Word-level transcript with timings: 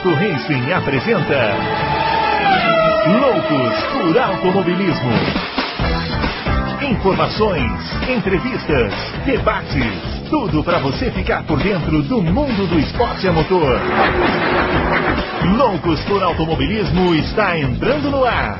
Adalto 0.00 0.14
Racing 0.14 0.72
apresenta 0.72 1.56
Loucos 3.20 3.74
por 3.92 4.18
Automobilismo. 4.18 5.10
Informações, 6.90 7.70
entrevistas, 8.08 8.94
debates, 9.26 10.30
tudo 10.30 10.64
para 10.64 10.78
você 10.78 11.10
ficar 11.10 11.46
por 11.46 11.62
dentro 11.62 12.02
do 12.02 12.22
mundo 12.22 12.66
do 12.66 12.78
esporte 12.78 13.28
a 13.28 13.32
motor. 13.32 13.78
Loucos 15.58 16.00
por 16.04 16.22
Automobilismo 16.22 17.14
está 17.14 17.58
entrando 17.58 18.10
no 18.10 18.24
ar. 18.24 18.58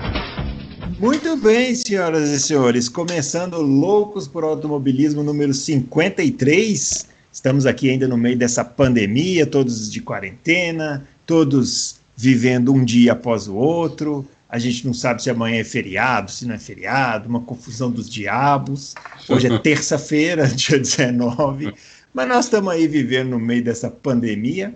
Muito 0.98 1.38
bem, 1.38 1.74
senhoras 1.74 2.28
e 2.28 2.38
senhores, 2.38 2.86
começando 2.86 3.62
Loucos 3.62 4.28
por 4.28 4.44
Automobilismo 4.44 5.22
número 5.22 5.54
53. 5.54 7.08
Estamos 7.32 7.64
aqui 7.64 7.88
ainda 7.88 8.06
no 8.06 8.18
meio 8.18 8.36
dessa 8.36 8.62
pandemia, 8.64 9.46
todos 9.46 9.90
de 9.90 10.00
quarentena, 10.02 11.06
todos 11.30 12.00
vivendo 12.16 12.74
um 12.74 12.84
dia 12.84 13.12
após 13.12 13.46
o 13.46 13.54
outro. 13.54 14.26
A 14.48 14.58
gente 14.58 14.84
não 14.84 14.92
sabe 14.92 15.22
se 15.22 15.30
amanhã 15.30 15.60
é 15.60 15.64
feriado, 15.64 16.28
se 16.28 16.44
não 16.44 16.56
é 16.56 16.58
feriado, 16.58 17.28
uma 17.28 17.40
confusão 17.40 17.88
dos 17.88 18.10
diabos. 18.10 18.96
Hoje 19.28 19.46
é 19.46 19.56
terça-feira, 19.62 20.48
dia 20.50 20.76
19, 20.76 21.72
mas 22.12 22.28
nós 22.28 22.46
estamos 22.46 22.72
aí 22.72 22.88
vivendo 22.88 23.30
no 23.30 23.38
meio 23.38 23.62
dessa 23.62 23.88
pandemia. 23.88 24.74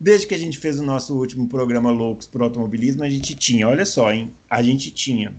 Desde 0.00 0.26
que 0.26 0.34
a 0.34 0.38
gente 0.38 0.56
fez 0.56 0.80
o 0.80 0.82
nosso 0.82 1.14
último 1.14 1.46
programa 1.46 1.90
Loucos 1.90 2.26
por 2.26 2.40
Automobilismo, 2.40 3.04
a 3.04 3.10
gente 3.10 3.34
tinha, 3.34 3.68
olha 3.68 3.84
só, 3.84 4.10
hein? 4.10 4.32
A 4.48 4.62
gente 4.62 4.90
tinha 4.90 5.34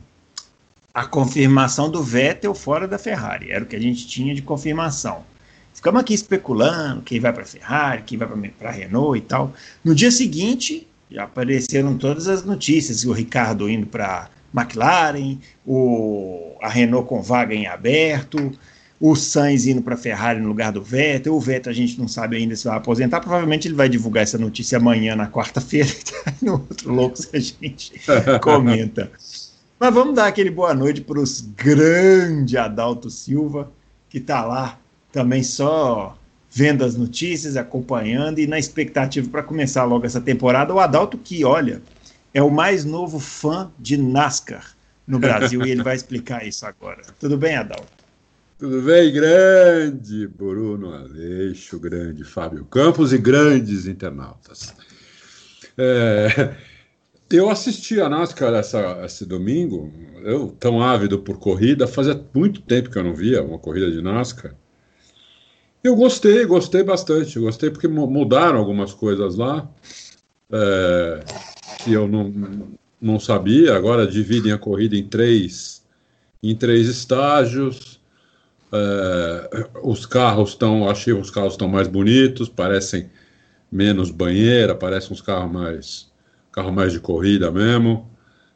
a 0.93 1.05
confirmação 1.07 1.89
do 1.89 2.03
Vettel 2.03 2.53
fora 2.53 2.87
da 2.87 2.99
Ferrari. 2.99 3.51
Era 3.51 3.63
o 3.63 3.67
que 3.67 3.75
a 3.75 3.81
gente 3.81 4.05
tinha 4.07 4.35
de 4.35 4.43
confirmação. 4.43 5.23
Ficamos 5.73 6.02
aqui 6.02 6.13
especulando 6.13 7.02
quem 7.02 7.20
vai 7.20 7.34
para 7.34 7.43
a 7.43 7.45
Ferrari, 7.45 8.03
quem 8.03 8.17
vai 8.17 8.27
para 8.57 8.70
a 8.70 8.71
Renault 8.71 9.17
e 9.17 9.21
tal. 9.21 9.53
No 9.84 9.95
dia 9.95 10.12
seguinte, 10.12 10.88
já 11.09 11.23
apareceram 11.23 11.98
todas 11.98 12.27
as 12.27 12.43
notícias: 12.43 13.04
o 13.04 13.12
Ricardo 13.12 13.70
indo 13.70 13.87
para 13.87 14.29
McLaren, 14.55 15.37
o, 15.65 16.55
a 16.62 16.70
Renault 16.70 17.07
com 17.07 17.21
vaga 17.21 17.54
em 17.54 17.68
aberto, 17.68 18.51
o 18.99 19.15
Sainz 19.15 19.65
indo 19.65 19.82
para 19.82 19.95
a 19.95 19.98
Ferrari 19.98 20.40
no 20.40 20.48
lugar 20.48 20.71
do 20.71 20.84
Vettel. 20.84 21.35
O 21.35 21.40
Vettel 21.40 21.71
a 21.71 21.76
gente 21.76 21.99
não 21.99 22.07
sabe 22.07 22.38
ainda 22.38 22.55
se 22.55 22.65
vai 22.67 22.77
aposentar. 22.77 23.20
Provavelmente 23.20 23.67
ele 23.67 23.76
vai 23.76 23.90
divulgar 23.90 24.23
essa 24.23 24.38
notícia 24.38 24.77
amanhã, 24.77 25.15
na 25.15 25.27
quarta-feira. 25.27 25.90
no 26.41 26.54
outro 26.54 26.93
Loucos 26.93 27.27
a 27.34 27.40
gente 27.40 27.93
comenta. 28.41 29.12
Mas 29.79 29.93
vamos 29.93 30.13
dar 30.13 30.27
aquele 30.27 30.51
boa 30.51 30.76
noite 30.76 31.01
para 31.01 31.20
os 31.20 31.41
grande 31.41 32.55
Adalto 32.55 33.10
Silva, 33.10 33.71
que 34.07 34.20
está 34.20 34.45
lá 34.45 34.77
também 35.12 35.43
só 35.43 36.17
vendo 36.51 36.84
as 36.84 36.95
notícias, 36.95 37.55
acompanhando 37.55 38.40
e 38.40 38.48
na 38.48 38.59
expectativa 38.59 39.29
para 39.29 39.43
começar 39.43 39.85
logo 39.85 40.05
essa 40.05 40.20
temporada. 40.20 40.73
O 40.73 40.79
Adalto, 40.79 41.17
que 41.17 41.45
olha, 41.45 41.81
é 42.34 42.41
o 42.43 42.49
mais 42.49 42.84
novo 42.84 43.20
fã 43.20 43.71
de 43.79 43.98
NASCAR 43.98 44.76
no 45.07 45.17
Brasil 45.17 45.65
e 45.65 45.71
ele 45.71 45.84
vai 45.84 45.95
explicar 45.95 46.45
isso 46.45 46.65
agora. 46.65 47.01
Tudo 47.20 47.37
bem, 47.37 47.55
Adalto? 47.55 48.01
Tudo 48.59 48.82
bem, 48.82 49.12
grande 49.12 50.27
Bruno 50.27 50.93
Aleixo, 50.93 51.79
grande 51.79 52.23
Fábio 52.23 52.63
Campos 52.65 53.12
e 53.12 53.17
grandes 53.17 53.87
internautas. 53.87 54.76
É, 55.77 56.54
eu 57.32 57.49
assisti 57.49 57.99
a 57.99 58.07
NASCAR 58.07 58.54
essa, 58.54 59.04
esse 59.04 59.26
domingo, 59.26 59.91
eu 60.23 60.49
tão 60.59 60.82
ávido 60.82 61.17
por 61.17 61.39
corrida, 61.39 61.87
fazia 61.87 62.23
muito 62.35 62.62
tempo 62.62 62.89
que 62.89 62.98
eu 62.98 63.04
não 63.04 63.15
via 63.15 63.41
uma 63.41 63.57
corrida 63.57 63.89
de 63.89 64.01
NASCAR. 64.01 64.53
Eu 65.84 65.96
gostei, 65.96 66.46
gostei 66.46 66.84
bastante, 66.84 67.40
gostei 67.40 67.72
porque 67.72 67.88
mudaram 67.88 68.59
algumas 68.59 68.94
coisas 68.94 69.35
lá 69.35 69.68
é, 70.51 71.23
que 71.84 71.91
eu 71.91 72.07
não, 72.07 72.68
não 73.01 73.19
sabia. 73.19 73.75
Agora 73.75 74.06
dividem 74.06 74.51
a 74.51 74.57
corrida 74.59 74.96
em 74.96 75.07
três, 75.07 75.84
em 76.44 76.56
três 76.56 76.88
estágios. 76.88 78.00
É, 78.72 79.69
os 79.83 80.05
carros 80.05 80.51
estão, 80.51 80.88
achei 80.88 81.13
os 81.13 81.31
carros 81.31 81.53
estão 81.53 81.67
mais 81.67 81.88
bonitos, 81.88 82.47
parecem 82.47 83.09
menos 83.72 84.11
banheira, 84.11 84.75
parecem 84.75 85.13
uns 85.13 85.22
carros 85.22 85.51
mais 85.51 86.11
carro 86.51 86.72
mais 86.72 86.91
de 86.91 87.00
corrida 87.00 87.50
mesmo. 87.51 88.09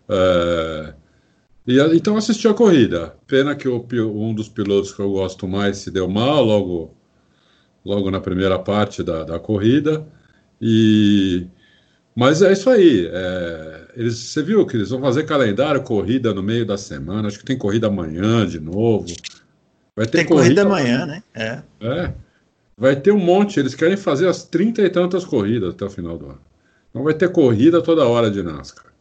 É, 0.08 0.94
e, 1.66 1.80
então 1.96 2.18
assisti 2.18 2.48
a 2.48 2.54
corrida. 2.54 3.16
Pena 3.26 3.56
que 3.56 3.68
o, 3.68 3.84
um 4.14 4.34
dos 4.34 4.50
pilotos 4.50 4.94
que 4.94 5.00
eu 5.00 5.12
gosto 5.12 5.48
mais 5.48 5.78
se 5.78 5.90
deu 5.90 6.08
mal 6.08 6.44
logo, 6.44 6.95
logo 7.86 8.10
na 8.10 8.20
primeira 8.20 8.58
parte 8.58 9.04
da, 9.04 9.24
da 9.24 9.40
corrida. 9.40 10.06
E, 10.60 11.46
mas 12.16 12.42
é 12.42 12.52
isso 12.52 12.70
aí. 12.70 13.08
É, 13.12 13.88
eles, 13.96 14.18
você 14.18 14.42
viu 14.42 14.66
que 14.66 14.76
eles 14.76 14.90
vão 14.90 15.02
fazer 15.02 15.24
calendário, 15.24 15.84
corrida 15.84 16.34
no 16.34 16.42
meio 16.42 16.66
da 16.66 16.78
semana. 16.78 17.28
Acho 17.28 17.40
que 17.40 17.46
tem 17.46 17.58
corrida 17.58 17.88
amanhã 17.88 18.48
de 18.48 18.60
novo. 18.60 19.06
Vai 19.96 20.06
ter 20.08 20.20
tem 20.20 20.26
corrida, 20.26 20.64
corrida 20.64 20.64
amanhã, 20.64 21.06
né? 21.06 21.24
É. 21.34 21.62
é. 21.82 22.14
Vai 22.78 22.96
ter 22.96 23.12
um 23.12 23.20
monte. 23.20 23.60
Eles 23.60 23.76
querem 23.76 23.96
fazer 23.96 24.28
as 24.28 24.44
trinta 24.44 24.82
e 24.82 24.90
tantas 24.90 25.24
corridas 25.24 25.74
até 25.74 25.86
o 25.86 25.90
final 25.90 26.18
do 26.18 26.26
ano. 26.26 26.42
Então 26.90 27.04
vai 27.04 27.14
ter 27.14 27.32
corrida 27.32 27.82
toda 27.82 28.08
hora 28.08 28.32
de 28.32 28.42
NASCAR. 28.42 28.92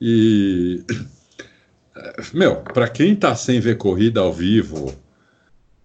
E. 0.00 0.84
Meu, 2.32 2.56
para 2.56 2.88
quem 2.88 3.12
está 3.12 3.34
sem 3.36 3.60
ver 3.60 3.76
corrida 3.76 4.20
ao 4.20 4.32
vivo 4.32 4.94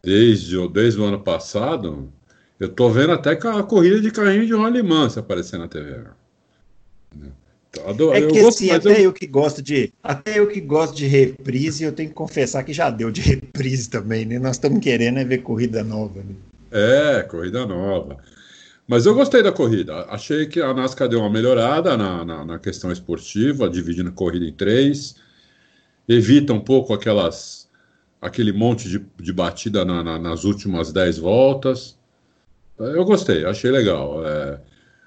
desde, 0.08 0.66
desde 0.70 1.02
o 1.02 1.04
ano 1.04 1.20
passado, 1.20 2.10
eu 2.58 2.70
tô 2.70 2.90
vendo 2.90 3.12
até 3.12 3.32
a 3.32 3.64
corrida 3.64 4.00
de 4.00 4.10
carrinho 4.10 4.46
de 4.46 4.54
rolimã 4.54 5.10
se 5.10 5.20
aparecer 5.20 5.60
na 5.60 5.68
TV. 5.68 6.02
Então, 7.74 8.14
é 8.14 8.22
que 8.22 8.38
eu 8.38 8.48
assim, 8.48 8.72
até 8.72 9.00
eu... 9.00 9.04
eu... 9.04 9.14
que 9.14 9.28
gosto 9.28 9.62
de. 9.62 9.92
Até 10.02 10.40
eu 10.40 10.48
que 10.48 10.62
gosto 10.62 10.96
de 10.96 11.06
reprise, 11.06 11.84
eu 11.84 11.92
tenho 11.92 12.08
que 12.08 12.16
confessar 12.16 12.64
que 12.64 12.72
já 12.72 12.90
deu 12.90 13.12
de 13.12 13.20
reprise 13.20 13.90
também, 13.90 14.24
né? 14.24 14.40
Nós 14.40 14.56
estamos 14.56 14.80
querendo 14.80 15.20
é 15.20 15.26
ver 15.26 15.40
corrida 15.40 15.84
nova. 15.84 16.22
Né? 16.22 16.36
É, 16.72 17.24
corrida 17.24 17.66
nova. 17.66 18.18
Mas 18.88 19.06
eu 19.06 19.14
gostei 19.14 19.44
da 19.44 19.52
corrida. 19.52 20.06
Achei 20.10 20.46
que 20.46 20.62
a 20.62 20.74
NASCAR 20.74 21.10
deu 21.10 21.20
uma 21.20 21.30
melhorada 21.30 21.98
na, 21.98 22.24
na, 22.24 22.46
na 22.46 22.60
questão 22.60 22.94
esportiva, 22.94 23.70
dividindo 23.70 24.08
a 24.08 24.14
corrida 24.14 24.46
em 24.46 24.54
três. 24.54 25.16
Evita 26.08 26.54
um 26.54 26.62
pouco 26.62 26.94
aquelas, 26.94 27.67
aquele 28.22 28.52
monte 28.52 28.90
de, 28.90 29.06
de 29.20 29.34
batida 29.34 29.86
na, 29.86 30.04
na, 30.04 30.20
nas 30.20 30.44
últimas 30.44 30.92
dez 30.92 31.18
voltas. 31.18 31.98
Eu 32.78 33.06
gostei, 33.06 33.46
achei 33.46 33.72
legal. 33.72 34.26
É, 34.26 34.60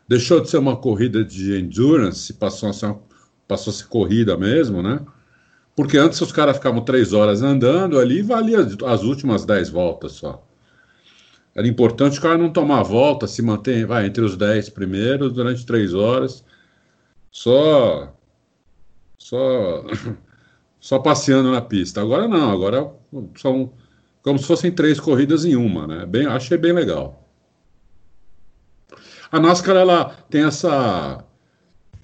deixou 0.08 0.40
de 0.40 0.50
ser 0.50 0.58
uma 0.58 0.76
corrida 0.76 1.24
de 1.24 1.58
endurance, 1.58 2.32
passou 2.32 2.68
a 2.70 2.72
ser, 2.72 2.94
passou 3.46 3.72
a 3.72 3.74
ser 3.74 3.86
corrida 3.86 4.36
mesmo, 4.36 4.82
né? 4.82 5.00
Porque 5.76 5.96
antes 5.96 6.20
os 6.20 6.32
caras 6.32 6.56
ficavam 6.56 6.82
três 6.82 7.12
horas 7.12 7.42
andando 7.42 7.98
ali 7.98 8.18
e 8.18 8.22
valia 8.22 8.58
as 8.86 9.02
últimas 9.02 9.44
dez 9.44 9.70
voltas 9.70 10.12
só. 10.12 10.44
Era 11.54 11.66
importante 11.66 12.18
o 12.18 12.22
cara 12.22 12.38
não 12.38 12.52
tomar 12.52 12.82
volta, 12.82 13.26
se 13.26 13.42
manter 13.42 13.84
vai, 13.86 14.06
entre 14.06 14.22
os 14.24 14.36
10 14.36 14.70
primeiros 14.70 15.32
durante 15.32 15.66
três 15.66 15.94
horas, 15.94 16.44
só, 17.30 18.14
só, 19.18 19.84
só 20.80 20.98
passeando 20.98 21.52
na 21.52 21.60
pista. 21.60 22.00
Agora 22.00 22.26
não, 22.26 22.50
agora 22.50 22.90
são 23.36 23.72
como 24.22 24.38
se 24.38 24.46
fossem 24.46 24.72
três 24.72 24.98
corridas 24.98 25.44
em 25.44 25.56
uma, 25.56 25.86
né? 25.86 26.06
Bem, 26.06 26.26
achei 26.26 26.56
bem 26.56 26.72
legal. 26.72 27.28
A 29.30 29.38
NASCAR 29.38 29.76
ela 29.76 30.06
tem 30.28 30.44
essa. 30.44 31.24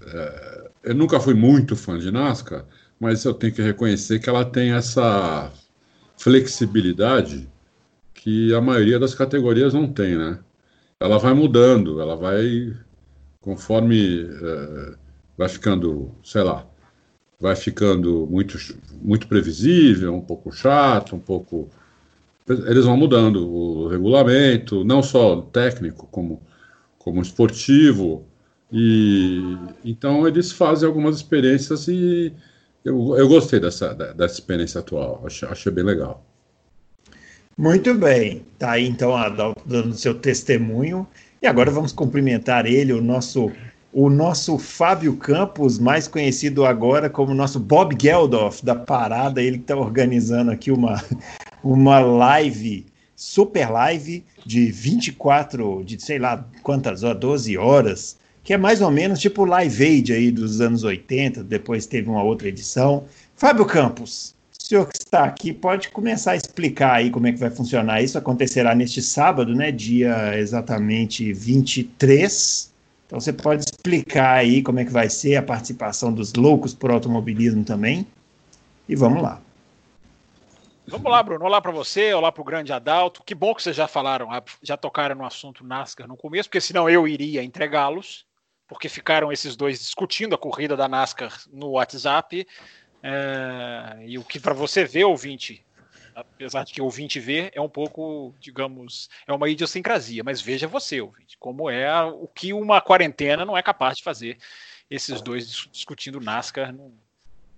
É, 0.07 0.71
eu 0.85 0.95
nunca 0.95 1.19
fui 1.19 1.35
muito 1.35 1.75
fã 1.75 1.99
de 1.99 2.11
NASCAR, 2.11 2.65
mas 3.01 3.25
eu 3.25 3.35
tenho 3.35 3.53
que 3.53 3.63
reconhecer 3.63 4.21
que 4.21 4.29
ela 4.29 4.45
tem 4.45 4.73
essa 4.73 5.51
flexibilidade 6.17 7.49
que 8.15 8.55
a 8.55 8.61
maioria 8.61 8.99
das 8.99 9.15
categorias 9.15 9.75
não 9.75 9.93
tem, 9.93 10.17
né? 10.17 10.39
Ela 11.01 11.19
vai 11.19 11.35
mudando, 11.35 12.01
ela 12.01 12.17
vai 12.17 12.75
conforme 13.41 14.23
é, 14.23 14.95
vai 15.37 15.49
ficando, 15.49 16.15
sei 16.25 16.43
lá, 16.43 16.67
vai 17.41 17.55
ficando 17.57 18.27
muito 18.31 18.59
muito 19.03 19.27
previsível, 19.27 20.15
um 20.15 20.21
pouco 20.21 20.53
chato, 20.53 21.15
um 21.17 21.21
pouco 21.21 21.69
eles 22.49 22.85
vão 22.85 22.97
mudando 22.97 23.49
o 23.49 23.89
regulamento, 23.89 24.85
não 24.85 25.03
só 25.03 25.41
técnico 25.43 26.07
como 26.11 26.41
como 26.99 27.23
esportivo 27.23 28.25
e 28.73 29.57
então 29.85 30.27
eles 30.27 30.53
fazem 30.53 30.87
algumas 30.87 31.17
experiências 31.17 31.89
e 31.89 32.33
eu, 32.85 33.17
eu 33.17 33.29
gostei 33.29 33.59
dessa, 33.59 33.93
dessa 33.93 34.35
experiência 34.35 34.81
atual, 34.81 35.23
achei, 35.27 35.49
achei 35.49 35.73
bem 35.73 35.85
legal. 35.85 36.25
Muito 37.59 37.95
bem. 37.95 38.45
Tá 38.59 38.73
aí 38.73 38.87
então 38.87 39.17
Adalto 39.17 39.63
dando 39.67 39.95
seu 39.95 40.15
testemunho. 40.15 41.07
E 41.43 41.47
agora 41.47 41.71
vamos 41.71 41.93
cumprimentar 41.93 42.67
ele, 42.67 42.93
o 42.93 43.03
nosso 43.03 43.51
o 43.99 44.11
nosso 44.11 44.59
Fábio 44.59 45.17
Campos, 45.17 45.79
mais 45.79 46.07
conhecido 46.07 46.67
agora 46.67 47.09
como 47.09 47.33
nosso 47.33 47.59
Bob 47.59 47.97
Geldof 47.99 48.63
da 48.63 48.75
parada, 48.75 49.41
ele 49.41 49.57
está 49.57 49.75
organizando 49.75 50.51
aqui 50.51 50.71
uma, 50.71 51.03
uma 51.65 51.99
live, 52.01 52.85
super 53.17 53.71
live 53.71 54.23
de 54.45 54.71
24, 54.71 55.83
de 55.83 55.99
sei 55.99 56.19
lá 56.19 56.47
quantas 56.63 57.03
horas, 57.05 57.21
12 57.21 57.57
horas, 57.57 58.19
que 58.45 58.53
é 58.53 58.59
mais 58.59 58.83
ou 58.83 58.91
menos 58.91 59.19
tipo 59.19 59.47
Live 59.47 59.83
Aid 59.83 60.13
aí 60.13 60.31
dos 60.31 60.61
anos 60.61 60.85
80, 60.85 61.43
depois 61.43 61.87
teve 61.87 62.11
uma 62.11 62.23
outra 62.23 62.49
edição. 62.49 63.05
Fábio 63.35 63.65
Campos, 63.65 64.35
o 64.53 64.63
senhor 64.63 64.87
que 64.89 64.99
está 64.99 65.25
aqui 65.25 65.55
pode 65.55 65.89
começar 65.89 66.33
a 66.33 66.37
explicar 66.37 66.97
aí 66.97 67.11
como 67.11 67.29
é 67.29 67.33
que 67.33 67.39
vai 67.39 67.49
funcionar 67.49 68.03
isso. 68.03 68.19
Acontecerá 68.19 68.75
neste 68.75 69.01
sábado, 69.01 69.55
né, 69.55 69.73
dia 69.73 70.39
exatamente 70.39 71.33
23. 71.33 72.77
Então 73.07 73.21
você 73.21 73.33
pode 73.33 73.65
explicar 73.87 74.39
aí 74.39 74.63
como 74.63 74.81
é 74.81 74.85
que 74.85 74.93
vai 74.93 75.09
ser 75.09 75.37
a 75.37 75.43
participação 75.43 76.13
dos 76.13 76.35
loucos 76.35 76.75
por 76.75 76.91
automobilismo 76.91 77.65
também. 77.65 78.07
E 78.89 78.97
vamos 78.97 79.23
lá. 79.23 79.41
Vamos 80.89 81.11
lá, 81.11 81.23
Bruno. 81.23 81.45
Olá 81.45 81.61
para 81.61 81.73
você, 81.73 82.13
olá 82.13 82.31
para 82.31 82.43
o 82.43 82.45
grande 82.45 82.73
Adalto. 82.73 83.23
Que 83.25 83.35
bom 83.35 83.55
que 83.55 83.63
vocês 83.63 83.75
já 83.75 83.89
falaram, 83.89 84.29
já 84.63 84.77
tocaram 84.77 85.17
no 85.17 85.25
assunto 85.25 85.65
NASCAR 85.65 86.07
no 86.07 86.17
começo, 86.17 86.49
porque 86.49 86.61
senão 86.61 86.89
eu 86.89 87.09
iria 87.09 87.43
entregá-los, 87.43 88.25
porque 88.69 88.89
ficaram 88.89 89.33
esses 89.33 89.57
dois 89.57 89.81
discutindo 89.81 90.35
a 90.35 90.39
corrida 90.39 90.77
da 90.77 90.89
NASCAR 90.89 91.33
no 91.53 91.71
WhatsApp. 91.71 92.47
É, 93.03 94.05
e 94.07 94.19
o 94.19 94.25
que 94.25 94.39
para 94.39 94.55
você 94.55 94.85
ver, 94.85 95.05
ouvinte, 95.05 95.66
apesar 96.17 96.65
de 96.65 96.73
que 96.73 96.81
ouvinte 96.81 97.21
ver, 97.21 97.51
é 97.55 97.61
um 97.61 97.69
pouco, 97.69 98.35
digamos, 98.41 99.11
é 99.27 99.33
uma 99.33 99.51
idiosincrasia, 99.51 100.25
mas 100.25 100.41
veja 100.41 100.67
você, 100.67 100.99
ouvinte, 100.99 101.37
como 101.39 101.69
é 101.69 102.03
o 102.03 102.27
que 102.27 102.55
uma 102.55 102.81
quarentena 102.81 103.45
não 103.45 103.57
é 103.57 103.63
capaz 103.63 103.99
de 103.99 104.03
fazer 104.03 104.39
esses 104.91 105.21
dois 105.21 105.69
discutindo 105.71 106.19
NASCAR 106.19 106.73
no, 106.73 106.95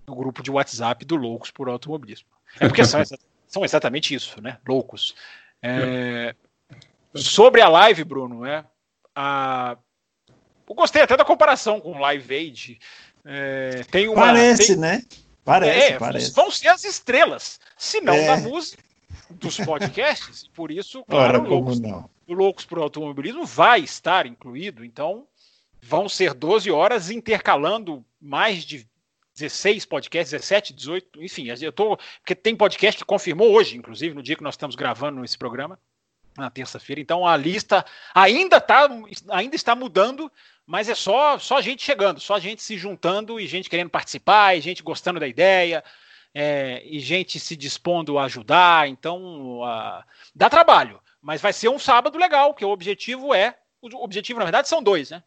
no 0.05 0.13
grupo 0.13 0.43
de 0.43 0.51
WhatsApp 0.51 1.05
do 1.05 1.15
Loucos 1.15 1.51
por 1.51 1.69
Automobilismo. 1.69 2.27
É 2.59 2.67
porque 2.67 2.83
são, 2.83 3.01
são 3.47 3.63
exatamente 3.63 4.13
isso, 4.13 4.41
né? 4.41 4.57
Loucos. 4.67 5.15
É, 5.61 6.35
sobre 7.15 7.61
a 7.61 7.69
live, 7.69 8.03
Bruno, 8.03 8.45
é, 8.45 8.65
a, 9.15 9.77
eu 10.67 10.75
gostei 10.75 11.01
até 11.01 11.15
da 11.15 11.23
comparação 11.23 11.79
com 11.79 11.93
o 11.93 11.99
Live 11.99 12.35
Aid. 12.35 12.79
É, 13.23 13.83
tem 13.89 14.09
uma, 14.09 14.25
parece, 14.25 14.67
tem, 14.67 14.77
né? 14.77 15.01
Parece, 15.49 15.93
é, 15.93 15.97
parece. 15.97 16.31
Vão 16.31 16.51
ser 16.51 16.67
as 16.67 16.83
estrelas, 16.83 17.59
se 17.75 17.99
não 18.01 18.13
é. 18.13 18.27
da 18.27 18.37
música, 18.37 18.83
dos 19.31 19.57
podcasts. 19.57 20.47
por 20.53 20.69
isso, 20.69 21.03
claro, 21.05 21.39
Ora, 21.39 21.49
Loucos, 21.49 21.79
não. 21.79 22.07
o 22.27 22.33
Loucos 22.33 22.65
por 22.65 22.77
Automobilismo 22.77 23.47
vai 23.47 23.79
estar 23.79 24.27
incluído. 24.27 24.85
Então, 24.85 25.25
vão 25.81 26.07
ser 26.07 26.35
12 26.35 26.69
horas 26.69 27.09
intercalando 27.09 28.05
mais 28.21 28.63
de 28.63 28.87
16 29.35 29.85
podcasts, 29.85 30.31
17, 30.31 30.71
18, 30.71 31.23
enfim, 31.23 31.47
eu 31.61 31.71
tô. 31.71 31.97
Porque 32.19 32.35
tem 32.35 32.55
podcast 32.55 32.99
que 32.99 33.05
confirmou 33.05 33.51
hoje, 33.51 33.75
inclusive, 33.75 34.13
no 34.13 34.21
dia 34.21 34.35
que 34.35 34.43
nós 34.43 34.53
estamos 34.53 34.75
gravando 34.75 35.25
esse 35.25 35.37
programa, 35.37 35.79
na 36.37 36.49
terça-feira. 36.51 37.01
Então 37.01 37.25
a 37.25 37.35
lista 37.35 37.83
ainda, 38.13 38.61
tá, 38.61 38.87
ainda 39.29 39.55
está 39.55 39.75
mudando, 39.75 40.31
mas 40.69 40.87
é 40.87 40.93
só, 40.93 41.39
só 41.39 41.59
gente 41.61 41.81
chegando, 41.81 42.19
só 42.19 42.37
gente 42.37 42.61
se 42.61 42.77
juntando 42.77 43.39
e 43.39 43.47
gente 43.47 43.67
querendo 43.67 43.89
participar, 43.89 44.55
e 44.55 44.61
gente 44.61 44.83
gostando 44.83 45.19
da 45.19 45.27
ideia, 45.27 45.83
é, 46.31 46.83
e 46.85 46.99
gente 46.99 47.39
se 47.39 47.55
dispondo 47.55 48.19
a 48.19 48.25
ajudar. 48.25 48.87
Então 48.87 49.61
dá 50.35 50.47
trabalho, 50.47 51.01
mas 51.19 51.41
vai 51.41 51.51
ser 51.53 51.69
um 51.69 51.79
sábado 51.79 52.19
legal, 52.19 52.53
que 52.53 52.63
o 52.63 52.69
objetivo 52.69 53.33
é. 53.33 53.57
O 53.81 54.03
objetivo, 54.03 54.37
na 54.37 54.45
verdade, 54.45 54.69
são 54.69 54.83
dois, 54.83 55.09
né? 55.09 55.23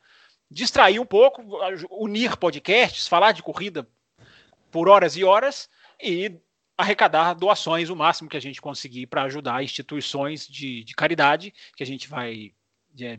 Distrair 0.49 1.01
um 1.01 1.07
pouco, 1.07 1.43
unir 1.91 2.37
podcasts, 2.37 3.09
falar 3.09 3.33
de 3.33 3.43
corrida 3.43 3.85
por 4.71 4.89
horas 4.89 5.17
e 5.17 5.25
horas 5.25 5.69
e 6.01 6.39
arrecadar 6.79 7.35
doações 7.35 7.91
o 7.91 7.97
máximo 7.97 8.31
que 8.31 8.37
a 8.37 8.41
gente 8.41 8.63
conseguir 8.63 9.09
para 9.09 9.25
ajudar 9.25 9.65
instituições 9.65 10.47
de, 10.47 10.85
de, 10.85 10.95
caridade 10.95 11.53
que 11.77 11.83
a 11.83 11.87
gente 11.87 12.09
vai 12.09 12.53
é, 13.01 13.19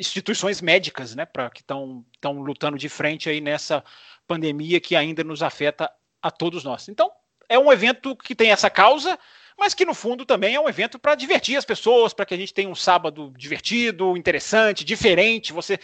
instituições 0.00 0.62
médicas, 0.62 1.14
né, 1.14 1.26
para 1.26 1.50
que 1.50 1.60
estão 1.60 2.04
lutando 2.24 2.78
de 2.78 2.88
frente 2.88 3.28
aí 3.28 3.40
nessa 3.40 3.84
pandemia 4.26 4.80
que 4.80 4.96
ainda 4.96 5.22
nos 5.22 5.42
afeta 5.42 5.92
a 6.22 6.30
todos 6.30 6.64
nós. 6.64 6.88
Então 6.88 7.12
é 7.48 7.58
um 7.58 7.70
evento 7.70 8.16
que 8.16 8.34
tem 8.34 8.50
essa 8.50 8.70
causa 8.70 9.18
mas 9.60 9.74
que 9.74 9.84
no 9.84 9.92
fundo 9.92 10.24
também 10.24 10.54
é 10.54 10.60
um 10.60 10.70
evento 10.70 10.98
para 10.98 11.14
divertir 11.14 11.54
as 11.54 11.66
pessoas, 11.66 12.14
para 12.14 12.24
que 12.24 12.32
a 12.32 12.36
gente 12.36 12.54
tenha 12.54 12.70
um 12.70 12.74
sábado 12.74 13.30
divertido, 13.36 14.16
interessante, 14.16 14.82
diferente. 14.82 15.52
Você 15.52 15.78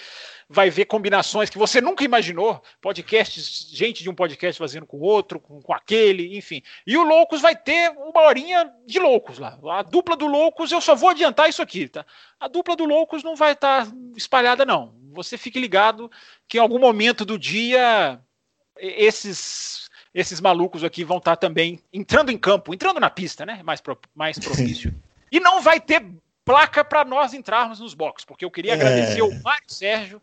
vai 0.49 0.71
ver 0.71 0.87
combinações 0.87 1.51
que 1.51 1.59
você 1.59 1.79
nunca 1.79 2.03
imaginou, 2.03 2.63
podcasts, 2.81 3.69
gente 3.71 4.03
de 4.03 4.09
um 4.09 4.15
podcast 4.15 4.59
fazendo 4.59 4.87
com 4.87 4.99
outro, 4.99 5.39
com, 5.39 5.61
com 5.61 5.75
aquele, 5.75 6.39
enfim. 6.39 6.63
E 6.87 6.97
o 6.97 7.03
Loucos 7.03 7.43
vai 7.43 7.55
ter 7.55 7.91
uma 7.91 8.23
horinha 8.23 8.73
de 8.87 8.99
Loucos 8.99 9.39
lá. 9.39 9.59
A 9.71 9.83
dupla 9.83 10.17
do 10.17 10.27
Loucos, 10.27 10.73
eu 10.73 10.81
só 10.81 10.95
vou 10.95 11.11
adiantar 11.11 11.51
isso 11.51 11.61
aqui, 11.61 11.87
tá? 11.87 12.07
A 12.41 12.49
dupla 12.49 12.75
do 12.77 12.87
Loucos 12.87 13.23
não 13.23 13.37
vai 13.37 13.53
estar 13.53 13.85
tá 13.85 13.93
espalhada, 14.17 14.65
não. 14.65 14.95
Você 15.13 15.37
fique 15.37 15.61
ligado 15.61 16.11
que 16.49 16.57
em 16.57 16.61
algum 16.63 16.79
momento 16.79 17.27
do 17.27 17.39
dia 17.39 18.19
esses 18.79 19.86
esses 20.17 20.41
malucos 20.41 20.83
aqui 20.83 21.05
vão 21.05 21.19
estar 21.19 21.37
tá 21.37 21.47
também 21.47 21.79
entrando 21.93 22.33
em 22.33 22.39
campo, 22.39 22.73
entrando 22.73 22.99
na 22.99 23.11
pista, 23.11 23.45
né? 23.45 23.61
Mais, 23.63 23.83
pro, 23.83 23.99
mais 24.15 24.39
propício. 24.39 24.95
e 25.31 25.39
não 25.39 25.61
vai 25.61 25.79
ter 25.79 26.07
placa 26.43 26.83
para 26.83 27.05
nós 27.05 27.35
entrarmos 27.35 27.81
nos 27.81 27.93
boxes, 27.93 28.25
porque 28.25 28.43
eu 28.43 28.51
queria 28.51 28.73
é. 28.73 28.75
agradecer 28.77 29.21
ao 29.21 29.31
Mário 29.43 29.69
Sérgio, 29.69 30.23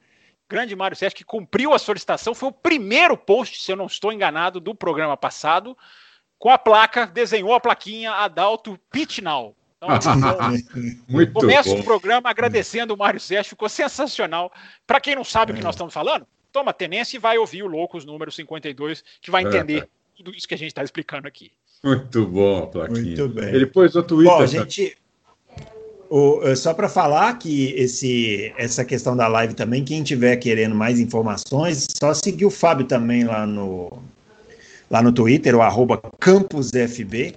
grande 0.50 0.76
Mário 0.76 0.98
Sérgio, 0.98 1.16
que 1.16 1.24
cumpriu 1.24 1.76
a 1.76 1.80
solicitação. 1.80 2.34
Foi 2.34 2.50
o 2.50 2.52
primeiro 2.52 3.16
post, 3.16 3.62
se 3.62 3.72
eu 3.72 3.76
não 3.76 3.86
estou 3.86 4.12
enganado, 4.12 4.60
do 4.60 4.74
programa 4.74 5.16
passado, 5.16 5.78
com 6.40 6.50
a 6.50 6.58
placa, 6.58 7.06
desenhou 7.06 7.54
a 7.54 7.60
plaquinha 7.60 8.14
Adalto 8.14 8.80
Pitnall. 8.92 9.56
Então, 9.78 9.90
Muito 11.08 11.34
começo 11.34 11.70
bom. 11.70 11.82
o 11.82 11.84
programa 11.84 12.32
agradecendo 12.32 12.96
o 12.96 12.98
Mário 12.98 13.20
Sérgio, 13.20 13.52
ficou 13.52 13.70
sensacional. 13.70 14.52
Para 14.88 15.00
quem 15.00 15.16
não 15.16 15.24
sabe 15.24 15.52
é. 15.52 15.54
o 15.54 15.58
que 15.58 15.64
nós 15.64 15.76
estamos 15.76 15.94
falando, 15.94 16.26
toma 16.54 16.72
tenência 16.72 17.18
e 17.18 17.20
vai 17.20 17.38
ouvir 17.38 17.64
o 17.64 17.68
Loucos 17.68 18.06
número 18.06 18.32
52, 18.32 19.04
que 19.20 19.32
vai 19.32 19.44
entender 19.44 19.84
é. 19.84 19.88
tudo 20.16 20.32
isso 20.32 20.48
que 20.48 20.54
a 20.54 20.58
gente 20.58 20.70
está 20.70 20.84
explicando 20.84 21.28
aqui. 21.28 21.52
Muito 21.84 22.26
bom, 22.28 22.68
Plaquinha. 22.68 23.02
Muito 23.02 23.28
bem. 23.28 23.50
Ele 23.50 23.66
pôs 23.66 23.94
o 23.96 24.04
Twitter. 24.04 24.38
Bom, 24.38 24.46
gente, 24.46 24.96
o, 26.10 26.42
é, 26.44 26.56
só 26.56 26.74
para 26.74 26.88
falar 26.88 27.38
que 27.40 27.74
esse, 27.74 28.54
essa 28.58 28.86
questão 28.86 29.18
da 29.18 29.28
live 29.28 29.56
também, 29.56 29.84
quem 29.84 30.04
tiver 30.04 30.38
querendo 30.38 30.76
mais 30.76 31.00
informações, 31.00 31.88
só 32.00 32.14
seguir 32.14 32.46
o 32.46 32.52
Fábio 32.52 32.86
também 32.86 33.26
lá 33.26 33.46
no, 33.46 34.00
lá 34.90 35.02
no 35.02 35.12
Twitter, 35.12 35.56
o 35.56 35.62
arroba 35.62 36.00
campusfb. 36.20 37.36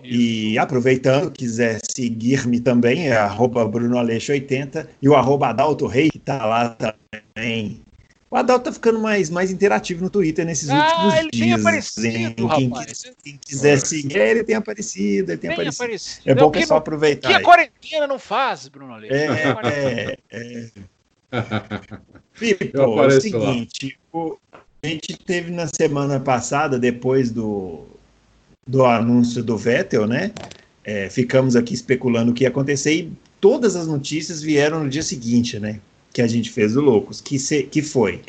E 0.00 0.56
aproveitando, 0.56 1.32
quiser 1.32 1.80
seguir-me 1.82 2.60
também, 2.60 3.08
é 3.08 3.16
arroba 3.16 3.68
brunoaleixo80 3.68 4.86
e 5.02 5.08
o 5.08 5.16
arroba 5.16 5.48
Adalto 5.48 5.88
Rei, 5.88 6.08
que 6.08 6.18
está 6.18 6.46
lá 6.46 6.68
também 6.68 7.82
o 8.30 8.36
Adalto 8.36 8.64
tá 8.66 8.72
ficando 8.72 9.00
mais, 9.00 9.30
mais 9.30 9.50
interativo 9.50 10.04
no 10.04 10.10
Twitter 10.10 10.44
nesses 10.44 10.68
ah, 10.68 10.84
últimos 10.84 11.14
ele 11.14 11.30
dias. 11.30 11.44
Tem 11.44 11.52
aparecido, 11.54 12.48
quem, 12.48 12.68
rapaz. 12.68 13.10
Quem, 13.24 13.38
quiser 13.38 13.80
seguir, 13.80 14.18
ele 14.18 14.44
tem 14.44 14.54
aparecido, 14.54 15.32
ele 15.32 15.38
tem, 15.38 15.50
tem 15.50 15.50
aparecido. 15.50 15.84
aparecido. 15.84 16.30
É 16.30 16.34
bom 16.34 16.50
que 16.50 16.58
é 16.58 16.66
só 16.66 16.76
aproveitar. 16.76 17.28
O 17.28 17.32
que 17.32 17.38
a 17.38 17.42
quarentena 17.42 18.06
não 18.06 18.18
faz, 18.18 18.68
Bruno 18.68 18.92
Aleixo? 18.92 19.14
É, 19.14 19.56
é, 19.64 20.18
é. 20.30 20.70
Pipo, 22.38 22.78
é 22.78 23.06
o 23.06 23.20
seguinte, 23.20 23.98
o, 24.12 24.36
a 24.82 24.86
gente 24.86 25.16
teve 25.18 25.50
na 25.50 25.66
semana 25.66 26.20
passada, 26.20 26.78
depois 26.78 27.30
do, 27.30 27.86
do 28.66 28.84
anúncio 28.84 29.42
do 29.42 29.56
Vettel, 29.56 30.06
né? 30.06 30.32
É, 30.84 31.10
ficamos 31.10 31.56
aqui 31.56 31.74
especulando 31.74 32.30
o 32.30 32.34
que 32.34 32.44
ia 32.44 32.48
acontecer 32.48 32.92
e 32.94 33.12
todas 33.40 33.74
as 33.76 33.86
notícias 33.86 34.40
vieram 34.42 34.84
no 34.84 34.88
dia 34.88 35.02
seguinte, 35.02 35.58
né? 35.58 35.80
Que 36.12 36.22
a 36.22 36.26
gente 36.26 36.50
fez 36.50 36.76
o 36.76 36.80
Loucos, 36.80 37.20
que, 37.20 37.38
se, 37.38 37.64
que 37.64 37.82
foi 37.82 38.22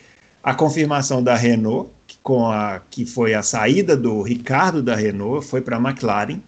a 0.44 0.54
confirmação 0.54 1.22
da 1.22 1.36
Renault, 1.36 1.90
que, 2.08 2.18
com 2.22 2.48
a, 2.48 2.82
que 2.90 3.06
foi 3.06 3.34
a 3.34 3.44
saída 3.44 3.96
do 3.96 4.22
Ricardo 4.22 4.82
da 4.82 4.96
Renault, 4.96 5.46
foi 5.46 5.62
para 5.62 5.78
a 5.78 5.80
McLaren, 5.80 6.42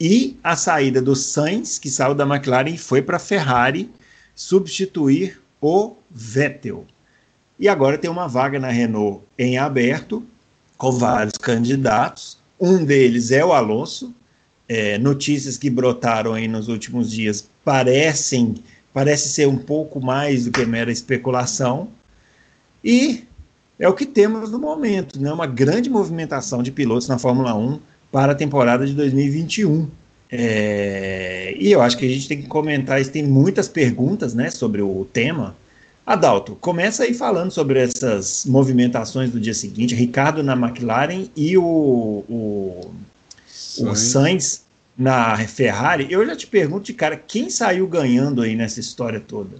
e 0.00 0.38
a 0.42 0.56
saída 0.56 1.02
do 1.02 1.14
Sainz, 1.14 1.78
que 1.78 1.90
saiu 1.90 2.14
da 2.14 2.24
McLaren 2.24 2.70
e 2.70 2.78
foi 2.78 3.02
para 3.02 3.18
a 3.18 3.20
Ferrari 3.20 3.90
substituir 4.34 5.38
o 5.60 5.94
Vettel. 6.10 6.86
E 7.58 7.68
agora 7.68 7.98
tem 7.98 8.10
uma 8.10 8.26
vaga 8.26 8.58
na 8.58 8.70
Renault 8.70 9.22
em 9.38 9.58
aberto, 9.58 10.24
com 10.78 10.90
vários 10.90 11.36
candidatos. 11.36 12.38
Um 12.58 12.82
deles 12.82 13.30
é 13.30 13.44
o 13.44 13.52
Alonso. 13.52 14.14
É, 14.66 14.96
notícias 14.96 15.58
que 15.58 15.68
brotaram 15.68 16.32
aí 16.32 16.48
nos 16.48 16.68
últimos 16.68 17.10
dias 17.10 17.46
parecem 17.62 18.54
parece 18.92 19.28
ser 19.28 19.46
um 19.46 19.56
pouco 19.56 20.00
mais 20.00 20.44
do 20.44 20.50
que 20.50 20.64
mera 20.66 20.90
especulação. 20.90 21.88
E 22.84 23.24
é 23.78 23.88
o 23.88 23.94
que 23.94 24.06
temos 24.06 24.50
no 24.50 24.58
momento, 24.58 25.20
né? 25.20 25.32
uma 25.32 25.46
grande 25.46 25.88
movimentação 25.88 26.62
de 26.62 26.70
pilotos 26.70 27.08
na 27.08 27.18
Fórmula 27.18 27.54
1 27.54 27.78
para 28.10 28.32
a 28.32 28.34
temporada 28.34 28.86
de 28.86 28.94
2021. 28.94 29.88
É, 30.32 31.56
e 31.58 31.72
eu 31.72 31.82
acho 31.82 31.96
que 31.96 32.06
a 32.06 32.08
gente 32.08 32.28
tem 32.28 32.40
que 32.40 32.46
comentar 32.46 33.00
isso, 33.00 33.10
tem 33.10 33.22
muitas 33.22 33.68
perguntas 33.68 34.34
né, 34.34 34.50
sobre 34.50 34.80
o 34.82 35.06
tema. 35.12 35.56
Adalto, 36.06 36.56
começa 36.56 37.04
aí 37.04 37.14
falando 37.14 37.50
sobre 37.50 37.80
essas 37.80 38.44
movimentações 38.46 39.30
do 39.30 39.40
dia 39.40 39.54
seguinte, 39.54 39.94
Ricardo 39.94 40.42
na 40.42 40.54
McLaren 40.54 41.26
e 41.36 41.56
o, 41.56 41.62
o, 41.62 42.90
o 43.78 43.94
Sainz 43.94 44.62
na 44.96 45.36
Ferrari, 45.46 46.06
eu 46.10 46.24
já 46.26 46.36
te 46.36 46.46
pergunto 46.46 46.84
de 46.84 46.94
cara, 46.94 47.16
quem 47.16 47.48
saiu 47.48 47.86
ganhando 47.86 48.42
aí 48.42 48.54
nessa 48.54 48.80
história 48.80 49.20
toda? 49.20 49.58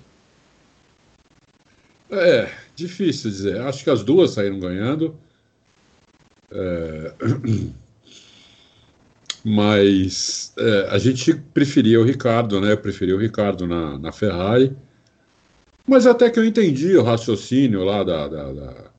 É, 2.11 2.51
difícil 2.75 3.31
dizer. 3.31 3.61
Acho 3.61 3.85
que 3.85 3.91
as 3.91 4.03
duas 4.03 4.33
saíram 4.33 4.59
ganhando. 4.59 5.17
É... 6.51 7.15
Mas 9.43 10.53
é, 10.59 10.89
a 10.91 10.99
gente 10.99 11.33
preferia 11.33 11.99
o 11.99 12.05
Ricardo, 12.05 12.61
né? 12.61 12.73
Eu 12.73 12.79
preferia 12.79 13.17
o 13.17 13.19
Ricardo 13.19 13.67
na, 13.67 13.99
na 13.99 14.13
Ferrari. 14.13 14.77
Mas 15.87 16.07
até 16.07 16.29
que 16.29 16.39
eu 16.39 16.45
entendi 16.45 16.95
o 16.97 17.03
raciocínio 17.03 17.83
lá 17.83 18.05
da, 18.05 18.29
da, 18.29 18.53
da, 18.53 18.91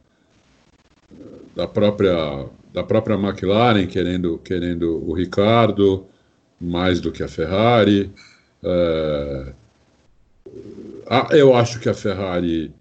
da 1.55 1.67
própria 1.67 2.49
da 2.73 2.83
própria 2.83 3.15
McLaren 3.15 3.85
querendo 3.85 4.37
querendo 4.39 5.07
o 5.07 5.13
Ricardo 5.13 6.07
mais 6.61 7.01
do 7.01 7.11
que 7.11 7.23
a 7.23 7.27
Ferrari. 7.27 8.11
É, 8.63 9.53
eu 11.31 11.55
acho 11.55 11.79
que 11.79 11.89
a 11.89 11.93
Ferrari 11.93 12.73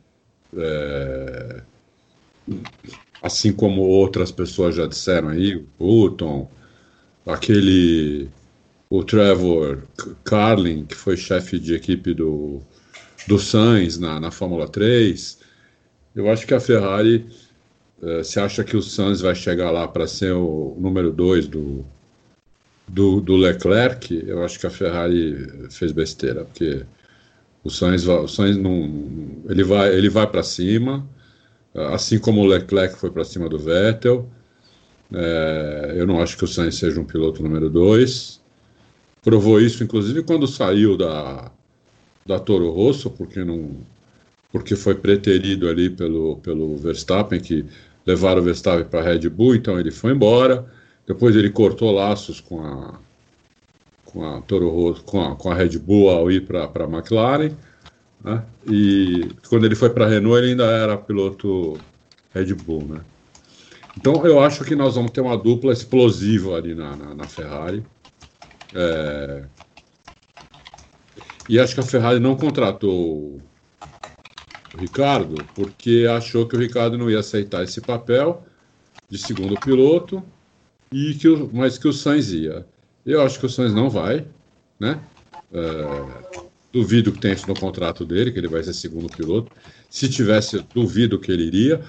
é, 0.57 1.63
assim 3.23 3.53
como 3.53 3.83
outras 3.83 4.31
pessoas 4.31 4.75
já 4.75 4.87
disseram 4.87 5.29
aí, 5.29 5.57
o 5.57 5.65
Button, 5.79 6.51
aquele 7.27 8.29
o 8.89 9.05
Trevor 9.05 9.83
Carlin, 10.25 10.85
que 10.85 10.97
foi 10.97 11.17
chefe 11.17 11.59
de 11.59 11.75
equipe 11.75 12.13
do, 12.13 12.61
do 13.29 13.39
Sainz 13.39 13.99
na, 13.99 14.19
na 14.19 14.31
Fórmula 14.33 14.67
3, 14.69 15.39
eu 16.17 16.29
acho 16.29 16.45
que 16.45 16.55
a 16.55 16.61
Ferrari 16.61 17.25
é, 18.03 18.23
se 18.25 18.41
acha 18.41 18.65
que 18.65 18.77
o 18.77 18.83
Sainz 18.83 19.21
vai 19.21 19.35
chegar 19.35 19.71
lá 19.71 19.87
para 19.87 20.09
ser 20.09 20.33
o 20.33 20.77
número 20.79 21.13
2 21.13 21.47
do, 21.47 21.85
do, 22.93 23.21
do, 23.21 23.37
Leclerc, 23.37 24.25
eu 24.27 24.43
acho 24.43 24.59
que 24.59 24.67
a 24.67 24.71
Ferrari 24.71 25.69
fez 25.71 25.93
besteira, 25.93 26.45
porque 26.45 26.85
o 27.63 27.71
Sainz, 27.71 28.07
o 28.07 28.27
Sainz 28.27 28.57
não, 28.57 29.43
ele 29.49 29.63
vai, 29.63 29.95
ele 29.95 30.09
vai 30.09 30.27
para 30.27 30.43
cima, 30.43 31.09
assim 31.75 32.19
como 32.19 32.41
o 32.41 32.47
Leclerc 32.47 32.97
foi 32.99 33.11
para 33.11 33.25
cima 33.25 33.49
do 33.49 33.59
Vettel. 33.59 34.29
É, 35.13 35.95
eu 35.97 36.07
não 36.07 36.21
acho 36.21 36.37
que 36.37 36.45
o 36.45 36.49
Sainz 36.49 36.77
seja 36.77 37.01
um 37.01 37.05
piloto 37.05 37.43
número 37.43 37.71
2. 37.71 38.41
Provou 39.23 39.61
isso, 39.61 39.85
inclusive, 39.85 40.23
quando 40.23 40.47
saiu 40.47 40.97
da, 40.97 41.51
da 42.27 42.41
Toro 42.41 42.71
Rosso, 42.71 43.11
porque 43.11 43.45
não 43.45 43.77
porque 44.53 44.75
foi 44.75 44.97
preterido 44.97 45.69
ali 45.69 45.89
pelo, 45.89 46.39
pelo 46.39 46.77
Verstappen, 46.77 47.41
que 47.41 47.65
levaram 48.05 48.41
o 48.41 48.45
Verstappen 48.45 48.85
para 48.85 49.01
a 49.01 49.03
Red 49.05 49.29
Bull, 49.29 49.55
então 49.55 49.79
ele 49.79 49.93
foi 49.93 50.13
embora. 50.13 50.67
Depois 51.11 51.35
ele 51.35 51.51
cortou 51.51 51.91
laços 51.91 52.41
com 52.41 52.65
a, 52.65 52.95
com 54.05 54.25
a 54.25 54.41
Toro 54.43 54.71
Rosso, 54.71 55.03
com 55.03 55.21
a, 55.21 55.35
com 55.35 55.51
a 55.51 55.55
Red 55.57 55.77
Bull 55.77 56.09
ao 56.09 56.31
ir 56.31 56.47
para 56.47 56.67
a 56.67 56.89
McLaren. 56.89 57.51
Né? 58.23 58.45
E 58.65 59.29
quando 59.49 59.65
ele 59.67 59.75
foi 59.75 59.91
para 59.91 60.07
a 60.07 60.09
Renault, 60.09 60.39
ele 60.39 60.53
ainda 60.53 60.67
era 60.67 60.97
piloto 60.97 61.77
Red 62.33 62.55
Bull. 62.55 62.85
Né? 62.85 63.01
Então 63.99 64.25
eu 64.25 64.41
acho 64.41 64.63
que 64.63 64.77
nós 64.77 64.95
vamos 64.95 65.11
ter 65.11 65.21
uma 65.21 65.37
dupla 65.37 65.73
explosiva 65.73 66.55
ali 66.55 66.77
na, 66.77 66.95
na, 66.95 67.13
na 67.13 67.25
Ferrari. 67.25 67.85
É... 68.73 69.43
E 71.49 71.59
acho 71.59 71.75
que 71.75 71.81
a 71.81 71.83
Ferrari 71.83 72.21
não 72.21 72.37
contratou 72.37 73.41
o 74.73 74.79
Ricardo 74.79 75.45
porque 75.57 76.07
achou 76.09 76.47
que 76.47 76.55
o 76.55 76.61
Ricardo 76.61 76.97
não 76.97 77.11
ia 77.11 77.19
aceitar 77.19 77.65
esse 77.65 77.81
papel 77.81 78.45
de 79.09 79.19
segundo 79.19 79.59
piloto 79.59 80.23
e 80.93 81.15
que 81.15 81.29
o, 81.29 81.51
mas 81.53 81.79
que 81.79 81.89
o 81.89 81.93
Sainz 81.93 82.33
ia. 82.33 82.67
Eu 83.07 83.23
acho 83.23 83.39
que 83.39 83.47
o 83.47 83.49
Sainz 83.49 83.73
não 83.73 83.89
vai, 83.89 84.27
né? 84.79 85.01
É, 85.53 86.41
duvido 86.73 87.13
que 87.13 87.21
tenha 87.21 87.35
isso 87.35 87.49
no 87.49 87.59
contrato 87.59 88.05
dele, 88.05 88.33
que 88.33 88.39
ele 88.39 88.49
vai 88.49 88.63
ser 88.63 88.75
segundo 88.75 89.09
piloto. 89.09 89.53
Se 89.89 90.09
tivesse, 90.09 90.65
duvido 90.75 91.19
que 91.19 91.31
ele 91.33 91.45
iria. 91.45 91.81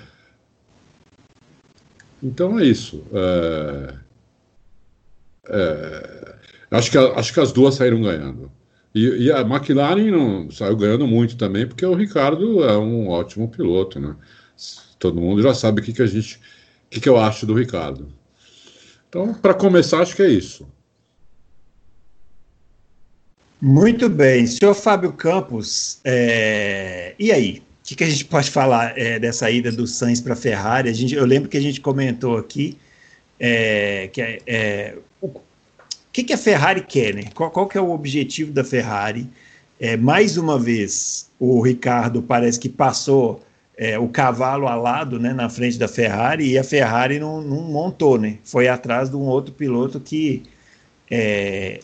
Então 2.22 2.60
é 2.60 2.65
isso. 2.65 3.03
É, 3.13 3.93
é, 5.50 6.36
acho, 6.72 6.91
que, 6.91 6.98
acho 6.98 7.34
que 7.34 7.39
as 7.39 7.51
duas 7.51 7.75
saíram 7.75 8.01
ganhando. 8.01 8.51
E, 8.93 9.25
e, 9.25 9.31
a 9.31 9.41
McLaren 9.41 10.12
não 10.12 10.51
saiu 10.51 10.75
ganhando 10.75 11.08
muito 11.08 11.38
também, 11.38 11.65
porque 11.65 11.86
o 11.86 11.96
Ricardo 11.96 12.63
é 12.63 12.77
um 12.77 13.08
ótimo 13.08 13.48
piloto, 13.48 14.00
né? 14.00 14.15
Todo 15.00 15.22
mundo 15.22 15.41
já 15.41 15.53
sabe 15.53 15.81
o 15.81 15.84
que, 15.84 15.93
que 15.93 16.01
a 16.01 16.05
gente, 16.05 16.36
o 16.36 16.89
que, 16.89 17.00
que 17.00 17.10
eu 17.10 17.17
acho 17.17 17.46
do 17.46 17.53
Ricardo. 17.53 18.21
Então, 19.12 19.34
para 19.34 19.53
começar, 19.53 20.00
acho 20.01 20.15
que 20.15 20.22
é 20.22 20.30
isso. 20.30 20.65
Muito 23.62 24.08
bem. 24.08 24.48
Senhor 24.48 24.74
Fábio 24.74 25.12
Campos, 25.12 26.00
é... 26.06 27.13
e 27.20 27.30
aí? 27.30 27.62
O 27.84 27.89
que, 27.91 27.96
que, 27.98 28.06
a 28.06 28.10
gente 28.10 28.24
pode 28.24 28.50
falar 28.50 28.98
é, 28.98 29.20
dessa 29.20 29.51
ida 29.51 29.70
do 29.70 29.86
Sainz 29.86 30.22
para 30.22 30.32
a 30.32 30.36
Ferrari? 30.38 31.13
Eu 31.13 31.25
lembro 31.25 31.50
que 31.50 31.58
a 31.58 31.62
gente 31.62 31.82
comentou 31.82 32.38
aqui 32.38 32.77
é, 33.38 34.08
que 34.13 34.22
é, 34.22 34.39
é 34.48 34.98
o 35.20 35.30
que, 36.13 36.24
que 36.24 36.32
a 36.32 36.38
Ferrari 36.38 36.82
quer, 36.82 37.13
né? 37.13 37.24
Qual, 37.34 37.51
qual 37.51 37.68
que 37.68 37.77
é 37.77 37.82
o 37.82 37.91
objetivo 37.91 38.53
da 38.53 38.63
Ferrari? 38.63 39.30
É, 39.77 39.98
mais 39.98 40.38
uma 40.38 40.58
vez, 40.58 41.30
o 41.38 41.60
Ricardo 41.60 42.22
parece 42.22 42.58
que 42.58 42.70
passou 42.70 43.44
é, 43.78 43.98
o 43.98 44.08
cavalo 44.08 44.68
alado 44.68 45.20
né, 45.20 45.34
na 45.34 45.50
frente 45.50 45.78
da 45.78 45.88
Ferrari 45.88 46.51
e 46.51 46.58
a 46.58 46.63
Ferrari 46.63 47.20
não, 47.20 47.42
não 47.42 47.62
montou, 47.63 48.18
né? 48.18 48.38
Foi 48.44 48.68
atrás 48.68 49.10
de 49.10 49.16
um 49.16 49.22
outro 49.22 49.54
piloto 49.54 50.00
que 50.00 50.44
é, 51.10 51.80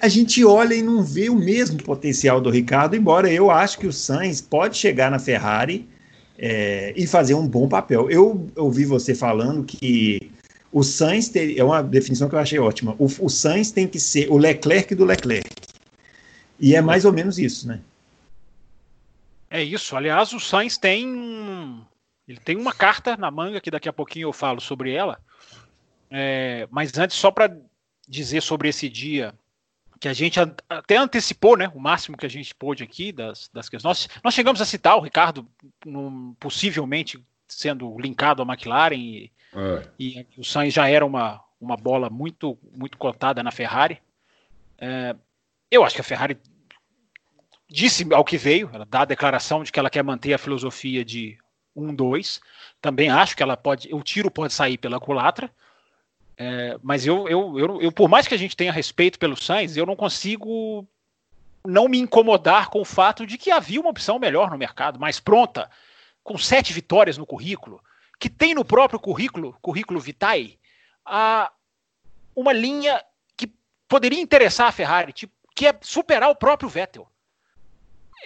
a 0.00 0.08
gente 0.08 0.44
olha 0.44 0.74
e 0.74 0.82
não 0.82 1.02
vê 1.02 1.28
o 1.28 1.34
mesmo 1.34 1.82
potencial 1.82 2.40
do 2.40 2.50
Ricardo, 2.50 2.96
embora 2.96 3.30
eu 3.30 3.50
acho 3.50 3.78
que 3.78 3.86
o 3.86 3.92
Sainz 3.92 4.40
pode 4.40 4.76
chegar 4.76 5.10
na 5.10 5.18
Ferrari 5.18 5.86
é, 6.38 6.92
e 6.96 7.06
fazer 7.06 7.34
um 7.34 7.46
bom 7.46 7.68
papel. 7.68 8.10
Eu 8.10 8.48
ouvi 8.56 8.84
você 8.84 9.14
falando 9.14 9.62
que 9.64 10.30
o 10.72 10.82
Sainz 10.82 11.28
ter, 11.28 11.58
é 11.58 11.62
uma 11.62 11.82
definição 11.82 12.28
que 12.28 12.34
eu 12.34 12.38
achei 12.38 12.58
ótima. 12.58 12.94
O, 12.98 13.04
o 13.04 13.28
Sainz 13.28 13.70
tem 13.70 13.86
que 13.86 14.00
ser 14.00 14.30
o 14.30 14.38
Leclerc 14.38 14.94
do 14.94 15.04
Leclerc. 15.04 15.50
E 16.58 16.74
é 16.74 16.80
mais 16.80 17.04
ou 17.04 17.12
menos 17.12 17.38
isso, 17.38 17.68
né? 17.68 17.80
É 19.50 19.62
isso. 19.62 19.96
Aliás, 19.96 20.32
o 20.32 20.40
Sainz 20.40 20.78
tem 20.78 21.84
ele 22.30 22.38
tem 22.38 22.56
uma 22.56 22.72
carta 22.72 23.16
na 23.16 23.28
manga 23.28 23.60
que 23.60 23.72
daqui 23.72 23.88
a 23.88 23.92
pouquinho 23.92 24.28
eu 24.28 24.32
falo 24.32 24.60
sobre 24.60 24.92
ela. 24.92 25.20
É, 26.08 26.68
mas 26.70 26.96
antes, 26.96 27.16
só 27.16 27.28
para 27.28 27.56
dizer 28.08 28.40
sobre 28.40 28.68
esse 28.68 28.88
dia 28.88 29.34
que 29.98 30.08
a 30.08 30.12
gente 30.12 30.38
até 30.68 30.96
antecipou, 30.96 31.56
né, 31.56 31.70
o 31.74 31.80
máximo 31.80 32.16
que 32.16 32.24
a 32.24 32.30
gente 32.30 32.54
pôde 32.54 32.84
aqui 32.84 33.10
das, 33.10 33.50
das 33.52 33.68
questões. 33.68 33.82
Nós, 33.82 34.08
nós 34.24 34.34
chegamos 34.34 34.60
a 34.60 34.64
citar 34.64 34.96
o 34.96 35.00
Ricardo 35.00 35.46
num, 35.84 36.34
possivelmente 36.40 37.22
sendo 37.48 37.98
linkado 37.98 38.42
à 38.42 38.46
McLaren 38.46 38.94
e, 38.94 39.32
é. 39.52 39.88
e, 39.98 40.26
o 40.38 40.44
Sainz 40.44 40.72
já 40.72 40.88
era 40.88 41.04
uma, 41.04 41.42
uma 41.60 41.76
bola 41.76 42.08
muito 42.08 42.56
muito 42.72 42.96
cotada 42.96 43.42
na 43.42 43.50
Ferrari. 43.50 44.00
É, 44.78 45.14
eu 45.68 45.84
acho 45.84 45.96
que 45.96 46.00
a 46.00 46.04
Ferrari 46.04 46.38
disse 47.70 48.06
ao 48.12 48.24
que 48.24 48.36
veio, 48.36 48.68
ela 48.72 48.84
dá 48.84 49.02
a 49.02 49.06
declaração 49.06 49.62
de 49.62 49.70
que 49.70 49.78
ela 49.78 49.88
quer 49.88 50.02
manter 50.02 50.34
a 50.34 50.38
filosofia 50.38 51.04
de 51.04 51.38
1-2. 51.76 52.40
Também 52.80 53.08
acho 53.08 53.36
que 53.36 53.42
ela 53.42 53.56
pode, 53.56 53.94
o 53.94 54.02
tiro 54.02 54.30
pode 54.30 54.52
sair 54.52 54.76
pela 54.76 54.98
culatra. 54.98 55.50
É, 56.36 56.76
mas 56.82 57.06
eu, 57.06 57.28
eu, 57.28 57.58
eu, 57.58 57.82
eu, 57.82 57.92
por 57.92 58.08
mais 58.08 58.26
que 58.26 58.34
a 58.34 58.38
gente 58.38 58.56
tenha 58.56 58.72
respeito 58.72 59.18
pelo 59.18 59.36
Sainz, 59.36 59.76
eu 59.76 59.86
não 59.86 59.94
consigo 59.94 60.86
não 61.64 61.86
me 61.86 61.98
incomodar 61.98 62.70
com 62.70 62.80
o 62.80 62.84
fato 62.84 63.26
de 63.26 63.36
que 63.36 63.50
havia 63.50 63.80
uma 63.80 63.90
opção 63.90 64.18
melhor 64.18 64.50
no 64.50 64.56
mercado, 64.56 64.98
mais 64.98 65.20
pronta, 65.20 65.70
com 66.24 66.38
sete 66.38 66.72
vitórias 66.72 67.18
no 67.18 67.26
currículo, 67.26 67.82
que 68.18 68.30
tem 68.30 68.54
no 68.54 68.64
próprio 68.64 68.98
currículo, 68.98 69.54
currículo 69.60 70.00
Vitae, 70.00 70.58
a, 71.04 71.52
uma 72.34 72.54
linha 72.54 73.04
que 73.36 73.52
poderia 73.86 74.20
interessar 74.20 74.68
a 74.68 74.72
Ferrari, 74.72 75.12
tipo, 75.12 75.34
que 75.54 75.66
é 75.66 75.78
superar 75.82 76.30
o 76.30 76.34
próprio 76.34 76.70
Vettel. 76.70 77.06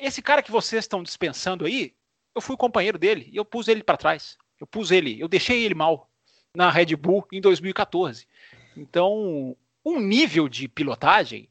Esse 0.01 0.23
cara 0.23 0.43
que 0.43 0.51
vocês 0.51 0.85
estão 0.85 1.03
dispensando 1.03 1.65
aí, 1.65 1.95
eu 2.35 2.41
fui 2.41 2.57
companheiro 2.57 2.99
dele 2.99 3.29
e 3.33 3.37
eu 3.37 3.45
pus 3.45 3.69
ele 3.69 3.83
para 3.83 3.97
trás. 3.97 4.37
Eu 4.61 4.67
pus 4.67 4.91
ele, 4.91 5.21
eu 5.21 5.29
deixei 5.29 5.63
ele 5.65 5.75
mal 5.75 6.11
na 6.55 6.71
Red 6.71 6.97
Bull 6.97 7.27
em 7.33 7.41
2014. 7.41 8.27
Então, 8.77 9.57
um 9.85 10.01
nível 10.01 10.49
de 10.49 10.69
pilotagem 10.69 11.49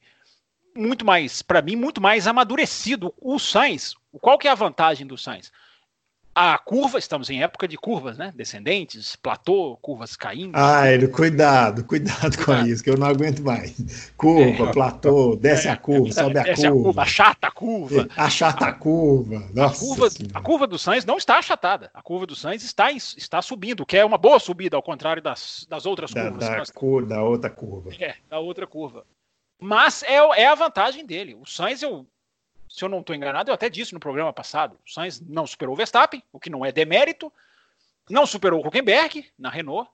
muito 0.75 1.05
mais, 1.05 1.41
para 1.41 1.61
mim, 1.61 1.75
muito 1.75 2.01
mais 2.01 2.27
amadurecido. 2.27 3.13
O 3.19 3.37
Sainz, 3.37 3.95
qual 4.21 4.37
que 4.37 4.47
é 4.47 4.51
a 4.51 4.55
vantagem 4.55 5.05
do 5.05 5.17
Sainz? 5.17 5.51
A 6.35 6.57
curva, 6.57 6.97
estamos 6.97 7.29
em 7.29 7.43
época 7.43 7.67
de 7.67 7.77
curvas, 7.77 8.17
né? 8.17 8.33
Descendentes, 8.35 9.15
platô, 9.15 9.77
curvas 9.81 10.15
caindo. 10.15 10.55
Ah, 10.55 10.89
ele, 10.91 11.07
cuidado, 11.07 11.83
cuidado 11.85 12.43
com 12.43 12.51
ah. 12.51 12.67
isso, 12.67 12.83
que 12.83 12.89
eu 12.89 12.97
não 12.97 13.07
aguento 13.07 13.43
mais. 13.43 14.11
Curva, 14.17 14.69
é, 14.69 14.71
platô, 14.71 15.35
desce 15.35 15.67
é, 15.67 15.71
a 15.71 15.77
curva, 15.77 16.11
sobe 16.11 16.39
a 16.39 16.55
curva. 16.55 16.67
a 16.67 16.71
curva. 16.71 17.01
Achata 17.03 17.47
a 17.47 17.51
curva. 17.51 18.09
Achata 18.17 18.65
a 18.65 18.73
curva. 18.73 19.47
Nossa 19.53 19.83
a, 19.83 19.87
curva 19.87 20.07
a 20.33 20.41
curva 20.41 20.67
do 20.67 20.79
Sainz 20.79 21.05
não 21.05 21.17
está 21.17 21.37
achatada. 21.37 21.91
A 21.93 22.01
curva 22.01 22.25
do 22.25 22.35
Sainz 22.35 22.63
está, 22.63 22.91
está 22.91 23.41
subindo, 23.41 23.85
que 23.85 23.97
é 23.97 24.03
uma 24.03 24.17
boa 24.17 24.39
subida, 24.39 24.75
ao 24.75 24.83
contrário 24.83 25.21
das, 25.21 25.67
das 25.69 25.85
outras 25.85 26.11
da, 26.11 26.23
curvas. 26.23 26.49
Da, 26.49 26.57
nós... 26.57 26.71
cor, 26.71 27.05
da 27.05 27.23
outra 27.23 27.49
curva. 27.49 27.91
É, 27.99 28.15
da 28.27 28.39
outra 28.39 28.65
curva. 28.65 29.05
Mas 29.61 30.03
é, 30.03 30.15
é 30.15 30.47
a 30.47 30.55
vantagem 30.55 31.05
dele. 31.05 31.35
O 31.35 31.45
Sainz, 31.45 31.81
eu 31.83 32.07
se 32.73 32.83
eu 32.83 32.89
não 32.89 33.01
estou 33.01 33.15
enganado, 33.15 33.51
eu 33.51 33.53
até 33.53 33.69
disse 33.69 33.93
no 33.93 33.99
programa 33.99 34.33
passado, 34.33 34.79
o 34.83 34.91
Sainz 34.91 35.21
não 35.21 35.45
superou 35.45 35.75
o 35.75 35.77
Verstappen, 35.77 36.23
o 36.33 36.39
que 36.39 36.49
não 36.49 36.65
é 36.65 36.71
demérito, 36.71 37.31
não 38.09 38.25
superou 38.25 38.63
o 38.63 38.67
Huckenberg 38.67 39.23
na 39.37 39.47
Renault, 39.47 39.87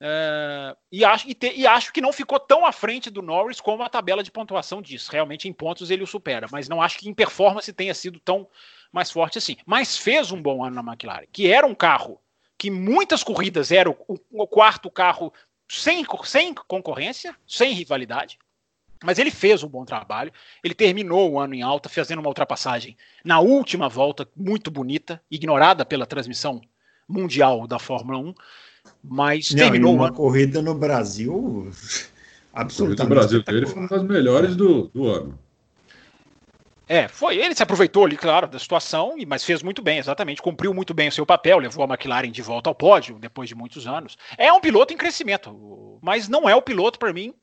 é, 0.00 0.74
e, 0.90 1.04
acho, 1.04 1.28
e, 1.28 1.34
te, 1.34 1.52
e, 1.54 1.66
acho 1.66 1.92
que 1.92 2.00
não 2.00 2.14
ficou 2.14 2.40
tão 2.40 2.64
à 2.64 2.72
frente 2.72 3.10
do 3.10 3.20
Norris 3.20 3.60
como 3.60 3.82
a 3.82 3.90
tabela 3.90 4.22
de 4.22 4.30
pontuação 4.32 4.80
diz. 4.80 5.06
Realmente, 5.06 5.46
em 5.48 5.52
pontos, 5.52 5.90
ele 5.90 6.02
o 6.02 6.06
supera, 6.06 6.46
mas 6.50 6.66
não 6.66 6.80
acho 6.80 6.98
que 6.98 7.10
em 7.10 7.14
performance 7.14 7.70
tenha 7.74 7.92
sido 7.92 8.18
tão 8.18 8.48
mais 8.90 9.10
forte 9.10 9.36
assim. 9.36 9.58
Mas 9.66 9.98
fez 9.98 10.32
um 10.32 10.40
bom 10.40 10.64
ano 10.64 10.82
na 10.82 10.92
McLaren, 10.92 11.26
que 11.30 11.52
era 11.52 11.66
um 11.66 11.74
carro 11.74 12.18
que 12.56 12.70
muitas 12.70 13.22
corridas 13.22 13.70
era 13.70 13.90
o, 13.90 14.18
o 14.32 14.46
quarto 14.46 14.90
carro 14.90 15.30
sem, 15.68 16.06
sem 16.24 16.54
concorrência, 16.54 17.36
sem 17.46 17.74
rivalidade. 17.74 18.38
Mas 19.04 19.18
ele 19.18 19.30
fez 19.30 19.62
um 19.62 19.68
bom 19.68 19.84
trabalho. 19.84 20.32
Ele 20.62 20.74
terminou 20.74 21.30
o 21.30 21.38
ano 21.38 21.54
em 21.54 21.62
alta, 21.62 21.88
fazendo 21.88 22.18
uma 22.18 22.28
ultrapassagem 22.28 22.96
na 23.24 23.40
última 23.40 23.88
volta, 23.88 24.26
muito 24.36 24.70
bonita, 24.70 25.20
ignorada 25.30 25.84
pela 25.84 26.06
transmissão 26.06 26.60
mundial 27.08 27.66
da 27.66 27.78
Fórmula 27.78 28.18
1. 28.18 28.34
Mas 29.02 29.50
Não, 29.50 29.58
terminou 29.58 29.94
uma 29.94 30.12
corrida 30.12 30.60
no 30.60 30.74
Brasil 30.74 31.70
absolutamente. 32.52 33.12
O 33.12 33.14
Brasil 33.14 33.42
dele 33.42 33.66
foi 33.66 33.80
uma 33.80 33.88
das 33.88 34.02
melhores 34.02 34.56
do, 34.56 34.88
do 34.88 35.06
ano. 35.06 35.38
É, 36.86 37.08
foi. 37.08 37.38
Ele 37.38 37.54
se 37.54 37.62
aproveitou 37.62 38.04
ali, 38.04 38.16
claro, 38.16 38.46
da 38.46 38.58
situação, 38.58 39.14
mas 39.26 39.42
fez 39.42 39.62
muito 39.62 39.80
bem, 39.80 39.98
exatamente. 39.98 40.42
Cumpriu 40.42 40.74
muito 40.74 40.92
bem 40.92 41.08
o 41.08 41.12
seu 41.12 41.24
papel, 41.24 41.58
levou 41.58 41.84
a 41.84 41.88
McLaren 41.88 42.30
de 42.30 42.42
volta 42.42 42.68
ao 42.68 42.74
pódio 42.74 43.18
depois 43.18 43.48
de 43.48 43.54
muitos 43.54 43.86
anos. 43.86 44.18
É 44.36 44.52
um 44.52 44.60
piloto 44.60 44.92
em 44.92 44.96
crescimento, 44.96 45.98
mas 46.02 46.28
não 46.28 46.48
é 46.48 46.54
o 46.54 46.62
piloto, 46.62 46.98
para 46.98 47.12
mim, 47.12 47.34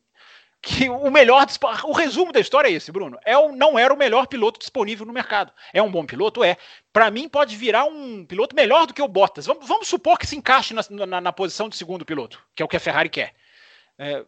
que 0.61 0.87
o 0.89 1.09
melhor. 1.09 1.45
O 1.85 1.93
resumo 1.93 2.31
da 2.31 2.39
história 2.39 2.69
é 2.69 2.71
esse, 2.71 2.91
Bruno. 2.91 3.17
É 3.25 3.35
o, 3.37 3.51
não 3.51 3.79
era 3.79 3.93
o 3.93 3.97
melhor 3.97 4.27
piloto 4.27 4.59
disponível 4.59 5.05
no 5.05 5.13
mercado. 5.13 5.51
É 5.73 5.81
um 5.81 5.91
bom 5.91 6.05
piloto? 6.05 6.43
É. 6.43 6.55
Para 6.93 7.09
mim, 7.09 7.27
pode 7.27 7.57
virar 7.57 7.85
um 7.85 8.23
piloto 8.25 8.55
melhor 8.55 8.85
do 8.85 8.93
que 8.93 9.01
o 9.01 9.07
Bottas. 9.07 9.45
Vamos, 9.45 9.67
vamos 9.67 9.87
supor 9.87 10.19
que 10.19 10.27
se 10.27 10.35
encaixe 10.35 10.73
na, 10.73 10.81
na, 11.05 11.21
na, 11.21 11.33
posição 11.33 11.67
de 11.67 11.75
segundo 11.75 12.05
piloto, 12.05 12.41
que 12.55 12.61
é 12.61 12.65
o 12.65 12.67
que 12.67 12.77
a 12.77 12.81
Ferrari 12.81 13.09
quer. 13.09 13.33
É, 13.97 14.23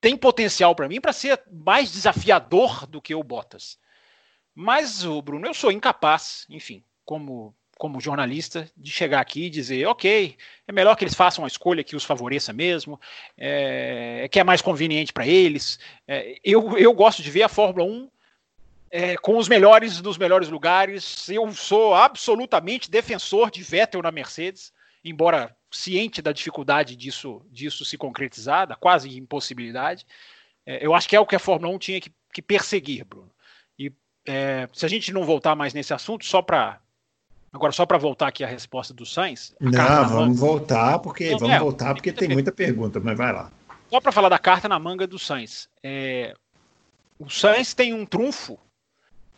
tem 0.00 0.16
potencial 0.16 0.74
para 0.74 0.88
mim 0.88 1.00
para 1.00 1.12
ser 1.12 1.42
mais 1.50 1.90
desafiador 1.90 2.86
do 2.86 3.02
que 3.02 3.14
o 3.14 3.22
Bottas. 3.24 3.78
Mas, 4.54 5.04
o 5.04 5.20
Bruno, 5.20 5.46
eu 5.46 5.54
sou 5.54 5.72
incapaz, 5.72 6.46
enfim, 6.48 6.84
como 7.04 7.54
como 7.82 8.00
jornalista, 8.00 8.70
de 8.76 8.92
chegar 8.92 9.20
aqui 9.20 9.46
e 9.46 9.50
dizer, 9.50 9.88
ok, 9.88 10.36
é 10.68 10.70
melhor 10.70 10.94
que 10.94 11.02
eles 11.02 11.16
façam 11.16 11.42
uma 11.42 11.48
escolha 11.48 11.82
que 11.82 11.96
os 11.96 12.04
favoreça 12.04 12.52
mesmo, 12.52 13.00
é, 13.36 14.28
que 14.30 14.38
é 14.38 14.44
mais 14.44 14.62
conveniente 14.62 15.12
para 15.12 15.26
eles. 15.26 15.80
É, 16.06 16.38
eu, 16.44 16.78
eu 16.78 16.94
gosto 16.94 17.24
de 17.24 17.28
ver 17.28 17.42
a 17.42 17.48
Fórmula 17.48 17.84
1 17.84 18.08
é, 18.88 19.16
com 19.16 19.36
os 19.36 19.48
melhores 19.48 20.00
dos 20.00 20.16
melhores 20.16 20.48
lugares. 20.48 21.28
Eu 21.28 21.52
sou 21.52 21.92
absolutamente 21.92 22.88
defensor 22.88 23.50
de 23.50 23.64
Vettel 23.64 24.00
na 24.00 24.12
Mercedes, 24.12 24.72
embora 25.04 25.52
ciente 25.68 26.22
da 26.22 26.30
dificuldade 26.30 26.94
disso, 26.94 27.44
disso 27.50 27.84
se 27.84 27.98
concretizar, 27.98 28.64
da 28.64 28.76
quase 28.76 29.18
impossibilidade. 29.18 30.06
É, 30.64 30.86
eu 30.86 30.94
acho 30.94 31.08
que 31.08 31.16
é 31.16 31.20
o 31.20 31.26
que 31.26 31.34
a 31.34 31.40
Fórmula 31.40 31.74
1 31.74 31.78
tinha 31.80 32.00
que, 32.00 32.12
que 32.32 32.42
perseguir, 32.42 33.04
Bruno. 33.04 33.32
E 33.76 33.90
é, 34.24 34.68
se 34.72 34.86
a 34.86 34.88
gente 34.88 35.12
não 35.12 35.24
voltar 35.24 35.56
mais 35.56 35.74
nesse 35.74 35.92
assunto, 35.92 36.24
só 36.24 36.40
para 36.40 36.80
Agora, 37.52 37.72
só 37.72 37.84
para 37.84 37.98
voltar 37.98 38.28
aqui 38.28 38.42
à 38.42 38.46
resposta 38.46 38.94
do 38.94 39.04
Sainz. 39.04 39.54
Não, 39.60 40.08
vamos 40.08 40.40
voltar, 40.40 40.98
porque 41.00 41.30
não, 41.32 41.38
vamos 41.38 41.56
é, 41.56 41.58
voltar 41.58 41.94
porque 41.94 42.10
tem 42.10 42.28
muita 42.30 42.50
pergunta, 42.50 42.98
mas 42.98 43.16
vai 43.16 43.32
lá. 43.32 43.50
Só 43.90 44.00
para 44.00 44.10
falar 44.10 44.30
da 44.30 44.38
carta 44.38 44.68
na 44.68 44.78
manga 44.78 45.06
do 45.06 45.18
Sainz. 45.18 45.68
É... 45.82 46.34
O 47.18 47.28
Sainz 47.28 47.74
tem 47.74 47.92
um 47.92 48.06
trunfo, 48.06 48.58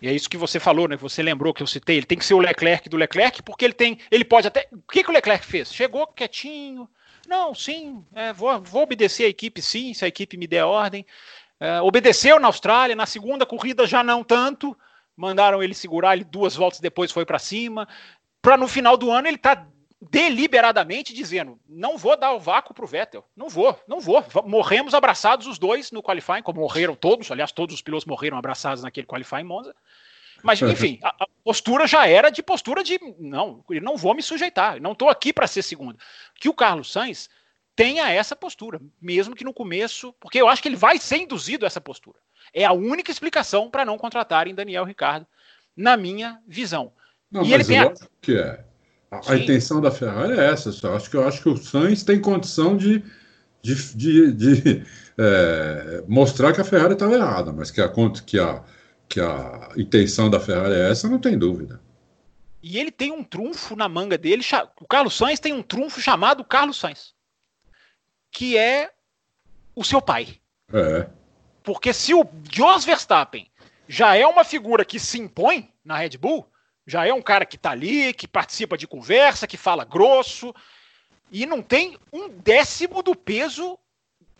e 0.00 0.06
é 0.08 0.12
isso 0.12 0.30
que 0.30 0.36
você 0.36 0.60
falou, 0.60 0.86
né? 0.86 0.96
Você 0.96 1.22
lembrou 1.22 1.52
que 1.52 1.62
eu 1.62 1.66
citei, 1.66 1.96
ele 1.96 2.06
tem 2.06 2.16
que 2.16 2.24
ser 2.24 2.34
o 2.34 2.38
Leclerc 2.38 2.88
do 2.88 2.96
Leclerc, 2.96 3.42
porque 3.42 3.64
ele 3.64 3.74
tem. 3.74 3.98
Ele 4.10 4.24
pode 4.24 4.46
até. 4.46 4.68
O 4.70 4.92
que, 4.92 5.02
que 5.02 5.10
o 5.10 5.12
Leclerc 5.12 5.44
fez? 5.44 5.72
Chegou 5.72 6.06
quietinho. 6.06 6.88
Não, 7.26 7.54
sim, 7.54 8.04
é, 8.14 8.32
vou, 8.32 8.60
vou 8.60 8.82
obedecer 8.82 9.24
a 9.24 9.28
equipe, 9.28 9.62
sim, 9.62 9.94
se 9.94 10.04
a 10.04 10.08
equipe 10.08 10.36
me 10.36 10.46
der 10.46 10.64
ordem. 10.64 11.04
É, 11.58 11.80
obedeceu 11.80 12.38
na 12.38 12.48
Austrália, 12.48 12.94
na 12.94 13.06
segunda 13.06 13.46
corrida 13.46 13.86
já 13.86 14.04
não 14.04 14.22
tanto 14.22 14.76
mandaram 15.16 15.62
ele 15.62 15.74
segurar, 15.74 16.14
ele 16.14 16.24
duas 16.24 16.54
voltas 16.54 16.80
depois 16.80 17.12
foi 17.12 17.24
para 17.24 17.38
cima, 17.38 17.88
para 18.42 18.56
no 18.56 18.68
final 18.68 18.96
do 18.96 19.10
ano 19.10 19.28
ele 19.28 19.38
tá 19.38 19.66
deliberadamente 20.10 21.14
dizendo: 21.14 21.58
não 21.68 21.96
vou 21.96 22.16
dar 22.16 22.32
o 22.32 22.40
vácuo 22.40 22.74
para 22.74 22.84
o 22.84 22.88
Vettel, 22.88 23.24
não 23.36 23.48
vou, 23.48 23.78
não 23.86 24.00
vou. 24.00 24.24
Morremos 24.44 24.94
abraçados 24.94 25.46
os 25.46 25.58
dois 25.58 25.90
no 25.90 26.02
qualifying, 26.02 26.42
como 26.42 26.60
morreram 26.60 26.94
todos, 26.94 27.30
aliás, 27.30 27.52
todos 27.52 27.74
os 27.74 27.82
pilotos 27.82 28.06
morreram 28.06 28.36
abraçados 28.36 28.82
naquele 28.82 29.06
qualifying 29.06 29.44
Monza. 29.44 29.74
Mas, 30.42 30.60
enfim, 30.60 30.98
a, 31.02 31.08
a, 31.08 31.26
postura 31.42 31.86
já 31.86 32.06
era 32.06 32.28
de 32.28 32.42
postura 32.42 32.84
de 32.84 33.00
não, 33.18 33.64
não 33.80 33.96
vou 33.96 34.14
me 34.14 34.22
sujeitar, 34.22 34.78
não 34.78 34.92
estou 34.92 35.08
aqui 35.08 35.32
para 35.32 35.46
ser 35.46 35.62
segundo. 35.62 35.98
Que 36.34 36.50
o 36.50 36.54
Carlos 36.54 36.92
Sainz 36.92 37.30
tenha 37.74 38.10
essa 38.10 38.36
postura, 38.36 38.78
mesmo 39.00 39.34
que 39.34 39.42
no 39.42 39.54
começo, 39.54 40.12
porque 40.20 40.40
eu 40.40 40.46
acho 40.46 40.60
que 40.60 40.68
ele 40.68 40.76
vai 40.76 40.98
ser 40.98 41.16
induzido 41.16 41.64
a 41.64 41.66
essa 41.66 41.80
postura. 41.80 42.18
É 42.54 42.64
a 42.64 42.72
única 42.72 43.10
explicação 43.10 43.68
para 43.68 43.84
não 43.84 43.98
contratarem 43.98 44.54
Daniel 44.54 44.84
Ricardo, 44.84 45.26
na 45.76 45.96
minha 45.96 46.38
visão. 46.46 46.92
Não, 47.30 47.42
e 47.42 47.52
ele 47.52 47.64
tem 47.64 47.80
a... 47.80 47.92
que 48.22 48.38
é. 48.38 48.64
A, 49.10 49.32
a, 49.32 49.36
intenção 49.36 49.80
da 49.80 49.90
Ferrari 49.90 50.38
é 50.38 50.50
essa. 50.50 50.70
Só. 50.70 50.94
Acho 50.94 51.10
que 51.10 51.16
eu 51.16 51.26
acho 51.26 51.42
que 51.42 51.48
o 51.48 51.56
Sainz 51.56 52.02
tem 52.04 52.20
condição 52.20 52.76
de, 52.76 53.02
de, 53.62 53.74
de, 53.96 54.32
de 54.32 54.86
é, 55.18 56.04
mostrar 56.06 56.52
que 56.52 56.60
a 56.60 56.64
Ferrari 56.64 56.94
estava 56.94 57.14
errada, 57.14 57.52
mas 57.52 57.70
que 57.70 57.80
a, 57.80 57.92
que, 58.26 58.38
a, 58.38 58.62
que 59.08 59.20
a 59.20 59.70
intenção 59.76 60.30
da 60.30 60.40
Ferrari 60.40 60.74
é 60.74 60.90
essa, 60.90 61.08
não 61.08 61.18
tem 61.18 61.36
dúvida. 61.36 61.80
E 62.62 62.78
ele 62.78 62.90
tem 62.90 63.12
um 63.12 63.22
trunfo 63.22 63.76
na 63.76 63.88
manga 63.88 64.16
dele. 64.16 64.42
O 64.80 64.86
Carlos 64.86 65.16
Sainz 65.16 65.38
tem 65.38 65.52
um 65.52 65.62
trunfo 65.62 66.00
chamado 66.00 66.44
Carlos 66.44 66.78
Sainz, 66.78 67.14
que 68.32 68.56
é 68.56 68.90
o 69.74 69.84
seu 69.84 70.00
pai. 70.00 70.40
É. 70.72 71.08
Porque 71.64 71.94
se 71.94 72.12
o 72.14 72.28
Jos 72.52 72.84
Verstappen 72.84 73.50
já 73.88 74.14
é 74.14 74.24
uma 74.26 74.44
figura 74.44 74.84
que 74.84 75.00
se 75.00 75.18
impõe 75.18 75.72
na 75.82 75.96
Red 75.96 76.18
Bull, 76.18 76.46
já 76.86 77.06
é 77.06 77.12
um 77.12 77.22
cara 77.22 77.46
que 77.46 77.56
tá 77.56 77.70
ali, 77.70 78.12
que 78.12 78.28
participa 78.28 78.76
de 78.76 78.86
conversa, 78.86 79.46
que 79.46 79.56
fala 79.56 79.84
grosso, 79.84 80.54
e 81.32 81.46
não 81.46 81.62
tem 81.62 81.98
um 82.12 82.28
décimo 82.28 83.02
do 83.02 83.16
peso 83.16 83.78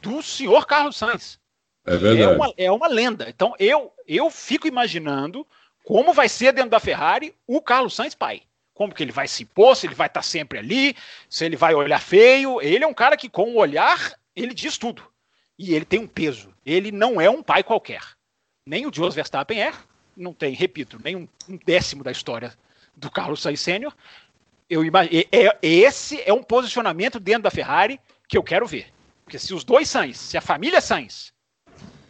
do 0.02 0.22
senhor 0.22 0.66
Carlos 0.66 0.98
Sainz. 0.98 1.40
É 1.86 1.96
verdade. 1.96 2.22
É 2.22 2.28
uma, 2.28 2.54
é 2.58 2.70
uma 2.70 2.86
lenda. 2.88 3.26
Então 3.28 3.54
eu, 3.58 3.90
eu 4.06 4.30
fico 4.30 4.68
imaginando 4.68 5.46
como 5.82 6.12
vai 6.12 6.28
ser 6.28 6.52
dentro 6.52 6.70
da 6.70 6.80
Ferrari 6.80 7.34
o 7.46 7.60
Carlos 7.60 7.96
Sainz 7.96 8.14
pai. 8.14 8.42
Como 8.74 8.94
que 8.94 9.02
ele 9.02 9.12
vai 9.12 9.28
se 9.28 9.44
impor, 9.44 9.76
se 9.76 9.86
ele 9.86 9.94
vai 9.94 10.08
estar 10.08 10.20
tá 10.20 10.26
sempre 10.26 10.58
ali, 10.58 10.94
se 11.30 11.44
ele 11.44 11.56
vai 11.56 11.74
olhar 11.74 12.00
feio. 12.00 12.60
Ele 12.60 12.84
é 12.84 12.86
um 12.86 12.94
cara 12.94 13.16
que, 13.16 13.30
com 13.30 13.54
o 13.54 13.56
olhar, 13.56 14.12
ele 14.36 14.52
diz 14.52 14.76
tudo. 14.76 15.13
E 15.58 15.74
ele 15.74 15.84
tem 15.84 16.00
um 16.00 16.06
peso. 16.06 16.52
Ele 16.64 16.90
não 16.90 17.20
é 17.20 17.28
um 17.30 17.42
pai 17.42 17.62
qualquer. 17.62 18.02
Nem 18.66 18.86
o 18.86 18.92
Jos 18.92 19.14
Verstappen 19.14 19.62
é. 19.62 19.72
Não 20.16 20.32
tem, 20.32 20.54
repito, 20.54 21.00
nem 21.02 21.16
um, 21.16 21.28
décimo 21.64 22.02
da 22.02 22.10
história 22.10 22.54
do 22.96 23.10
Carlos 23.10 23.42
Sainz 23.42 23.60
Sênior. 23.60 23.94
Eu 24.68 24.84
imagino, 24.84 25.24
é, 25.30 25.58
esse 25.62 26.22
é 26.22 26.32
um 26.32 26.42
posicionamento 26.42 27.20
dentro 27.20 27.42
da 27.42 27.50
Ferrari 27.50 28.00
que 28.28 28.38
eu 28.38 28.42
quero 28.42 28.66
ver. 28.66 28.92
Porque 29.24 29.38
se 29.38 29.52
os 29.52 29.64
dois 29.64 29.88
Sainz, 29.88 30.18
se 30.18 30.36
a 30.36 30.40
família 30.40 30.80
Sainz 30.80 31.32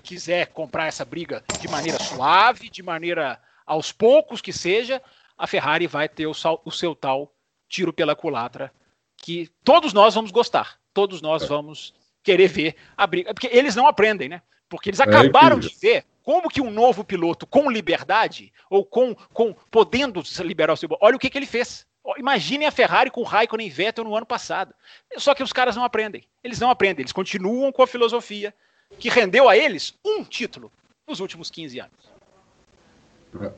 quiser 0.02 0.48
comprar 0.48 0.86
essa 0.86 1.04
briga 1.04 1.42
de 1.60 1.68
maneira 1.68 1.98
suave, 1.98 2.68
de 2.68 2.82
maneira 2.82 3.40
aos 3.66 3.90
poucos 3.90 4.42
que 4.42 4.52
seja, 4.52 5.02
a 5.36 5.46
Ferrari 5.46 5.86
vai 5.86 6.08
ter 6.08 6.26
o, 6.26 6.32
o 6.64 6.70
seu 6.70 6.94
tal 6.94 7.32
tiro 7.68 7.92
pela 7.92 8.14
culatra 8.14 8.72
que 9.16 9.50
todos 9.64 9.92
nós 9.92 10.14
vamos 10.14 10.30
gostar. 10.30 10.78
Todos 10.92 11.22
nós 11.22 11.42
é. 11.42 11.46
vamos 11.46 11.94
querer 12.24 12.48
ver 12.48 12.74
a 12.96 13.06
briga. 13.06 13.32
Porque 13.32 13.48
eles 13.52 13.76
não 13.76 13.86
aprendem, 13.86 14.28
né? 14.28 14.42
Porque 14.68 14.90
eles 14.90 14.98
é 14.98 15.04
acabaram 15.04 15.58
é 15.58 15.60
de 15.60 15.76
ver 15.80 16.04
como 16.24 16.48
que 16.48 16.60
um 16.60 16.70
novo 16.70 17.04
piloto 17.04 17.46
com 17.46 17.70
liberdade, 17.70 18.52
ou 18.70 18.84
com, 18.84 19.14
com 19.32 19.54
podendo 19.70 20.22
liberar 20.40 20.72
o 20.72 20.76
seu. 20.76 20.88
Olha 21.00 21.14
o 21.14 21.18
que, 21.18 21.30
que 21.30 21.38
ele 21.38 21.46
fez. 21.46 21.86
Imaginem 22.18 22.66
a 22.66 22.72
Ferrari 22.72 23.10
com 23.10 23.22
Raikkonen 23.22 23.66
e 23.66 23.70
Vettel 23.70 24.04
no 24.04 24.16
ano 24.16 24.26
passado. 24.26 24.74
Só 25.16 25.34
que 25.34 25.42
os 25.42 25.52
caras 25.52 25.76
não 25.76 25.84
aprendem. 25.84 26.24
Eles 26.42 26.58
não 26.58 26.70
aprendem, 26.70 27.02
eles 27.02 27.12
continuam 27.12 27.70
com 27.70 27.82
a 27.82 27.86
filosofia 27.86 28.54
que 28.98 29.08
rendeu 29.08 29.48
a 29.48 29.56
eles 29.56 29.94
um 30.04 30.24
título 30.24 30.72
nos 31.06 31.20
últimos 31.20 31.50
15 31.50 31.80
anos. 31.80 33.52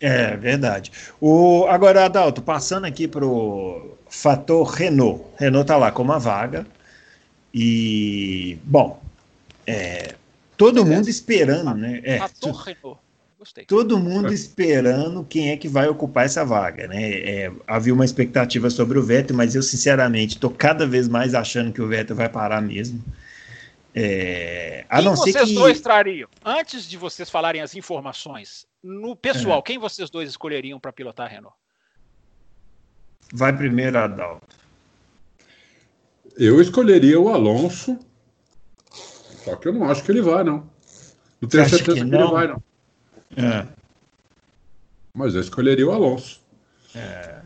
É 0.00 0.36
verdade. 0.36 0.92
O, 1.20 1.66
agora, 1.68 2.04
Adalto, 2.04 2.42
passando 2.42 2.84
aqui 2.84 3.08
para 3.08 3.24
o 3.24 3.96
fator 4.08 4.64
Renault. 4.66 5.24
Renault 5.36 5.64
está 5.64 5.76
lá 5.76 5.90
com 5.90 6.02
uma 6.02 6.18
vaga. 6.18 6.66
E, 7.54 8.58
bom, 8.64 9.00
é, 9.64 10.16
todo 10.56 10.84
mundo 10.84 11.08
esperando, 11.08 11.74
né? 11.74 12.00
É, 12.02 12.18
todo 13.68 13.96
mundo 13.96 14.32
esperando 14.32 15.24
quem 15.24 15.50
é 15.50 15.56
que 15.56 15.68
vai 15.68 15.86
ocupar 15.86 16.24
essa 16.24 16.44
vaga, 16.44 16.88
né? 16.88 17.12
É, 17.12 17.52
havia 17.64 17.94
uma 17.94 18.04
expectativa 18.04 18.68
sobre 18.70 18.98
o 18.98 19.02
Vettel, 19.04 19.36
mas 19.36 19.54
eu, 19.54 19.62
sinceramente, 19.62 20.34
estou 20.34 20.50
cada 20.50 20.84
vez 20.84 21.06
mais 21.06 21.32
achando 21.32 21.72
que 21.72 21.80
o 21.80 21.86
Vettel 21.86 22.16
vai 22.16 22.28
parar 22.28 22.60
mesmo. 22.60 23.00
É, 23.94 24.84
a 24.88 25.00
não 25.00 25.14
vocês 25.14 25.36
que... 25.36 25.54
dois 25.54 25.80
trariam? 25.80 26.28
Antes 26.44 26.88
de 26.88 26.96
vocês 26.96 27.30
falarem 27.30 27.62
as 27.62 27.76
informações 27.76 28.66
no 28.82 29.14
pessoal, 29.14 29.60
é. 29.60 29.62
quem 29.62 29.78
vocês 29.78 30.10
dois 30.10 30.28
escolheriam 30.28 30.80
para 30.80 30.92
pilotar 30.92 31.26
a 31.26 31.28
Renault? 31.28 31.56
Vai 33.32 33.56
primeiro, 33.56 33.96
Adalto. 33.96 34.53
Eu 36.36 36.60
escolheria 36.60 37.20
o 37.20 37.28
Alonso, 37.28 37.98
só 39.44 39.56
que 39.56 39.68
eu 39.68 39.72
não 39.72 39.88
acho 39.88 40.02
que 40.02 40.10
ele 40.10 40.22
vai, 40.22 40.42
não. 40.42 40.68
Não 41.40 41.48
tenho 41.48 41.68
certeza 41.68 42.00
que, 42.00 42.08
que 42.08 42.14
ele 42.14 42.24
vai, 42.24 42.48
não. 42.48 42.62
É. 43.36 43.66
Mas 45.12 45.34
eu 45.34 45.40
escolheria 45.40 45.86
o 45.86 45.92
Alonso. 45.92 46.40
É. 46.94 47.40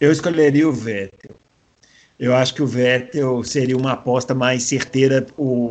Eu 0.00 0.10
escolheria 0.10 0.68
o 0.68 0.72
Vettel. 0.72 1.36
Eu 2.18 2.34
acho 2.34 2.54
que 2.54 2.62
o 2.62 2.66
Vettel 2.66 3.42
seria 3.44 3.76
uma 3.76 3.92
aposta 3.92 4.34
mais 4.34 4.64
certeira 4.64 5.26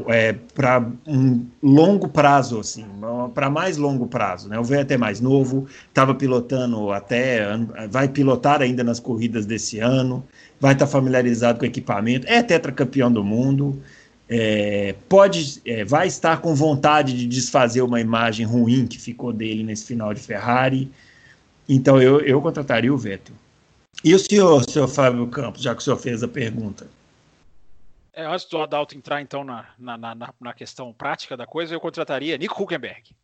é, 0.08 0.34
para 0.56 0.84
um 1.06 1.46
longo 1.62 2.08
prazo, 2.08 2.60
assim, 2.60 2.84
para 3.36 3.52
mais 3.52 3.78
longo 3.78 4.08
prazo. 4.08 4.50
Né? 4.50 4.58
O 4.58 4.64
Vettel 4.64 4.96
é 4.96 4.98
mais 4.98 5.22
novo, 5.22 5.68
estava 5.88 6.16
pilotando 6.16 6.92
até, 6.92 7.46
vai 7.92 8.08
pilotar 8.08 8.64
ainda 8.64 8.84
nas 8.84 9.00
corridas 9.00 9.46
desse 9.46 9.78
ano, 9.78 10.26
vai 10.60 10.74
estar 10.74 10.88
familiarizado 10.88 11.60
com 11.60 11.66
o 11.66 11.68
equipamento, 11.68 12.28
é 12.28 12.44
tetracampeão 12.44 13.12
do 13.12 13.24
mundo, 13.24 13.82
é, 14.28 14.94
pode, 15.08 15.62
é, 15.66 15.84
vai 15.84 16.08
estar 16.08 16.42
com 16.42 16.54
vontade 16.54 17.18
de 17.18 17.26
desfazer 17.26 17.82
uma 17.82 18.00
imagem 18.00 18.46
ruim 18.46 18.86
que 18.86 19.00
ficou 19.00 19.34
dele 19.34 19.64
nesse 19.64 19.86
final 19.86 20.14
de 20.14 20.20
Ferrari. 20.20 20.92
Então 21.68 22.02
eu, 22.02 22.20
eu 22.22 22.42
contrataria 22.42 22.94
o 22.94 22.98
Vettel. 22.98 23.36
E 24.04 24.14
o 24.14 24.20
senhor, 24.20 24.64
senhor 24.64 24.88
Fábio 24.88 25.28
Campos, 25.28 25.62
já 25.62 25.74
que 25.74 25.82
o 25.82 25.84
senhor 25.84 25.98
fez 25.98 26.24
a 26.24 26.28
pergunta? 26.28 26.88
É, 28.14 28.26
antes 28.26 28.46
do 28.46 28.62
Adalto 28.62 28.98
entrar, 28.98 29.22
então, 29.22 29.44
na, 29.44 29.66
na, 29.78 29.98
na, 29.98 30.34
na 30.40 30.54
questão 30.54 30.94
prática 30.94 31.36
da 31.38 31.46
coisa, 31.46 31.74
eu 31.74 31.80
contrataria 31.80 32.38
Nick 32.38 32.54
Huckenberg. 32.54 33.16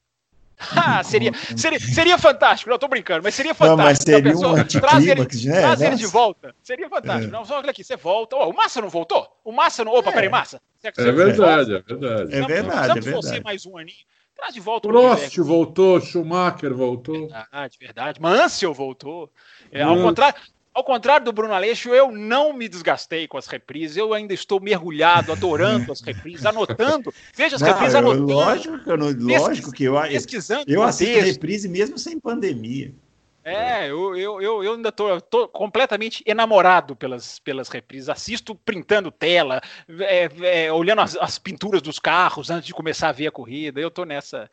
Ah, 0.76 1.04
seria, 1.04 1.32
seria, 1.56 1.80
seria 1.80 2.18
fantástico, 2.18 2.70
não 2.70 2.76
estou 2.76 2.90
brincando, 2.90 3.24
mas 3.24 3.36
seria 3.36 3.54
fantástico. 3.54 3.78
Não, 3.78 3.86
mas 3.86 3.98
seria 3.98 4.32
pessoa, 4.32 4.54
um 4.54 4.66
traz 4.66 5.08
ele, 5.08 5.22
né? 5.22 5.62
traz 5.62 5.82
ele 5.82 5.96
de 5.96 6.06
volta. 6.06 6.56
Seria 6.64 6.90
fantástico. 6.90 7.28
É. 7.28 7.32
Não, 7.32 7.46
só 7.46 7.58
olha 7.58 7.72
aqui, 7.72 7.84
você 7.84 7.96
volta. 7.96 8.36
Oh, 8.36 8.50
o 8.50 8.56
Massa 8.56 8.82
não 8.82 8.90
voltou? 8.90 9.28
O 9.44 9.52
Massa 9.52 9.84
não. 9.84 9.94
Opa, 9.94 10.10
é. 10.10 10.14
peraí, 10.14 10.30
Massa. 10.30 10.62
É, 10.84 10.88
é 10.88 11.12
verdade, 11.12 11.76
é 11.76 11.80
verdade. 11.82 12.36
É 12.36 12.42
verdade. 12.42 12.92
É 12.92 13.02
verdade. 13.02 13.12
você 13.12 13.40
mais 13.40 13.66
um 13.66 13.78
aninho. 13.78 13.98
Traz 14.36 14.54
de 14.54 14.60
volta 14.60 14.90
o 14.90 14.92
Prost 14.92 15.38
voltou, 15.38 16.02
Schumacher 16.02 16.74
voltou. 16.74 17.30
Verdade, 17.30 17.78
verdade. 17.80 18.22
Mansell 18.22 18.74
voltou. 18.74 19.32
É, 19.72 19.82
ao 19.82 19.96
contrário, 19.96 20.38
ao 20.76 20.84
contrário 20.84 21.24
do 21.24 21.32
Bruno 21.32 21.54
Aleixo, 21.54 21.90
eu 21.90 22.12
não 22.12 22.52
me 22.52 22.68
desgastei 22.68 23.30
com 23.30 23.38
as 23.38 23.48
reprises, 23.48 23.96
eu 23.96 24.14
ainda 24.14 24.34
estou 24.34 24.60
mergulhado, 24.60 25.32
adorando 25.32 25.94
as 25.94 26.02
reprises, 26.02 26.46
anotando. 26.46 27.14
Veja 27.34 27.56
as 27.56 27.62
não, 27.62 27.70
reprises, 27.70 27.96
anotando. 27.96 28.26
Lógico 28.26 28.84
que 28.84 28.92
eu, 28.92 28.98
não, 28.98 29.40
lógico 29.40 29.72
que 29.72 29.84
eu, 29.86 29.94
pesquisando 30.02 30.66
eu 30.68 30.84
assisto 30.84 31.26
reprise 31.26 31.70
mesmo 31.70 31.98
sem 31.98 32.20
pandemia. 32.20 32.94
É, 33.42 33.90
eu, 33.90 34.18
eu, 34.18 34.42
eu, 34.42 34.64
eu 34.64 34.74
ainda 34.74 34.90
estou 34.90 35.48
completamente 35.48 36.22
enamorado 36.26 36.94
pelas, 36.94 37.40
pelas 37.40 37.70
reprises. 37.70 38.10
Assisto 38.10 38.54
printando 38.54 39.12
tela, 39.12 39.62
é, 39.88 40.30
é, 40.66 40.74
olhando 40.74 41.02
as, 41.02 41.16
as, 41.16 41.38
pinturas 41.40 41.82
dos 41.82 42.00
carros 42.00 42.50
antes 42.50 42.66
de 42.66 42.74
começar 42.74 43.10
a 43.10 43.14
ver 43.14 43.28
a 43.28 43.32
corrida. 43.32 43.80
Eu 43.80 43.88
estou 43.88 44.04
nessa. 44.04 44.50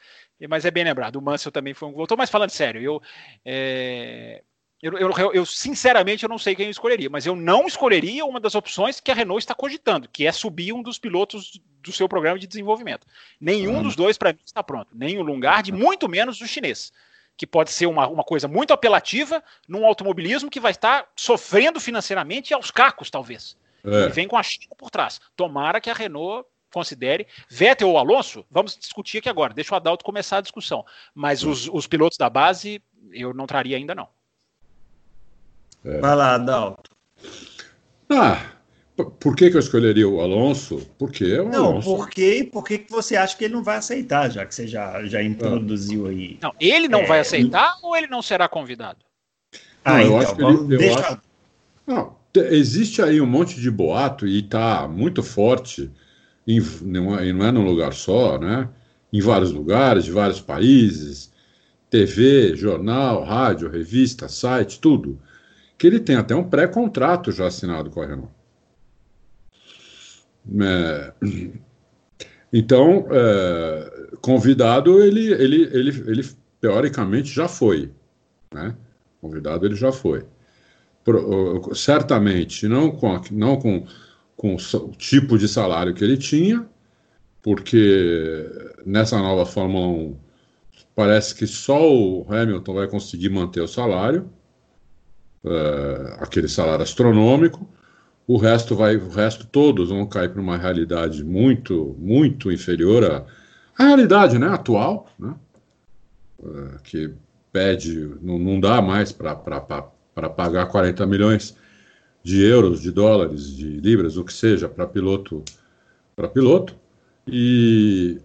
Mas 0.49 0.65
é 0.65 0.71
bem 0.71 0.85
lembrado, 0.85 1.17
o 1.17 1.23
Mansell 1.23 1.51
também 1.51 1.75
foi 1.75 1.89
um. 1.89 1.93
Voltou, 1.93 2.17
mas 2.17 2.31
falando 2.31 2.51
sério, 2.51 2.81
eu. 2.81 3.03
É, 3.45 4.43
eu, 4.83 4.99
eu, 4.99 5.33
eu, 5.33 5.47
sinceramente 5.47 6.25
eu 6.25 6.29
não 6.29 6.39
sei 6.39 6.57
quem 6.57 6.67
eu 6.67 6.71
escolheria, 6.71 7.09
mas 7.09 7.25
eu 7.25 7.37
não 7.37 7.69
escolheria 7.69 8.25
uma 8.25 8.41
das 8.41 8.57
opções 8.57 8.99
que 8.99 9.13
a 9.13 9.15
Renault 9.15 9.41
está 9.41 9.55
cogitando, 9.55 10.09
que 10.09 10.27
é 10.27 10.33
subir 10.33 10.73
um 10.73 10.83
dos 10.83 10.99
pilotos 10.99 11.61
do 11.81 11.93
seu 11.93 12.09
programa 12.09 12.39
de 12.39 12.49
desenvolvimento. 12.49 13.07
Nenhum 13.41 13.77
uhum. 13.77 13.83
dos 13.85 13.95
dois 13.95 14.19
para 14.19 14.33
mim 14.33 14.41
está 14.45 14.61
pronto, 14.61 14.89
nem 14.93 15.19
o 15.19 15.23
Lungard, 15.23 15.71
muito 15.71 16.09
menos 16.09 16.41
o 16.41 16.47
chinês, 16.49 16.93
que 17.37 17.47
pode 17.47 17.71
ser 17.71 17.87
uma, 17.87 18.09
uma 18.09 18.25
coisa 18.25 18.49
muito 18.49 18.73
apelativa 18.73 19.43
num 19.69 19.87
automobilismo 19.87 20.51
que 20.51 20.59
vai 20.59 20.73
estar 20.73 21.09
sofrendo 21.15 21.79
financeiramente 21.79 22.53
aos 22.53 22.73
cacos, 22.73 23.09
talvez. 23.09 23.57
É. 23.85 24.07
E 24.07 24.09
vem 24.09 24.27
com 24.27 24.37
a 24.37 24.43
China 24.43 24.75
por 24.77 24.91
trás. 24.91 25.21
Tomara 25.37 25.81
que 25.81 25.91
a 25.91 25.95
Renault 25.95 26.47
considere. 26.73 27.27
Vettel 27.49 27.89
ou 27.89 27.99
Alonso, 27.99 28.45
vamos 28.51 28.77
discutir 28.77 29.19
aqui 29.19 29.29
agora. 29.29 29.55
Deixa 29.55 29.75
o 29.75 29.77
Adalto 29.77 30.05
começar 30.05 30.39
a 30.39 30.41
discussão. 30.41 30.85
Mas 31.15 31.45
os, 31.45 31.69
os 31.69 31.87
pilotos 31.87 32.19
da 32.19 32.31
base, 32.31 32.83
eu 33.13 33.33
não 33.35 33.47
traria 33.47 33.77
ainda 33.77 33.95
não. 33.95 34.09
É. 35.85 35.99
Vai 35.99 36.17
lá, 36.17 36.35
Adalto. 36.35 36.91
Ah, 38.09 38.53
por 38.97 39.35
que, 39.35 39.51
que 39.51 39.57
eu 39.57 39.61
escolheria 39.61 40.09
o 40.09 40.21
Alonso? 40.21 40.87
Porque 40.99 41.25
é 41.25 41.41
o 41.41 41.49
não, 41.49 41.67
Alonso. 41.67 41.89
Não, 41.89 41.97
por 41.97 42.11
que, 42.11 42.45
por 42.45 42.65
que 42.65 42.85
você 42.89 43.17
acha 43.17 43.37
que 43.37 43.45
ele 43.45 43.55
não 43.55 43.63
vai 43.63 43.77
aceitar, 43.77 44.31
já 44.31 44.45
que 44.45 44.55
você 44.55 44.67
já, 44.67 45.05
já 45.05 45.23
introduziu 45.23 46.07
aí? 46.07 46.39
Não, 46.41 46.53
ele 46.61 46.89
não 46.89 47.01
é, 47.01 47.07
vai 47.07 47.21
aceitar 47.21 47.79
ou 47.83 47.97
ele 47.97 48.07
não 48.07 48.23
será 48.23 48.49
convidado? 48.49 48.99
Ah, 49.85 49.95
não, 49.95 50.01
eu 50.01 50.07
então, 50.07 50.19
acho 50.19 50.37
que 50.37 50.43
ele, 50.43 50.77
deixa... 50.77 51.01
acho... 51.01 51.21
Não, 51.87 52.17
existe 52.35 53.03
aí 53.03 53.21
um 53.21 53.27
monte 53.27 53.61
de 53.61 53.71
boato 53.71 54.27
e 54.27 54.39
está 54.39 54.87
muito 54.87 55.23
forte, 55.23 55.91
em, 56.47 56.61
não, 56.83 57.19
é, 57.19 57.33
não 57.33 57.47
é 57.47 57.51
num 57.53 57.65
lugar 57.65 57.93
só, 57.93 58.39
né? 58.39 58.69
Em 59.13 59.21
vários 59.21 59.53
lugares, 59.53 60.05
de 60.05 60.13
vários 60.13 60.41
países, 60.41 61.33
TV, 61.91 62.55
jornal, 62.57 63.25
rádio, 63.25 63.69
revista, 63.69 64.29
site, 64.29 64.81
tudo 64.81 65.19
que 65.83 65.87
ele 65.89 65.99
tem 65.99 66.15
até 66.15 66.33
um 66.33 66.49
pré-contrato 66.49 67.33
já 67.33 67.49
assinado 67.49 67.91
com 67.91 68.01
a 68.01 68.07
Renault. 68.07 68.33
É, 70.61 71.13
então, 72.53 73.09
é, 73.11 74.15
convidado, 74.21 75.03
ele, 75.03 75.33
ele, 75.33 75.63
ele, 75.73 75.89
ele 76.07 76.29
teoricamente 76.61 77.35
já 77.35 77.49
foi. 77.49 77.91
Né? 78.55 78.77
Convidado, 79.21 79.67
ele 79.67 79.75
já 79.75 79.91
foi. 79.91 80.25
Pro, 81.03 81.75
certamente, 81.75 82.69
não 82.69 82.93
com, 82.93 83.21
não 83.33 83.57
com, 83.57 83.85
com 84.37 84.55
o 84.55 84.91
tipo 84.93 85.37
de 85.37 85.49
salário 85.49 85.95
que 85.95 86.05
ele 86.05 86.17
tinha, 86.17 86.65
porque 87.43 88.49
nessa 88.87 89.19
nova 89.19 89.45
Fórmula 89.45 89.89
1 89.89 90.17
parece 90.95 91.35
que 91.35 91.45
só 91.45 91.93
o 91.93 92.25
Hamilton 92.33 92.73
vai 92.73 92.87
conseguir 92.87 93.31
manter 93.31 93.63
o 93.63 93.67
salário 93.67 94.31
uh, 95.45 96.15
aquele 96.21 96.49
salário 96.49 96.83
astronômico, 96.83 97.69
o 98.27 98.37
resto 98.37 98.77
vai, 98.77 98.97
o 98.97 99.09
resto 99.09 99.47
todos 99.47 99.91
vão 99.91 100.07
cair 100.07 100.31
para 100.31 100.41
uma 100.41 100.57
realidade 100.57 101.25
muito, 101.25 101.97
muito 101.99 102.51
inferior 102.51 103.05
à, 103.05 103.25
à 103.79 103.87
realidade, 103.89 104.39
né, 104.39 104.49
atual, 104.49 105.09
né, 105.19 105.35
uh, 106.41 106.79
que 106.85 107.13
pede, 107.53 108.11
não, 108.23 108.39
não 108.39 108.61
dá 108.61 108.81
mais 108.81 109.13
para 109.13 109.35
pagar 110.31 110.67
40 110.67 111.07
milhões 111.07 111.57
de 112.23 112.43
euros, 112.43 112.81
de 112.81 112.91
dólares, 112.91 113.55
de 113.55 113.81
libras, 113.81 114.17
o 114.17 114.25
que 114.25 114.33
seja, 114.33 114.69
para 114.69 114.87
piloto, 114.87 115.45
para 116.15 116.29
piloto, 116.29 116.75
e 117.27 118.19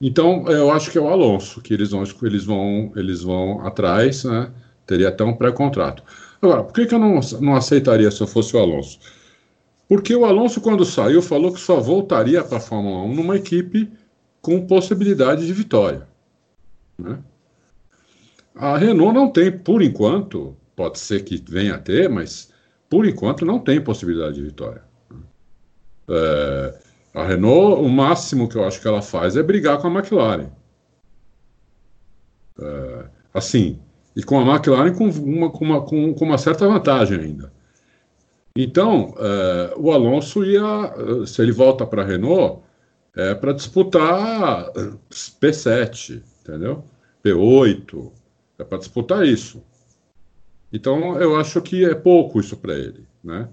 então 0.00 0.46
eu 0.48 0.70
acho 0.70 0.90
que 0.90 0.98
é 0.98 1.00
o 1.00 1.08
Alonso 1.08 1.60
que 1.60 1.74
eles 1.74 1.90
vão, 1.90 2.04
eles 2.22 2.44
vão, 2.44 2.92
eles 2.94 3.22
vão 3.22 3.66
atrás, 3.66 4.24
né? 4.24 4.52
Teria 4.88 5.10
até 5.10 5.22
um 5.22 5.34
pré-contrato. 5.34 6.02
Agora, 6.40 6.64
por 6.64 6.72
que, 6.72 6.86
que 6.86 6.94
eu 6.94 6.98
não, 6.98 7.20
não 7.40 7.54
aceitaria 7.54 8.10
se 8.10 8.20
eu 8.20 8.26
fosse 8.26 8.56
o 8.56 8.58
Alonso? 8.58 8.98
Porque 9.86 10.14
o 10.14 10.24
Alonso, 10.24 10.60
quando 10.60 10.84
saiu, 10.84 11.22
falou 11.22 11.52
que 11.52 11.60
só 11.60 11.78
voltaria 11.78 12.42
para 12.42 12.56
a 12.56 12.60
Fórmula 12.60 13.04
1 13.04 13.14
numa 13.14 13.36
equipe 13.36 13.90
com 14.40 14.66
possibilidade 14.66 15.46
de 15.46 15.52
vitória. 15.52 16.08
Né? 16.98 17.18
A 18.54 18.76
Renault 18.76 19.14
não 19.14 19.30
tem, 19.30 19.52
por 19.52 19.82
enquanto, 19.82 20.56
pode 20.74 20.98
ser 20.98 21.22
que 21.22 21.42
venha 21.48 21.74
a 21.74 21.78
ter, 21.78 22.08
mas 22.08 22.50
por 22.88 23.06
enquanto 23.06 23.44
não 23.44 23.58
tem 23.58 23.80
possibilidade 23.80 24.36
de 24.36 24.42
vitória. 24.42 24.82
É, 26.08 26.78
a 27.14 27.24
Renault, 27.24 27.82
o 27.82 27.88
máximo 27.88 28.48
que 28.48 28.56
eu 28.56 28.64
acho 28.64 28.80
que 28.80 28.88
ela 28.88 29.02
faz 29.02 29.36
é 29.36 29.42
brigar 29.42 29.78
com 29.78 29.88
a 29.88 29.90
McLaren. 29.90 30.50
É, 32.60 33.04
assim, 33.34 33.78
e 34.16 34.22
com 34.22 34.38
a 34.38 34.54
McLaren 34.54 34.94
com 34.94 35.08
uma, 35.08 35.50
com 35.50 35.64
uma, 35.64 35.80
com, 35.82 36.14
com 36.14 36.24
uma 36.24 36.38
certa 36.38 36.66
vantagem 36.66 37.20
ainda. 37.20 37.52
Então, 38.56 39.14
é, 39.18 39.74
o 39.76 39.92
Alonso 39.92 40.44
ia, 40.44 41.24
se 41.26 41.40
ele 41.40 41.52
volta 41.52 41.86
para 41.86 42.02
a 42.02 42.04
Renault, 42.04 42.62
é 43.14 43.34
para 43.34 43.52
disputar 43.52 44.72
P7, 45.10 46.22
entendeu? 46.40 46.84
P8, 47.24 48.12
é 48.58 48.64
para 48.64 48.78
disputar 48.78 49.26
isso. 49.26 49.62
Então, 50.72 51.18
eu 51.20 51.36
acho 51.36 51.60
que 51.62 51.84
é 51.84 51.94
pouco 51.94 52.40
isso 52.40 52.56
para 52.56 52.74
ele, 52.74 53.06
né? 53.22 53.48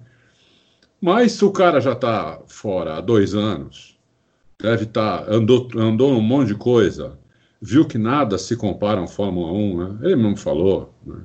Mas 1.02 1.34
se 1.34 1.46
o 1.46 1.52
cara 1.52 1.80
já 1.80 1.94
está 1.94 2.42
fora 2.48 2.96
há 2.96 3.02
dois 3.02 3.36
anos, 3.36 3.98
deve 4.60 4.86
estar, 4.86 5.24
tá, 5.24 5.32
andou, 5.32 5.68
andou 5.76 6.14
num 6.14 6.22
monte 6.22 6.48
de 6.48 6.56
coisa, 6.56 7.18
viu 7.66 7.86
que 7.86 7.98
nada 7.98 8.38
se 8.38 8.56
compara 8.56 9.00
a 9.00 9.04
um 9.04 9.08
Fórmula 9.08 9.52
1, 9.52 9.78
né? 9.78 9.98
ele 10.04 10.16
mesmo 10.16 10.38
falou, 10.38 10.94
né? 11.06 11.18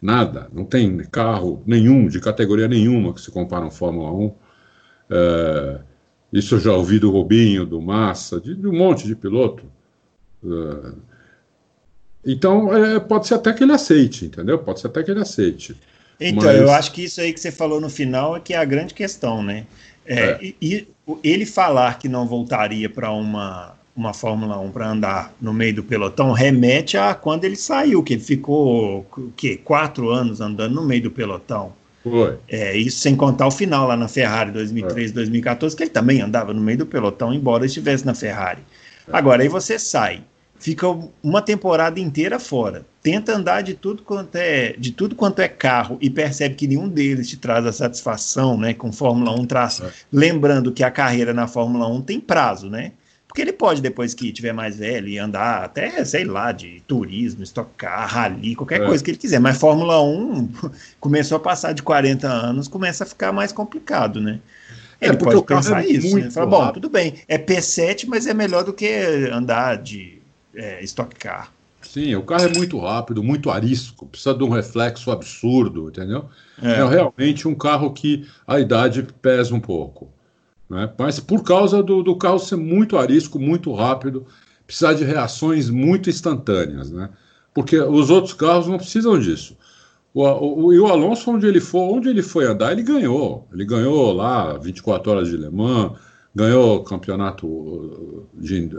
nada, 0.00 0.48
não 0.52 0.64
tem 0.64 0.96
carro 1.10 1.62
nenhum, 1.66 2.06
de 2.06 2.20
categoria 2.20 2.68
nenhuma 2.68 3.12
que 3.12 3.20
se 3.20 3.30
compara 3.30 3.64
a 3.64 3.68
um 3.68 3.70
Fórmula 3.70 4.12
1. 4.12 4.34
É, 5.10 5.80
isso 6.32 6.54
eu 6.54 6.60
já 6.60 6.72
ouvi 6.72 6.98
do 6.98 7.10
Robinho, 7.10 7.66
do 7.66 7.80
Massa, 7.80 8.40
de, 8.40 8.54
de 8.54 8.66
um 8.66 8.72
monte 8.72 9.06
de 9.06 9.16
piloto. 9.16 9.64
É, 10.44 10.92
Então, 12.24 12.72
é, 12.72 13.00
pode 13.00 13.26
ser 13.26 13.34
até 13.34 13.52
que 13.52 13.64
ele 13.64 13.72
aceite, 13.72 14.26
entendeu? 14.26 14.58
Pode 14.60 14.80
ser 14.80 14.86
até 14.86 15.02
que 15.02 15.10
ele 15.10 15.20
aceite. 15.20 15.76
Então, 16.20 16.44
Mas... 16.44 16.60
eu 16.60 16.70
acho 16.70 16.92
que 16.92 17.02
isso 17.02 17.20
aí 17.20 17.32
que 17.32 17.40
você 17.40 17.50
falou 17.50 17.80
no 17.80 17.90
final 17.90 18.36
é 18.36 18.40
que 18.40 18.54
é 18.54 18.56
a 18.56 18.64
grande 18.64 18.94
questão, 18.94 19.42
né? 19.42 19.66
É, 20.06 20.20
é. 20.20 20.38
E, 20.40 20.56
e, 20.62 20.88
ele 21.24 21.44
falar 21.44 21.98
que 21.98 22.08
não 22.08 22.26
voltaria 22.26 22.88
para 22.88 23.10
uma, 23.10 23.74
uma 23.94 24.14
Fórmula 24.14 24.58
1 24.58 24.70
para 24.70 24.90
andar 24.90 25.34
no 25.40 25.52
meio 25.52 25.74
do 25.74 25.82
pelotão 25.82 26.32
remete 26.32 26.96
a 26.96 27.14
quando 27.14 27.44
ele 27.44 27.56
saiu, 27.56 28.02
que 28.02 28.14
ele 28.14 28.22
ficou 28.22 29.06
o 29.16 29.32
quê? 29.36 29.60
quatro 29.62 30.10
anos 30.10 30.40
andando 30.40 30.74
no 30.74 30.82
meio 30.82 31.02
do 31.02 31.10
pelotão. 31.10 31.72
Foi. 32.02 32.38
É, 32.48 32.76
isso 32.76 32.98
sem 32.98 33.14
contar 33.14 33.46
o 33.46 33.50
final 33.50 33.86
lá 33.86 33.96
na 33.96 34.08
Ferrari 34.08 34.50
2013, 34.50 35.12
é. 35.12 35.14
2014, 35.14 35.76
que 35.76 35.82
ele 35.84 35.90
também 35.90 36.20
andava 36.20 36.52
no 36.52 36.60
meio 36.60 36.78
do 36.78 36.86
pelotão, 36.86 37.32
embora 37.32 37.66
estivesse 37.66 38.04
na 38.04 38.14
Ferrari. 38.14 38.62
É. 39.06 39.16
Agora, 39.16 39.42
aí 39.42 39.48
você 39.48 39.78
sai, 39.78 40.22
fica 40.58 40.86
uma 41.22 41.40
temporada 41.40 42.00
inteira 42.00 42.40
fora, 42.40 42.84
tenta 43.02 43.36
andar 43.36 43.62
de 43.62 43.74
tudo 43.74 44.02
quanto 44.02 44.34
é, 44.34 44.74
de 44.76 44.90
tudo 44.90 45.14
quanto 45.14 45.40
é 45.40 45.48
carro 45.48 45.96
e 46.00 46.10
percebe 46.10 46.56
que 46.56 46.66
nenhum 46.66 46.88
deles 46.88 47.28
te 47.28 47.36
traz 47.36 47.66
a 47.66 47.72
satisfação, 47.72 48.56
né, 48.56 48.74
com 48.74 48.90
Fórmula 48.90 49.32
1 49.38 49.46
traça. 49.46 49.86
É. 49.86 49.90
Lembrando 50.10 50.72
que 50.72 50.82
a 50.82 50.90
carreira 50.90 51.32
na 51.32 51.46
Fórmula 51.46 51.86
1 51.86 52.02
tem 52.02 52.18
prazo, 52.18 52.68
né? 52.68 52.92
Porque 53.32 53.40
ele 53.40 53.52
pode, 53.54 53.80
depois 53.80 54.12
que 54.12 54.30
tiver 54.30 54.52
mais 54.52 54.76
velho, 54.76 55.24
andar 55.24 55.64
até, 55.64 56.04
sei 56.04 56.22
lá, 56.22 56.52
de 56.52 56.82
turismo, 56.86 57.42
estocar, 57.42 58.06
rally, 58.06 58.54
qualquer 58.54 58.82
é. 58.82 58.84
coisa 58.84 59.02
que 59.02 59.10
ele 59.10 59.16
quiser. 59.16 59.40
Mas 59.40 59.56
Fórmula 59.56 60.02
1 60.02 60.50
começou 61.00 61.36
a 61.36 61.40
passar 61.40 61.72
de 61.72 61.82
40 61.82 62.28
anos, 62.28 62.68
começa 62.68 63.04
a 63.04 63.06
ficar 63.06 63.32
mais 63.32 63.50
complicado, 63.50 64.20
né? 64.20 64.38
É, 65.00 65.06
ele 65.06 65.14
é, 65.14 65.18
pode 65.18 65.42
pensar 65.44 65.82
é 65.82 65.86
isso. 65.86 66.14
Né? 66.14 66.30
Fala, 66.30 66.46
bom, 66.46 66.72
tudo 66.72 66.90
bem, 66.90 67.14
é 67.26 67.38
P7, 67.38 68.04
mas 68.06 68.26
é 68.26 68.34
melhor 68.34 68.64
do 68.64 68.72
que 68.74 68.86
andar 69.32 69.78
de 69.78 70.20
é, 70.54 70.84
Stock 70.84 71.16
Car. 71.16 71.50
Sim, 71.80 72.14
o 72.14 72.22
carro 72.22 72.44
é 72.44 72.52
muito 72.52 72.78
rápido, 72.78 73.22
muito 73.22 73.50
arisco, 73.50 74.04
precisa 74.04 74.34
de 74.34 74.44
um 74.44 74.50
reflexo 74.50 75.10
absurdo, 75.10 75.88
entendeu? 75.88 76.28
É, 76.62 76.72
é 76.72 76.86
realmente 76.86 77.48
um 77.48 77.54
carro 77.54 77.94
que 77.94 78.28
a 78.46 78.60
idade 78.60 79.06
pesa 79.22 79.54
um 79.54 79.60
pouco. 79.60 80.12
Né? 80.72 80.90
Mas 80.98 81.20
por 81.20 81.44
causa 81.44 81.82
do, 81.82 82.02
do 82.02 82.16
carro 82.16 82.38
ser 82.38 82.56
muito 82.56 82.96
arisco, 82.96 83.38
muito 83.38 83.70
rápido, 83.74 84.26
precisar 84.66 84.94
de 84.94 85.04
reações 85.04 85.68
muito 85.68 86.08
instantâneas, 86.08 86.90
né? 86.90 87.10
Porque 87.52 87.78
os 87.78 88.08
outros 88.08 88.32
carros 88.32 88.66
não 88.66 88.78
precisam 88.78 89.18
disso. 89.18 89.54
O, 90.14 90.22
o, 90.22 90.72
e 90.72 90.80
o 90.80 90.86
Alonso, 90.86 91.30
onde 91.30 91.46
ele 91.46 91.60
for, 91.60 91.94
onde 91.94 92.08
ele 92.08 92.22
foi 92.22 92.46
andar, 92.46 92.72
ele 92.72 92.82
ganhou. 92.82 93.46
Ele 93.52 93.66
ganhou 93.66 94.14
lá 94.14 94.56
24 94.56 95.12
horas 95.12 95.28
de 95.28 95.36
Le 95.36 95.50
Mans, 95.50 95.92
ganhou 96.34 96.76
o 96.76 96.84
campeonato 96.84 98.26
de, 98.32 98.70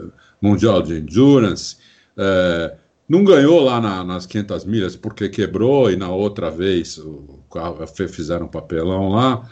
mundial 0.42 0.82
de 0.82 0.96
endurance. 0.96 1.78
É, 2.18 2.76
não 3.08 3.24
ganhou 3.24 3.60
lá 3.60 3.80
na, 3.80 4.04
nas 4.04 4.26
500 4.26 4.66
milhas 4.66 4.96
porque 4.96 5.30
quebrou 5.30 5.92
e 5.92 5.96
na 5.96 6.10
outra 6.10 6.50
vez 6.50 6.98
o 6.98 7.44
carro 7.52 7.86
fizeram 7.86 8.48
um 8.48 8.50
papelão 8.50 9.10
lá. 9.10 9.48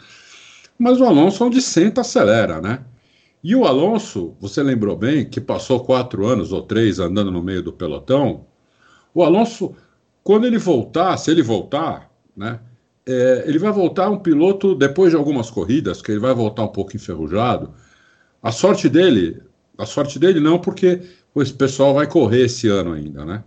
Mas 0.82 1.00
o 1.00 1.04
Alonso, 1.04 1.44
onde 1.44 1.62
senta, 1.62 2.00
acelera, 2.00 2.60
né? 2.60 2.80
E 3.40 3.54
o 3.54 3.64
Alonso, 3.64 4.34
você 4.40 4.64
lembrou 4.64 4.96
bem 4.96 5.24
que 5.24 5.40
passou 5.40 5.84
quatro 5.84 6.26
anos 6.26 6.52
ou 6.52 6.60
três 6.60 6.98
andando 6.98 7.30
no 7.30 7.40
meio 7.40 7.62
do 7.62 7.72
pelotão. 7.72 8.46
O 9.14 9.22
Alonso, 9.22 9.76
quando 10.24 10.44
ele 10.44 10.58
voltar, 10.58 11.16
se 11.18 11.30
ele 11.30 11.40
voltar, 11.40 12.10
né? 12.36 12.58
É, 13.06 13.44
ele 13.46 13.60
vai 13.60 13.70
voltar 13.70 14.10
um 14.10 14.18
piloto 14.18 14.74
depois 14.74 15.12
de 15.12 15.16
algumas 15.16 15.50
corridas, 15.50 16.02
que 16.02 16.10
ele 16.10 16.18
vai 16.18 16.34
voltar 16.34 16.64
um 16.64 16.72
pouco 16.72 16.96
enferrujado. 16.96 17.72
A 18.42 18.50
sorte 18.50 18.88
dele, 18.88 19.40
a 19.78 19.86
sorte 19.86 20.18
dele 20.18 20.40
não, 20.40 20.58
porque 20.58 21.00
esse 21.36 21.54
pessoal 21.54 21.94
vai 21.94 22.08
correr 22.08 22.46
esse 22.46 22.66
ano 22.66 22.92
ainda, 22.92 23.24
né? 23.24 23.44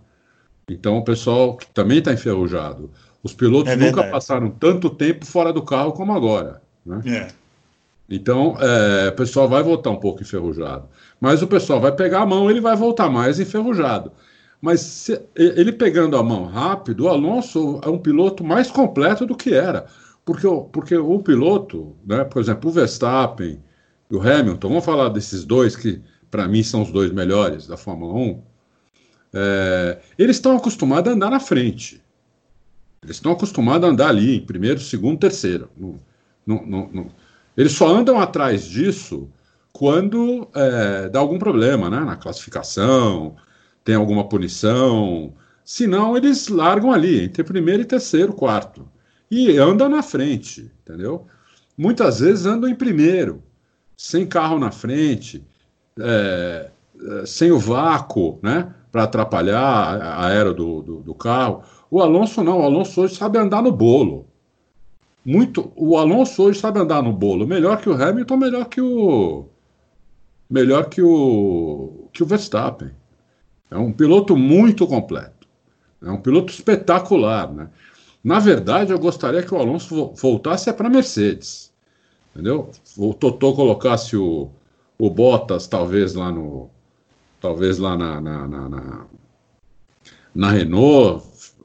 Então 0.70 0.96
o 0.96 1.04
pessoal 1.04 1.58
também 1.74 1.98
está 1.98 2.14
enferrujado. 2.14 2.90
Os 3.22 3.34
pilotos 3.34 3.72
é 3.72 3.76
nunca 3.76 4.04
passaram 4.04 4.48
tanto 4.48 4.88
tempo 4.88 5.26
fora 5.26 5.52
do 5.52 5.62
carro 5.62 5.92
como 5.92 6.14
agora. 6.14 6.64
Né? 6.86 7.02
É. 7.06 7.28
Então, 8.08 8.56
é, 8.60 9.08
o 9.08 9.12
pessoal 9.12 9.48
vai 9.48 9.62
voltar 9.62 9.90
um 9.90 9.96
pouco 9.96 10.22
enferrujado. 10.22 10.88
Mas 11.20 11.42
o 11.42 11.46
pessoal 11.46 11.80
vai 11.80 11.92
pegar 11.92 12.20
a 12.22 12.26
mão, 12.26 12.48
ele 12.48 12.60
vai 12.60 12.76
voltar 12.76 13.10
mais 13.10 13.40
enferrujado. 13.40 14.12
Mas 14.60 14.80
se, 14.80 15.20
ele 15.34 15.72
pegando 15.72 16.16
a 16.16 16.22
mão 16.22 16.44
rápido, 16.44 17.04
o 17.04 17.08
Alonso 17.08 17.80
é 17.82 17.88
um 17.88 17.98
piloto 17.98 18.44
mais 18.44 18.70
completo 18.70 19.26
do 19.26 19.36
que 19.36 19.52
era. 19.52 19.86
Porque, 20.24 20.46
porque 20.72 20.96
o 20.96 21.18
piloto, 21.20 21.94
né, 22.04 22.24
por 22.24 22.40
exemplo, 22.40 22.70
o 22.70 22.72
Verstappen 22.72 23.62
e 24.10 24.14
o 24.14 24.20
Hamilton, 24.20 24.68
vamos 24.68 24.84
falar 24.84 25.08
desses 25.08 25.44
dois 25.44 25.76
que, 25.76 26.00
para 26.30 26.48
mim, 26.48 26.62
são 26.62 26.82
os 26.82 26.90
dois 26.90 27.12
melhores 27.12 27.66
da 27.66 27.76
Fórmula 27.76 28.14
1. 28.14 28.42
É, 29.34 29.98
eles 30.18 30.36
estão 30.36 30.56
acostumados 30.56 31.12
a 31.12 31.14
andar 31.14 31.30
na 31.30 31.40
frente. 31.40 32.02
Eles 33.02 33.16
estão 33.16 33.32
acostumados 33.32 33.88
a 33.88 33.92
andar 33.92 34.08
ali, 34.08 34.36
em 34.36 34.46
primeiro, 34.46 34.80
segundo, 34.80 35.18
terceiro. 35.18 35.68
No, 35.76 36.00
não, 36.46 36.64
não, 36.64 36.90
não. 36.92 37.06
Eles 37.56 37.72
só 37.72 37.88
andam 37.88 38.20
atrás 38.20 38.64
disso 38.64 39.28
quando 39.72 40.48
é, 40.54 41.08
dá 41.08 41.18
algum 41.18 41.38
problema, 41.38 41.90
né? 41.90 42.00
Na 42.00 42.16
classificação, 42.16 43.34
tem 43.84 43.94
alguma 43.94 44.28
punição. 44.28 45.34
Senão, 45.64 46.16
eles 46.16 46.48
largam 46.48 46.92
ali, 46.92 47.24
entre 47.24 47.42
primeiro 47.42 47.82
e 47.82 47.86
terceiro, 47.86 48.32
quarto. 48.32 48.88
E 49.30 49.58
andam 49.58 49.88
na 49.88 50.02
frente, 50.02 50.70
entendeu? 50.82 51.26
Muitas 51.76 52.20
vezes 52.20 52.46
andam 52.46 52.70
em 52.70 52.74
primeiro, 52.74 53.42
sem 53.96 54.24
carro 54.26 54.58
na 54.58 54.70
frente, 54.70 55.44
é, 55.98 56.70
é 57.20 57.26
sem 57.26 57.50
o 57.50 57.58
vácuo, 57.58 58.38
né? 58.42 58.72
Para 58.92 59.02
atrapalhar 59.02 59.60
a 59.60 60.26
aero 60.26 60.54
do, 60.54 60.82
do, 60.82 60.96
do 61.00 61.14
carro. 61.14 61.62
O 61.90 62.00
Alonso 62.00 62.42
não, 62.42 62.60
o 62.60 62.62
Alonso 62.62 63.02
hoje 63.02 63.16
sabe 63.16 63.38
andar 63.38 63.62
no 63.62 63.72
bolo 63.72 64.25
muito. 65.26 65.72
O 65.74 65.98
Alonso 65.98 66.44
hoje 66.44 66.60
sabe 66.60 66.78
andar 66.78 67.02
no 67.02 67.12
bolo 67.12 67.48
melhor 67.48 67.80
que 67.80 67.88
o 67.88 68.00
Hamilton, 68.00 68.36
melhor 68.36 68.66
que 68.66 68.80
o 68.80 69.46
melhor 70.48 70.88
que 70.88 71.02
o 71.02 72.08
que 72.12 72.22
o 72.22 72.26
Verstappen. 72.26 72.92
É 73.68 73.76
um 73.76 73.92
piloto 73.92 74.36
muito 74.36 74.86
completo. 74.86 75.48
É 76.00 76.08
um 76.08 76.20
piloto 76.20 76.52
espetacular, 76.52 77.52
né? 77.52 77.68
Na 78.22 78.38
verdade, 78.38 78.92
eu 78.92 78.98
gostaria 78.98 79.42
que 79.42 79.52
o 79.52 79.58
Alonso 79.58 80.12
voltasse 80.14 80.72
para 80.72 80.88
Mercedes, 80.88 81.72
entendeu? 82.30 82.70
O 82.96 83.12
Totó 83.12 83.52
colocasse 83.52 84.16
o, 84.16 84.48
o 84.96 85.10
Bottas 85.10 85.66
talvez 85.66 86.14
lá 86.14 86.30
no 86.30 86.70
talvez 87.40 87.78
lá 87.78 87.96
na, 87.96 88.20
na, 88.20 88.46
na, 88.46 88.68
na, 88.68 89.06
na 90.34 90.50
Renault. 90.50 91.24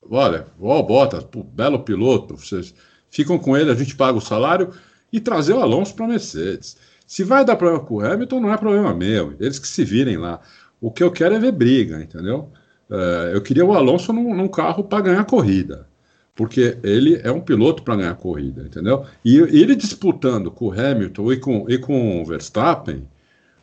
Olha, 0.09 0.47
o 0.59 0.83
Bottas, 0.83 1.27
belo 1.53 1.79
piloto. 1.79 2.35
Vocês, 2.35 2.73
ficam 3.11 3.37
com 3.37 3.55
ele, 3.55 3.69
a 3.69 3.75
gente 3.75 3.95
paga 3.95 4.17
o 4.17 4.21
salário 4.21 4.71
e 5.11 5.19
trazer 5.19 5.53
o 5.53 5.59
Alonso 5.59 5.93
para 5.93 6.05
a 6.05 6.09
Mercedes. 6.09 6.77
Se 7.05 7.23
vai 7.23 7.43
dar 7.43 7.57
problema 7.57 7.83
com 7.83 7.95
o 7.95 8.05
Hamilton, 8.05 8.39
não 8.39 8.53
é 8.53 8.57
problema 8.57 8.93
meu, 8.93 9.35
eles 9.39 9.59
que 9.59 9.67
se 9.67 9.83
virem 9.83 10.17
lá. 10.17 10.39
O 10.79 10.89
que 10.89 11.03
eu 11.03 11.11
quero 11.11 11.35
é 11.35 11.39
ver 11.39 11.51
briga, 11.51 12.01
entendeu? 12.01 12.49
Uh, 12.89 13.33
eu 13.33 13.41
queria 13.41 13.65
o 13.65 13.73
Alonso 13.73 14.11
num, 14.13 14.33
num 14.33 14.47
carro 14.47 14.83
para 14.83 15.03
ganhar 15.03 15.25
corrida, 15.25 15.87
porque 16.33 16.77
ele 16.83 17.19
é 17.23 17.31
um 17.31 17.41
piloto 17.41 17.83
para 17.83 17.97
ganhar 17.97 18.15
corrida, 18.15 18.63
entendeu? 18.63 19.05
E, 19.23 19.37
e 19.37 19.61
ele 19.61 19.75
disputando 19.75 20.49
com 20.49 20.67
o 20.67 20.71
Hamilton 20.71 21.33
e 21.33 21.37
com, 21.37 21.65
e 21.69 21.77
com 21.77 22.21
o 22.21 22.25
Verstappen, 22.25 23.07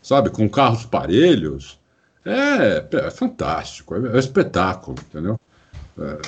sabe, 0.03 0.31
com 0.31 0.49
carros 0.49 0.85
parelhos, 0.85 1.79
é, 2.25 2.85
é 3.07 3.11
fantástico, 3.11 3.95
é, 3.95 4.17
é 4.17 4.19
espetáculo, 4.19 4.97
entendeu? 5.09 5.41
É, 5.99 6.19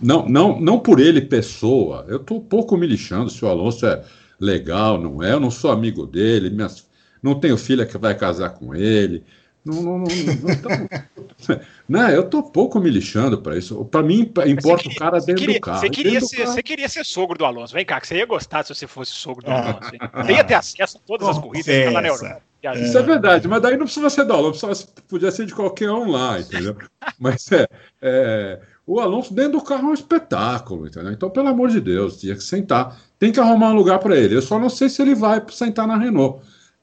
não, 0.00 0.28
não, 0.28 0.60
não 0.60 0.78
por 0.78 1.00
ele, 1.00 1.20
pessoa. 1.20 2.04
Eu 2.08 2.16
estou 2.18 2.38
um 2.38 2.44
pouco 2.44 2.76
me 2.76 2.86
lixando 2.86 3.30
se 3.30 3.44
o 3.44 3.48
Alonso 3.48 3.86
é 3.86 4.04
legal, 4.38 5.00
não 5.00 5.22
é. 5.22 5.32
Eu 5.32 5.40
não 5.40 5.50
sou 5.50 5.70
amigo 5.70 6.06
dele, 6.06 6.50
minhas, 6.50 6.86
não 7.22 7.38
tenho 7.38 7.56
filha 7.56 7.86
que 7.86 7.96
vai 7.98 8.14
casar 8.14 8.50
com 8.50 8.74
ele. 8.74 9.24
Não, 9.64 9.82
não, 9.82 9.98
não, 9.98 10.06
não, 10.06 11.58
né? 11.88 12.14
Eu 12.14 12.20
estou 12.20 12.40
pouco 12.40 12.78
me 12.78 12.88
lixando 12.88 13.42
para 13.42 13.58
isso. 13.58 13.84
Para 13.86 14.00
mim, 14.00 14.20
importa 14.46 14.84
queria, 14.84 14.96
o 14.96 14.98
cara 14.98 15.18
dentro 15.18 15.34
queria, 15.34 15.58
do 15.58 15.60
carro. 15.60 15.80
Você 15.80 15.90
queria, 15.90 16.20
ser, 16.20 16.36
carro. 16.36 16.52
você 16.52 16.62
queria 16.62 16.88
ser 16.88 17.04
sogro 17.04 17.36
do 17.36 17.44
Alonso. 17.44 17.74
Vem 17.74 17.84
cá, 17.84 18.00
que 18.00 18.06
você 18.06 18.16
ia 18.16 18.26
gostar 18.26 18.62
se 18.62 18.72
você 18.72 18.86
fosse 18.86 19.10
sogro 19.10 19.44
do 19.44 19.50
ah, 19.50 19.72
Alonso. 19.72 19.90
Você 20.24 20.32
ia 20.32 20.44
ter 20.44 20.54
acesso 20.54 20.98
a 20.98 21.00
todas 21.04 21.28
as 21.28 21.38
corridas 21.38 21.66
que 21.66 21.90
na 21.90 22.06
Europa. 22.06 22.42
Isso 22.76 22.98
é 22.98 23.02
verdade, 23.02 23.48
mas 23.48 23.60
daí 23.60 23.76
não 23.76 23.86
precisa 23.86 24.08
ser 24.08 24.24
do 24.24 24.32
Alonso, 24.32 24.88
podia 25.08 25.30
ser 25.30 25.46
de 25.46 25.54
qualquer 25.54 25.90
um 25.90 26.10
lá, 26.10 26.38
entendeu? 26.38 26.76
mas 27.18 27.50
é, 27.52 27.68
é 28.00 28.60
o 28.86 29.00
Alonso 29.00 29.34
dentro 29.34 29.58
do 29.58 29.64
carro 29.64 29.88
é 29.88 29.90
um 29.90 29.94
espetáculo, 29.94 30.86
entendeu? 30.86 31.12
Então, 31.12 31.28
pelo 31.28 31.48
amor 31.48 31.70
de 31.70 31.80
Deus, 31.80 32.20
tinha 32.20 32.36
que 32.36 32.42
sentar. 32.42 32.96
Tem 33.18 33.32
que 33.32 33.40
arrumar 33.40 33.70
um 33.70 33.74
lugar 33.74 33.98
para 33.98 34.16
ele. 34.16 34.36
Eu 34.36 34.42
só 34.42 34.58
não 34.58 34.68
sei 34.68 34.88
se 34.88 35.02
ele 35.02 35.14
vai 35.14 35.42
sentar 35.50 35.88
na 35.88 35.96
Renault. 35.98 36.40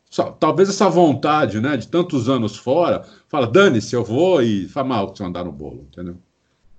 Só, 0.09 0.31
talvez 0.31 0.69
essa 0.69 0.89
vontade, 0.89 1.61
né, 1.61 1.77
de 1.77 1.87
tantos 1.87 2.29
anos 2.29 2.57
fora, 2.57 3.03
fala, 3.29 3.47
dane-se, 3.47 3.95
eu 3.95 4.03
vou 4.03 4.43
e 4.43 4.67
faz 4.67 4.85
mal 4.85 5.15
se 5.15 5.23
eu 5.23 5.27
andar 5.27 5.45
no 5.45 5.51
bolo, 5.51 5.87
entendeu? 5.91 6.17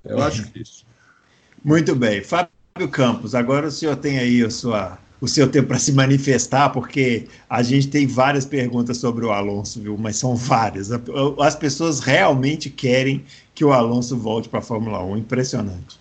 Eu 0.04 0.22
acho 0.22 0.52
que 0.52 0.60
isso. 0.60 0.84
Muito 1.64 1.96
bem. 1.96 2.22
Fábio 2.22 2.50
Campos, 2.90 3.34
agora 3.34 3.68
o 3.68 3.70
senhor 3.70 3.96
tem 3.96 4.18
aí 4.18 4.44
a 4.44 4.50
sua, 4.50 4.98
o 5.24 5.28
seu 5.28 5.50
tempo 5.50 5.68
para 5.68 5.78
se 5.78 5.90
manifestar, 5.90 6.68
porque 6.68 7.26
a 7.48 7.62
gente 7.62 7.88
tem 7.88 8.06
várias 8.06 8.44
perguntas 8.44 8.98
sobre 8.98 9.24
o 9.24 9.32
Alonso, 9.32 9.80
viu? 9.80 9.96
Mas 9.96 10.16
são 10.16 10.36
várias. 10.36 10.90
As 11.40 11.56
pessoas 11.56 12.00
realmente 12.00 12.68
querem 12.68 13.24
que 13.54 13.64
o 13.64 13.72
Alonso 13.72 14.18
volte 14.18 14.50
para 14.50 14.58
a 14.58 14.62
Fórmula 14.62 15.02
1. 15.02 15.16
Impressionante. 15.16 15.98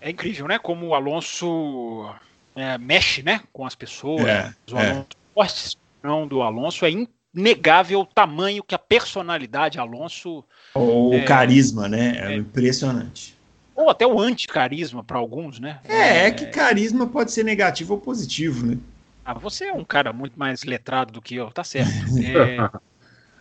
É 0.00 0.08
incrível, 0.08 0.48
né? 0.48 0.58
Como 0.58 0.86
o 0.86 0.94
Alonso 0.94 2.10
é, 2.56 2.78
mexe, 2.78 3.22
né, 3.22 3.42
com 3.52 3.66
as 3.66 3.74
pessoas. 3.74 4.24
É, 4.24 4.54
o 4.72 4.78
Alonso, 4.78 5.76
é. 6.02 6.26
do 6.26 6.40
Alonso 6.40 6.86
é 6.86 6.92
inegável 7.34 8.00
o 8.00 8.06
tamanho 8.06 8.64
que 8.64 8.74
a 8.74 8.78
personalidade 8.78 9.78
Alonso. 9.78 10.42
Ou 10.74 11.10
o 11.10 11.14
é, 11.14 11.24
carisma, 11.24 11.90
né? 11.90 12.14
É, 12.16 12.32
é, 12.32 12.36
impressionante. 12.36 13.36
Ou 13.74 13.88
até 13.88 14.06
o 14.06 14.20
anticarisma 14.20 15.02
para 15.02 15.18
alguns, 15.18 15.58
né? 15.58 15.80
É, 15.84 16.26
é 16.26 16.30
que 16.30 16.46
carisma 16.46 17.06
pode 17.06 17.32
ser 17.32 17.44
negativo 17.44 17.94
ou 17.94 18.00
positivo, 18.00 18.66
né? 18.66 18.78
Ah, 19.24 19.34
você 19.34 19.66
é 19.66 19.72
um 19.72 19.84
cara 19.84 20.12
muito 20.12 20.38
mais 20.38 20.64
letrado 20.64 21.12
do 21.12 21.22
que 21.22 21.36
eu, 21.36 21.50
tá 21.50 21.64
certo. 21.64 21.92
É, 22.22 22.68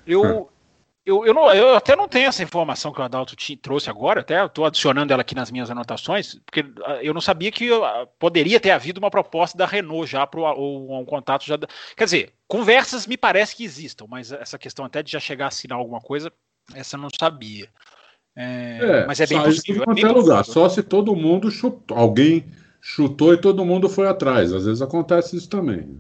eu, 0.06 0.50
eu, 1.06 1.26
eu, 1.26 1.34
não, 1.34 1.52
eu, 1.54 1.76
até 1.76 1.96
não 1.96 2.08
tenho 2.08 2.28
essa 2.28 2.44
informação 2.44 2.92
que 2.92 3.00
o 3.00 3.04
Adalto 3.04 3.36
te, 3.36 3.56
trouxe 3.56 3.90
agora, 3.90 4.22
até 4.22 4.44
estou 4.46 4.66
adicionando 4.66 5.12
ela 5.12 5.22
aqui 5.22 5.34
nas 5.34 5.50
minhas 5.50 5.72
anotações, 5.72 6.36
porque 6.46 6.64
ah, 6.86 7.04
eu 7.04 7.14
não 7.14 7.22
sabia 7.22 7.52
que 7.52 7.72
ah, 7.74 8.08
poderia 8.20 8.60
ter 8.60 8.72
havido 8.72 9.00
uma 9.00 9.10
proposta 9.10 9.58
da 9.58 9.66
Renault 9.66 10.10
já, 10.10 10.28
pro, 10.28 10.44
ou 10.44 11.00
um 11.00 11.06
contato 11.06 11.46
já. 11.46 11.58
Quer 11.96 12.06
dizer, 12.06 12.34
conversas 12.48 13.08
me 13.08 13.18
parece 13.18 13.56
que 13.56 13.64
existam, 13.64 14.06
mas 14.08 14.32
essa 14.32 14.60
questão 14.60 14.86
até 14.86 15.02
de 15.02 15.12
já 15.12 15.20
chegar 15.20 15.46
a 15.46 15.48
assinar 15.48 15.78
alguma 15.78 16.00
coisa, 16.00 16.32
essa 16.74 16.98
eu 16.98 17.02
não 17.02 17.10
sabia. 17.20 17.68
É, 18.36 18.80
é, 18.82 19.06
mas 19.06 19.20
é 19.20 19.28
bem 19.28 19.42
possível. 19.42 19.84
É 19.88 19.94
bem 19.94 20.06
lugar, 20.06 20.44
só 20.46 20.70
se 20.70 20.82
todo 20.82 21.16
mundo 21.16 21.52
chutou, 21.52 21.98
alguém 21.98 22.46
chutou 22.80 23.34
e 23.34 23.38
todo 23.38 23.66
mundo 23.66 23.90
foi 23.90 24.08
atrás. 24.08 24.54
Às 24.54 24.66
vezes 24.66 24.82
acontece 24.82 25.36
isso 25.36 25.50
também. 25.50 26.00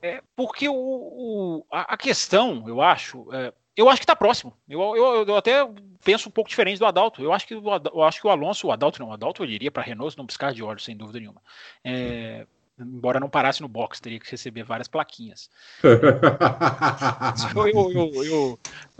É, 0.00 0.22
porque 0.36 0.68
o, 0.68 0.74
o 0.74 1.66
a, 1.70 1.94
a, 1.94 1.96
questão, 1.96 2.64
eu 2.68 2.80
acho, 2.80 3.26
é, 3.32 3.52
eu 3.76 3.88
acho 3.88 3.98
que 3.98 4.04
está 4.04 4.14
próximo. 4.14 4.52
Eu, 4.68 4.80
eu, 4.94 5.26
eu, 5.26 5.36
até 5.36 5.66
penso 6.04 6.28
um 6.28 6.32
pouco 6.32 6.50
diferente 6.50 6.78
do 6.78 6.86
Adalto. 6.86 7.22
Eu 7.22 7.32
acho 7.32 7.46
que 7.46 7.54
o, 7.54 7.62
eu 7.92 8.02
acho 8.02 8.20
que 8.20 8.26
o 8.26 8.30
Alonso, 8.30 8.66
o 8.66 8.72
Adalto 8.72 9.00
não, 9.00 9.08
o 9.08 9.12
Adalto 9.12 9.42
ele 9.42 9.54
iria 9.54 9.70
para 9.70 9.82
Renault 9.82 10.16
não 10.16 10.26
piscar 10.26 10.52
de 10.52 10.62
olhos, 10.62 10.84
sem 10.84 10.96
dúvida 10.96 11.18
nenhuma. 11.18 11.40
É, 11.82 12.46
embora 12.78 13.20
não 13.20 13.28
parasse 13.28 13.60
no 13.60 13.68
box, 13.68 14.00
teria 14.00 14.18
que 14.18 14.30
receber 14.30 14.64
várias 14.64 14.88
plaquinhas. 14.88 15.50
eu, 15.82 16.00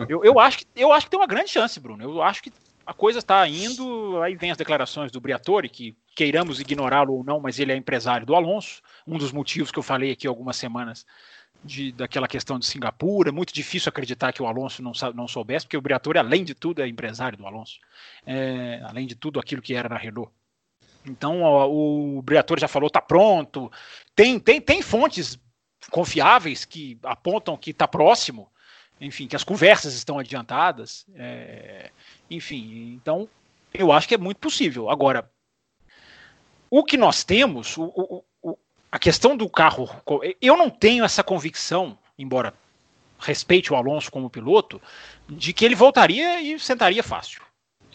eu, 0.08 0.24
eu, 0.24 0.38
acho 0.38 0.58
que, 0.58 0.66
eu 0.76 0.92
acho 0.92 1.06
que 1.06 1.10
tem 1.10 1.20
uma 1.20 1.26
grande 1.26 1.50
chance, 1.50 1.80
Bruno. 1.80 2.02
Eu 2.02 2.22
acho 2.22 2.42
que 2.42 2.52
a 2.86 2.92
coisa 2.92 3.18
está 3.18 3.46
indo. 3.48 4.20
Aí 4.22 4.36
vem 4.36 4.50
as 4.50 4.56
declarações 4.56 5.10
do 5.10 5.20
Briatore, 5.20 5.68
que 5.68 5.96
queiramos 6.14 6.60
ignorá-lo 6.60 7.14
ou 7.14 7.24
não, 7.24 7.40
mas 7.40 7.58
ele 7.58 7.72
é 7.72 7.76
empresário 7.76 8.26
do 8.26 8.34
Alonso. 8.34 8.80
Um 9.06 9.18
dos 9.18 9.32
motivos 9.32 9.70
que 9.70 9.78
eu 9.78 9.82
falei 9.82 10.12
aqui 10.12 10.26
algumas 10.26 10.56
semanas 10.56 11.06
de, 11.64 11.92
daquela 11.92 12.28
questão 12.28 12.58
de 12.58 12.66
Singapura. 12.66 13.30
É 13.30 13.32
muito 13.32 13.52
difícil 13.52 13.88
acreditar 13.88 14.32
que 14.32 14.42
o 14.42 14.46
Alonso 14.46 14.82
não, 14.82 14.92
não 15.14 15.26
soubesse, 15.26 15.66
porque 15.66 15.76
o 15.76 15.82
Briatore, 15.82 16.18
além 16.18 16.44
de 16.44 16.54
tudo, 16.54 16.82
é 16.82 16.88
empresário 16.88 17.38
do 17.38 17.46
Alonso. 17.46 17.78
É, 18.26 18.80
além 18.84 19.06
de 19.06 19.14
tudo 19.14 19.40
aquilo 19.40 19.62
que 19.62 19.74
era 19.74 19.88
na 19.88 19.96
Renault. 19.96 20.30
Então 21.06 21.42
o, 21.42 22.18
o 22.18 22.22
Briatore 22.22 22.60
já 22.60 22.68
falou, 22.68 22.86
está 22.86 23.00
pronto. 23.00 23.70
Tem, 24.14 24.38
tem, 24.38 24.60
tem 24.60 24.82
fontes 24.82 25.38
confiáveis 25.90 26.64
que 26.64 26.98
apontam 27.02 27.56
que 27.56 27.70
está 27.70 27.86
próximo, 27.86 28.50
enfim, 29.00 29.26
que 29.26 29.36
as 29.36 29.44
conversas 29.44 29.94
estão 29.94 30.18
adiantadas. 30.18 31.04
É, 31.14 31.90
enfim, 32.30 32.94
então 32.94 33.28
eu 33.72 33.92
acho 33.92 34.08
que 34.08 34.14
é 34.14 34.18
muito 34.18 34.38
possível. 34.38 34.88
Agora, 34.88 35.30
o 36.70 36.84
que 36.84 36.96
nós 36.96 37.24
temos, 37.24 37.76
o, 37.76 37.84
o, 37.84 38.24
o, 38.42 38.58
a 38.90 38.98
questão 38.98 39.36
do 39.36 39.48
carro, 39.48 39.88
eu 40.40 40.56
não 40.56 40.70
tenho 40.70 41.04
essa 41.04 41.22
convicção, 41.22 41.98
embora 42.18 42.54
respeite 43.18 43.72
o 43.72 43.76
Alonso 43.76 44.10
como 44.10 44.30
piloto, 44.30 44.80
de 45.28 45.52
que 45.52 45.64
ele 45.64 45.74
voltaria 45.74 46.40
e 46.40 46.58
sentaria 46.58 47.02
fácil. 47.02 47.42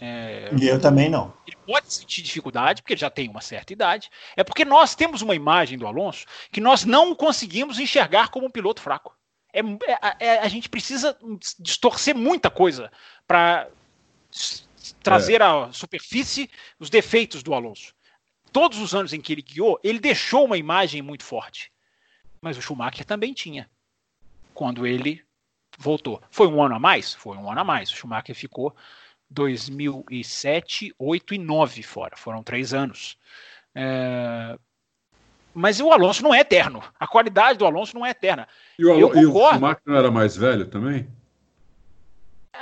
É, 0.00 0.50
eu 0.60 0.80
também 0.80 1.08
não. 1.08 1.32
Ele 1.46 1.56
pode 1.66 1.92
sentir 1.92 2.22
dificuldade, 2.22 2.82
porque 2.82 2.94
ele 2.94 3.00
já 3.00 3.10
tem 3.10 3.28
uma 3.28 3.40
certa 3.40 3.72
idade. 3.72 4.10
É 4.36 4.42
porque 4.42 4.64
nós 4.64 4.94
temos 4.94 5.20
uma 5.22 5.34
imagem 5.34 5.76
do 5.76 5.86
Alonso 5.86 6.24
que 6.50 6.60
nós 6.60 6.84
não 6.84 7.14
conseguimos 7.14 7.78
enxergar 7.78 8.28
como 8.28 8.46
um 8.46 8.50
piloto 8.50 8.80
fraco. 8.80 9.14
É, 9.52 9.60
é, 9.60 10.26
é 10.26 10.38
a 10.38 10.48
gente 10.48 10.68
precisa 10.68 11.16
distorcer 11.58 12.16
muita 12.16 12.50
coisa 12.50 12.90
para 13.26 13.68
trazer 15.02 15.40
é. 15.40 15.44
à 15.44 15.72
superfície 15.72 16.48
os 16.78 16.88
defeitos 16.88 17.42
do 17.42 17.52
Alonso 17.52 17.94
todos 18.52 18.78
os 18.78 18.94
anos 18.94 19.12
em 19.12 19.20
que 19.20 19.32
ele 19.32 19.42
guiou, 19.42 19.80
ele 19.82 19.98
deixou 19.98 20.44
uma 20.44 20.58
imagem 20.58 21.02
muito 21.02 21.24
forte. 21.24 21.72
Mas 22.40 22.56
o 22.56 22.62
Schumacher 22.62 23.04
também 23.04 23.32
tinha. 23.32 23.70
Quando 24.54 24.86
ele 24.86 25.22
voltou. 25.78 26.22
Foi 26.30 26.46
um 26.46 26.62
ano 26.62 26.74
a 26.74 26.78
mais? 26.78 27.14
Foi 27.14 27.36
um 27.36 27.50
ano 27.50 27.60
a 27.60 27.64
mais. 27.64 27.90
O 27.90 27.96
Schumacher 27.96 28.34
ficou 28.34 28.74
2007, 29.30 30.94
8 30.98 31.34
e 31.34 31.38
9 31.38 31.82
fora. 31.82 32.16
Foram 32.16 32.42
três 32.42 32.74
anos. 32.74 33.16
É... 33.74 34.58
Mas 35.54 35.80
o 35.80 35.90
Alonso 35.90 36.22
não 36.22 36.34
é 36.34 36.40
eterno. 36.40 36.82
A 36.98 37.06
qualidade 37.06 37.58
do 37.58 37.66
Alonso 37.66 37.94
não 37.94 38.04
é 38.04 38.10
eterna. 38.10 38.46
E 38.78 38.84
o, 38.84 38.92
Al... 38.92 39.16
e 39.16 39.26
o 39.26 39.32
Schumacher 39.32 39.82
não 39.86 39.96
era 39.96 40.10
mais 40.10 40.36
velho 40.36 40.66
também? 40.66 41.08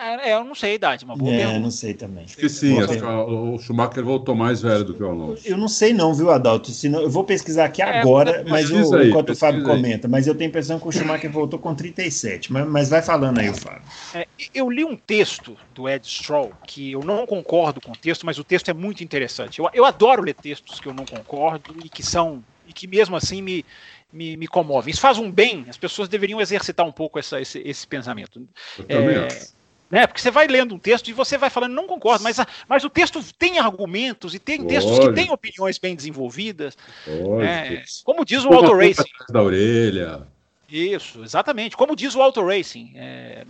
É, 0.00 0.32
eu 0.34 0.44
não 0.44 0.54
sei 0.54 0.70
a 0.70 0.74
idade, 0.74 1.04
uma 1.04 1.16
boa 1.16 1.32
é, 1.32 1.38
pergunta. 1.38 1.58
não 1.58 1.70
sei 1.72 1.92
também. 1.92 2.24
Acho 2.24 2.37
que 2.37 2.48
sim, 2.48 2.78
acho 2.78 2.98
que 2.98 3.04
o 3.04 3.58
Schumacher 3.58 4.04
voltou 4.04 4.32
mais 4.32 4.62
velho 4.62 4.84
do 4.84 4.94
que 4.94 5.02
o 5.02 5.08
Alonso. 5.08 5.42
Eu 5.44 5.56
não 5.56 5.66
sei 5.66 5.92
não, 5.92 6.14
viu, 6.14 6.30
Adalto? 6.30 6.70
Senão, 6.70 7.02
eu 7.02 7.11
vou 7.11 7.24
pesquisar 7.24 7.64
aqui 7.64 7.82
é, 7.82 8.00
agora, 8.00 8.44
mas 8.48 8.70
o, 8.70 8.94
aí, 8.94 9.08
enquanto 9.08 9.30
o 9.30 9.37
Fábio 9.37 9.61
aí. 9.61 9.66
comenta, 9.66 10.06
mas 10.06 10.28
eu 10.28 10.37
tenho 10.37 10.48
a 10.48 10.50
impressão 10.50 10.78
que 10.78 10.87
o 10.87 10.92
Schumacher 10.92 11.30
voltou 11.30 11.58
com 11.58 11.74
37, 11.74 12.52
mas, 12.52 12.68
mas 12.68 12.88
vai 12.88 13.02
falando 13.02 13.40
aí 13.40 13.50
o 13.50 13.54
Fábio. 13.54 13.82
É, 14.14 14.26
eu 14.54 14.70
li 14.70 14.84
um 14.84 14.96
texto 14.96 15.56
do 15.74 15.88
Ed 15.88 16.06
Stroll, 16.06 16.52
que 16.64 16.92
eu 16.92 17.00
não 17.00 17.26
concordo 17.26 17.80
com 17.80 17.90
o 17.90 17.96
texto, 17.96 18.24
mas 18.24 18.38
o 18.38 18.44
texto 18.44 18.70
é 18.70 18.74
muito 18.74 19.02
interessante. 19.02 19.58
Eu, 19.58 19.68
eu 19.74 19.84
adoro 19.84 20.22
ler 20.22 20.34
textos 20.34 20.78
que 20.78 20.87
eu 20.87 20.94
não 20.94 21.04
concordo 21.04 21.74
e 21.84 21.88
que 21.88 22.04
são, 22.04 22.44
e 22.68 22.72
que 22.72 22.87
mesmo 22.87 23.16
assim 23.16 23.42
me, 23.42 23.64
me, 24.12 24.37
me 24.37 24.46
comovem. 24.46 24.92
Isso 24.92 25.00
faz 25.00 25.18
um 25.18 25.28
bem, 25.28 25.66
as 25.68 25.76
pessoas 25.76 26.08
deveriam 26.08 26.40
exercitar 26.40 26.87
um 26.87 26.92
pouco 26.92 27.18
essa, 27.18 27.40
esse, 27.40 27.58
esse 27.64 27.84
pensamento. 27.84 28.46
Eu 28.78 28.84
também 28.84 29.16
é, 29.16 29.26
acho 29.26 29.58
né? 29.90 30.07
Porque 30.07 30.20
você 30.20 30.31
vai 30.31 30.46
lendo 30.46 30.74
um 30.74 30.79
texto 30.79 31.09
e 31.09 31.12
você 31.12 31.38
vai 31.38 31.51
falando, 31.51 31.74
não 31.74 31.87
concordo, 31.87 32.22
mas, 32.22 32.37
mas 32.68 32.85
o 32.85 32.90
texto 32.90 33.22
tem 33.38 33.59
argumentos 33.59 34.35
e 34.35 34.38
tem 34.38 34.64
textos 34.66 34.98
que 34.98 35.12
têm 35.12 35.31
opiniões 35.31 35.79
bem 35.79 35.94
desenvolvidas. 35.94 36.77
Né? 37.07 37.83
Como 38.05 38.24
diz 38.24 38.44
o 38.44 38.53
Auto 38.53 38.74
Racing. 38.74 39.09
Da 39.31 39.42
orelha. 39.42 40.22
Isso, 40.68 41.22
exatamente. 41.24 41.77
Como 41.77 41.96
diz 41.96 42.14
o 42.14 42.20
Auto 42.20 42.44
Racing. 42.44 42.92
É, 42.94 43.44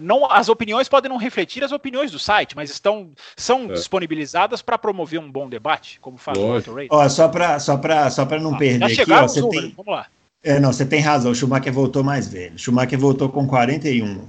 não, 0.00 0.30
as 0.30 0.48
opiniões 0.48 0.88
podem 0.88 1.10
não 1.10 1.16
refletir 1.16 1.64
as 1.64 1.72
opiniões 1.72 2.10
do 2.10 2.18
site, 2.18 2.54
mas 2.54 2.70
estão 2.70 3.10
são 3.36 3.64
é. 3.64 3.74
disponibilizadas 3.74 4.62
para 4.62 4.78
promover 4.78 5.18
um 5.18 5.30
bom 5.30 5.48
debate, 5.48 5.98
como 6.00 6.18
faz 6.18 6.38
Lógico. 6.38 6.52
o 6.52 6.54
Auto 6.54 6.74
Racing. 6.74 6.88
Ó, 6.90 7.08
só 7.08 7.28
para 7.28 7.58
só 7.58 7.80
só 8.10 8.24
não 8.38 8.54
ah, 8.54 8.58
perder 8.58 9.00
aqui, 9.00 9.12
ó, 9.12 9.22
você 9.22 9.48
tem... 9.48 9.74
vamos 9.76 9.92
lá. 9.92 10.06
É, 10.44 10.58
não, 10.58 10.72
você 10.72 10.84
tem 10.84 11.00
razão, 11.00 11.30
o 11.30 11.34
Schumacher 11.34 11.72
voltou 11.72 12.02
mais 12.02 12.28
velho. 12.28 12.56
O 12.56 12.58
Schumacher 12.58 12.98
voltou 12.98 13.28
com 13.28 13.46
41. 13.46 14.26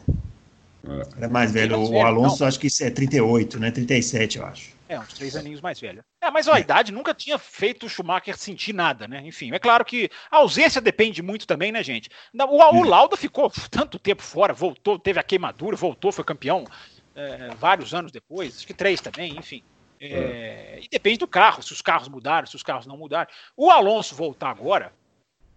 É. 0.86 1.28
mais 1.28 1.52
velho. 1.52 1.78
Mais 1.78 1.90
o 1.90 1.92
velho, 1.92 2.06
Alonso, 2.06 2.42
não. 2.42 2.48
acho 2.48 2.60
que 2.60 2.68
isso 2.68 2.84
é 2.84 2.90
38, 2.90 3.60
né? 3.60 3.72
37, 3.72 4.38
eu 4.38 4.46
acho. 4.46 4.74
É, 4.90 5.00
uns 5.00 5.14
três 5.14 5.36
aninhos 5.36 5.62
mais 5.62 5.80
velho. 5.80 6.04
É, 6.22 6.30
mas 6.30 6.48
a 6.48 6.58
é. 6.58 6.62
idade 6.62 6.92
nunca 6.92 7.14
tinha 7.14 7.40
feito 7.40 7.86
o 7.86 7.90
Schumacher 7.90 8.38
sentir 8.38 8.74
nada, 8.74 9.08
né? 9.08 9.22
Enfim, 9.26 9.52
é 9.54 9.60
claro 9.60 9.86
que 9.86 10.10
a 10.30 10.38
ausência 10.38 10.82
depende 10.82 11.22
muito 11.22 11.48
também, 11.48 11.72
né, 11.72 11.82
gente? 11.82 12.10
O, 12.34 12.78
o 12.78 12.84
Lauda 12.84 13.16
ficou 13.16 13.50
tanto 13.72 13.98
tempo 13.98 14.22
fora, 14.22 14.54
voltou, 14.54 15.00
teve 15.00 15.20
a 15.20 15.24
queimadura, 15.24 15.76
voltou, 15.76 16.12
foi 16.12 16.24
campeão 16.24 16.66
é, 17.16 17.50
vários 17.56 17.94
anos 17.94 18.12
depois, 18.12 18.58
acho 18.58 18.68
que 18.68 18.74
três 18.74 19.00
também, 19.00 19.38
enfim. 19.38 19.64
É, 20.00 20.08
é. 20.08 20.80
E 20.84 20.90
depende 20.90 21.20
do 21.20 21.28
carro, 21.28 21.64
se 21.64 21.72
os 21.72 21.82
carros 21.82 22.10
mudaram, 22.10 22.46
se 22.46 22.56
os 22.56 22.64
carros 22.64 22.86
não 22.86 22.98
mudaram. 22.98 23.30
O 23.56 23.72
Alonso 23.72 24.16
voltar 24.16 24.50
agora 24.50 24.92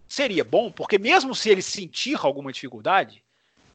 seria 0.07 0.43
bom, 0.43 0.71
porque 0.71 0.97
mesmo 0.97 1.35
se 1.35 1.49
ele 1.49 1.61
sentir 1.61 2.17
alguma 2.21 2.51
dificuldade, 2.51 3.21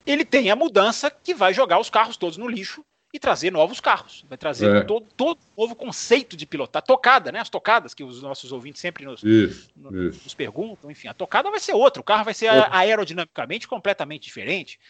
ele 0.06 0.24
tem 0.24 0.50
a 0.50 0.56
mudança 0.56 1.10
que 1.10 1.34
vai 1.34 1.54
jogar 1.54 1.78
os 1.78 1.90
carros 1.90 2.16
todos 2.16 2.36
no 2.36 2.48
lixo 2.48 2.84
e 3.12 3.18
trazer 3.18 3.50
novos 3.50 3.78
carros. 3.78 4.24
Vai 4.28 4.38
trazer 4.38 4.74
é. 4.74 4.80
todo, 4.84 5.06
todo 5.16 5.38
novo 5.56 5.76
conceito 5.76 6.36
de 6.36 6.46
pilotar. 6.46 6.82
Tocada, 6.82 7.30
né? 7.30 7.40
As 7.40 7.50
tocadas 7.50 7.92
que 7.92 8.02
os 8.02 8.22
nossos 8.22 8.52
ouvintes 8.52 8.80
sempre 8.80 9.04
nos, 9.04 9.22
isso, 9.22 9.70
isso. 9.76 10.24
nos 10.24 10.34
perguntam. 10.34 10.90
Enfim, 10.90 11.08
a 11.08 11.14
tocada 11.14 11.50
vai 11.50 11.60
ser 11.60 11.74
outra. 11.74 12.00
O 12.00 12.04
carro 12.04 12.24
vai 12.24 12.32
ser 12.32 12.48
aerodinamicamente 12.70 13.68
completamente 13.68 14.24
diferente. 14.24 14.80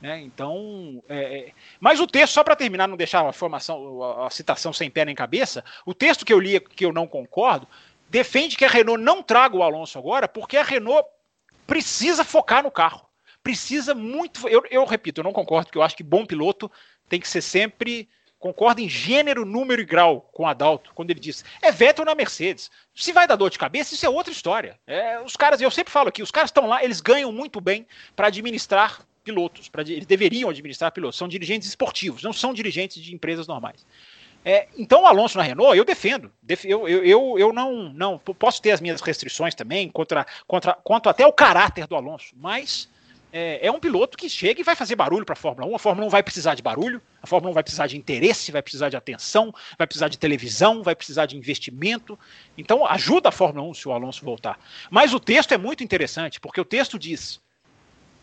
Né? 0.00 0.20
Então, 0.20 1.02
é, 1.08 1.38
é 1.38 1.52
mas 1.80 2.00
o 2.00 2.06
texto, 2.06 2.34
só 2.34 2.44
para 2.44 2.56
terminar, 2.56 2.88
não 2.88 2.96
deixar 2.96 3.26
a 3.26 3.32
formação, 3.32 4.02
a, 4.02 4.26
a 4.26 4.30
citação 4.30 4.72
sem 4.72 4.90
pé 4.90 5.04
nem 5.04 5.14
cabeça, 5.14 5.64
o 5.86 5.94
texto 5.94 6.24
que 6.24 6.32
eu 6.32 6.38
li, 6.38 6.60
que 6.60 6.84
eu 6.84 6.92
não 6.92 7.06
concordo, 7.06 7.66
defende 8.08 8.56
que 8.56 8.64
a 8.64 8.68
Renault 8.68 9.02
não 9.02 9.22
traga 9.22 9.56
o 9.56 9.62
Alonso 9.62 9.98
agora, 9.98 10.28
porque 10.28 10.56
a 10.56 10.62
Renault 10.62 11.08
precisa 11.66 12.24
focar 12.24 12.62
no 12.62 12.70
carro 12.70 13.07
precisa 13.48 13.94
muito. 13.94 14.46
Eu, 14.46 14.62
eu 14.70 14.84
repito, 14.84 15.20
eu 15.20 15.24
não 15.24 15.32
concordo, 15.32 15.68
porque 15.68 15.78
eu 15.78 15.82
acho 15.82 15.96
que 15.96 16.02
bom 16.02 16.26
piloto 16.26 16.70
tem 17.08 17.18
que 17.18 17.26
ser 17.26 17.40
sempre 17.40 18.06
concordo 18.38 18.82
em 18.82 18.88
gênero, 18.88 19.46
número 19.46 19.80
e 19.80 19.86
grau 19.86 20.20
com 20.32 20.42
o 20.42 20.46
Adalto, 20.46 20.92
quando 20.94 21.10
ele 21.10 21.18
diz 21.18 21.42
é 21.62 21.72
Vettel 21.72 22.04
na 22.04 22.14
Mercedes. 22.14 22.70
Se 22.94 23.10
vai 23.10 23.26
dar 23.26 23.36
dor 23.36 23.48
de 23.48 23.58
cabeça, 23.58 23.94
isso 23.94 24.04
é 24.04 24.08
outra 24.08 24.30
história. 24.30 24.78
É, 24.86 25.18
os 25.20 25.34
caras, 25.34 25.62
eu 25.62 25.70
sempre 25.70 25.90
falo 25.90 26.10
aqui, 26.10 26.22
os 26.22 26.30
caras 26.30 26.50
estão 26.50 26.66
lá, 26.66 26.84
eles 26.84 27.00
ganham 27.00 27.32
muito 27.32 27.58
bem 27.58 27.86
para 28.14 28.26
administrar 28.26 29.00
pilotos, 29.24 29.70
pra, 29.70 29.80
eles 29.80 30.06
deveriam 30.06 30.50
administrar 30.50 30.92
pilotos, 30.92 31.16
são 31.16 31.26
dirigentes 31.26 31.68
esportivos, 31.68 32.22
não 32.22 32.34
são 32.34 32.52
dirigentes 32.52 33.02
de 33.02 33.14
empresas 33.14 33.46
normais. 33.46 33.86
É, 34.44 34.68
então 34.76 35.02
o 35.02 35.06
Alonso 35.06 35.38
na 35.38 35.42
Renault, 35.42 35.76
eu 35.76 35.86
defendo. 35.86 36.30
Eu, 36.64 36.86
eu, 36.86 37.04
eu, 37.04 37.38
eu 37.38 37.52
não, 37.52 37.88
não 37.94 38.18
posso 38.18 38.60
ter 38.60 38.72
as 38.72 38.80
minhas 38.80 39.00
restrições 39.00 39.54
também 39.54 39.88
contra, 39.88 40.26
contra, 40.46 40.74
quanto 40.74 41.08
até 41.08 41.26
o 41.26 41.32
caráter 41.32 41.86
do 41.86 41.96
Alonso, 41.96 42.34
mas 42.36 42.88
é, 43.32 43.66
é 43.66 43.70
um 43.70 43.78
piloto 43.78 44.16
que 44.16 44.28
chega 44.28 44.60
e 44.60 44.64
vai 44.64 44.74
fazer 44.74 44.96
barulho 44.96 45.24
para 45.24 45.34
a 45.34 45.36
Fórmula 45.36 45.70
1. 45.70 45.76
A 45.76 45.78
Fórmula 45.78 46.06
1 46.06 46.10
vai 46.10 46.22
precisar 46.22 46.54
de 46.54 46.62
barulho, 46.62 47.00
a 47.22 47.26
Fórmula 47.26 47.50
1 47.50 47.54
vai 47.54 47.62
precisar 47.62 47.86
de 47.86 47.96
interesse, 47.96 48.50
vai 48.50 48.62
precisar 48.62 48.88
de 48.88 48.96
atenção, 48.96 49.54
vai 49.76 49.86
precisar 49.86 50.08
de 50.08 50.18
televisão, 50.18 50.82
vai 50.82 50.94
precisar 50.94 51.26
de 51.26 51.36
investimento. 51.36 52.18
Então 52.56 52.86
ajuda 52.86 53.28
a 53.28 53.32
Fórmula 53.32 53.68
1 53.68 53.74
se 53.74 53.88
o 53.88 53.92
Alonso 53.92 54.24
voltar. 54.24 54.58
Mas 54.90 55.12
o 55.12 55.20
texto 55.20 55.52
é 55.52 55.58
muito 55.58 55.84
interessante, 55.84 56.40
porque 56.40 56.60
o 56.60 56.64
texto 56.64 56.98
diz: 56.98 57.40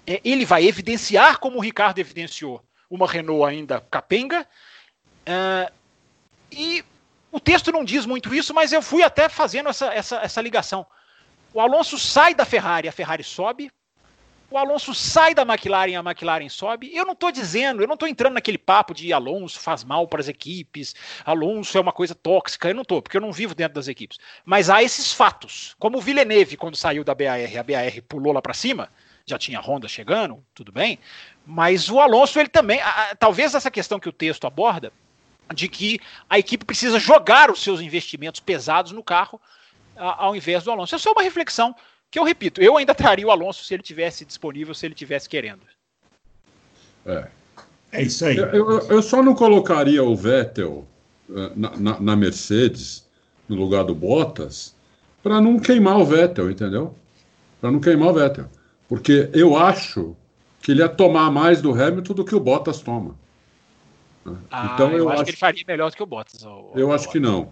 é, 0.08 0.20
ele 0.24 0.46
vai 0.46 0.66
evidenciar, 0.66 1.40
como 1.40 1.58
o 1.58 1.62
Ricardo 1.62 2.00
evidenciou, 2.00 2.64
uma 2.90 3.08
Renault 3.08 3.46
ainda 3.46 3.82
capenga. 3.82 4.48
Uh, 5.28 5.72
e 6.52 6.84
o 7.32 7.40
texto 7.40 7.72
não 7.72 7.84
diz 7.84 8.06
muito 8.06 8.34
isso, 8.34 8.54
mas 8.54 8.72
eu 8.72 8.82
fui 8.82 9.04
até 9.04 9.28
fazendo 9.28 9.70
essa, 9.70 9.94
essa, 9.94 10.18
essa 10.18 10.42
ligação. 10.42 10.86
O 11.54 11.60
Alonso 11.60 11.98
sai 11.98 12.34
da 12.34 12.46
Ferrari, 12.46 12.88
a 12.88 12.92
Ferrari 12.92 13.24
sobe, 13.24 13.72
o 14.56 14.58
Alonso 14.58 14.94
sai 14.94 15.36
da 15.36 15.42
McLaren, 15.42 15.98
a 15.98 16.00
McLaren 16.00 16.48
sobe. 16.48 16.90
Eu 16.96 17.06
não 17.06 17.12
estou 17.12 17.30
dizendo, 17.30 17.82
eu 17.82 17.88
não 17.88 17.96
estou 17.96 18.08
entrando 18.08 18.36
naquele 18.36 18.58
papo 18.58 18.94
de 18.94 19.12
Alonso 19.12 19.60
faz 19.60 19.84
mal 19.84 20.08
para 20.08 20.22
as 20.22 20.30
equipes, 20.30 20.96
Alonso 21.26 21.78
é 21.78 21.82
uma 21.82 21.92
coisa 21.92 22.16
tóxica. 22.16 22.70
Eu 22.70 22.76
não 22.76 22.84
estou, 22.84 23.02
porque 23.02 23.18
eu 23.18 23.22
não 23.22 23.34
vivo 23.34 23.54
dentro 23.54 23.76
das 23.76 23.90
equipes. 23.90 24.18
Mas 24.46 24.70
há 24.70 24.82
esses 24.82 25.12
fatos, 25.12 25.76
como 25.78 25.98
o 25.98 26.02
Villeneuve, 26.02 26.56
quando 26.56 26.78
saiu 26.78 27.04
da 27.04 27.14
BAR, 27.14 27.40
a 27.42 27.64
BAR 27.64 28.02
pulou 28.08 28.32
lá 28.32 28.42
para 28.42 28.54
cima, 28.54 28.90
já 29.26 29.38
tinha 29.38 29.60
Honda 29.60 29.90
chegando, 29.90 30.42
tudo 30.54 30.72
bem. 30.72 31.00
Mas 31.46 31.90
o 31.90 32.00
Alonso, 32.00 32.40
ele 32.40 32.48
também, 32.50 32.80
talvez 33.20 33.54
essa 33.56 33.70
questão 33.70 34.00
que 34.00 34.08
o 34.08 34.14
texto 34.14 34.48
aborda, 34.48 34.94
de 35.54 35.68
que 35.68 36.00
a 36.30 36.40
equipe 36.40 36.64
precisa 36.64 36.98
jogar 36.98 37.52
os 37.52 37.62
seus 37.62 37.82
investimentos 37.82 38.40
pesados 38.40 38.94
no 38.94 39.04
carro 39.04 39.40
ao 39.98 40.34
invés 40.36 40.64
do 40.64 40.72
Alonso. 40.72 40.96
É 40.96 40.98
só 40.98 41.12
uma 41.12 41.22
reflexão 41.22 41.76
que 42.16 42.20
eu 42.20 42.24
repito, 42.24 42.62
eu 42.62 42.78
ainda 42.78 42.96
traria 42.96 43.28
o 43.28 43.30
Alonso 43.30 43.66
se 43.66 43.74
ele 43.74 43.84
tivesse 43.84 44.24
disponível, 44.24 44.74
se 44.74 44.86
ele 44.86 44.96
tivesse 44.96 45.28
querendo. 45.28 45.60
É. 47.06 47.28
É 47.92 48.04
isso 48.04 48.24
aí. 48.24 48.38
Eu, 48.38 48.48
eu, 48.54 48.80
eu 48.88 49.02
só 49.02 49.22
não 49.22 49.36
colocaria 49.36 50.02
o 50.02 50.16
Vettel 50.16 50.88
eh, 51.30 51.52
na, 51.58 51.76
na, 51.76 52.00
na 52.00 52.16
Mercedes 52.16 53.06
no 53.50 53.58
lugar 53.58 53.84
do 53.84 53.94
Bottas 53.94 54.74
para 55.22 55.42
não 55.42 55.60
queimar 55.60 56.00
o 56.00 56.06
Vettel, 56.06 56.50
entendeu? 56.50 56.96
Para 57.60 57.70
não 57.70 57.82
queimar 57.82 58.12
o 58.12 58.14
Vettel. 58.14 58.46
Porque 58.88 59.30
eu 59.34 59.58
acho 59.58 60.16
que 60.62 60.72
ele 60.72 60.80
ia 60.80 60.88
tomar 60.88 61.30
mais 61.30 61.62
do 61.62 61.74
Hamilton 61.74 62.14
do 62.14 62.24
que 62.24 62.34
o 62.34 62.40
Bottas 62.40 62.80
toma. 62.80 63.14
Ah, 64.50 64.72
então 64.74 64.90
eu, 64.92 65.00
eu 65.00 65.10
acho, 65.10 65.16
acho, 65.16 65.24
que 65.26 65.32
ele 65.32 65.38
faria 65.38 65.64
melhor 65.68 65.92
do 65.92 65.98
que 65.98 66.04
o 66.04 66.06
Bottas. 66.06 66.46
O, 66.46 66.72
eu 66.76 66.88
o 66.88 66.94
acho 66.94 67.08
Bottas. 67.08 67.12
que 67.12 67.20
não. 67.20 67.52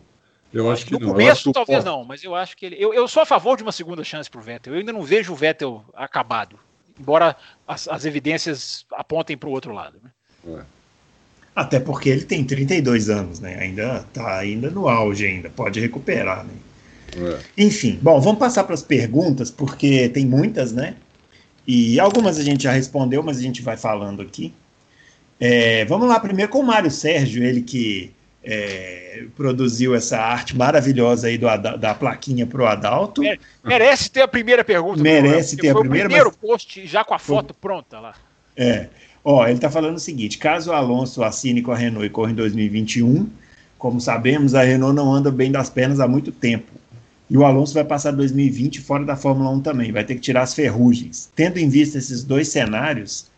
Eu 0.54 0.70
acho 0.70 0.86
que 0.86 0.94
no 0.94 1.00
não. 1.00 1.10
começo 1.10 1.52
talvez 1.52 1.84
não, 1.84 2.06
mas 2.06 2.24
eu 2.24 2.36
acho 2.36 2.56
que 2.56 2.68
ele. 2.68 2.76
Eu, 2.80 2.94
eu 2.94 3.08
sou 3.08 3.24
a 3.24 3.26
favor 3.26 3.58
de 3.58 3.64
uma 3.64 3.72
segunda 3.72 4.04
chance 4.04 4.30
para 4.30 4.40
o 4.40 4.44
Vettel. 4.44 4.74
Eu 4.74 4.80
ainda 4.80 4.94
não 4.94 5.02
vejo 5.02 5.34
o 5.34 5.36
Vettel 5.36 5.84
acabado, 5.96 6.60
embora 7.00 7.36
as, 7.68 7.88
as 7.88 8.06
evidências 8.06 8.86
apontem 8.92 9.36
para 9.36 9.50
o 9.50 9.52
outro 9.52 9.74
lado. 9.74 10.00
Né? 10.04 10.12
É. 10.60 10.64
Até 11.56 11.80
porque 11.80 12.10
ele 12.10 12.24
tem 12.24 12.44
32 12.44 13.10
anos, 13.10 13.40
né? 13.40 13.58
Ainda 13.60 14.06
tá 14.14 14.38
ainda 14.38 14.70
no 14.70 14.88
auge 14.88 15.26
ainda, 15.26 15.50
pode 15.50 15.80
recuperar, 15.80 16.46
né? 16.46 16.54
É. 17.16 17.40
Enfim, 17.58 18.00
bom, 18.02 18.20
vamos 18.22 18.40
passar 18.40 18.64
para 18.64 18.74
as 18.74 18.84
perguntas, 18.84 19.50
porque 19.50 20.10
tem 20.10 20.26
muitas, 20.26 20.72
né? 20.72 20.96
E 21.66 22.00
algumas 22.00 22.38
a 22.38 22.44
gente 22.44 22.64
já 22.64 22.72
respondeu, 22.72 23.24
mas 23.24 23.38
a 23.38 23.42
gente 23.42 23.62
vai 23.62 23.78
falando 23.78 24.22
aqui. 24.22 24.54
É, 25.40 25.86
vamos 25.86 26.08
lá 26.08 26.20
primeiro 26.20 26.52
com 26.52 26.60
o 26.60 26.64
Mário 26.64 26.92
Sérgio, 26.92 27.44
ele 27.44 27.62
que 27.62 28.12
é, 28.44 29.26
produziu 29.36 29.96
essa 29.96 30.20
arte 30.20 30.56
maravilhosa 30.56 31.28
aí 31.28 31.38
do, 31.38 31.48
da 31.78 31.96
plaquinha 31.96 32.46
para 32.46 32.62
o 32.62 32.66
Adalto. 32.66 33.22
Merece 33.64 34.12
ter 34.12 34.22
a 34.22 34.28
primeira 34.28 34.64
pergunta. 34.64 35.02
Merece 35.02 35.56
ter 35.56 35.70
a 35.70 35.76
primeira. 35.76 36.08
O 36.08 36.10
primeiro 36.10 36.30
mas... 36.30 36.50
post 36.50 36.86
já 36.86 37.04
com 37.04 37.14
a 37.14 37.20
foto 37.20 37.54
Foi... 37.54 37.62
pronta 37.62 38.00
lá. 38.00 38.16
É. 38.56 38.88
Ó, 39.24 39.46
ele 39.46 39.56
está 39.56 39.70
falando 39.70 39.96
o 39.96 40.00
seguinte: 40.00 40.38
caso 40.38 40.72
o 40.72 40.74
Alonso 40.74 41.24
assine 41.24 41.62
com 41.62 41.72
a 41.72 41.78
Renault 41.78 42.06
e 42.06 42.10
corra 42.10 42.32
em 42.32 42.36
2021, 42.36 43.30
como 43.78 44.02
sabemos, 44.02 44.54
a 44.54 44.64
Renault 44.64 44.96
não 44.96 45.14
anda 45.14 45.32
bem 45.32 45.52
das 45.52 45.70
pernas 45.70 46.00
há 46.00 46.08
muito 46.08 46.32
tempo. 46.32 46.72
E 47.30 47.38
o 47.38 47.46
Alonso 47.46 47.74
vai 47.74 47.86
passar 47.86 48.12
2020 48.12 48.82
fora 48.82 49.06
da 49.06 49.16
Fórmula 49.16 49.50
1 49.52 49.62
também, 49.62 49.92
vai 49.92 50.04
ter 50.04 50.16
que 50.16 50.22
tirar 50.22 50.42
as 50.42 50.54
ferrugens. 50.54 51.32
Tendo 51.34 51.58
em 51.58 51.70
vista 51.70 51.98
esses 51.98 52.24
dois 52.24 52.50
cenários, 52.50 53.32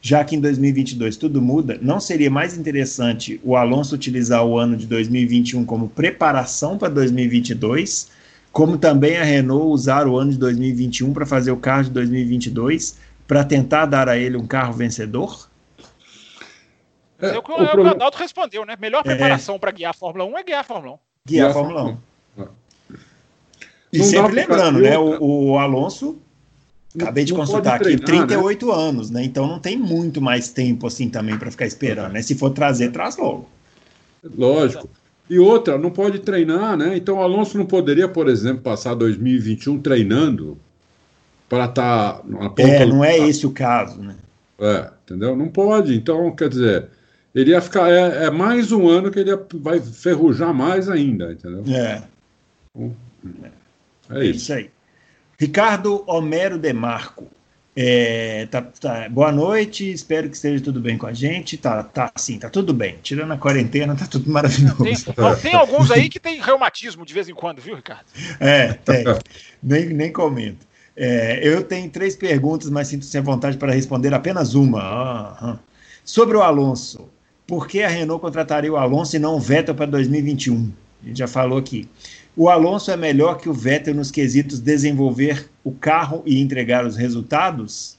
já 0.00 0.24
que 0.24 0.34
em 0.34 0.40
2022 0.40 1.16
tudo 1.16 1.42
muda, 1.42 1.78
não 1.82 2.00
seria 2.00 2.30
mais 2.30 2.56
interessante 2.56 3.40
o 3.44 3.56
Alonso 3.56 3.94
utilizar 3.94 4.44
o 4.44 4.56
ano 4.56 4.76
de 4.76 4.86
2021 4.86 5.64
como 5.64 5.88
preparação 5.88 6.78
para 6.78 6.88
2022, 6.88 8.10
como 8.50 8.78
também 8.78 9.18
a 9.18 9.24
Renault 9.24 9.66
usar 9.66 10.06
o 10.06 10.16
ano 10.16 10.32
de 10.32 10.38
2021 10.38 11.12
para 11.12 11.26
fazer 11.26 11.50
o 11.50 11.56
carro 11.56 11.84
de 11.84 11.90
2022 11.90 12.98
para 13.26 13.44
tentar 13.44 13.86
dar 13.86 14.08
a 14.08 14.16
ele 14.16 14.36
um 14.36 14.46
carro 14.46 14.72
vencedor? 14.72 15.48
É, 17.20 17.36
o, 17.36 17.42
o, 17.46 17.82
o 17.82 17.88
Adalto 17.88 18.16
respondeu, 18.16 18.64
né? 18.64 18.76
Melhor 18.80 19.00
é. 19.00 19.02
preparação 19.02 19.56
é, 19.56 19.58
para 19.58 19.70
guiar 19.70 19.90
a 19.90 19.94
Fórmula 19.94 20.24
1 20.24 20.38
é 20.38 20.42
guiar 20.42 20.60
a 20.60 20.64
Fórmula 20.64 20.94
1. 20.94 20.98
Guiar 21.26 21.50
a 21.50 21.52
Fórmula 21.52 21.84
1. 21.84 21.98
E 23.92 23.98
não 23.98 24.04
sempre 24.04 24.32
lembrando, 24.32 24.80
né? 24.80 24.98
O, 24.98 25.50
o 25.50 25.58
Alonso 25.58 26.18
Acabei 26.94 27.24
de 27.24 27.32
consultar 27.32 27.76
aqui, 27.76 27.96
treinar, 27.96 28.26
38 28.26 28.66
né? 28.66 28.74
anos, 28.74 29.10
né? 29.10 29.24
Então 29.24 29.46
não 29.46 29.60
tem 29.60 29.76
muito 29.76 30.20
mais 30.20 30.48
tempo 30.48 30.88
assim 30.88 31.08
também 31.08 31.38
para 31.38 31.50
ficar 31.50 31.66
esperando, 31.66 32.12
né? 32.12 32.22
Se 32.22 32.34
for 32.34 32.50
trazer, 32.50 32.90
traz 32.90 33.16
logo. 33.16 33.48
Lógico. 34.36 34.88
E 35.28 35.38
outra, 35.38 35.78
não 35.78 35.90
pode 35.90 36.18
treinar, 36.18 36.76
né? 36.76 36.96
Então 36.96 37.18
o 37.18 37.22
Alonso 37.22 37.56
não 37.56 37.64
poderia, 37.64 38.08
por 38.08 38.28
exemplo, 38.28 38.62
passar 38.62 38.94
2021 38.94 39.80
treinando 39.80 40.58
para 41.48 41.66
estar 41.66 42.14
tá 42.14 42.22
na 42.26 42.50
ponta. 42.50 42.62
É, 42.62 42.84
não 42.84 43.04
é 43.04 43.16
esse 43.16 43.46
o 43.46 43.52
caso, 43.52 44.00
né? 44.00 44.16
É, 44.58 44.90
entendeu? 45.04 45.36
Não 45.36 45.48
pode. 45.48 45.94
Então, 45.94 46.34
quer 46.34 46.48
dizer, 46.48 46.88
ele 47.32 47.50
ia 47.50 47.60
ficar. 47.60 47.88
É, 47.88 48.24
é 48.24 48.30
mais 48.30 48.72
um 48.72 48.88
ano 48.88 49.10
que 49.10 49.20
ele 49.20 49.30
ia, 49.30 49.40
vai 49.54 49.80
ferrujar 49.80 50.52
mais 50.52 50.88
ainda, 50.88 51.32
entendeu? 51.32 51.62
É. 51.72 52.02
Então, 52.74 52.96
é, 54.10 54.18
é 54.18 54.24
isso. 54.26 54.36
isso 54.36 54.52
aí. 54.52 54.70
Ricardo 55.40 56.04
Homero 56.06 56.58
Demarco. 56.58 57.26
É, 57.74 58.46
tá, 58.50 58.60
tá, 58.60 59.08
boa 59.08 59.32
noite, 59.32 59.90
espero 59.90 60.28
que 60.28 60.36
esteja 60.36 60.62
tudo 60.62 60.80
bem 60.80 60.98
com 60.98 61.06
a 61.06 61.14
gente. 61.14 61.56
Tá, 61.56 61.82
tá 61.82 62.12
sim, 62.14 62.38
tá 62.38 62.50
tudo 62.50 62.74
bem. 62.74 62.98
Tirando 63.02 63.32
a 63.32 63.38
quarentena, 63.38 63.96
tá 63.96 64.06
tudo 64.06 64.30
maravilhoso. 64.30 64.84
Tem, 64.84 64.94
tem 65.40 65.54
alguns 65.54 65.90
aí 65.90 66.10
que 66.10 66.20
tem 66.20 66.42
reumatismo 66.42 67.06
de 67.06 67.14
vez 67.14 67.26
em 67.26 67.32
quando, 67.32 67.62
viu, 67.62 67.74
Ricardo? 67.74 68.04
É, 68.38 68.74
tem. 68.74 69.02
nem, 69.62 69.86
nem 69.86 70.12
comento. 70.12 70.66
É, 70.94 71.40
eu 71.42 71.64
tenho 71.64 71.88
três 71.88 72.14
perguntas, 72.14 72.68
mas 72.68 72.88
sinto-se 72.88 73.16
à 73.16 73.22
vontade 73.22 73.56
para 73.56 73.72
responder 73.72 74.12
apenas 74.12 74.52
uma. 74.52 75.58
Sobre 76.04 76.36
o 76.36 76.42
Alonso, 76.42 77.08
por 77.46 77.66
que 77.66 77.82
a 77.82 77.88
Renault 77.88 78.20
contrataria 78.20 78.70
o 78.70 78.76
Alonso 78.76 79.16
e 79.16 79.18
não 79.18 79.36
o 79.36 79.40
Vettel 79.40 79.74
para 79.74 79.86
2021? 79.86 80.70
A 81.02 81.06
gente 81.06 81.18
já 81.18 81.26
falou 81.26 81.56
aqui. 81.56 81.88
O 82.36 82.48
Alonso 82.48 82.90
é 82.90 82.96
melhor 82.96 83.38
que 83.38 83.48
o 83.48 83.52
Vettel 83.52 83.94
nos 83.94 84.10
quesitos 84.10 84.60
desenvolver 84.60 85.50
o 85.64 85.72
carro 85.72 86.22
e 86.24 86.40
entregar 86.40 86.86
os 86.86 86.96
resultados? 86.96 87.98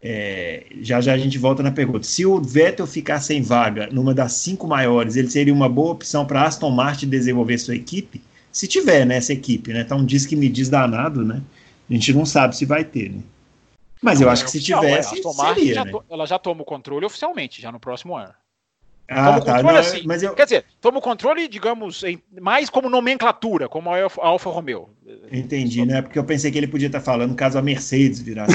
É, 0.00 0.66
já 0.80 1.00
já 1.00 1.14
a 1.14 1.18
gente 1.18 1.36
volta 1.36 1.62
na 1.62 1.72
pergunta. 1.72 2.06
Se 2.06 2.24
o 2.24 2.40
Vettel 2.40 2.86
ficar 2.86 3.20
sem 3.20 3.42
vaga 3.42 3.88
numa 3.90 4.14
das 4.14 4.32
cinco 4.32 4.66
maiores, 4.66 5.16
ele 5.16 5.28
seria 5.28 5.52
uma 5.52 5.68
boa 5.68 5.92
opção 5.92 6.24
para 6.24 6.44
Aston 6.44 6.70
Martin 6.70 7.08
desenvolver 7.08 7.58
sua 7.58 7.74
equipe? 7.74 8.22
Se 8.52 8.66
tiver 8.66 9.04
nessa 9.04 9.32
né, 9.32 9.38
equipe, 9.38 9.72
né? 9.72 9.86
Um 9.92 10.04
diz 10.04 10.24
que 10.24 10.36
me 10.36 10.48
diz 10.48 10.68
danado, 10.68 11.24
né? 11.24 11.42
A 11.90 11.92
gente 11.92 12.12
não 12.12 12.24
sabe 12.24 12.56
se 12.56 12.64
vai 12.64 12.84
ter, 12.84 13.10
né? 13.10 13.20
Mas 14.02 14.20
não, 14.20 14.26
eu 14.26 14.32
acho 14.32 14.44
que 14.44 14.50
se 14.50 14.60
tivesse, 14.60 15.20
seria, 15.22 15.74
já 15.74 15.84
né? 15.84 15.92
ela 16.08 16.26
já 16.26 16.38
toma 16.38 16.62
o 16.62 16.64
controle 16.64 17.04
oficialmente, 17.04 17.60
já 17.60 17.72
no 17.72 17.80
próximo 17.80 18.16
ano. 18.16 18.32
Ah, 19.08 19.26
toma 19.26 19.38
o 19.38 19.44
tá, 19.44 19.52
controle 19.54 19.74
não, 19.74 19.80
assim. 19.80 20.02
Mas 20.04 20.22
eu... 20.22 20.34
Quer 20.34 20.44
dizer, 20.44 20.64
toma 20.80 20.98
o 20.98 21.02
controle, 21.02 21.48
digamos, 21.48 22.02
em, 22.02 22.20
mais 22.40 22.68
como 22.68 22.88
nomenclatura, 22.88 23.68
como 23.68 23.90
a 23.90 24.08
Alfa 24.18 24.50
Romeo. 24.50 24.90
Entendi, 25.30 25.84
né? 25.84 26.02
Porque 26.02 26.18
eu 26.18 26.24
pensei 26.24 26.50
que 26.50 26.58
ele 26.58 26.66
podia 26.66 26.88
estar 26.88 27.00
falando 27.00 27.34
caso 27.34 27.58
a 27.58 27.62
Mercedes 27.62 28.20
virasse. 28.20 28.54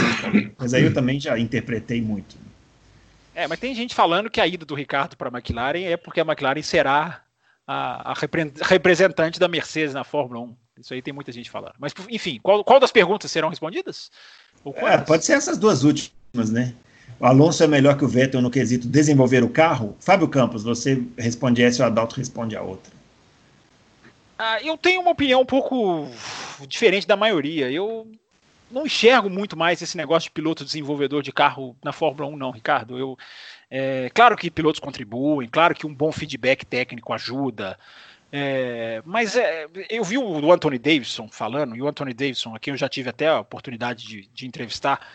mas 0.57 0.73
aí 0.73 0.83
eu 0.83 0.93
também 0.93 1.19
já 1.19 1.39
interpretei 1.39 2.01
muito. 2.01 2.35
É, 3.33 3.47
mas 3.47 3.59
tem 3.59 3.73
gente 3.73 3.95
falando 3.95 4.29
que 4.29 4.41
a 4.41 4.47
ida 4.47 4.65
do 4.65 4.75
Ricardo 4.75 5.15
para 5.15 5.29
a 5.29 5.31
McLaren 5.31 5.83
é 5.85 5.95
porque 5.95 6.19
a 6.19 6.25
McLaren 6.25 6.61
será 6.61 7.21
a, 7.65 8.11
a 8.11 8.15
representante 8.63 9.39
da 9.39 9.47
Mercedes 9.47 9.93
na 9.93 10.03
Fórmula 10.03 10.41
1. 10.41 10.55
Isso 10.81 10.93
aí 10.93 11.01
tem 11.01 11.13
muita 11.13 11.31
gente 11.31 11.49
falando. 11.49 11.75
Mas, 11.79 11.93
enfim, 12.09 12.39
qual, 12.41 12.63
qual 12.63 12.79
das 12.79 12.91
perguntas 12.91 13.31
serão 13.31 13.49
respondidas? 13.49 14.09
É, 14.75 14.97
pode 14.97 15.25
ser 15.25 15.33
essas 15.33 15.57
duas 15.57 15.83
últimas, 15.83 16.51
né? 16.51 16.73
O 17.20 17.26
Alonso 17.26 17.64
é 17.64 17.68
melhor 17.68 17.97
que 17.97 18.03
o 18.03 18.07
Vettel 18.07 18.41
no 18.41 18.49
quesito 18.49 18.88
desenvolver 18.88 19.43
o 19.43 19.49
carro? 19.49 19.95
Fábio 19.99 20.28
Campos, 20.28 20.64
você 20.64 21.03
responde 21.18 21.62
essa 21.64 21.82
e 21.82 21.84
o 21.84 21.88
Adalto 21.88 22.16
responde 22.16 22.55
a 22.55 22.62
outra. 22.62 22.91
Ah, 24.38 24.59
eu 24.64 24.76
tenho 24.78 25.01
uma 25.01 25.12
opinião 25.12 25.41
um 25.41 25.45
pouco 25.45 26.07
diferente 26.68 27.05
da 27.05 27.16
maioria. 27.16 27.70
Eu 27.70 28.07
não 28.72 28.86
enxergo 28.86 29.30
muito 29.30 29.55
mais 29.55 29.82
esse 29.82 29.95
negócio 29.95 30.30
de 30.30 30.32
piloto 30.32 30.66
desenvolvedor 30.66 31.22
de 31.22 31.32
carro 31.32 31.76
na 31.84 31.91
Fórmula 31.91 32.28
1, 32.28 32.38
não, 32.38 32.49
Ricardo. 32.49 32.97
Eu, 32.97 33.18
é, 33.70 34.09
claro 34.14 34.36
que 34.36 34.49
pilotos 34.49 34.80
contribuem, 34.80 35.47
claro 35.47 35.76
que 35.76 35.86
um 35.86 35.93
bom 35.93 36.12
feedback 36.12 36.66
técnico 36.66 37.14
ajuda. 37.14 37.78
É, 38.32 39.01
mas 39.05 39.36
é, 39.36 39.68
eu 39.89 40.03
vi 40.03 40.18
o 40.18 40.51
Anthony 40.51 40.80
Davidson 40.80 41.28
falando, 41.30 41.76
e 41.76 41.82
o 41.82 41.88
Anthony 41.88 42.14
Davidson, 42.14 42.55
a 42.55 42.59
quem 42.59 42.72
eu 42.72 42.78
já 42.78 42.88
tive 42.88 43.09
até 43.09 43.28
a 43.28 43.41
oportunidade 43.41 44.07
de, 44.07 44.28
de 44.34 44.47
entrevistar, 44.47 45.05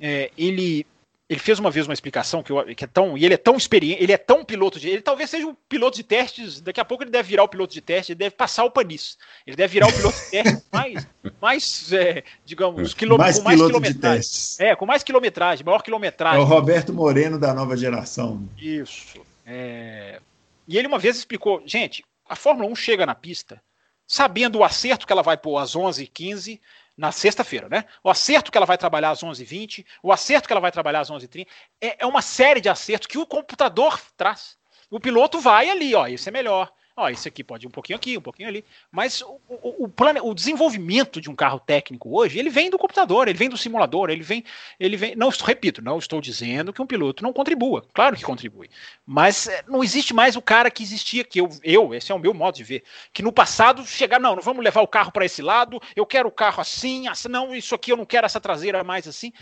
é, 0.00 0.30
ele 0.36 0.84
ele 1.28 1.40
fez 1.40 1.58
uma 1.58 1.70
vez 1.70 1.86
uma 1.86 1.92
explicação 1.92 2.40
que, 2.42 2.52
eu, 2.52 2.64
que, 2.74 2.84
é 2.84 2.86
tão. 2.86 3.18
E 3.18 3.24
ele 3.24 3.34
é 3.34 3.36
tão 3.36 3.56
experiente, 3.56 4.00
ele 4.02 4.12
é 4.12 4.16
tão 4.16 4.44
piloto 4.44 4.78
de. 4.78 4.88
Ele 4.88 5.02
talvez 5.02 5.28
seja 5.28 5.46
um 5.46 5.56
piloto 5.68 5.96
de 5.96 6.04
testes. 6.04 6.60
Daqui 6.60 6.80
a 6.80 6.84
pouco 6.84 7.02
ele 7.02 7.10
deve 7.10 7.28
virar 7.28 7.42
o 7.42 7.48
piloto 7.48 7.74
de 7.74 7.80
teste, 7.80 8.12
ele 8.12 8.18
deve 8.18 8.36
passar 8.36 8.64
o 8.64 8.70
panis. 8.70 9.18
Ele 9.44 9.56
deve 9.56 9.72
virar 9.72 9.88
o 9.88 9.92
piloto 9.92 10.16
de 10.16 10.30
teste 10.30 10.62
mais, 10.72 11.08
mais 11.42 11.92
é, 11.92 12.22
digamos, 12.44 12.94
quilô, 12.94 13.18
mais 13.18 13.38
com 13.38 13.44
mais 13.44 13.60
quilometragem. 13.60 14.30
É, 14.60 14.76
com 14.76 14.86
mais 14.86 15.02
quilometragem, 15.02 15.66
maior 15.66 15.82
quilometragem. 15.82 16.40
É 16.40 16.44
o 16.44 16.46
Roberto 16.46 16.92
Moreno 16.92 17.38
da 17.40 17.52
nova 17.52 17.76
geração. 17.76 18.48
Isso. 18.56 19.20
É... 19.44 20.20
E 20.68 20.78
ele 20.78 20.86
uma 20.86 20.98
vez 20.98 21.16
explicou, 21.16 21.60
gente, 21.66 22.04
a 22.28 22.36
Fórmula 22.36 22.70
1 22.70 22.76
chega 22.76 23.04
na 23.04 23.14
pista 23.14 23.60
sabendo 24.06 24.58
o 24.58 24.64
acerto 24.64 25.06
que 25.06 25.12
ela 25.12 25.22
vai 25.22 25.36
pôr 25.36 25.58
às 25.58 25.74
11h15 25.74 26.60
na 26.96 27.12
sexta-feira, 27.12 27.68
né? 27.68 27.84
O 28.02 28.08
acerto 28.08 28.50
que 28.50 28.56
ela 28.56 28.66
vai 28.66 28.78
trabalhar 28.78 29.10
às 29.10 29.22
11h20, 29.22 29.84
o 30.02 30.12
acerto 30.12 30.46
que 30.48 30.52
ela 30.52 30.60
vai 30.60 30.72
trabalhar 30.72 31.00
às 31.00 31.10
11h30, 31.10 31.46
é, 31.80 32.02
é 32.02 32.06
uma 32.06 32.22
série 32.22 32.60
de 32.60 32.68
acertos 32.68 33.06
que 33.06 33.18
o 33.18 33.26
computador 33.26 34.00
traz. 34.16 34.56
O 34.90 34.98
piloto 34.98 35.40
vai 35.40 35.68
ali, 35.68 35.94
ó, 35.94 36.06
isso 36.06 36.28
é 36.28 36.32
melhor, 36.32 36.72
Ó, 36.98 37.10
esse 37.10 37.28
aqui 37.28 37.44
pode 37.44 37.66
ir 37.66 37.68
um 37.68 37.70
pouquinho 37.70 37.96
aqui, 37.96 38.16
um 38.16 38.22
pouquinho 38.22 38.48
ali. 38.48 38.64
Mas 38.90 39.20
o, 39.20 39.38
o, 39.48 39.84
o, 39.84 39.88
plane... 39.88 40.18
o 40.22 40.32
desenvolvimento 40.32 41.20
de 41.20 41.28
um 41.28 41.36
carro 41.36 41.60
técnico 41.60 42.16
hoje, 42.18 42.38
ele 42.38 42.48
vem 42.48 42.70
do 42.70 42.78
computador, 42.78 43.28
ele 43.28 43.36
vem 43.36 43.50
do 43.50 43.58
simulador, 43.58 44.08
ele 44.08 44.22
vem. 44.22 44.42
Ele 44.80 44.96
vem. 44.96 45.14
Não, 45.14 45.28
repito, 45.28 45.82
não 45.82 45.98
estou 45.98 46.22
dizendo 46.22 46.72
que 46.72 46.80
um 46.80 46.86
piloto 46.86 47.22
não 47.22 47.34
contribua. 47.34 47.84
Claro 47.92 48.16
que 48.16 48.24
contribui. 48.24 48.70
Mas 49.04 49.46
é, 49.46 49.62
não 49.68 49.84
existe 49.84 50.14
mais 50.14 50.36
o 50.36 50.42
cara 50.42 50.70
que 50.70 50.82
existia, 50.82 51.22
que 51.22 51.38
eu, 51.38 51.50
eu, 51.62 51.94
esse 51.94 52.10
é 52.10 52.14
o 52.14 52.18
meu 52.18 52.32
modo 52.32 52.56
de 52.56 52.64
ver, 52.64 52.82
que 53.12 53.22
no 53.22 53.30
passado 53.30 53.84
chegar, 53.84 54.18
não, 54.18 54.34
não 54.34 54.42
vamos 54.42 54.64
levar 54.64 54.80
o 54.80 54.88
carro 54.88 55.12
para 55.12 55.26
esse 55.26 55.42
lado, 55.42 55.78
eu 55.94 56.06
quero 56.06 56.28
o 56.28 56.32
carro 56.32 56.62
assim, 56.62 57.08
assim, 57.08 57.28
não, 57.28 57.54
isso 57.54 57.74
aqui 57.74 57.92
eu 57.92 57.96
não 57.96 58.06
quero 58.06 58.24
essa 58.24 58.40
traseira 58.40 58.82
mais 58.82 59.06
assim. 59.06 59.34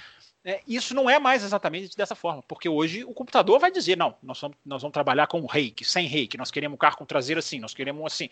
É, 0.45 0.61
isso 0.69 0.95
não 0.95 1.09
é 1.09 1.19
mais 1.19 1.43
exatamente 1.43 1.97
dessa 1.97 2.15
forma, 2.15 2.43
porque 2.43 2.69
hoje 2.69 3.03
o 3.03 3.15
computador 3.15 3.59
vai 3.59 3.71
dizer: 3.71 3.97
não, 3.97 4.15
nós 4.23 4.39
vamos, 4.41 4.57
nós 4.65 4.83
vamos 4.83 4.93
trabalhar 4.93 5.27
com 5.27 5.45
reiki, 5.47 5.85
sem 5.85 6.07
reiki, 6.07 6.37
nós 6.37 6.51
queremos 6.51 6.75
um 6.75 6.79
carro 6.79 6.99
com 6.99 7.07
traseiro 7.07 7.39
assim, 7.39 7.59
nós 7.59 7.73
queremos 7.73 8.05
assim. 8.05 8.29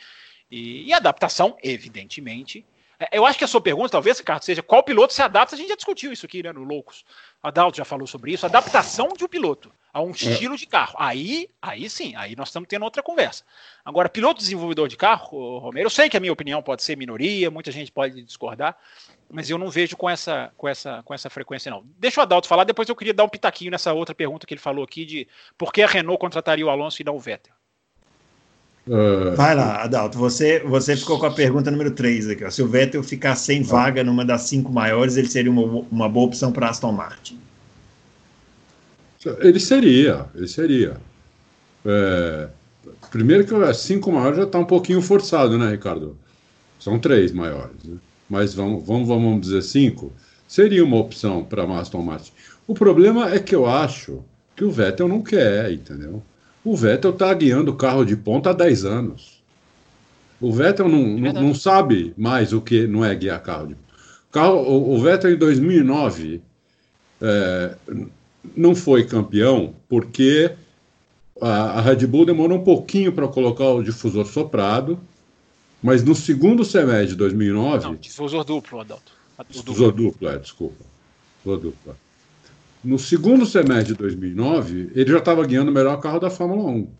E, 0.51 0.85
e 0.87 0.93
adaptação, 0.93 1.57
evidentemente. 1.63 2.67
É, 3.01 3.17
eu 3.17 3.25
acho 3.25 3.39
que 3.39 3.45
a 3.45 3.49
sua 3.49 3.61
pergunta, 3.61 3.89
talvez, 3.89 4.19
Ricardo, 4.19 4.43
seja 4.43 4.63
qual 4.63 4.83
piloto 4.83 5.15
se 5.15 5.23
adapta. 5.23 5.55
A 5.55 5.59
gente 5.59 5.71
já 5.71 5.77
discutiu 5.77 6.13
isso 6.13 6.27
aqui 6.27 6.43
né, 6.43 6.53
no 6.53 6.63
Loucos. 6.63 7.05
A 7.43 7.51
Dalto 7.51 7.79
já 7.79 7.85
falou 7.85 8.07
sobre 8.07 8.33
isso. 8.33 8.45
Adaptação 8.45 9.09
de 9.17 9.25
um 9.25 9.29
piloto 9.29 9.73
a 9.93 10.01
um 10.01 10.09
é. 10.09 10.13
estilo 10.13 10.57
de 10.57 10.67
carro. 10.67 10.95
Aí, 10.99 11.49
aí 11.61 11.89
sim, 11.91 12.15
aí 12.17 12.35
nós 12.35 12.49
estamos 12.49 12.69
tendo 12.69 12.85
outra 12.85 13.03
conversa. 13.03 13.45
Agora, 13.85 14.09
piloto 14.09 14.41
desenvolvedor 14.41 14.89
de 14.89 14.97
carro, 14.97 15.59
Romero, 15.59 15.87
eu 15.87 15.91
sei 15.91 16.09
que 16.09 16.17
a 16.17 16.21
minha 16.21 16.33
opinião 16.33 16.63
pode 16.63 16.83
ser 16.83 16.97
minoria, 16.97 17.51
muita 17.51 17.71
gente 17.71 17.93
pode 17.93 18.23
discordar, 18.23 18.77
mas 19.31 19.51
eu 19.51 19.59
não 19.59 19.69
vejo 19.69 19.97
com 19.97 20.09
essa, 20.09 20.51
com 20.57 20.69
essa, 20.69 21.03
com 21.03 21.13
essa 21.13 21.29
frequência, 21.29 21.71
não. 21.71 21.85
Deixa 21.99 22.21
o 22.21 22.23
Adalto 22.23 22.49
falar, 22.49 22.65
depois 22.65 22.89
eu 22.89 22.97
queria 22.97 23.13
dar 23.13 23.25
um 23.25 23.29
pitaquinho 23.29 23.71
nessa 23.71 23.93
outra 23.93 24.15
pergunta 24.15 24.47
que 24.47 24.55
ele 24.55 24.61
falou 24.61 24.85
aqui 24.85 25.05
de 25.05 25.29
por 25.59 25.73
que 25.73 25.83
a 25.83 25.87
Renault 25.87 26.19
contrataria 26.19 26.65
o 26.65 26.71
Alonso 26.71 27.03
e 27.03 27.05
não 27.05 27.17
o 27.17 27.21
Vettel. 27.21 27.55
Uh... 28.87 29.37
Vai 29.37 29.55
lá, 29.55 29.83
Adalto. 29.83 30.19
Você, 30.19 30.61
você 30.61 30.97
ficou 30.97 31.19
com 31.19 31.27
a 31.27 31.31
pergunta 31.31 31.71
número 31.71 31.93
3 31.93 32.31
aqui. 32.31 32.45
Ó. 32.45 32.51
Se 32.51 32.63
o 32.63 32.69
Vettel 32.69 33.03
ficar 33.03 33.37
sem 33.37 33.63
vaga 33.63 34.03
numa 34.03 34.25
das 34.25 34.43
cinco 34.43 34.73
maiores, 34.73 35.17
ele 35.17 35.29
seria 35.29 35.51
uma, 35.53 35.87
uma 35.91 36.09
boa 36.09 36.27
opção 36.27 36.51
para 36.51 36.69
Aston 36.69 36.93
Martin. 36.93 37.39
Ele 39.41 39.61
seria, 39.61 40.27
ele 40.35 40.49
seria. 40.49 40.97
É, 41.85 42.49
primeiro 43.11 43.45
que 43.45 43.55
as 43.55 43.79
cinco 43.79 44.11
maiores 44.11 44.39
já 44.39 44.45
está 44.45 44.59
um 44.59 44.65
pouquinho 44.65 45.01
forçado, 45.01 45.57
né, 45.57 45.71
Ricardo? 45.71 46.17
São 46.79 46.99
três 46.99 47.33
maiores. 47.33 47.77
Né? 47.85 47.97
mas 48.33 48.55
vamos, 48.55 48.83
vamos, 48.87 49.07
vamos 49.07 49.41
dizer 49.43 49.61
cinco, 49.61 50.11
seria 50.49 50.83
uma 50.83 50.97
opção 50.97 51.45
para 51.45 51.65
Aston 51.79 52.01
Martin. 52.01 52.33
O 52.67 52.73
problema 52.73 53.31
é 53.31 53.39
que 53.39 53.55
eu 53.55 53.67
acho 53.67 54.25
que 54.57 54.65
o 54.65 54.71
Vettel 54.71 55.07
não 55.07 55.21
quer, 55.21 55.71
entendeu? 55.71 56.23
O 56.65 56.75
Vettel 56.75 57.11
está 57.11 57.33
guiando 57.35 57.73
o 57.73 57.77
carro 57.77 58.07
de 58.07 58.17
ponta 58.17 58.49
há 58.49 58.53
10 58.55 58.87
anos. 58.87 59.43
O 60.41 60.51
Vettel 60.51 60.89
não, 60.89 61.07
não, 61.19 61.33
não, 61.43 61.55
sabe 61.55 62.15
mais 62.17 62.55
o 62.55 62.61
que 62.63 62.87
não 62.87 63.05
é 63.05 63.15
guiar 63.15 63.43
carro 63.43 63.67
de 63.67 63.77
carro. 64.31 64.57
O, 64.63 64.95
o 64.95 65.03
Vettel 65.03 65.35
em 65.35 65.37
2009 65.37 66.41
é, 67.21 67.75
não 68.57 68.75
foi 68.75 69.05
campeão 69.05 69.75
porque 69.89 70.53
a, 71.41 71.79
a 71.79 71.81
Red 71.81 72.07
Bull 72.07 72.27
demorou 72.27 72.59
um 72.59 72.65
pouquinho 72.65 73.13
para 73.13 73.29
colocar 73.29 73.69
o 73.69 73.83
difusor 73.83 74.27
soprado 74.27 74.99
mas 75.83 76.05
no 76.05 76.15
segundo 76.15 76.65
semestre 76.65 77.09
de 77.09 77.17
2009. 77.17 77.85
Não, 77.85 77.97
difusor 77.97 78.45
duplo, 78.45 78.81
Adalto. 78.81 79.13
Difusor 79.49 79.93
duplo, 79.93 80.29
é, 80.29 80.39
desculpa. 80.39 80.85
Difusor 81.39 81.61
duplo. 81.61 81.97
No 82.85 82.99
segundo 82.99 83.45
semestre 83.45 83.87
de 83.87 83.95
2009, 83.95 84.93
ele 84.95 85.11
já 85.11 85.19
estava 85.19 85.45
guiando 85.45 85.71
o 85.71 85.75
melhor 85.75 86.01
carro 86.01 86.21
da 86.21 86.31
Fórmula 86.31 86.71
1. 86.71 86.91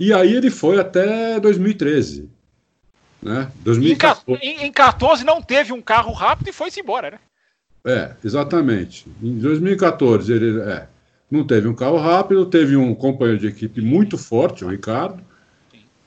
E 0.00 0.12
aí 0.12 0.34
ele 0.34 0.50
foi 0.50 0.78
até 0.80 1.38
2013. 1.38 2.28
Né? 3.22 3.50
2014. 3.60 4.40
Em, 4.42 4.66
em 4.66 4.72
14 4.72 5.24
não 5.24 5.40
teve 5.40 5.72
um 5.72 5.80
carro 5.80 6.12
rápido 6.12 6.48
e 6.48 6.52
foi-se 6.52 6.80
embora, 6.80 7.12
né? 7.12 7.18
É, 7.84 8.12
exatamente. 8.24 9.06
Em 9.22 9.38
2014 9.38 10.32
ele 10.32 10.60
é, 10.60 10.86
não 11.30 11.44
teve 11.44 11.68
um 11.68 11.74
carro 11.74 11.98
rápido, 11.98 12.46
teve 12.46 12.76
um 12.76 12.94
companheiro 12.94 13.40
de 13.40 13.46
equipe 13.46 13.80
muito 13.80 14.16
forte, 14.16 14.64
o 14.64 14.68
Ricardo, 14.68 15.22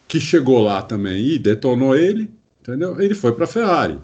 que 0.08 0.20
chegou 0.20 0.60
lá 0.64 0.82
também 0.82 1.24
e 1.26 1.38
detonou 1.38 1.96
ele, 1.96 2.32
entendeu? 2.62 3.00
Ele 3.00 3.14
foi 3.14 3.34
para 3.34 3.44
a 3.44 3.48
Ferrari. 3.48 4.00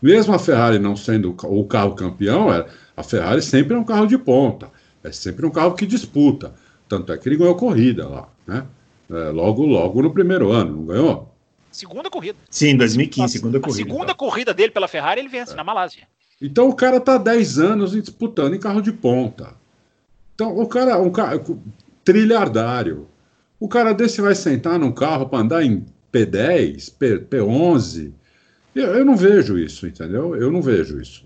Mesmo 0.00 0.34
a 0.34 0.38
Ferrari 0.38 0.78
não 0.78 0.96
sendo 0.96 1.34
o 1.44 1.64
carro 1.64 1.94
campeão, 1.94 2.52
é, 2.52 2.66
a 2.96 3.02
Ferrari 3.02 3.42
sempre 3.42 3.74
é 3.74 3.78
um 3.78 3.84
carro 3.84 4.06
de 4.06 4.16
ponta, 4.16 4.70
é 5.02 5.12
sempre 5.12 5.44
um 5.44 5.50
carro 5.50 5.74
que 5.74 5.86
disputa. 5.86 6.54
Tanto 6.88 7.12
é 7.12 7.18
que 7.18 7.28
ele 7.28 7.36
ganhou 7.36 7.54
corrida 7.54 8.08
lá, 8.08 8.28
né? 8.46 8.64
É, 9.10 9.30
logo, 9.30 9.64
logo 9.66 10.02
no 10.02 10.12
primeiro 10.12 10.52
ano, 10.52 10.76
não 10.76 10.86
ganhou? 10.86 11.34
Segunda 11.70 12.10
corrida. 12.10 12.38
Sim, 12.50 12.76
2015, 12.76 13.32
segunda 13.32 13.60
corrida. 13.60 13.82
A 13.82 13.84
segunda 13.84 14.14
corrida 14.14 14.54
dele 14.54 14.72
pela 14.72 14.88
Ferrari 14.88 15.20
ele 15.20 15.28
vence 15.28 15.52
é. 15.52 15.56
na 15.56 15.64
Malásia. 15.64 16.06
Então 16.40 16.68
o 16.68 16.74
cara 16.74 17.00
tá 17.00 17.18
10 17.18 17.58
anos 17.58 17.92
disputando 17.92 18.54
em 18.54 18.60
carro 18.60 18.80
de 18.80 18.92
ponta. 18.92 19.54
Então 20.34 20.56
o 20.56 20.66
cara, 20.66 20.98
um 20.98 21.10
cara 21.10 21.42
trilhardário, 22.04 23.08
o 23.58 23.68
cara 23.68 23.92
desse 23.92 24.20
vai 24.20 24.34
sentar 24.34 24.78
num 24.78 24.92
carro 24.92 25.28
para 25.28 25.40
andar 25.40 25.64
em 25.64 25.84
P10, 26.12 26.92
P, 26.96 27.18
P11. 27.18 28.12
Eu, 28.74 28.94
eu, 28.94 29.04
não 29.04 29.16
vejo 29.16 29.58
isso, 29.58 29.86
entendeu? 29.86 30.36
Eu 30.36 30.50
não 30.50 30.62
vejo 30.62 31.00
isso. 31.00 31.24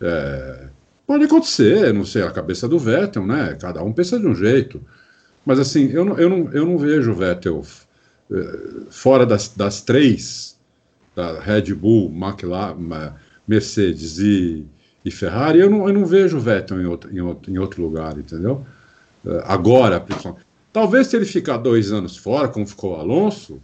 É, 0.00 0.68
pode 1.06 1.24
acontecer, 1.24 1.92
não 1.92 2.04
sei, 2.04 2.22
a 2.22 2.30
cabeça 2.30 2.66
do 2.66 2.78
Vettel, 2.78 3.26
né? 3.26 3.56
Cada 3.60 3.82
um 3.82 3.92
pensa 3.92 4.18
de 4.18 4.26
um 4.26 4.34
jeito. 4.34 4.80
Mas 5.44 5.58
assim, 5.58 5.90
eu 5.90 6.04
não, 6.04 6.18
eu 6.18 6.28
não, 6.28 6.52
eu 6.52 6.66
não 6.66 6.78
vejo 6.78 7.12
o 7.12 7.14
Vettel 7.14 7.62
fora 8.90 9.24
das, 9.24 9.48
das 9.48 9.80
três, 9.80 10.58
da 11.14 11.40
Red 11.40 11.74
Bull, 11.74 12.10
McLaren, 12.10 12.76
Mercedes 13.46 14.18
e, 14.18 14.66
e 15.04 15.10
Ferrari, 15.10 15.58
eu 15.58 15.70
não, 15.70 15.88
eu 15.88 15.94
não 15.94 16.06
vejo 16.06 16.36
o 16.36 16.40
Vettel 16.40 16.80
em 16.80 16.86
outro, 16.86 17.14
em 17.14 17.20
outro, 17.20 17.52
em 17.52 17.58
outro 17.58 17.82
lugar, 17.82 18.18
entendeu? 18.18 18.64
É, 19.26 19.42
agora, 19.46 19.98
principalmente. 19.98 20.46
Talvez 20.72 21.06
se 21.06 21.16
ele 21.16 21.24
ficar 21.24 21.56
dois 21.56 21.92
anos 21.92 22.16
fora, 22.16 22.46
como 22.46 22.66
ficou 22.66 22.92
o 22.92 23.00
Alonso, 23.00 23.60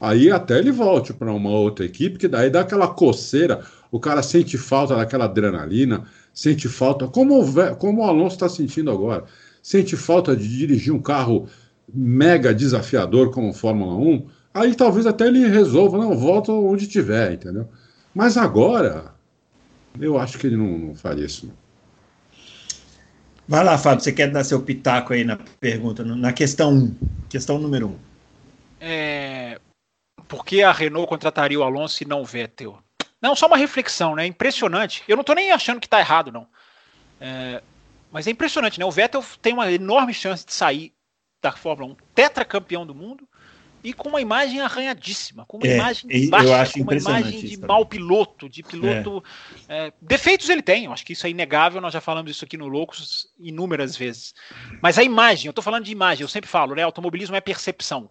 aí 0.00 0.30
até 0.30 0.58
ele 0.58 0.70
volte 0.70 1.12
para 1.12 1.32
uma 1.32 1.50
outra 1.50 1.84
equipe, 1.84 2.16
que 2.16 2.28
daí 2.28 2.48
dá 2.48 2.60
aquela 2.60 2.88
coceira, 2.88 3.60
o 3.90 3.98
cara 3.98 4.22
sente 4.22 4.56
falta 4.56 4.94
daquela 4.94 5.24
adrenalina, 5.24 6.04
sente 6.32 6.68
falta, 6.68 7.08
como 7.08 7.42
o, 7.42 7.76
como 7.76 8.02
o 8.02 8.04
Alonso 8.04 8.36
está 8.36 8.48
sentindo 8.48 8.90
agora, 8.90 9.24
sente 9.60 9.96
falta 9.96 10.36
de 10.36 10.48
dirigir 10.48 10.92
um 10.94 11.02
carro 11.02 11.48
mega 11.92 12.54
desafiador 12.54 13.30
como 13.30 13.52
Fórmula 13.52 13.94
1, 13.94 14.28
aí 14.54 14.74
talvez 14.74 15.06
até 15.06 15.26
ele 15.26 15.46
resolva, 15.48 15.98
não, 15.98 16.16
volta 16.16 16.52
onde 16.52 16.86
tiver, 16.86 17.32
entendeu? 17.32 17.68
Mas 18.14 18.36
agora, 18.36 19.14
eu 20.00 20.18
acho 20.18 20.38
que 20.38 20.46
ele 20.46 20.56
não, 20.56 20.78
não 20.78 20.94
faria 20.94 21.24
isso. 21.24 21.46
Não. 21.46 21.54
Vai 23.48 23.64
lá, 23.64 23.78
Fábio, 23.78 24.04
você 24.04 24.12
quer 24.12 24.30
dar 24.30 24.44
seu 24.44 24.60
pitaco 24.60 25.14
aí 25.14 25.24
na 25.24 25.38
pergunta, 25.58 26.04
na 26.04 26.32
questão 26.34 26.70
1, 26.70 26.96
questão 27.30 27.58
número 27.58 27.88
1. 27.88 27.96
É, 28.80 29.58
por 30.28 30.44
que 30.44 30.62
a 30.62 30.70
Renault 30.70 31.08
contrataria 31.08 31.58
o 31.58 31.62
Alonso 31.62 32.02
e 32.02 32.06
não 32.06 32.20
o 32.20 32.26
Vettel? 32.26 32.78
Não, 33.20 33.34
só 33.34 33.46
uma 33.46 33.56
reflexão, 33.56 34.14
né? 34.14 34.26
Impressionante. 34.26 35.02
Eu 35.08 35.16
não 35.16 35.22
estou 35.22 35.34
nem 35.34 35.50
achando 35.50 35.80
que 35.80 35.86
está 35.86 35.98
errado, 35.98 36.30
não. 36.30 36.46
É, 37.18 37.62
Mas 38.12 38.26
é 38.26 38.30
impressionante, 38.30 38.78
né? 38.78 38.84
O 38.84 38.90
Vettel 38.90 39.24
tem 39.40 39.54
uma 39.54 39.72
enorme 39.72 40.12
chance 40.12 40.44
de 40.44 40.52
sair 40.52 40.92
da 41.40 41.52
Fórmula 41.52 41.92
1 41.92 41.96
tetracampeão 42.14 42.86
do 42.86 42.94
mundo 42.94 43.26
e 43.82 43.92
com 43.92 44.08
uma 44.08 44.20
imagem 44.20 44.60
arranhadíssima, 44.60 45.44
com 45.46 45.56
uma 45.56 45.66
É, 45.68 45.74
imagem 45.76 46.28
baixa, 46.28 46.72
com 46.74 46.82
uma 46.82 46.96
imagem 46.96 47.40
de 47.40 47.56
mau 47.58 47.86
piloto, 47.86 48.48
de 48.48 48.62
piloto. 48.62 49.22
é, 49.68 49.92
defeitos 50.02 50.48
ele 50.48 50.62
tem, 50.62 50.86
eu 50.86 50.92
acho 50.92 51.06
que 51.06 51.12
isso 51.12 51.26
é 51.26 51.30
inegável, 51.30 51.80
nós 51.80 51.92
já 51.92 52.00
falamos 52.00 52.30
isso 52.30 52.44
aqui 52.44 52.56
no 52.56 52.66
Loucos 52.66 53.28
inúmeras 53.38 53.96
vezes. 53.96 54.34
Mas 54.82 54.98
a 54.98 55.04
imagem, 55.04 55.46
eu 55.46 55.50
estou 55.50 55.62
falando 55.62 55.84
de 55.84 55.92
imagem, 55.92 56.22
eu 56.22 56.28
sempre 56.28 56.50
falo, 56.50 56.74
né? 56.74 56.82
Automobilismo 56.82 57.36
é 57.36 57.40
percepção. 57.40 58.10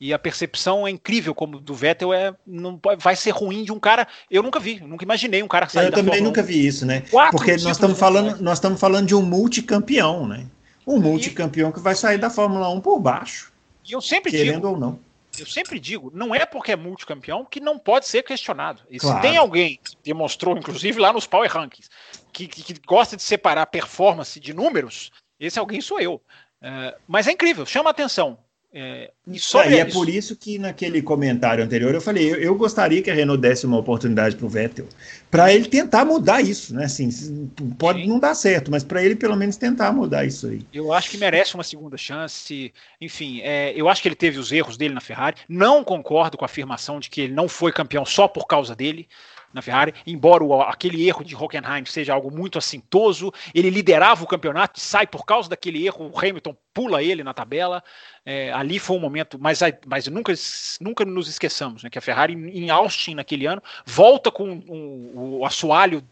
E 0.00 0.14
a 0.14 0.18
percepção 0.18 0.86
é 0.86 0.90
incrível, 0.90 1.34
como 1.34 1.60
do 1.60 1.74
Vettel 1.74 2.14
é 2.14 2.32
não 2.46 2.80
vai 2.98 3.14
ser 3.14 3.32
ruim 3.32 3.64
de 3.64 3.72
um 3.72 3.78
cara. 3.78 4.06
Eu 4.30 4.42
nunca 4.42 4.58
vi, 4.58 4.78
eu 4.80 4.88
nunca 4.88 5.04
imaginei 5.04 5.42
um 5.42 5.48
cara 5.48 5.68
sair 5.68 5.86
Eu 5.86 5.90
também 5.90 6.04
Fórmula 6.04 6.22
1. 6.22 6.24
nunca 6.24 6.42
vi 6.42 6.66
isso, 6.66 6.86
né? 6.86 7.02
Quatro 7.10 7.36
Porque 7.36 7.50
nós 7.52 7.72
estamos 7.72 7.98
falando, 7.98 8.40
nós 8.40 8.58
estamos 8.58 8.80
falando 8.80 9.06
de 9.08 9.14
um 9.14 9.20
multicampeão, 9.20 10.26
né? 10.26 10.46
Um 10.86 10.98
multicampeão 11.00 11.70
que 11.72 11.80
vai 11.80 11.94
sair 11.94 12.18
da 12.18 12.30
Fórmula 12.30 12.68
1 12.70 12.80
por 12.80 12.98
baixo, 12.98 13.52
E 13.88 13.92
eu 13.92 14.00
sempre 14.00 14.30
querendo 14.30 14.54
digo, 14.56 14.68
ou 14.68 14.76
não. 14.78 14.98
eu 15.38 15.46
sempre 15.46 15.78
digo, 15.78 16.10
não 16.14 16.34
é 16.34 16.44
porque 16.46 16.72
é 16.72 16.76
multicampeão 16.76 17.44
que 17.44 17.60
não 17.60 17.78
pode 17.78 18.06
ser 18.06 18.22
questionado. 18.22 18.82
E 18.90 18.98
Claro. 18.98 19.16
se 19.16 19.22
tem 19.22 19.36
alguém 19.36 19.78
que 19.82 19.96
demonstrou, 20.02 20.56
inclusive 20.56 20.98
lá 21.00 21.12
nos 21.12 21.26
Power 21.26 21.50
Rankings, 21.50 21.88
que, 22.32 22.46
que- 22.46 22.62
que 22.62 22.74
gosta 22.86 23.16
de 23.16 23.22
separar 23.22 23.66
performance 23.66 24.38
de 24.40 24.52
números, 24.54 25.10
esse 25.38 25.58
alguém 25.58 25.80
sou 25.80 26.00
eu. 26.00 26.20
É, 26.62 26.96
mas 27.06 27.26
é 27.26 27.32
incrível, 27.32 27.64
chama 27.64 27.90
a 27.90 27.92
atenção. 27.92 28.38
É, 28.72 29.10
e 29.26 29.36
sobre 29.38 29.76
É, 29.76 29.80
é 29.80 29.84
por 29.84 30.08
isso 30.08 30.36
que 30.36 30.56
naquele 30.56 31.02
comentário 31.02 31.64
anterior 31.64 31.92
eu 31.92 32.00
falei, 32.00 32.32
eu, 32.32 32.36
eu 32.36 32.54
gostaria 32.54 33.02
que 33.02 33.10
a 33.10 33.14
Renault 33.14 33.40
desse 33.40 33.66
uma 33.66 33.76
oportunidade 33.76 34.36
para 34.36 34.46
o 34.46 34.48
Vettel, 34.48 34.86
para 35.28 35.52
ele 35.52 35.66
tentar 35.66 36.04
mudar 36.04 36.40
isso, 36.40 36.72
né? 36.72 36.84
Assim, 36.84 37.50
pode 37.76 38.02
Sim. 38.02 38.08
não 38.08 38.20
dar 38.20 38.34
certo, 38.34 38.70
mas 38.70 38.84
para 38.84 39.02
ele 39.02 39.16
pelo 39.16 39.36
menos 39.36 39.56
tentar 39.56 39.92
mudar 39.92 40.24
isso 40.24 40.46
aí. 40.46 40.64
Eu 40.72 40.92
acho 40.92 41.10
que 41.10 41.18
merece 41.18 41.54
uma 41.54 41.64
segunda 41.64 41.96
chance. 41.96 42.72
Enfim, 43.00 43.40
é, 43.42 43.72
eu 43.74 43.88
acho 43.88 44.00
que 44.02 44.08
ele 44.08 44.14
teve 44.14 44.38
os 44.38 44.52
erros 44.52 44.76
dele 44.76 44.94
na 44.94 45.00
Ferrari. 45.00 45.36
Não 45.48 45.82
concordo 45.82 46.38
com 46.38 46.44
a 46.44 46.46
afirmação 46.46 47.00
de 47.00 47.10
que 47.10 47.22
ele 47.22 47.32
não 47.32 47.48
foi 47.48 47.72
campeão 47.72 48.06
só 48.06 48.28
por 48.28 48.46
causa 48.46 48.76
dele 48.76 49.08
na 49.52 49.60
Ferrari, 49.62 49.92
embora 50.06 50.44
o- 50.44 50.62
aquele 50.62 51.06
erro 51.06 51.24
de 51.24 51.34
Hockenheim 51.34 51.84
seja 51.84 52.14
algo 52.14 52.30
muito 52.30 52.58
assintoso. 52.58 53.32
Ele 53.54 53.70
liderava 53.70 54.22
o 54.22 54.26
campeonato 54.26 54.78
e 54.78 54.82
sai 54.82 55.06
por 55.06 55.24
causa 55.24 55.48
daquele 55.48 55.84
erro. 55.84 56.10
O 56.12 56.18
Hamilton 56.18 56.56
pula 56.72 57.02
ele 57.02 57.24
na 57.24 57.34
tabela. 57.34 57.82
É, 58.24 58.52
ali 58.52 58.78
foi 58.78 58.96
um 58.96 59.00
momento, 59.00 59.38
mas, 59.40 59.60
mas 59.86 60.06
nunca, 60.06 60.32
nunca 60.80 61.04
nos 61.04 61.28
esqueçamos 61.28 61.82
né, 61.82 61.90
que 61.90 61.98
a 61.98 62.02
Ferrari 62.02 62.34
em 62.34 62.70
Austin 62.70 63.14
naquele 63.14 63.46
ano 63.46 63.62
volta 63.84 64.30
com 64.30 64.48
um- 64.48 65.38
o 65.40 65.44
assoalho 65.44 66.06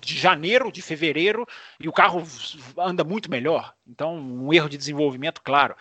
de 0.00 0.18
janeiro, 0.18 0.72
de 0.72 0.80
fevereiro, 0.80 1.46
e 1.78 1.86
o 1.86 1.92
carro 1.92 2.24
anda 2.78 3.04
muito 3.04 3.30
melhor. 3.30 3.74
Então, 3.86 4.16
um 4.16 4.52
erro 4.52 4.68
de 4.68 4.78
desenvolvimento, 4.78 5.42
claro. 5.42 5.76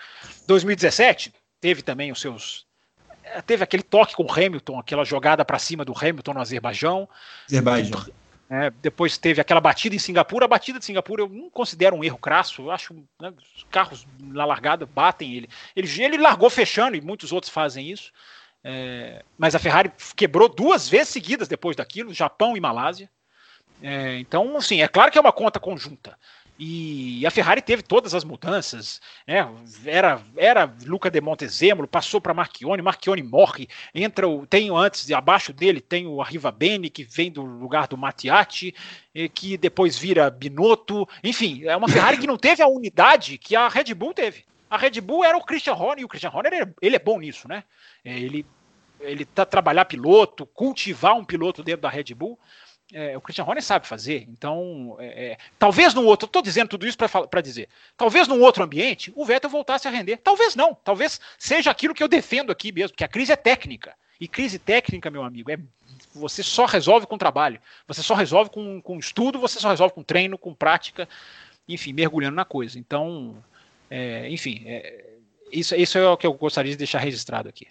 2017 0.46 1.34
teve 1.62 1.82
também 1.82 2.12
os 2.12 2.20
seus. 2.20 2.68
Teve 3.46 3.64
aquele 3.64 3.84
toque 3.84 4.16
com 4.16 4.24
o 4.24 4.32
Hamilton, 4.32 4.80
aquela 4.80 5.04
jogada 5.04 5.44
para 5.46 5.60
cima 5.60 5.86
do 5.86 5.94
Hamilton 5.96 6.34
no 6.34 6.42
Azerbaijão. 6.42 7.08
Azerbaijão. 7.48 8.06
né? 8.50 8.72
depois 8.82 9.18
teve 9.18 9.40
aquela 9.40 9.62
batida 9.62 9.96
em 9.96 10.00
Singapura. 10.00 10.46
A 10.46 10.48
batida 10.48 10.80
de 10.80 10.86
Singapura 10.86 11.24
eu 11.24 11.30
não 11.30 11.50
considero 11.50 11.96
um 11.96 12.04
erro 12.04 12.18
crasso. 12.18 12.64
Eu 12.64 12.72
acho 12.72 12.94
né, 13.20 13.34
os 13.56 13.66
carros 13.70 14.08
na 14.20 14.46
largada 14.46 14.86
batem 14.86 15.34
ele. 15.34 15.50
ele. 15.76 16.04
Ele 16.04 16.18
largou 16.18 16.50
fechando 16.50 16.98
e 16.98 17.02
muitos 17.02 17.32
outros 17.32 17.52
fazem 17.52 17.90
isso. 17.90 18.12
É, 18.64 19.24
mas 19.38 19.56
a 19.56 19.60
Ferrari 19.60 19.92
quebrou 20.16 20.50
duas 20.50 20.90
vezes 20.90 21.10
seguidas 21.10 21.48
depois 21.48 21.76
daquilo, 21.76 22.14
Japão 22.14 22.58
e 22.58 22.60
Malásia. 22.60 23.10
É, 23.82 24.18
então, 24.20 24.58
assim, 24.58 24.82
é 24.82 24.88
claro 24.88 25.12
que 25.12 25.18
é 25.18 25.22
uma 25.22 25.32
conta 25.32 25.60
conjunta. 25.60 26.18
E 26.62 27.26
a 27.26 27.32
Ferrari 27.32 27.62
teve 27.62 27.82
todas 27.82 28.14
as 28.14 28.26
mudanças, 28.26 29.00
né? 29.26 29.48
Era, 29.86 30.22
era 30.36 30.76
Luca 30.86 31.10
de 31.10 31.22
Montezemolo, 31.22 31.88
passou 31.88 32.20
para 32.20 32.34
Marchione, 32.34 32.82
Marchione 32.82 33.24
morre, 33.24 33.70
entra 33.96 34.28
o, 34.28 34.46
tem 34.46 34.70
o 34.70 34.76
antes, 34.76 35.10
abaixo 35.10 35.54
dele 35.54 35.80
tem 35.80 36.06
o 36.06 36.22
Arriva 36.22 36.52
Bene, 36.52 36.90
que 36.90 37.06
vem 37.06 37.32
do 37.32 37.44
lugar 37.44 37.88
do 37.88 37.98
Mattiati, 37.98 38.76
eh, 39.16 39.30
que 39.30 39.58
depois 39.58 39.98
vira 39.98 40.30
Binotto. 40.30 41.08
Enfim, 41.24 41.64
é 41.64 41.78
uma 41.78 41.88
Ferrari 41.88 42.18
que 42.18 42.28
não 42.28 42.38
teve 42.38 42.62
a 42.62 42.68
unidade 42.68 43.38
que 43.38 43.56
a 43.56 43.70
Red 43.70 43.94
Bull 43.94 44.14
teve. 44.14 44.44
A 44.70 44.78
Red 44.78 45.00
Bull 45.00 45.24
era 45.24 45.38
o 45.38 45.44
Christian 45.46 45.76
Horner, 45.76 46.02
e 46.02 46.06
o 46.06 46.10
Christian 46.10 46.32
Horner, 46.32 46.54
ele, 46.54 46.74
ele 46.82 46.96
é 46.98 47.00
bom 47.00 47.20
nisso, 47.20 47.48
né? 47.48 47.64
É, 48.04 48.20
Ele, 48.20 48.46
ele 49.00 49.24
tá 49.24 49.46
trabalhar 49.46 49.86
piloto, 49.86 50.46
cultivar 50.46 51.16
um 51.16 51.24
piloto 51.24 51.64
dentro 51.64 51.84
da 51.84 51.90
Red 51.90 52.14
Bull. 52.14 52.38
É, 52.92 53.16
o 53.16 53.22
Christian 53.22 53.46
Horner 53.46 53.64
sabe 53.64 53.86
fazer, 53.86 54.26
então 54.28 54.98
é, 55.00 55.34
é, 55.34 55.38
talvez 55.60 55.94
num 55.94 56.06
outro, 56.06 56.26
estou 56.26 56.42
dizendo 56.42 56.70
tudo 56.70 56.88
isso 56.88 56.98
para 56.98 57.42
dizer, 57.42 57.70
talvez 57.96 58.28
num 58.28 58.42
outro 58.42 58.64
ambiente 58.64 59.14
o 59.16 59.24
Vettel 59.24 59.48
voltasse 59.48 59.88
a 59.88 59.92
render, 59.92 60.18
talvez 60.18 60.56
não, 60.56 60.74
talvez 60.74 61.22
seja 61.38 61.70
aquilo 61.70 61.94
que 61.94 62.02
eu 62.02 62.08
defendo 62.08 62.52
aqui 62.52 62.72
mesmo, 62.72 62.98
que 62.98 63.04
a 63.04 63.08
crise 63.08 63.32
é 63.32 63.36
técnica, 63.36 63.94
e 64.20 64.28
crise 64.28 64.60
técnica, 64.60 65.10
meu 65.10 65.24
amigo, 65.24 65.52
é 65.52 65.58
você 66.14 66.44
só 66.44 66.66
resolve 66.66 67.06
com 67.08 67.18
trabalho, 67.18 67.62
você 67.88 68.02
só 68.02 68.14
resolve 68.14 68.50
com, 68.50 68.82
com 68.82 68.98
estudo, 68.98 69.40
você 69.40 69.60
só 69.60 69.70
resolve 69.70 69.94
com 69.94 70.04
treino, 70.04 70.38
com 70.38 70.54
prática, 70.54 71.08
enfim, 71.68 71.94
mergulhando 71.94 72.36
na 72.36 72.46
coisa. 72.46 72.78
Então, 72.78 73.36
é, 73.90 74.28
enfim, 74.30 74.64
é, 74.66 75.06
isso, 75.52 75.76
isso 75.76 75.98
é 75.98 76.10
o 76.10 76.18
que 76.18 76.28
eu 76.28 76.34
gostaria 76.34 76.72
de 76.72 76.78
deixar 76.78 77.00
registrado 77.00 77.48
aqui. 77.48 77.68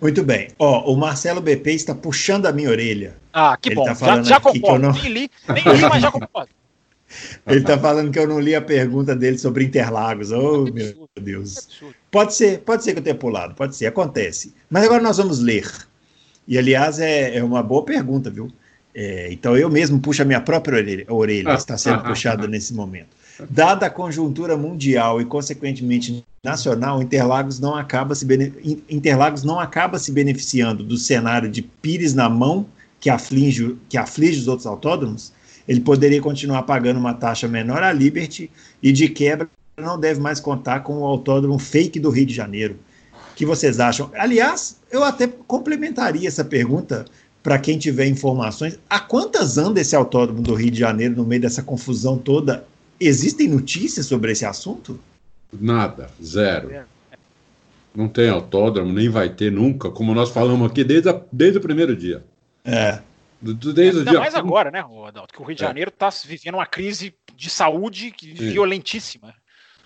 Muito 0.00 0.22
bem. 0.24 0.48
Ó, 0.58 0.92
o 0.92 0.96
Marcelo 0.96 1.40
BP 1.40 1.72
está 1.72 1.94
puxando 1.94 2.46
a 2.46 2.52
minha 2.52 2.68
orelha. 2.70 3.16
Ah, 3.32 3.56
que 3.56 3.68
Ele 3.70 3.76
bom. 3.76 3.84
tá 3.84 3.90
já, 3.90 3.94
falando 3.96 4.24
já 4.26 4.36
eu 4.36 4.40
concordo. 4.40 4.86
não- 4.86 4.92
Nem 4.92 5.08
li, 5.12 5.30
nem 5.48 5.64
li, 5.76 5.80
mas 5.88 6.02
já 6.02 6.10
concordo. 6.10 6.50
Ele 7.46 7.60
está 7.60 7.78
falando 7.78 8.10
que 8.10 8.18
eu 8.18 8.26
não 8.26 8.40
li 8.40 8.54
a 8.56 8.60
pergunta 8.62 9.14
dele 9.14 9.38
sobre 9.38 9.64
Interlagos. 9.64 10.32
Oh, 10.32 10.64
meu 10.64 11.08
Deus. 11.20 11.68
Pode 12.10 12.34
ser, 12.34 12.58
pode 12.60 12.82
ser 12.82 12.92
que 12.92 12.98
eu 12.98 13.02
tenha 13.04 13.14
pulado, 13.14 13.54
pode 13.54 13.76
ser, 13.76 13.86
acontece. 13.86 14.52
Mas 14.68 14.84
agora 14.84 15.00
nós 15.02 15.16
vamos 15.18 15.38
ler. 15.38 15.70
E, 16.48 16.58
aliás, 16.58 16.98
é, 16.98 17.36
é 17.36 17.44
uma 17.44 17.62
boa 17.62 17.84
pergunta, 17.84 18.30
viu? 18.30 18.50
É, 18.94 19.28
então 19.32 19.56
eu 19.56 19.68
mesmo 19.70 19.98
puxo 20.00 20.22
a 20.22 20.24
minha 20.24 20.40
própria 20.40 20.76
orelha, 20.78 21.04
orelha 21.08 21.54
está 21.54 21.76
sendo 21.78 22.02
puxada 22.02 22.46
nesse 22.48 22.74
momento. 22.74 23.08
Dada 23.50 23.86
a 23.86 23.90
conjuntura 23.90 24.56
mundial 24.56 25.20
e, 25.20 25.24
consequentemente, 25.24 26.24
nacional, 26.42 27.02
Interlagos 27.02 27.58
não 27.58 27.74
acaba 27.74 28.14
se, 28.14 28.24
bene- 28.24 28.52
Interlagos 28.88 29.42
não 29.42 29.58
acaba 29.58 29.98
se 29.98 30.12
beneficiando 30.12 30.84
do 30.84 30.96
cenário 30.96 31.50
de 31.50 31.62
Pires 31.62 32.14
na 32.14 32.28
mão 32.28 32.66
que 33.00 33.10
aflige, 33.10 33.76
que 33.88 33.98
aflige 33.98 34.40
os 34.40 34.48
outros 34.48 34.66
autódromos. 34.66 35.32
Ele 35.66 35.80
poderia 35.80 36.20
continuar 36.20 36.62
pagando 36.62 36.98
uma 37.00 37.14
taxa 37.14 37.48
menor 37.48 37.82
à 37.82 37.92
Liberty 37.92 38.50
e, 38.82 38.92
de 38.92 39.08
quebra, 39.08 39.48
não 39.76 39.98
deve 39.98 40.20
mais 40.20 40.38
contar 40.38 40.80
com 40.80 40.98
o 40.98 41.04
autódromo 41.04 41.58
fake 41.58 41.98
do 41.98 42.10
Rio 42.10 42.26
de 42.26 42.34
Janeiro. 42.34 42.76
O 43.32 43.34
que 43.34 43.44
vocês 43.44 43.80
acham? 43.80 44.10
Aliás, 44.14 44.76
eu 44.92 45.02
até 45.02 45.26
complementaria 45.26 46.28
essa 46.28 46.44
pergunta 46.44 47.04
para 47.42 47.58
quem 47.58 47.76
tiver 47.76 48.06
informações. 48.06 48.78
Há 48.88 49.00
quantas 49.00 49.58
anda 49.58 49.80
esse 49.80 49.96
autódromo 49.96 50.40
do 50.40 50.54
Rio 50.54 50.70
de 50.70 50.78
Janeiro 50.78 51.16
no 51.16 51.24
meio 51.24 51.42
dessa 51.42 51.62
confusão 51.62 52.16
toda? 52.16 52.64
Existem 53.00 53.48
notícias 53.48 54.06
sobre 54.06 54.32
esse 54.32 54.44
assunto? 54.44 54.98
Nada, 55.52 56.08
zero. 56.22 56.84
Não 57.94 58.08
tem 58.08 58.28
autódromo, 58.28 58.92
nem 58.92 59.08
vai 59.08 59.28
ter 59.28 59.52
nunca, 59.52 59.90
como 59.90 60.14
nós 60.14 60.30
falamos 60.30 60.68
aqui 60.70 60.82
desde, 60.82 61.08
a- 61.08 61.20
desde 61.30 61.58
o 61.58 61.60
primeiro 61.60 61.94
dia. 61.96 62.24
É. 62.64 63.00
Desde 63.40 63.96
o 63.96 63.98
Ainda 64.00 64.10
dia. 64.10 64.20
mais 64.20 64.34
agora, 64.34 64.70
né, 64.70 64.80
Adalto? 65.06 65.34
Que 65.34 65.40
o 65.42 65.44
Rio 65.44 65.54
de 65.54 65.62
É. 65.62 65.66
Janeiro 65.66 65.90
está 65.90 66.08
vivendo 66.26 66.54
uma 66.54 66.66
crise 66.66 67.14
de 67.36 67.50
saúde 67.50 68.10
que- 68.10 68.36
Sim. 68.36 68.50
violentíssima. 68.50 69.34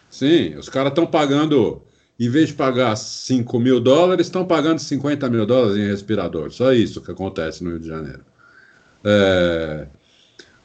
Sim, 0.09 0.55
os 0.57 0.69
caras 0.69 0.91
estão 0.93 1.07
pagando, 1.07 1.83
em 2.19 2.31
vez 2.31 2.49
de 2.49 2.55
pagar 2.55 2.97
5 2.97 3.59
mil 3.59 3.79
dólares, 3.81 4.27
estão 4.27 4.45
pagando 4.47 4.79
50 4.79 5.29
mil 5.29 5.45
dólares 5.45 5.77
em 5.77 5.87
respirador. 5.87 6.51
Só 6.51 6.73
isso 6.73 7.03
que 7.03 7.11
acontece 7.11 7.63
no 7.65 7.71
Rio 7.71 7.81
de 7.81 7.89
Janeiro. 7.89 8.25
É, 9.05 9.87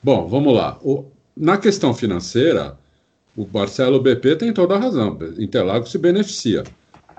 Bom, 0.02 0.28
vamos 0.28 0.54
lá. 0.54 0.78
O- 0.82 1.06
Na 1.36 1.58
questão 1.58 1.94
financeira, 1.94 2.78
o 3.36 3.48
Marcelo 3.52 4.00
BP 4.02 4.36
tem 4.36 4.54
toda 4.54 4.76
a 4.76 4.80
razão. 4.80 5.18
Interlagos 5.40 5.92
se 5.92 5.98
beneficia. 5.98 6.64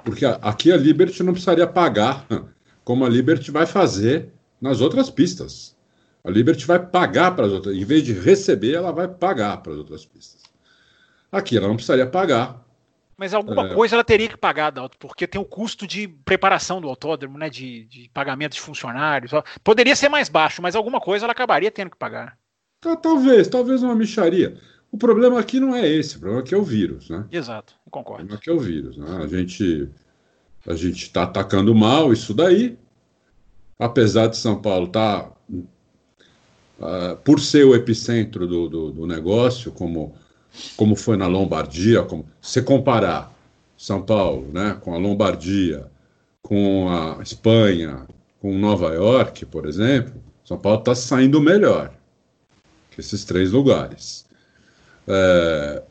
Porque 0.04 0.24
a- 0.24 0.38
aqui 0.42 0.70
a 0.70 0.76
Liberty 0.76 1.22
não 1.22 1.32
precisaria 1.32 1.66
pagar 1.66 2.26
como 2.84 3.04
a 3.04 3.08
Liberty 3.08 3.50
vai 3.50 3.66
fazer 3.66 4.28
nas 4.60 4.80
outras 4.80 5.10
pistas. 5.10 5.74
A 6.22 6.30
Liberty 6.30 6.64
vai 6.66 6.78
pagar 6.78 7.34
para 7.34 7.46
as 7.46 7.52
outras. 7.52 7.76
Em 7.76 7.84
vez 7.84 8.02
de 8.02 8.12
receber, 8.12 8.74
ela 8.74 8.92
vai 8.92 9.08
pagar 9.08 9.58
para 9.58 9.72
as 9.72 9.78
outras 9.78 10.04
pistas. 10.06 10.42
Aqui 11.30 11.56
ela 11.56 11.66
não 11.68 11.74
precisaria 11.76 12.06
pagar. 12.06 12.62
Mas 13.16 13.32
alguma 13.34 13.66
É. 13.70 13.74
coisa 13.74 13.94
ela 13.96 14.04
teria 14.04 14.28
que 14.28 14.36
pagar, 14.36 14.66
Adalto, 14.68 14.96
porque 14.98 15.26
tem 15.26 15.40
o 15.40 15.44
custo 15.44 15.86
de 15.86 16.08
preparação 16.08 16.80
do 16.80 16.88
autódromo, 16.88 17.38
né? 17.38 17.48
De, 17.48 17.84
de 17.84 18.10
pagamento 18.12 18.54
de 18.54 18.60
funcionários. 18.60 19.32
Poderia 19.62 19.94
ser 19.94 20.08
mais 20.08 20.28
baixo, 20.28 20.60
mas 20.62 20.74
alguma 20.74 21.00
coisa 21.00 21.24
ela 21.24 21.32
acabaria 21.32 21.70
tendo 21.70 21.90
que 21.90 21.96
pagar. 21.96 22.36
Tá, 22.84 22.94
Talvez, 22.94 23.48
talvez 23.48 23.82
uma 23.82 23.94
micharia. 23.94 24.58
O 24.92 24.98
problema 24.98 25.40
aqui 25.40 25.58
não 25.58 25.74
é 25.74 25.88
esse, 25.88 26.18
o 26.18 26.20
problema 26.20 26.42
aqui 26.42 26.54
é 26.54 26.58
o 26.58 26.62
vírus, 26.62 27.08
né? 27.08 27.24
Exato, 27.32 27.72
eu 27.72 27.80
O 27.86 27.90
concordo. 27.90 28.18
problema 28.28 28.38
aqui 28.38 28.50
é 28.50 28.52
o 28.52 28.60
vírus, 28.60 28.98
né? 28.98 29.06
A 29.22 29.26
gente 29.26 29.88
a 30.66 30.74
gente 30.74 31.02
está 31.04 31.22
atacando 31.22 31.74
mal 31.74 32.12
isso 32.12 32.34
daí, 32.34 32.78
apesar 33.78 34.26
de 34.28 34.36
São 34.36 34.60
Paulo 34.60 34.86
estar 34.86 35.30
uh, 35.50 37.16
por 37.24 37.40
ser 37.40 37.64
o 37.64 37.74
epicentro 37.74 38.46
do, 38.46 38.68
do, 38.68 38.90
do, 38.92 39.06
negócio, 39.06 39.72
como, 39.72 40.14
como 40.76 40.94
foi 40.94 41.16
na 41.16 41.26
Lombardia, 41.26 42.02
como, 42.02 42.26
se 42.40 42.62
comparar 42.62 43.34
São 43.76 44.02
Paulo 44.02 44.48
né, 44.52 44.78
com 44.80 44.94
a 44.94 44.98
Lombardia, 44.98 45.90
com 46.40 46.88
a 46.88 47.22
Espanha, 47.22 48.06
com 48.40 48.56
Nova 48.58 48.94
York, 48.94 49.44
por 49.46 49.66
exemplo, 49.66 50.14
São 50.44 50.58
Paulo 50.58 50.78
está 50.78 50.94
saindo 50.94 51.40
melhor 51.42 51.92
esses 53.00 53.24
três 53.24 53.52
lugares. 53.52 54.24
É... 55.06 55.82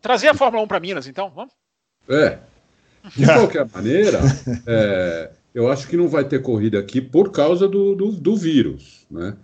Trazer 0.00 0.28
a 0.28 0.34
Fórmula 0.34 0.62
1 0.64 0.68
para 0.68 0.80
Minas, 0.80 1.06
então, 1.06 1.30
vamos? 1.30 1.52
É. 2.08 2.38
De 3.16 3.24
qualquer 3.24 3.66
maneira, 3.72 4.20
é, 4.66 5.30
eu 5.54 5.70
acho 5.70 5.88
que 5.88 5.96
não 5.96 6.08
vai 6.08 6.24
ter 6.24 6.42
corrida 6.42 6.78
aqui 6.78 7.00
por 7.00 7.30
causa 7.30 7.68
do, 7.68 7.94
do, 7.94 8.12
do 8.12 8.36
vírus, 8.36 9.06
né? 9.10 9.36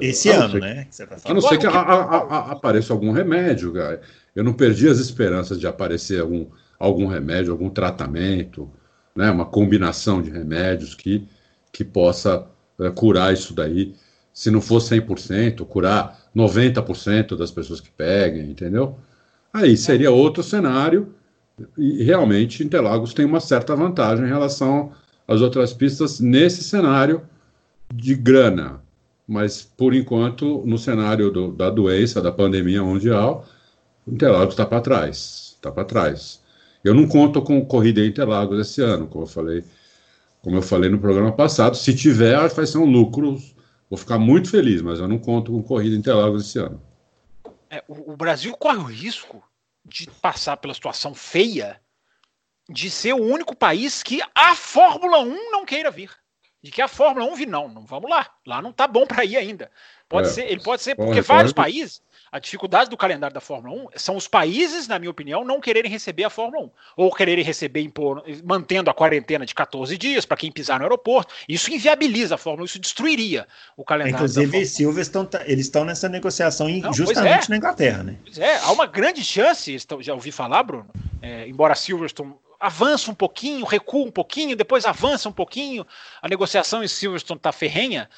Esse 0.00 0.28
ano, 0.28 0.58
né? 0.58 0.86
Tá 0.96 1.16
a 1.24 1.34
não 1.34 1.40
ser 1.40 1.58
que 1.58 1.66
a, 1.66 1.70
a, 1.70 2.16
a, 2.16 2.52
apareça 2.52 2.92
algum 2.92 3.10
remédio, 3.10 3.72
cara. 3.72 4.02
Eu 4.36 4.44
não 4.44 4.52
perdi 4.52 4.86
as 4.86 4.98
esperanças 4.98 5.58
de 5.58 5.66
aparecer 5.66 6.20
algum, 6.20 6.46
algum 6.78 7.06
remédio, 7.06 7.52
algum 7.52 7.70
tratamento, 7.70 8.70
né? 9.16 9.30
Uma 9.30 9.46
combinação 9.46 10.20
de 10.20 10.30
remédios 10.30 10.94
que, 10.94 11.26
que 11.72 11.84
possa 11.84 12.46
é, 12.78 12.90
curar 12.90 13.32
isso 13.32 13.54
daí. 13.54 13.94
Se 14.38 14.52
não 14.52 14.60
for 14.60 14.80
100%, 14.80 15.66
curar 15.66 16.30
90% 16.34 17.36
das 17.36 17.50
pessoas 17.50 17.80
que 17.80 17.90
peguem, 17.90 18.48
entendeu? 18.48 18.96
Aí 19.52 19.76
seria 19.76 20.12
outro 20.12 20.44
cenário 20.44 21.12
e 21.76 22.04
realmente 22.04 22.62
Interlagos 22.62 23.12
tem 23.12 23.24
uma 23.24 23.40
certa 23.40 23.74
vantagem 23.74 24.26
em 24.26 24.28
relação 24.28 24.92
às 25.26 25.40
outras 25.40 25.72
pistas 25.72 26.20
nesse 26.20 26.62
cenário 26.62 27.22
de 27.92 28.14
grana. 28.14 28.80
Mas, 29.26 29.64
por 29.76 29.92
enquanto, 29.92 30.62
no 30.64 30.78
cenário 30.78 31.32
do, 31.32 31.50
da 31.50 31.68
doença, 31.68 32.22
da 32.22 32.30
pandemia 32.30 32.80
mundial, 32.80 33.44
Interlagos 34.06 34.54
está 34.54 34.64
para 34.64 34.80
trás. 34.80 35.56
Está 35.56 35.72
para 35.72 35.84
trás. 35.84 36.40
Eu 36.84 36.94
não 36.94 37.08
conto 37.08 37.42
com 37.42 37.66
corrida 37.66 38.02
em 38.02 38.06
Interlagos 38.06 38.60
esse 38.60 38.80
ano, 38.82 39.08
como 39.08 39.24
eu 39.24 39.28
falei, 39.28 39.64
como 40.40 40.54
eu 40.54 40.62
falei 40.62 40.88
no 40.88 41.00
programa 41.00 41.32
passado. 41.32 41.76
Se 41.76 41.92
tiver, 41.92 42.48
vai 42.50 42.66
ser 42.66 42.78
um 42.78 42.86
lucro. 42.86 43.36
Vou 43.88 43.98
ficar 43.98 44.18
muito 44.18 44.50
feliz, 44.50 44.82
mas 44.82 44.98
eu 44.98 45.08
não 45.08 45.18
conto 45.18 45.52
com 45.52 45.62
corrida 45.62 45.96
em 45.96 45.98
Interlagos 45.98 46.46
esse 46.46 46.58
ano. 46.58 46.82
É, 47.70 47.82
o, 47.88 48.12
o 48.12 48.16
Brasil 48.16 48.54
corre 48.56 48.78
o 48.78 48.84
risco 48.84 49.42
de 49.84 50.10
passar 50.20 50.56
pela 50.56 50.74
situação 50.74 51.14
feia 51.14 51.80
de 52.68 52.90
ser 52.90 53.14
o 53.14 53.22
único 53.22 53.56
país 53.56 54.02
que 54.02 54.20
a 54.34 54.54
Fórmula 54.54 55.20
1 55.20 55.50
não 55.50 55.64
queira 55.64 55.90
vir. 55.90 56.10
De 56.62 56.70
que 56.70 56.82
a 56.82 56.88
Fórmula 56.88 57.24
1 57.32 57.34
vir, 57.34 57.46
não, 57.46 57.68
não 57.68 57.86
vamos 57.86 58.10
lá. 58.10 58.30
Lá 58.46 58.60
não 58.60 58.72
tá 58.72 58.86
bom 58.86 59.06
para 59.06 59.24
ir 59.24 59.36
ainda. 59.36 59.70
Pode 60.08 60.28
é, 60.28 60.30
ser, 60.30 60.50
ele 60.50 60.60
pode 60.60 60.82
ser, 60.82 60.94
porque 60.94 61.20
vários 61.20 61.52
países, 61.52 62.02
a 62.30 62.38
dificuldade 62.38 62.90
do 62.90 62.96
calendário 62.96 63.34
da 63.34 63.40
Fórmula 63.40 63.88
1 63.94 63.98
são 63.98 64.16
os 64.16 64.28
países, 64.28 64.86
na 64.86 64.98
minha 64.98 65.10
opinião, 65.10 65.44
não 65.44 65.60
quererem 65.60 65.90
receber 65.90 66.24
a 66.24 66.30
Fórmula 66.30 66.64
1. 66.64 66.70
Ou 66.96 67.14
quererem 67.14 67.44
receber 67.44 67.80
impor, 67.80 68.22
mantendo 68.44 68.90
a 68.90 68.94
quarentena 68.94 69.46
de 69.46 69.54
14 69.54 69.96
dias 69.96 70.24
para 70.24 70.36
quem 70.36 70.52
pisar 70.52 70.78
no 70.78 70.84
aeroporto. 70.84 71.34
Isso 71.48 71.72
inviabiliza 71.72 72.34
a 72.34 72.38
Fórmula 72.38 72.62
1, 72.62 72.66
isso 72.66 72.78
destruiria 72.78 73.46
o 73.76 73.84
calendário. 73.84 74.16
Inclusive, 74.16 74.66
Silverstone, 74.66 75.28
tá, 75.28 75.42
eles 75.46 75.66
estão 75.66 75.84
nessa 75.84 76.08
negociação 76.08 76.68
não, 76.68 76.92
justamente 76.92 77.46
é. 77.46 77.50
na 77.50 77.56
Inglaterra, 77.56 78.02
né? 78.02 78.16
Pois 78.24 78.38
é, 78.38 78.58
há 78.58 78.70
uma 78.72 78.86
grande 78.86 79.24
chance, 79.24 79.76
já 80.00 80.14
ouvi 80.14 80.30
falar, 80.30 80.62
Bruno, 80.62 80.86
é, 81.22 81.48
embora 81.48 81.74
Silverstone 81.74 82.34
avança 82.60 83.10
um 83.10 83.14
pouquinho, 83.14 83.64
recua 83.64 84.04
um 84.04 84.10
pouquinho, 84.10 84.56
depois 84.56 84.84
avança 84.84 85.28
um 85.28 85.32
pouquinho, 85.32 85.86
a 86.20 86.28
negociação 86.28 86.82
em 86.82 86.88
Silverstone 86.88 87.38
está 87.38 87.52
ferrenha 87.52 88.08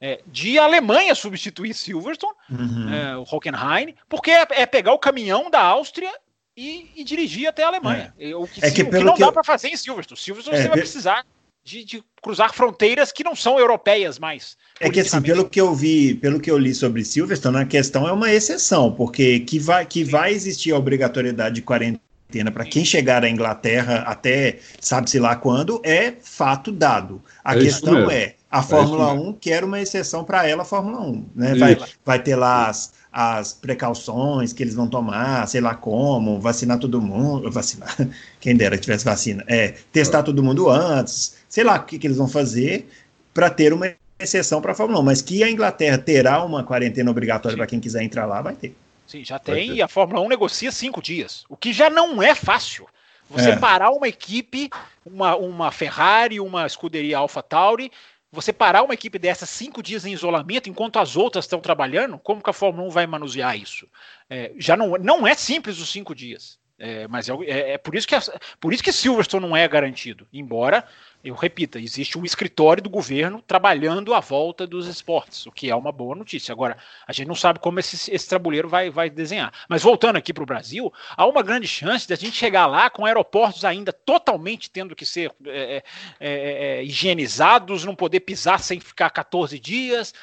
é, 0.00 0.20
de 0.26 0.58
Alemanha 0.58 1.14
substituir 1.14 1.74
Silverstone, 1.74 2.32
uhum. 2.50 2.94
é, 2.94 3.16
o 3.16 3.22
Hockenheim, 3.22 3.94
porque 4.08 4.30
é, 4.30 4.46
é, 4.50 4.66
pegar 4.66 4.92
o 4.92 4.98
caminhão 4.98 5.50
da 5.50 5.60
Áustria 5.60 6.10
e, 6.56 6.90
e 6.96 7.04
dirigir 7.04 7.46
até 7.46 7.62
a 7.62 7.68
Alemanha. 7.68 8.14
É. 8.18 8.34
O 8.34 8.46
que, 8.46 8.64
é 8.64 8.70
que, 8.70 8.82
o 8.82 8.90
que 8.90 8.98
não 9.00 9.14
que 9.14 9.20
dá 9.20 9.26
eu... 9.26 9.32
para 9.32 9.44
fazer 9.44 9.68
em 9.68 9.76
Silverstone. 9.76 10.18
Silverstone 10.18 10.56
é, 10.56 10.62
você 10.62 10.68
vai 10.68 10.78
precisar 10.78 11.26
de, 11.62 11.84
de, 11.84 12.02
cruzar 12.22 12.54
fronteiras 12.54 13.12
que 13.12 13.22
não 13.22 13.36
são 13.36 13.58
europeias 13.58 14.18
mais. 14.18 14.56
É 14.80 14.88
que 14.88 15.00
assim, 15.00 15.20
pelo 15.20 15.48
que 15.48 15.60
eu 15.60 15.74
vi, 15.74 16.14
pelo 16.14 16.40
que 16.40 16.50
eu 16.50 16.56
li 16.56 16.74
sobre 16.74 17.04
Silverstone, 17.04 17.58
a 17.58 17.66
questão 17.66 18.08
é 18.08 18.12
uma 18.12 18.32
exceção, 18.32 18.90
porque 18.92 19.40
que 19.40 19.58
vai, 19.58 19.84
que 19.84 20.02
vai 20.02 20.32
existir 20.32 20.72
a 20.72 20.78
obrigatoriedade 20.78 21.56
de 21.56 21.62
quarentena 21.62 22.50
para 22.50 22.64
quem 22.64 22.84
chegar 22.84 23.24
à 23.24 23.28
Inglaterra 23.28 24.04
até 24.06 24.60
sabe-se 24.80 25.18
lá 25.18 25.36
quando, 25.36 25.82
é 25.84 26.14
fato 26.22 26.72
dado. 26.72 27.22
A 27.44 27.56
é 27.56 27.60
questão 27.60 28.10
é 28.10 28.36
a 28.50 28.62
Fórmula 28.62 29.10
é 29.10 29.12
1 29.12 29.32
quer 29.34 29.62
uma 29.62 29.80
exceção 29.80 30.24
para 30.24 30.46
ela, 30.46 30.62
a 30.62 30.64
Fórmula 30.64 31.00
1. 31.00 31.26
Né? 31.36 31.54
Vai, 31.54 31.78
vai 32.04 32.20
ter 32.20 32.34
lá 32.34 32.68
as, 32.68 32.92
as 33.12 33.52
precauções 33.52 34.52
que 34.52 34.60
eles 34.60 34.74
vão 34.74 34.88
tomar, 34.88 35.46
sei 35.46 35.60
lá 35.60 35.74
como, 35.74 36.40
vacinar 36.40 36.78
todo 36.78 37.00
mundo, 37.00 37.48
vacinar, 37.50 37.94
quem 38.40 38.56
dera 38.56 38.76
que 38.76 38.82
tivesse 38.82 39.04
vacina, 39.04 39.44
é, 39.46 39.76
testar 39.92 40.24
todo 40.24 40.42
mundo 40.42 40.68
antes, 40.68 41.36
sei 41.48 41.62
lá 41.62 41.76
o 41.76 41.84
que, 41.84 41.96
que 41.96 42.08
eles 42.08 42.16
vão 42.16 42.26
fazer 42.26 42.90
para 43.32 43.48
ter 43.48 43.72
uma 43.72 43.94
exceção 44.18 44.60
para 44.60 44.72
a 44.72 44.74
Fórmula 44.74 45.00
1, 45.00 45.02
mas 45.04 45.22
que 45.22 45.44
a 45.44 45.50
Inglaterra 45.50 45.96
terá 45.96 46.44
uma 46.44 46.64
quarentena 46.64 47.10
obrigatória 47.10 47.56
para 47.56 47.66
quem 47.68 47.78
quiser 47.78 48.02
entrar 48.02 48.26
lá, 48.26 48.42
vai 48.42 48.54
ter. 48.54 48.74
Sim, 49.06 49.24
já 49.24 49.38
tem, 49.38 49.74
e 49.74 49.82
a 49.82 49.88
Fórmula 49.88 50.20
1 50.22 50.28
negocia 50.28 50.72
cinco 50.72 51.00
dias, 51.00 51.44
o 51.48 51.56
que 51.56 51.72
já 51.72 51.88
não 51.88 52.20
é 52.20 52.34
fácil. 52.34 52.86
Você 53.30 53.50
é. 53.50 53.56
parar 53.56 53.90
uma 53.90 54.08
equipe, 54.08 54.68
uma, 55.06 55.36
uma 55.36 55.70
Ferrari, 55.70 56.40
uma 56.40 56.66
escuderia 56.66 57.18
Alpha 57.18 57.40
Tauri, 57.40 57.92
você 58.32 58.52
parar 58.52 58.82
uma 58.82 58.94
equipe 58.94 59.18
dessa 59.18 59.44
cinco 59.44 59.82
dias 59.82 60.04
em 60.04 60.12
isolamento 60.12 60.68
enquanto 60.68 60.98
as 60.98 61.16
outras 61.16 61.44
estão 61.44 61.60
trabalhando, 61.60 62.18
como 62.18 62.42
que 62.42 62.50
a 62.50 62.52
Fórmula 62.52 62.86
1 62.88 62.90
vai 62.90 63.06
manusear 63.06 63.56
isso? 63.58 63.88
É, 64.28 64.52
já 64.56 64.76
não, 64.76 64.92
não 64.98 65.26
é 65.26 65.34
simples 65.34 65.78
os 65.78 65.90
cinco 65.90 66.14
dias. 66.14 66.58
É, 66.82 67.06
mas 67.08 67.28
é, 67.28 67.32
é, 67.44 67.72
é, 67.72 67.78
por, 67.78 67.94
isso 67.94 68.08
que 68.08 68.14
por 68.58 68.72
isso 68.72 68.82
que 68.82 68.90
Silverstone 68.90 69.46
não 69.46 69.54
é 69.54 69.68
garantido. 69.68 70.26
Embora, 70.32 70.86
eu 71.22 71.34
repita, 71.34 71.78
existe 71.78 72.18
um 72.18 72.24
escritório 72.24 72.82
do 72.82 72.88
governo 72.88 73.42
trabalhando 73.46 74.14
à 74.14 74.20
volta 74.20 74.66
dos 74.66 74.86
esportes, 74.86 75.44
o 75.46 75.52
que 75.52 75.70
é 75.70 75.76
uma 75.76 75.92
boa 75.92 76.16
notícia. 76.16 76.52
Agora, 76.52 76.78
a 77.06 77.12
gente 77.12 77.28
não 77.28 77.34
sabe 77.34 77.58
como 77.58 77.78
esse, 77.78 78.10
esse 78.10 78.28
trabalheiro 78.28 78.68
vai, 78.68 78.88
vai 78.88 79.10
desenhar. 79.10 79.52
Mas 79.68 79.82
voltando 79.82 80.16
aqui 80.16 80.32
para 80.32 80.42
o 80.42 80.46
Brasil, 80.46 80.92
há 81.14 81.26
uma 81.26 81.42
grande 81.42 81.68
chance 81.68 82.06
de 82.06 82.14
a 82.14 82.16
gente 82.16 82.36
chegar 82.36 82.66
lá 82.66 82.88
com 82.88 83.04
aeroportos 83.04 83.64
ainda 83.64 83.92
totalmente 83.92 84.70
tendo 84.70 84.96
que 84.96 85.04
ser 85.04 85.30
é, 85.46 85.82
é, 86.18 86.78
é 86.78 86.84
higienizados, 86.84 87.84
não 87.84 87.94
poder 87.94 88.20
pisar 88.20 88.58
sem 88.60 88.80
ficar 88.80 89.10
14 89.10 89.58
dias. 89.58 90.14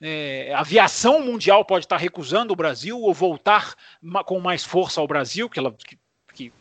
É, 0.00 0.52
a 0.54 0.60
aviação 0.60 1.20
mundial 1.20 1.64
pode 1.64 1.84
estar 1.84 1.96
recusando 1.96 2.52
o 2.52 2.56
Brasil 2.56 2.98
ou 2.98 3.12
voltar 3.12 3.74
com 4.24 4.40
mais 4.40 4.64
força 4.64 5.00
ao 5.00 5.06
Brasil, 5.06 5.48
que 5.50 5.58
ela 5.58 5.72
que 5.72 5.98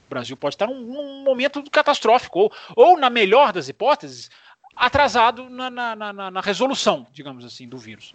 o 0.05 0.09
Brasil 0.09 0.37
pode 0.37 0.55
estar 0.55 0.67
num, 0.67 0.81
num 0.81 1.23
momento 1.23 1.63
catastrófico, 1.69 2.39
ou, 2.39 2.51
ou, 2.75 2.99
na 2.99 3.09
melhor 3.09 3.51
das 3.51 3.69
hipóteses, 3.69 4.29
atrasado 4.75 5.49
na, 5.49 5.69
na, 5.69 5.95
na, 5.95 6.31
na 6.31 6.41
resolução, 6.41 7.07
digamos 7.11 7.45
assim, 7.45 7.67
do 7.67 7.77
vírus. 7.77 8.13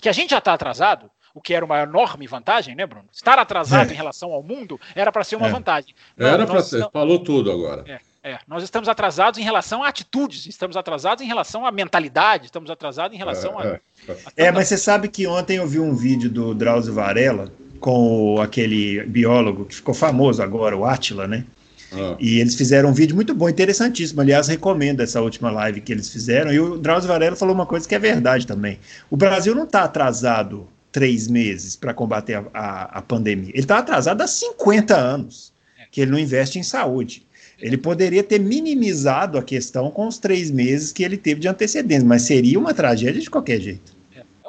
Que 0.00 0.08
a 0.08 0.12
gente 0.12 0.30
já 0.30 0.38
está 0.38 0.52
atrasado, 0.52 1.10
o 1.34 1.40
que 1.40 1.54
era 1.54 1.64
uma 1.64 1.82
enorme 1.82 2.26
vantagem, 2.26 2.74
né, 2.74 2.86
Bruno? 2.86 3.08
Estar 3.12 3.38
atrasado 3.38 3.90
é. 3.90 3.92
em 3.92 3.96
relação 3.96 4.32
ao 4.32 4.42
mundo 4.42 4.80
era 4.94 5.10
para 5.10 5.24
ser 5.24 5.36
uma 5.36 5.48
é. 5.48 5.50
vantagem. 5.50 5.94
Não, 6.16 6.28
era 6.28 6.46
para 6.46 6.62
ser, 6.62 6.88
falou 6.92 7.18
tudo 7.18 7.50
agora. 7.50 7.84
É. 7.86 8.00
É, 8.26 8.38
nós 8.48 8.62
estamos 8.62 8.88
atrasados 8.88 9.38
em 9.38 9.42
relação 9.42 9.82
a 9.82 9.88
atitudes, 9.88 10.46
estamos 10.46 10.78
atrasados 10.78 11.22
em 11.22 11.26
relação 11.26 11.66
à 11.66 11.70
mentalidade, 11.70 12.46
estamos 12.46 12.70
atrasados 12.70 13.14
em 13.14 13.18
relação 13.18 13.60
é, 13.60 13.66
a, 13.66 13.68
é. 13.68 13.80
a, 14.08 14.16
É, 14.46 14.50
mas 14.50 14.68
você 14.68 14.78
sabe 14.78 15.08
que 15.08 15.26
ontem 15.26 15.58
eu 15.58 15.66
vi 15.66 15.78
um 15.78 15.94
vídeo 15.94 16.30
do 16.30 16.54
Drauzio 16.54 16.94
Varela 16.94 17.52
com 17.80 18.40
aquele 18.40 19.04
biólogo 19.04 19.64
que 19.64 19.74
ficou 19.76 19.94
famoso 19.94 20.42
agora, 20.42 20.76
o 20.76 20.84
Atila, 20.84 21.26
né? 21.26 21.44
Ah. 21.92 22.16
E 22.18 22.40
eles 22.40 22.54
fizeram 22.54 22.90
um 22.90 22.92
vídeo 22.92 23.14
muito 23.14 23.34
bom, 23.34 23.48
interessantíssimo. 23.48 24.20
Aliás, 24.20 24.48
recomendo 24.48 25.00
essa 25.00 25.20
última 25.20 25.50
live 25.50 25.80
que 25.80 25.92
eles 25.92 26.08
fizeram. 26.08 26.52
E 26.52 26.58
o 26.58 26.76
Drauzio 26.76 27.08
Varela 27.08 27.36
falou 27.36 27.54
uma 27.54 27.66
coisa 27.66 27.88
que 27.88 27.94
é 27.94 27.98
verdade 27.98 28.46
também. 28.46 28.78
O 29.10 29.16
Brasil 29.16 29.54
não 29.54 29.64
está 29.64 29.84
atrasado 29.84 30.66
três 30.90 31.28
meses 31.28 31.76
para 31.76 31.94
combater 31.94 32.34
a, 32.34 32.44
a, 32.54 32.98
a, 32.98 33.02
pandemia. 33.02 33.50
Ele 33.50 33.60
está 33.60 33.78
atrasado 33.78 34.20
há 34.20 34.26
50 34.26 34.96
anos 34.96 35.52
que 35.90 36.00
ele 36.00 36.10
não 36.10 36.18
investe 36.18 36.58
em 36.58 36.62
saúde. 36.62 37.26
Ele 37.60 37.76
poderia 37.76 38.22
ter 38.22 38.40
minimizado 38.40 39.38
a 39.38 39.42
questão 39.42 39.90
com 39.90 40.06
os 40.08 40.18
três 40.18 40.50
meses 40.50 40.92
que 40.92 41.04
ele 41.04 41.16
teve 41.16 41.40
de 41.40 41.48
antecedentes, 41.48 42.04
mas 42.04 42.22
seria 42.22 42.58
uma 42.58 42.74
tragédia 42.74 43.20
de 43.20 43.30
qualquer 43.30 43.60
jeito. 43.60 43.93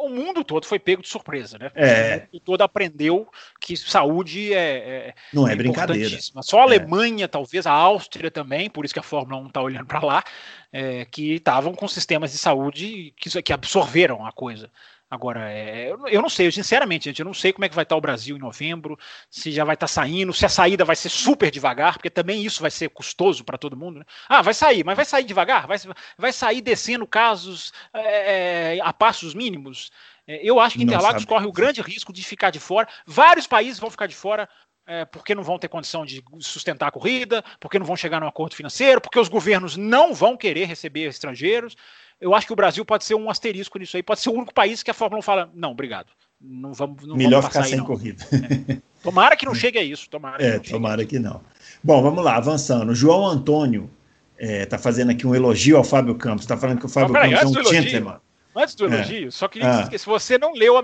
É, 0.06 0.08
o 0.08 0.10
mundo 0.10 0.44
todo 0.44 0.66
foi 0.66 0.80
pego 0.80 1.02
de 1.02 1.08
surpresa, 1.08 1.58
né? 1.58 1.72
É. 1.76 2.28
O 2.32 2.34
mundo 2.34 2.44
todo 2.44 2.62
aprendeu 2.62 3.28
que 3.60 3.76
saúde 3.76 4.54
é, 4.54 4.58
é 4.58 5.14
não 5.34 5.48
é, 5.48 5.54
é 5.54 5.56
brincadeira. 5.56 6.18
Só 6.42 6.60
a 6.60 6.64
Alemanha, 6.64 7.26
é. 7.26 7.28
talvez 7.28 7.66
a 7.66 7.72
Áustria 7.72 8.30
também, 8.30 8.70
por 8.70 8.86
isso 8.86 8.94
que 8.94 9.00
a 9.00 9.04
Fórmula 9.04 9.42
1 9.42 9.48
está 9.48 9.62
olhando 9.62 9.86
para 9.86 10.00
lá, 10.00 10.24
é, 10.72 11.06
que 11.06 11.36
estavam 11.36 11.74
com 11.74 11.88
sistemas 11.88 12.32
de 12.32 12.38
saúde 12.38 13.14
que, 13.18 13.42
que 13.42 13.54
absorveram 13.54 14.26
a 14.26 14.32
coisa. 14.32 14.70
Agora, 15.10 15.52
é, 15.52 15.92
eu 15.92 16.22
não 16.22 16.30
sei, 16.30 16.48
eu, 16.48 16.52
sinceramente, 16.52 17.06
gente, 17.06 17.20
eu 17.20 17.26
não 17.26 17.34
sei 17.34 17.54
como 17.54 17.64
é 17.64 17.70
que 17.70 17.76
vai 17.76 17.84
estar 17.84 17.96
o 17.96 18.02
Brasil 18.02 18.36
em 18.36 18.40
novembro, 18.40 18.98
se 19.30 19.52
já 19.52 19.64
vai 19.64 19.76
estar 19.76 19.88
saindo, 19.88 20.34
se 20.34 20.46
a 20.46 20.50
saída 20.50 20.84
vai 20.84 20.96
ser 20.96 21.10
super 21.10 21.52
devagar, 21.52 21.94
porque 21.94 22.10
também 22.10 22.44
isso 22.44 22.62
vai 22.62 22.72
ser 22.72 22.90
custoso 22.90 23.44
para 23.44 23.58
todo 23.58 23.78
mundo. 23.78 24.00
Né? 24.00 24.06
Ah, 24.28 24.42
vai 24.42 24.54
sair, 24.54 24.84
mas 24.84 24.96
vai 24.96 25.06
sair 25.06 25.24
devagar, 25.24 25.68
vai, 25.68 25.78
vai 26.18 26.34
sair 26.34 26.60
descendo 26.60 27.06
casos 27.06 27.72
é, 27.94 28.78
é 28.78 28.82
a 28.82 28.92
passos 28.92 29.36
mínimos. 29.36 29.92
É, 30.28 30.40
eu 30.44 30.60
acho 30.60 30.76
que 30.76 30.84
Interlagos 30.84 31.24
corre 31.24 31.46
o 31.46 31.52
grande 31.52 31.82
risco 31.82 32.12
de 32.12 32.24
ficar 32.24 32.50
de 32.50 32.60
fora. 32.60 32.88
Vários 33.06 33.46
países 33.46 33.80
vão 33.80 33.92
ficar 33.92 34.08
de 34.08 34.16
fora 34.16 34.50
é, 34.88 35.06
porque 35.06 35.36
não 35.36 35.44
vão 35.44 35.58
ter 35.58 35.68
condição 35.68 36.06
de 36.06 36.24
sustentar 36.40 36.88
a 36.88 36.92
corrida, 36.92 37.44
porque 37.60 37.80
não 37.80 37.86
vão 37.86 37.96
chegar 37.96 38.20
num 38.20 38.28
acordo 38.28 38.56
financeiro, 38.56 39.02
porque 39.02 39.20
os 39.20 39.28
governos 39.28 39.76
não 39.76 40.14
vão 40.14 40.38
querer 40.38 40.66
receber 40.66 41.06
estrangeiros 41.06 41.76
eu 42.20 42.34
acho 42.34 42.48
que 42.48 42.54
o 42.54 42.56
Brasil 42.56 42.86
pode 42.86 43.04
ser 43.04 43.16
um 43.16 43.30
asterisco 43.30 43.78
nisso 43.78 43.98
aí, 43.98 44.04
pode 44.04 44.22
ser 44.22 44.30
o 44.30 44.34
único 44.34 44.54
país 44.54 44.82
que 44.82 44.92
a 44.92 44.94
Fórmula 44.94 45.20
1 45.20 45.22
fala, 45.22 45.50
não, 45.54 45.72
obrigado. 45.72 46.08
Não 46.40 46.74
vamos, 46.74 47.06
não 47.06 47.16
Melhor 47.16 47.42
vamos 47.42 47.48
ficar 47.48 47.64
aí, 47.64 47.70
sem 47.70 47.78
não. 47.78 47.86
corrida. 47.86 48.24
É. 48.70 48.82
Tomara 49.04 49.36
que 49.36 49.46
não 49.46 49.54
chegue 49.54 49.78
a 49.78 49.84
isso. 49.84 50.10
Tomara 50.10 50.44
é, 50.44 50.60
que 50.60 50.72
tomara 50.72 51.06
que 51.06 51.20
não. 51.20 51.42
Bom, 51.84 52.02
vamos 52.02 52.24
lá, 52.24 52.38
avançando. 52.38 52.96
João 52.96 53.26
Antônio 53.26 53.90
está 54.38 54.76
é, 54.76 54.80
fazendo 54.80 55.12
aqui 55.12 55.28
um 55.28 55.36
elogio 55.36 55.78
ao 55.78 55.84
Fábio 55.84 56.16
Campos. 56.16 56.44
Está 56.44 56.58
falando 56.58 56.80
que 56.80 56.86
o 56.86 56.90
Fábio 56.90 57.14
Campos 57.14 57.56
é 57.56 57.60
um 57.60 57.64
gentleman. 57.66 58.20
Antes 58.56 58.74
do 58.74 58.88
é. 58.88 58.96
elogio, 58.96 59.32
só 59.32 59.48
queria 59.48 59.70
ah. 59.70 59.78
dizer 59.78 59.90
que 59.90 59.98
se 59.98 60.06
você 60.06 60.38
não 60.38 60.54
leu 60.54 60.78
a, 60.78 60.82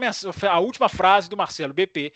a 0.50 0.60
última 0.60 0.90
frase 0.90 1.30
do 1.30 1.38
Marcelo 1.38 1.74
BP, 1.74 2.14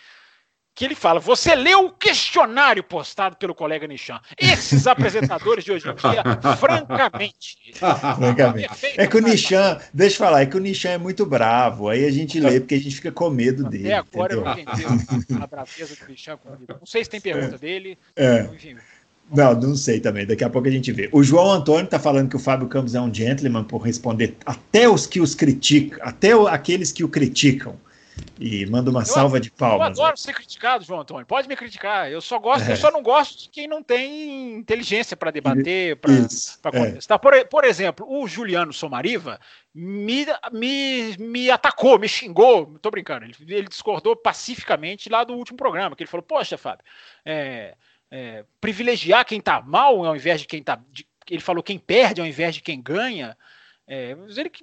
que 0.75 0.83
ele 0.83 0.93
fala: 0.93 1.19
Você 1.21 1.55
leu 1.55 1.85
o 1.85 1.91
questionário 1.91 2.83
postado 2.83 3.37
pelo 3.37 3.55
colega 3.55 3.87
Nishan. 3.87 4.19
Esses 4.37 4.85
apresentadores 4.85 5.63
de 5.63 5.71
hoje 5.71 5.87
em 5.87 5.95
dia, 5.95 6.23
francamente. 6.57 7.57
francamente. 8.17 8.69
É 8.97 9.07
que 9.07 9.17
o 9.17 9.21
Nishan, 9.21 9.79
deixa 9.93 10.15
eu 10.15 10.19
falar, 10.19 10.41
é 10.41 10.45
que 10.45 10.57
o 10.57 10.59
Nishan 10.59 10.89
é 10.89 10.97
muito 10.97 11.25
bravo. 11.25 11.87
Aí 11.87 12.05
a 12.05 12.11
gente 12.11 12.39
lê 12.39 12.59
porque 12.59 12.75
a 12.75 12.79
gente 12.79 12.97
fica 12.97 13.11
com 13.11 13.29
medo 13.29 13.63
dele. 13.69 13.93
Até 13.93 14.17
agora 14.17 14.33
entendeu? 14.35 14.83
eu 14.83 14.89
não 14.89 14.95
entendi 14.97 15.41
a 15.41 15.47
braveza 15.47 15.95
do 15.95 16.11
Nishan. 16.11 16.37
Não 16.67 16.85
sei 16.85 17.03
se 17.05 17.09
tem 17.09 17.21
pergunta 17.21 17.55
é. 17.55 17.57
dele. 17.57 17.97
É. 18.15 18.49
Enfim. 18.53 18.75
Não, 19.33 19.55
não 19.55 19.75
sei 19.75 19.99
também. 19.99 20.25
Daqui 20.25 20.43
a 20.43 20.49
pouco 20.49 20.67
a 20.67 20.71
gente 20.71 20.91
vê. 20.91 21.09
O 21.11 21.23
João 21.23 21.51
Antônio 21.51 21.85
está 21.85 21.97
falando 21.97 22.29
que 22.29 22.35
o 22.35 22.39
Fábio 22.39 22.67
Campos 22.67 22.93
é 22.93 23.01
um 23.01 23.11
gentleman 23.11 23.63
por 23.63 23.79
responder 23.79 24.35
até 24.45 24.87
os 24.87 25.07
que 25.07 25.19
os 25.19 25.33
criticam, 25.33 25.99
até 26.03 26.33
aqueles 26.49 26.91
que 26.91 27.03
o 27.03 27.09
criticam. 27.09 27.75
E 28.39 28.65
manda 28.65 28.89
uma 28.89 29.01
eu, 29.01 29.05
salva 29.05 29.39
de 29.39 29.49
palmas. 29.49 29.97
Eu 29.97 30.03
adoro 30.03 30.17
ser 30.17 30.33
criticado, 30.33 30.83
João 30.83 31.01
Antônio. 31.01 31.25
Pode 31.25 31.47
me 31.47 31.55
criticar. 31.55 32.11
Eu 32.11 32.19
só 32.19 32.37
gosto, 32.37 32.67
é. 32.67 32.73
eu 32.73 32.77
só 32.77 32.91
não 32.91 33.01
gosto 33.01 33.43
de 33.43 33.49
quem 33.49 33.67
não 33.67 33.81
tem 33.81 34.55
inteligência 34.57 35.15
para 35.15 35.31
debater, 35.31 35.95
para 35.95 36.13
é. 36.13 36.71
contestar. 36.71 37.17
É. 37.17 37.19
Por, 37.19 37.47
por 37.47 37.63
exemplo, 37.63 38.05
o 38.09 38.27
Juliano 38.27 38.73
Somariva 38.73 39.39
me, 39.73 40.25
me, 40.51 41.17
me 41.17 41.49
atacou, 41.49 41.97
me 41.97 42.09
xingou. 42.09 42.77
Tô 42.81 42.91
brincando. 42.91 43.25
Ele, 43.25 43.35
ele 43.47 43.67
discordou 43.67 44.15
pacificamente 44.15 45.09
lá 45.09 45.23
do 45.23 45.33
último 45.33 45.57
programa, 45.57 45.95
que 45.95 46.03
ele 46.03 46.09
falou: 46.09 46.23
Poxa, 46.23 46.57
Fábio, 46.57 46.83
é, 47.25 47.75
é, 48.11 48.43
privilegiar 48.59 49.25
quem 49.25 49.39
tá 49.39 49.61
mal 49.61 50.05
ao 50.05 50.15
invés 50.15 50.41
de 50.41 50.47
quem 50.47 50.61
tá. 50.61 50.79
De, 50.91 51.07
ele 51.29 51.41
falou 51.41 51.63
quem 51.63 51.79
perde 51.79 52.21
ao 52.21 52.27
invés 52.27 52.53
de 52.55 52.61
quem 52.61 52.81
ganha. 52.81 53.37
É, 53.87 54.15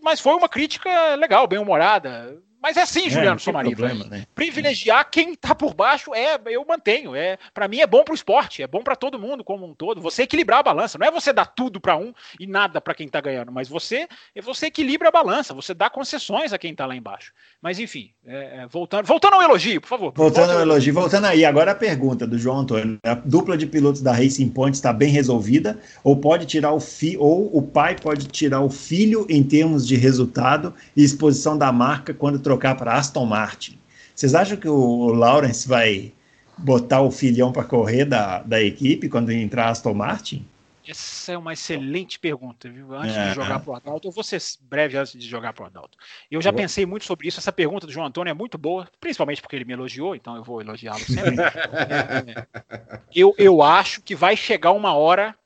mas 0.02 0.20
foi 0.20 0.34
uma 0.34 0.48
crítica 0.48 1.14
legal, 1.14 1.46
bem 1.46 1.58
humorada. 1.58 2.38
Mas 2.62 2.76
é 2.76 2.82
assim, 2.82 3.06
é, 3.06 3.10
Juliano 3.10 3.40
Somariva. 3.40 3.92
Né? 3.92 4.26
Privilegiar 4.34 5.10
quem 5.10 5.32
está 5.32 5.54
por 5.54 5.74
baixo 5.74 6.14
é, 6.14 6.38
eu 6.46 6.64
mantenho. 6.64 7.16
É, 7.16 7.36
para 7.52 7.66
mim 7.66 7.80
é 7.80 7.86
bom 7.86 8.04
para 8.04 8.12
o 8.12 8.14
esporte, 8.14 8.62
é 8.62 8.66
bom 8.66 8.82
para 8.82 8.94
todo 8.94 9.18
mundo 9.18 9.42
como 9.42 9.66
um 9.66 9.74
todo. 9.74 10.00
Você 10.00 10.22
equilibrar 10.22 10.60
a 10.60 10.62
balança, 10.62 10.96
não 10.96 11.06
é 11.06 11.10
você 11.10 11.32
dar 11.32 11.46
tudo 11.46 11.80
para 11.80 11.96
um 11.96 12.14
e 12.38 12.46
nada 12.46 12.80
para 12.80 12.94
quem 12.94 13.06
está 13.06 13.20
ganhando, 13.20 13.50
mas 13.50 13.68
você 13.68 14.06
você 14.42 14.66
equilibra 14.66 15.08
a 15.08 15.12
balança, 15.12 15.54
você 15.54 15.74
dá 15.74 15.90
concessões 15.90 16.52
a 16.52 16.58
quem 16.58 16.72
está 16.72 16.86
lá 16.86 16.94
embaixo. 16.94 17.32
Mas 17.60 17.78
enfim, 17.80 18.10
é, 18.24 18.62
é, 18.62 18.66
voltando, 18.68 19.06
voltando 19.06 19.34
ao 19.34 19.42
elogio, 19.42 19.80
por 19.80 19.88
favor. 19.88 20.12
Voltando 20.14 20.52
ao 20.52 20.60
elogio, 20.60 20.94
voltando 20.94 21.26
aí. 21.26 21.44
Agora 21.44 21.72
a 21.72 21.74
pergunta 21.74 22.26
do 22.26 22.38
João 22.38 22.60
Antônio: 22.60 22.98
a 23.02 23.14
dupla 23.14 23.56
de 23.56 23.66
pilotos 23.66 24.02
da 24.02 24.12
Racing 24.12 24.50
Point 24.50 24.76
está 24.76 24.92
bem 24.92 25.10
resolvida 25.10 25.80
ou 26.04 26.16
pode 26.16 26.46
tirar 26.46 26.72
o 26.72 26.80
fi 26.80 27.16
ou 27.18 27.50
o 27.56 27.62
pai 27.62 27.96
pode 28.00 28.26
tirar 28.28 28.60
o 28.60 28.70
filho 28.70 29.26
em 29.28 29.42
termos 29.42 29.86
de 29.86 29.96
resultado 29.96 30.74
e 30.96 31.02
exposição 31.02 31.58
da 31.58 31.72
marca 31.72 32.14
quando 32.14 32.38
trocar 32.52 32.76
para 32.76 32.94
Aston 32.94 33.24
Martin. 33.24 33.78
Vocês 34.14 34.34
acham 34.34 34.56
que 34.56 34.68
o 34.68 35.06
Lawrence 35.08 35.66
vai 35.66 36.12
botar 36.58 37.00
o 37.00 37.10
filhão 37.10 37.50
para 37.50 37.64
correr 37.64 38.04
da, 38.04 38.42
da 38.42 38.60
equipe 38.62 39.08
quando 39.08 39.32
entrar 39.32 39.70
Aston 39.70 39.94
Martin? 39.94 40.46
Essa 40.86 41.32
é 41.32 41.38
uma 41.38 41.52
excelente 41.52 42.18
pergunta, 42.18 42.68
viu? 42.68 42.92
Antes 42.94 43.16
é. 43.16 43.28
de 43.28 43.34
jogar 43.36 43.60
para 43.60 43.70
o 43.70 43.74
Adalto, 43.76 44.08
eu 44.08 44.12
vou 44.12 44.24
ser 44.24 44.42
breve 44.60 44.98
antes 44.98 45.12
de 45.12 45.26
jogar 45.26 45.52
para 45.52 45.62
o 45.62 45.66
Adalto. 45.66 45.96
Eu 46.30 46.42
já 46.42 46.52
pensei 46.52 46.84
muito 46.84 47.04
sobre 47.06 47.28
isso. 47.28 47.38
Essa 47.38 47.52
pergunta 47.52 47.86
do 47.86 47.92
João 47.92 48.06
Antônio 48.06 48.30
é 48.30 48.34
muito 48.34 48.58
boa, 48.58 48.88
principalmente 49.00 49.40
porque 49.40 49.56
ele 49.56 49.64
me 49.64 49.72
elogiou, 49.72 50.14
então 50.14 50.36
eu 50.36 50.42
vou 50.42 50.60
elogiá-lo 50.60 50.98
sempre. 51.00 51.36
Eu, 53.14 53.34
eu 53.36 53.62
acho 53.62 54.00
que 54.00 54.14
vai 54.14 54.34
chegar 54.34 54.72
uma 54.72 54.94
hora 54.94 55.36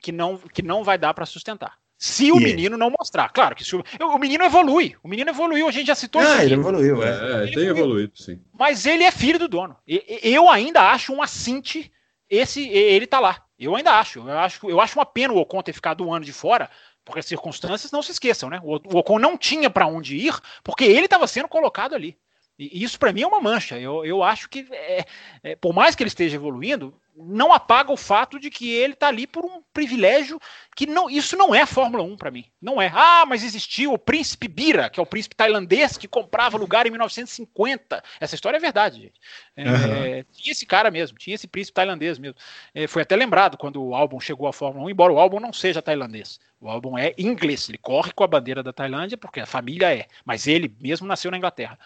que 0.00 0.12
não, 0.12 0.38
que 0.38 0.62
não 0.62 0.84
vai 0.84 0.96
dar 0.96 1.12
para 1.12 1.26
sustentar. 1.26 1.76
Se 1.98 2.30
o 2.30 2.36
menino 2.36 2.76
não 2.76 2.92
mostrar. 2.98 3.30
Claro 3.30 3.56
que 3.56 3.64
se 3.64 3.74
o, 3.74 3.82
o 4.00 4.18
menino 4.18 4.44
evolui. 4.44 4.94
O 5.02 5.08
menino 5.08 5.30
evoluiu, 5.30 5.66
a 5.66 5.72
gente 5.72 5.86
já 5.86 5.94
citou 5.94 6.20
ah, 6.20 6.24
isso. 6.24 6.42
Ele 6.42 6.54
evoluiu, 6.54 7.02
é. 7.02 7.08
é 7.08 7.42
ele 7.44 7.52
tem 7.52 7.64
evoluiu. 7.64 7.76
evoluído, 7.76 8.12
sim. 8.18 8.40
Mas 8.52 8.84
ele 8.84 9.04
é 9.04 9.10
filho 9.10 9.38
do 9.38 9.48
dono. 9.48 9.76
Eu 9.86 10.50
ainda 10.50 10.90
acho 10.90 11.14
um 11.14 11.22
assinte 11.22 11.90
esse 12.28 12.68
ele 12.68 13.06
tá 13.06 13.20
lá. 13.20 13.42
Eu 13.58 13.74
ainda 13.74 13.92
acho. 13.92 14.20
Eu 14.20 14.38
acho, 14.38 14.70
eu 14.70 14.80
acho 14.80 14.98
uma 14.98 15.06
pena 15.06 15.32
o 15.32 15.38
Ocon 15.38 15.62
ter 15.62 15.72
ficado 15.72 16.04
um 16.04 16.12
ano 16.12 16.24
de 16.24 16.32
fora, 16.32 16.68
porque 17.04 17.20
as 17.20 17.26
circunstâncias 17.26 17.92
não 17.92 18.02
se 18.02 18.12
esqueçam, 18.12 18.50
né? 18.50 18.60
O, 18.62 18.74
o 18.74 18.98
Ocon 18.98 19.18
não 19.18 19.38
tinha 19.38 19.70
para 19.70 19.86
onde 19.86 20.16
ir, 20.16 20.34
porque 20.62 20.84
ele 20.84 21.06
estava 21.06 21.26
sendo 21.26 21.48
colocado 21.48 21.94
ali. 21.94 22.18
E 22.58 22.82
isso 22.82 22.98
para 22.98 23.12
mim 23.12 23.22
é 23.22 23.26
uma 23.26 23.40
mancha. 23.40 23.78
Eu, 23.78 24.04
eu 24.04 24.22
acho 24.22 24.48
que, 24.48 24.66
é, 24.70 25.04
é, 25.42 25.56
por 25.56 25.74
mais 25.74 25.94
que 25.94 26.02
ele 26.02 26.08
esteja 26.08 26.36
evoluindo, 26.36 26.98
não 27.16 27.52
apaga 27.52 27.90
o 27.90 27.96
fato 27.96 28.38
de 28.38 28.50
que 28.50 28.70
ele 28.70 28.92
está 28.92 29.08
ali 29.08 29.26
por 29.26 29.44
um 29.44 29.62
privilégio 29.72 30.38
que 30.74 30.86
não, 30.86 31.08
isso 31.08 31.36
não 31.36 31.54
é 31.54 31.64
Fórmula 31.64 32.02
1 32.02 32.16
para 32.16 32.30
mim. 32.30 32.44
Não 32.60 32.80
é. 32.80 32.90
Ah, 32.94 33.24
mas 33.26 33.42
existiu 33.42 33.92
o 33.92 33.98
príncipe 33.98 34.46
Bira, 34.46 34.90
que 34.90 35.00
é 35.00 35.02
o 35.02 35.06
príncipe 35.06 35.34
tailandês 35.34 35.96
que 35.96 36.06
comprava 36.06 36.58
lugar 36.58 36.86
em 36.86 36.90
1950. 36.90 38.02
Essa 38.20 38.34
história 38.34 38.58
é 38.58 38.60
verdade, 38.60 39.00
gente. 39.00 39.20
É, 39.56 39.64
uhum. 39.64 40.24
Tinha 40.32 40.52
esse 40.52 40.66
cara 40.66 40.90
mesmo, 40.90 41.16
tinha 41.16 41.34
esse 41.34 41.46
príncipe 41.46 41.74
tailandês 41.74 42.18
mesmo. 42.18 42.36
É, 42.74 42.86
foi 42.86 43.02
até 43.02 43.16
lembrado 43.16 43.56
quando 43.56 43.82
o 43.82 43.94
álbum 43.94 44.20
chegou 44.20 44.46
à 44.46 44.52
Fórmula 44.52 44.84
1, 44.86 44.90
embora 44.90 45.12
o 45.12 45.18
álbum 45.18 45.40
não 45.40 45.52
seja 45.52 45.80
tailandês. 45.80 46.38
O 46.60 46.68
álbum 46.68 46.96
é 46.98 47.14
inglês, 47.18 47.68
ele 47.68 47.78
corre 47.78 48.12
com 48.12 48.24
a 48.24 48.26
bandeira 48.26 48.62
da 48.62 48.72
Tailândia 48.72 49.16
porque 49.16 49.40
a 49.40 49.46
família 49.46 49.94
é, 49.94 50.06
mas 50.24 50.46
ele 50.46 50.74
mesmo 50.80 51.06
nasceu 51.06 51.30
na 51.30 51.36
Inglaterra. 51.36 51.78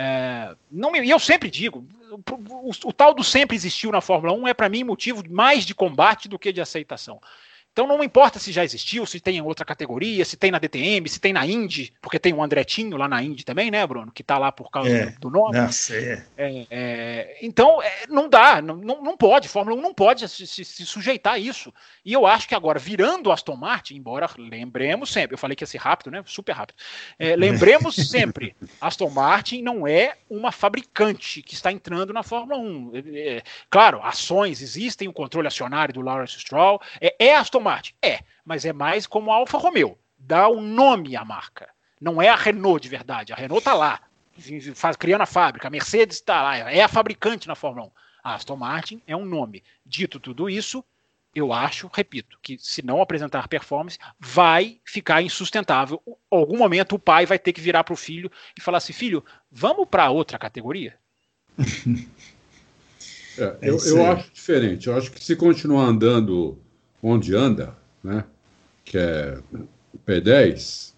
É, 0.00 0.54
não, 0.70 0.94
e 0.94 1.10
eu 1.10 1.18
sempre 1.18 1.50
digo, 1.50 1.84
o, 2.08 2.68
o, 2.68 2.70
o, 2.84 2.92
tal 2.92 3.12
do 3.12 3.24
sempre 3.24 3.56
existiu 3.56 3.90
na 3.90 4.00
Fórmula 4.00 4.32
1 4.32 4.46
é 4.46 4.54
para 4.54 4.68
mim 4.68 4.84
motivo 4.84 5.24
mais 5.28 5.66
de 5.66 5.74
combate 5.74 6.28
do 6.28 6.38
que 6.38 6.52
de 6.52 6.60
aceitação. 6.60 7.20
Então 7.78 7.86
não 7.86 8.02
importa 8.02 8.40
se 8.40 8.50
já 8.50 8.64
existiu, 8.64 9.06
se 9.06 9.20
tem 9.20 9.36
em 9.36 9.40
outra 9.40 9.64
categoria, 9.64 10.24
se 10.24 10.36
tem 10.36 10.50
na 10.50 10.58
DTM, 10.58 11.08
se 11.08 11.20
tem 11.20 11.32
na 11.32 11.46
Indy, 11.46 11.92
porque 12.02 12.18
tem 12.18 12.34
o 12.34 12.42
Andretinho 12.42 12.96
lá 12.96 13.06
na 13.06 13.22
Indy 13.22 13.44
também, 13.44 13.70
né, 13.70 13.86
Bruno? 13.86 14.10
Que 14.10 14.24
tá 14.24 14.36
lá 14.36 14.50
por 14.50 14.68
causa 14.68 14.90
é, 14.90 15.06
do 15.20 15.30
nome. 15.30 15.56
Nossa, 15.56 15.94
é. 15.94 16.24
É, 16.36 16.66
é 16.68 17.38
então, 17.40 17.80
é, 17.80 18.08
não 18.08 18.28
dá, 18.28 18.60
não, 18.60 18.74
não 18.76 19.16
pode, 19.16 19.46
Fórmula 19.46 19.78
1 19.78 19.80
não 19.80 19.94
pode 19.94 20.28
se, 20.28 20.44
se, 20.44 20.64
se, 20.64 20.84
sujeitar 20.84 21.34
a 21.34 21.38
isso. 21.38 21.72
E 22.04 22.12
eu 22.12 22.26
acho 22.26 22.48
que 22.48 22.54
agora, 22.56 22.80
virando 22.80 23.30
Aston 23.30 23.54
Martin, 23.54 23.94
embora 23.94 24.28
lembremos 24.36 25.12
sempre, 25.12 25.34
eu 25.34 25.38
falei 25.38 25.54
que 25.54 25.62
ia 25.62 25.68
ser 25.68 25.78
rápido, 25.78 26.10
né? 26.10 26.20
Super 26.26 26.56
rápido. 26.56 26.74
É, 27.16 27.36
lembremos 27.36 27.94
sempre, 28.10 28.56
Aston 28.80 29.10
Martin 29.10 29.62
não 29.62 29.86
é 29.86 30.16
uma 30.28 30.50
fabricante 30.50 31.42
que 31.42 31.54
está 31.54 31.70
entrando 31.70 32.12
na 32.12 32.24
Fórmula 32.24 32.58
1. 32.58 32.92
claro, 33.70 34.02
ações 34.02 34.62
existem, 34.62 35.06
o 35.06 35.12
controle 35.12 35.46
acionário 35.46 35.94
do 35.94 36.00
Lawrence 36.00 36.40
Stroll, 36.40 36.80
é 37.00 37.36
Aston 37.36 37.60
Martin? 37.60 37.67
É, 38.02 38.20
mas 38.44 38.64
é 38.64 38.72
mais 38.72 39.06
como 39.06 39.30
a 39.30 39.36
Alfa 39.36 39.58
Romeo. 39.58 39.98
Dá 40.18 40.48
o 40.48 40.58
um 40.58 40.60
nome 40.60 41.16
à 41.16 41.24
marca. 41.24 41.68
Não 42.00 42.20
é 42.20 42.28
a 42.28 42.36
Renault 42.36 42.82
de 42.82 42.88
verdade. 42.88 43.32
A 43.32 43.36
Renault 43.36 43.60
está 43.60 43.74
lá, 43.74 44.00
faz, 44.74 44.96
criando 44.96 45.22
a 45.22 45.26
fábrica. 45.26 45.68
A 45.68 45.70
Mercedes 45.70 46.16
está 46.16 46.42
lá, 46.42 46.56
é 46.56 46.82
a 46.82 46.88
fabricante 46.88 47.48
na 47.48 47.54
Fórmula 47.54 47.86
1. 47.86 47.90
A 48.22 48.34
Aston 48.34 48.56
Martin 48.56 49.02
é 49.06 49.16
um 49.16 49.24
nome. 49.24 49.62
Dito 49.84 50.20
tudo 50.20 50.50
isso, 50.50 50.84
eu 51.34 51.52
acho, 51.52 51.90
repito, 51.92 52.38
que 52.42 52.58
se 52.58 52.84
não 52.84 53.00
apresentar 53.00 53.48
performance, 53.48 53.98
vai 54.18 54.80
ficar 54.84 55.22
insustentável. 55.22 56.02
Em 56.06 56.14
algum 56.30 56.56
momento 56.56 56.94
o 56.94 56.98
pai 56.98 57.26
vai 57.26 57.38
ter 57.38 57.52
que 57.52 57.60
virar 57.60 57.84
para 57.84 57.94
o 57.94 57.96
filho 57.96 58.30
e 58.56 58.60
falar 58.60 58.78
assim: 58.78 58.92
filho, 58.92 59.24
vamos 59.50 59.86
para 59.88 60.10
outra 60.10 60.38
categoria? 60.38 60.96
É, 63.40 63.56
eu, 63.62 63.78
eu 63.86 64.04
acho 64.04 64.32
diferente. 64.32 64.88
Eu 64.88 64.96
acho 64.96 65.12
que 65.12 65.24
se 65.24 65.36
continuar 65.36 65.84
andando 65.84 66.58
onde 67.02 67.34
anda, 67.34 67.74
né, 68.02 68.24
que 68.84 68.98
é 68.98 69.38
P10, 70.06 70.92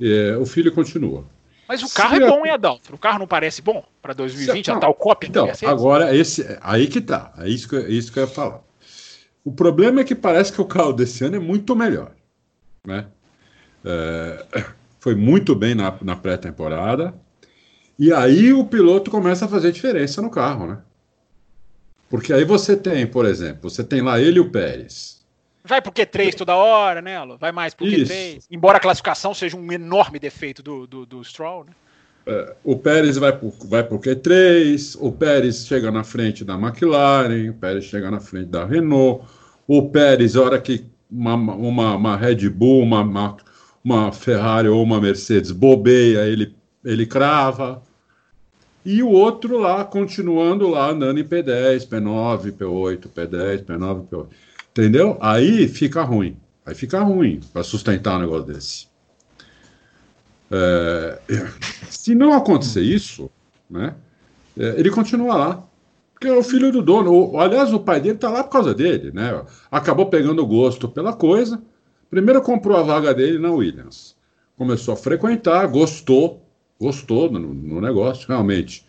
é, 0.00 0.36
o 0.36 0.46
filho 0.46 0.72
continua. 0.72 1.24
Mas 1.68 1.82
o 1.82 1.92
carro 1.92 2.16
Se 2.16 2.22
é 2.22 2.26
bom, 2.26 2.46
hein, 2.46 2.52
Adalto? 2.52 2.94
O 2.94 2.98
carro 2.98 3.18
não 3.18 3.26
parece 3.26 3.60
bom 3.60 3.84
para 4.00 4.14
2020, 4.14 4.64
Se, 4.64 4.70
a 4.70 4.78
tal 4.78 4.94
cópia 4.94 5.28
então, 5.28 5.50
Agora, 5.66 6.16
esse, 6.16 6.58
aí 6.62 6.86
que 6.86 7.00
tá. 7.00 7.32
É 7.36 7.46
isso 7.46 7.68
que, 7.68 7.76
é 7.76 7.90
isso 7.90 8.10
que 8.10 8.18
eu 8.18 8.22
ia 8.22 8.28
falar. 8.28 8.62
O 9.44 9.52
problema 9.52 10.00
é 10.00 10.04
que 10.04 10.14
parece 10.14 10.50
que 10.50 10.60
o 10.62 10.64
carro 10.64 10.94
desse 10.94 11.24
ano 11.24 11.36
é 11.36 11.38
muito 11.38 11.76
melhor. 11.76 12.12
Né? 12.86 13.06
É, 13.84 14.46
foi 14.98 15.14
muito 15.14 15.54
bem 15.54 15.74
na, 15.74 15.94
na 16.00 16.16
pré-temporada. 16.16 17.14
E 17.98 18.12
aí 18.12 18.52
o 18.52 18.64
piloto 18.64 19.10
começa 19.10 19.44
a 19.44 19.48
fazer 19.48 19.72
diferença 19.72 20.22
no 20.22 20.30
carro, 20.30 20.66
né? 20.66 20.78
Porque 22.08 22.32
aí 22.32 22.44
você 22.44 22.76
tem, 22.76 23.06
por 23.06 23.26
exemplo, 23.26 23.68
você 23.68 23.84
tem 23.84 24.00
lá 24.00 24.20
ele 24.20 24.38
e 24.38 24.40
o 24.40 24.50
Pérez. 24.50 25.18
Vai 25.64 25.82
pro 25.82 25.92
Q3 25.92 26.34
toda 26.34 26.56
hora, 26.56 27.02
né, 27.02 27.16
Alô? 27.16 27.36
Vai 27.36 27.52
mais 27.52 27.74
pro 27.74 27.86
Isso. 27.86 28.12
Q3. 28.12 28.44
Embora 28.50 28.78
a 28.78 28.80
classificação 28.80 29.34
seja 29.34 29.56
um 29.56 29.70
enorme 29.70 30.18
defeito 30.18 30.62
do, 30.62 30.86
do, 30.86 31.04
do 31.04 31.22
Stroll, 31.22 31.64
né? 31.64 31.72
É, 32.26 32.54
o 32.62 32.76
Pérez 32.76 33.16
vai 33.16 33.36
pro, 33.36 33.50
vai 33.68 33.82
pro 33.82 33.98
Q3, 33.98 34.96
o 35.00 35.12
Pérez 35.12 35.66
chega 35.66 35.90
na 35.90 36.04
frente 36.04 36.44
da 36.44 36.54
McLaren, 36.54 37.50
o 37.50 37.54
Pérez 37.54 37.84
chega 37.84 38.10
na 38.10 38.20
frente 38.20 38.46
da 38.46 38.64
Renault, 38.64 39.24
o 39.66 39.88
Pérez, 39.88 40.36
a 40.36 40.42
hora 40.42 40.60
que 40.60 40.86
uma, 41.10 41.34
uma, 41.34 41.96
uma 41.96 42.16
Red 42.16 42.48
Bull, 42.50 42.82
uma, 42.82 43.00
uma, 43.00 43.36
uma 43.82 44.12
Ferrari 44.12 44.68
ou 44.68 44.82
uma 44.82 45.00
Mercedes 45.00 45.50
bobeia, 45.50 46.26
ele, 46.26 46.54
ele 46.84 47.06
crava. 47.06 47.82
E 48.88 49.02
o 49.02 49.10
outro 49.10 49.58
lá, 49.58 49.84
continuando 49.84 50.66
lá, 50.66 50.88
andando 50.88 51.20
em 51.20 51.22
P10, 51.22 51.86
P9, 51.86 52.52
P8, 52.52 53.08
P10, 53.14 53.62
P9, 53.66 54.08
P8. 54.08 54.26
Entendeu? 54.70 55.18
Aí 55.20 55.68
fica 55.68 56.02
ruim. 56.02 56.38
Aí 56.64 56.74
fica 56.74 56.98
ruim 57.02 57.38
para 57.52 57.62
sustentar 57.62 58.16
um 58.16 58.20
negócio 58.20 58.46
desse. 58.46 58.86
É, 60.50 61.18
se 61.90 62.14
não 62.14 62.32
acontecer 62.32 62.80
isso, 62.80 63.30
né, 63.68 63.94
é, 64.58 64.80
ele 64.80 64.90
continua 64.90 65.36
lá. 65.36 65.64
Porque 66.14 66.26
é 66.26 66.32
o 66.32 66.42
filho 66.42 66.72
do 66.72 66.80
dono. 66.80 67.12
O, 67.12 67.38
aliás, 67.38 67.74
o 67.74 67.80
pai 67.80 68.00
dele 68.00 68.14
está 68.14 68.30
lá 68.30 68.42
por 68.42 68.52
causa 68.52 68.72
dele. 68.74 69.10
Né? 69.12 69.44
Acabou 69.70 70.06
pegando 70.06 70.46
gosto 70.46 70.88
pela 70.88 71.12
coisa. 71.12 71.60
Primeiro 72.08 72.40
comprou 72.40 72.78
a 72.78 72.82
vaga 72.82 73.12
dele 73.12 73.38
na 73.38 73.50
Williams. 73.50 74.16
Começou 74.56 74.94
a 74.94 74.96
frequentar, 74.96 75.68
gostou, 75.68 76.42
gostou 76.80 77.30
no, 77.30 77.40
no 77.40 77.80
negócio, 77.80 78.26
realmente. 78.28 78.84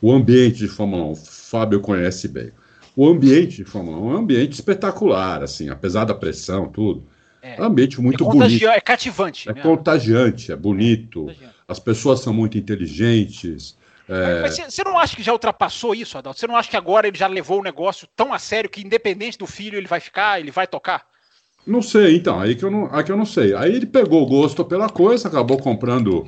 O 0.00 0.12
ambiente 0.12 0.58
de 0.58 0.68
Fórmula 0.68 1.04
1, 1.04 1.10
o 1.12 1.16
Fábio 1.16 1.80
conhece 1.80 2.26
bem. 2.28 2.50
O 2.96 3.06
ambiente 3.08 3.56
de 3.56 3.64
Fórmula 3.64 3.98
1 3.98 4.10
é 4.10 4.14
um 4.14 4.16
ambiente 4.18 4.52
espetacular, 4.52 5.42
assim, 5.42 5.68
apesar 5.68 6.04
da 6.04 6.14
pressão, 6.14 6.68
tudo. 6.68 7.04
É, 7.40 7.56
É 7.56 7.60
um 7.60 7.64
ambiente 7.64 8.00
muito 8.00 8.24
é, 8.24 8.26
bonito. 8.28 8.66
é 8.66 8.80
cativante. 8.80 9.48
É 9.48 9.54
né? 9.54 9.62
contagiante, 9.62 10.52
é 10.52 10.56
bonito. 10.56 11.20
Contagiante. 11.20 11.54
As 11.68 11.78
pessoas 11.78 12.20
são 12.20 12.32
muito 12.34 12.58
inteligentes. 12.58 13.76
é, 14.08 14.42
Mas 14.42 14.54
você- 14.56 14.70
você 14.70 14.84
não 14.84 14.98
acha 14.98 15.16
que 15.16 15.22
já 15.22 15.32
ultrapassou 15.32 15.94
isso, 15.94 16.18
Adalto? 16.18 16.38
Você 16.38 16.46
não 16.46 16.56
acha 16.56 16.68
que 16.68 16.76
agora 16.76 17.06
ele 17.08 17.16
já 17.16 17.26
levou 17.28 17.60
o 17.60 17.62
negócio 17.62 18.06
tão 18.16 18.32
a 18.32 18.38
sério 18.38 18.68
que, 18.68 18.82
independente 18.82 19.38
do 19.38 19.46
filho, 19.46 19.76
ele 19.78 19.86
vai 19.86 20.00
ficar, 20.00 20.40
ele 20.40 20.50
vai 20.50 20.66
tocar? 20.66 21.06
Não 21.66 21.80
sei, 21.80 22.16
então, 22.16 22.40
aí 22.40 22.56
que, 22.56 22.64
eu 22.64 22.70
não, 22.70 22.92
aí 22.92 23.04
que 23.04 23.12
eu 23.12 23.16
não 23.16 23.24
sei. 23.24 23.54
Aí 23.54 23.72
ele 23.74 23.86
pegou 23.86 24.22
o 24.22 24.26
gosto 24.26 24.64
pela 24.64 24.88
coisa, 24.88 25.28
acabou 25.28 25.56
comprando, 25.58 26.26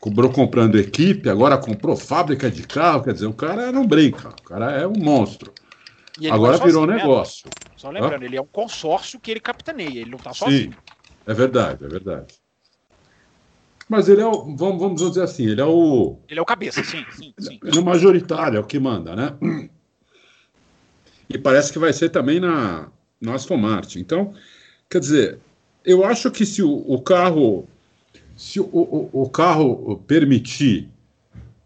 cobrou 0.00 0.32
comprando 0.32 0.78
equipe, 0.78 1.28
agora 1.28 1.58
comprou 1.58 1.94
fábrica 1.94 2.50
de 2.50 2.66
carro, 2.66 3.04
quer 3.04 3.12
dizer, 3.12 3.26
o 3.26 3.34
cara 3.34 3.70
não 3.70 3.86
brinca, 3.86 4.30
o 4.30 4.42
cara 4.42 4.72
é 4.72 4.86
um 4.86 4.96
monstro. 4.96 5.52
Agora 6.30 6.56
vai 6.56 6.68
virou 6.68 6.82
sozinho, 6.82 6.86
né? 6.86 6.96
negócio. 6.96 7.50
Só 7.76 7.90
lembrando, 7.90 8.22
ele 8.24 8.36
é 8.36 8.40
um 8.40 8.46
consórcio 8.46 9.20
que 9.20 9.30
ele 9.30 9.40
capitaneia, 9.40 10.00
ele 10.00 10.10
não 10.10 10.18
tá 10.18 10.32
Sim, 10.32 10.38
sozinho. 10.38 10.76
é 11.26 11.34
verdade, 11.34 11.84
é 11.84 11.88
verdade. 11.88 12.34
Mas 13.88 14.08
ele 14.08 14.20
é 14.22 14.26
o, 14.26 14.56
vamos, 14.56 14.80
vamos 14.80 15.02
dizer 15.02 15.22
assim, 15.22 15.46
ele 15.46 15.60
é 15.60 15.64
o, 15.64 16.16
Ele 16.28 16.38
é 16.38 16.42
o 16.42 16.46
cabeça, 16.46 16.82
sim, 16.82 17.04
sim, 17.10 17.34
sim. 17.38 17.58
ele 17.62 17.76
é 17.76 17.80
o 17.80 17.84
majoritário, 17.84 18.56
é 18.56 18.60
o 18.60 18.66
que 18.66 18.78
manda, 18.78 19.14
né? 19.14 19.36
E 21.28 21.38
parece 21.38 21.72
que 21.72 21.78
vai 21.78 21.92
ser 21.92 22.08
também 22.08 22.40
na, 22.40 22.90
na 23.20 23.34
Aston 23.34 23.56
Martin. 23.56 24.00
Então, 24.00 24.34
quer 24.88 25.00
dizer, 25.00 25.40
eu 25.84 26.04
acho 26.04 26.30
que 26.30 26.46
se 26.46 26.62
o, 26.62 26.70
o 26.70 27.00
carro 27.02 27.68
se 28.40 28.58
o, 28.58 28.64
o, 28.64 29.10
o 29.12 29.28
carro 29.28 30.02
permitir 30.06 30.88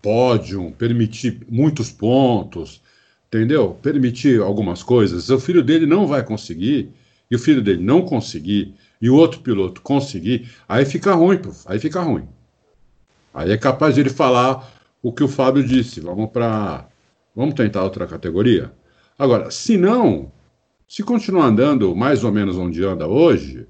pódio, 0.03 0.73
permitir 0.73 1.47
muitos 1.49 1.93
pontos, 1.93 2.83
entendeu? 3.29 3.79
Permitir 3.81 4.43
algumas 4.43 4.83
coisas, 4.83 5.31
o 5.31 5.39
filho 5.39 5.63
dele 5.63 5.87
não 5.87 6.05
vai 6.09 6.25
conseguir, 6.25 6.91
e 7.31 7.37
o 7.37 7.39
filho 7.39 7.63
dele 7.63 7.81
não 7.81 8.03
conseguir, 8.03 8.75
e 9.01 9.09
o 9.09 9.15
outro 9.15 9.39
piloto 9.39 9.81
conseguir, 9.83 10.51
aí 10.69 10.85
fica 10.85 11.15
ruim, 11.15 11.41
aí 11.65 11.79
fica 11.79 12.03
ruim. 12.03 12.27
Aí 13.33 13.53
é 13.53 13.57
capaz 13.57 13.95
de 13.95 14.01
ele 14.01 14.11
falar 14.11 14.69
o 15.01 15.13
que 15.13 15.23
o 15.23 15.29
Fábio 15.29 15.63
disse, 15.63 16.01
vamos 16.01 16.31
para 16.33 16.89
vamos 17.37 17.55
tentar 17.55 17.85
outra 17.85 18.05
categoria. 18.05 18.73
Agora, 19.17 19.49
se 19.49 19.77
não, 19.77 20.33
se 20.89 21.05
continuar 21.05 21.47
andando 21.47 21.95
mais 21.95 22.25
ou 22.25 22.33
menos 22.33 22.59
onde 22.59 22.85
anda 22.85 23.07
hoje, 23.07 23.65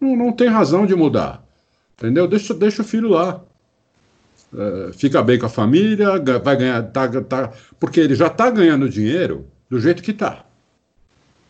não, 0.00 0.16
não 0.16 0.32
tem 0.32 0.48
razão 0.48 0.84
de 0.84 0.96
mudar. 0.96 1.47
Entendeu? 1.98 2.28
Deixa, 2.28 2.54
deixa 2.54 2.82
o 2.82 2.84
filho 2.84 3.08
lá. 3.08 3.42
É, 4.56 4.92
fica 4.92 5.22
bem 5.22 5.38
com 5.38 5.46
a 5.46 5.50
família, 5.50 6.18
vai 6.42 6.56
ganhar. 6.56 6.82
Tá, 6.84 7.08
tá, 7.22 7.52
porque 7.78 8.00
ele 8.00 8.14
já 8.14 8.28
está 8.28 8.50
ganhando 8.50 8.88
dinheiro 8.88 9.46
do 9.68 9.80
jeito 9.80 10.02
que 10.02 10.12
está. 10.12 10.44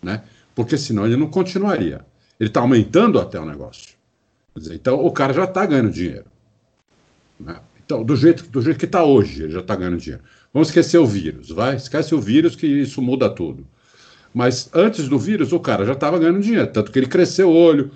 Né? 0.03 0.23
Porque 0.55 0.77
senão 0.77 1.07
ele 1.07 1.17
não 1.17 1.29
continuaria. 1.29 2.05
Ele 2.41 2.49
está 2.49 2.61
aumentando 2.61 3.21
até 3.21 3.39
o 3.39 3.45
negócio. 3.45 3.97
Dizer, 4.57 4.75
então 4.75 5.05
o 5.05 5.13
cara 5.13 5.33
já 5.33 5.45
está 5.45 5.67
ganhando 5.67 5.91
dinheiro. 5.91 6.25
né? 7.39 7.61
Então, 7.85 8.03
do 8.03 8.17
jeito, 8.17 8.49
do 8.49 8.61
jeito 8.61 8.79
que 8.79 8.85
está 8.85 9.05
hoje, 9.05 9.45
ele 9.45 9.53
já 9.53 9.61
está 9.61 9.77
ganhando 9.77 9.99
dinheiro. 9.99 10.23
Vamos 10.53 10.69
esquecer 10.69 10.99
o 10.99 11.07
vírus, 11.07 11.51
vai? 11.51 11.77
Esquece 11.77 12.15
o 12.15 12.21
vírus 12.21 12.57
que 12.57 12.67
isso 12.67 13.01
muda 13.01 13.31
tudo. 13.31 13.67
Mas 14.35 14.69
antes 14.75 15.09
do 15.09 15.19
vírus, 15.19 15.53
o 15.53 15.61
cara 15.61 15.85
já 15.85 15.93
estava 15.93 16.19
ganhando 16.19 16.41
dinheiro, 16.41 16.67
tanto 16.67 16.93
que 16.93 16.99
ele 16.99 17.07
cresceu 17.07 17.49
o 17.49 17.55
olho, 17.55 17.91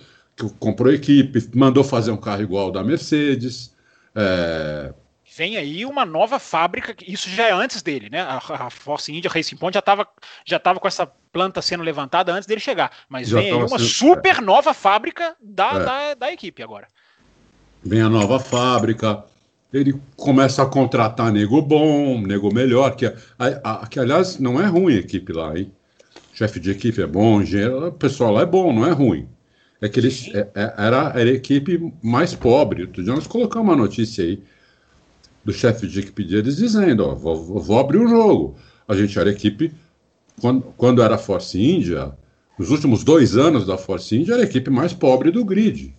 comprou 0.58 0.92
equipe, 0.92 1.38
mandou 1.54 1.84
fazer 1.84 2.10
um 2.10 2.16
carro 2.16 2.42
igual 2.42 2.66
ao 2.66 2.72
da 2.72 2.82
Mercedes. 2.82 3.74
é, 4.14 4.92
Vem 5.34 5.56
aí 5.56 5.86
uma 5.86 6.04
nova 6.04 6.38
fábrica, 6.38 6.94
isso 7.06 7.30
já 7.30 7.44
é 7.48 7.52
antes 7.52 7.80
dele, 7.80 8.10
né? 8.10 8.20
A, 8.20 8.36
a 8.66 8.70
Force 8.70 9.10
India 9.10 9.30
Racing 9.30 9.56
Point 9.56 9.72
já 9.74 9.78
estava 9.78 10.06
já 10.44 10.58
tava 10.58 10.78
com 10.78 10.86
essa 10.86 11.06
planta 11.06 11.62
sendo 11.62 11.82
levantada 11.82 12.30
antes 12.32 12.46
dele 12.46 12.60
chegar. 12.60 12.90
Mas 13.08 13.28
Já 13.28 13.38
vem 13.38 13.46
aí 13.50 13.56
uma 13.56 13.68
sendo- 13.78 13.84
super 13.88 14.42
nova 14.42 14.74
fábrica 14.74 15.34
da, 15.40 15.70
É. 15.72 15.84
da, 15.84 16.14
da 16.14 16.32
equipe 16.32 16.62
agora. 16.62 16.86
vem 17.82 18.02
a 18.02 18.08
nova 18.10 18.38
fábrica, 18.38 19.24
ele 19.72 19.98
começa 20.16 20.62
a 20.62 20.66
contratar 20.66 21.32
nego 21.32 21.62
bom, 21.62 22.20
nego 22.20 22.52
melhor, 22.52 22.94
que, 22.94 23.06
a- 23.06 23.14
a- 23.64 23.86
que 23.86 23.98
aliás 23.98 24.38
não 24.38 24.60
é 24.60 24.66
ruim 24.66 24.96
a 24.96 24.98
equipe 25.00 25.32
lá, 25.32 25.56
hein? 25.56 25.72
Chefe 26.34 26.60
de 26.60 26.70
equipe 26.72 27.00
é 27.02 27.06
bom, 27.06 27.40
engenheiro, 27.40 27.88
o 27.88 27.92
pessoal 27.92 28.32
lá 28.32 28.42
é 28.42 28.46
bom, 28.46 28.70
não 28.72 28.86
é 28.86 28.90
ruim. 28.92 29.26
É 29.82 29.88
que 29.88 29.98
eles 29.98 30.30
é- 30.32 30.48
é- 30.54 30.74
era, 30.78 31.12
era 31.14 31.28
a 31.30 31.34
equipe 31.34 31.92
mais 32.02 32.34
pobre. 32.34 32.82
Outro 32.82 33.02
dia 33.02 33.12
nós 33.12 33.26
colocamos 33.26 33.68
uma 33.68 33.76
notícia 33.76 34.24
aí 34.24 34.40
do 35.44 35.52
chefe 35.52 35.88
de 35.88 35.98
equipe 35.98 36.22
deles 36.24 36.56
dizendo, 36.56 37.04
ó, 37.04 37.14
vou, 37.16 37.60
vou 37.60 37.78
abrir 37.80 37.98
o 37.98 38.08
jogo. 38.08 38.56
A 38.86 38.94
gente 38.94 39.18
era 39.18 39.28
equipe, 39.28 39.72
quando, 40.40 40.62
quando 40.76 41.02
era 41.02 41.16
a 41.16 41.18
Force 41.18 41.60
India, 41.60 42.12
nos 42.56 42.70
últimos 42.70 43.02
dois 43.02 43.36
anos 43.36 43.66
da 43.66 43.76
Force 43.76 44.16
India, 44.16 44.34
era 44.34 44.42
a 44.42 44.46
equipe 44.46 44.70
mais 44.70 44.92
pobre 44.92 45.32
do 45.32 45.44
grid. 45.44 45.92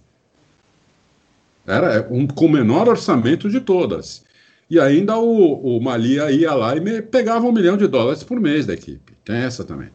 Era 1.67 2.07
um, 2.09 2.25
com 2.25 2.45
o 2.45 2.49
menor 2.49 2.88
orçamento 2.88 3.49
de 3.49 3.59
todas. 3.59 4.23
E 4.69 4.79
ainda 4.79 5.17
o, 5.17 5.77
o 5.77 5.81
Malia 5.81 6.31
ia 6.31 6.53
lá 6.53 6.75
e 6.75 6.79
me, 6.79 7.01
pegava 7.01 7.45
um 7.45 7.51
milhão 7.51 7.75
de 7.75 7.88
dólares 7.88 8.23
por 8.23 8.39
mês 8.39 8.65
da 8.65 8.73
equipe. 8.73 9.13
Tem 9.25 9.36
essa 9.36 9.65
também. 9.65 9.89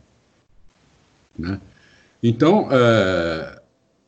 Né? 1.38 1.58
Então, 2.22 2.68
é, 2.70 3.57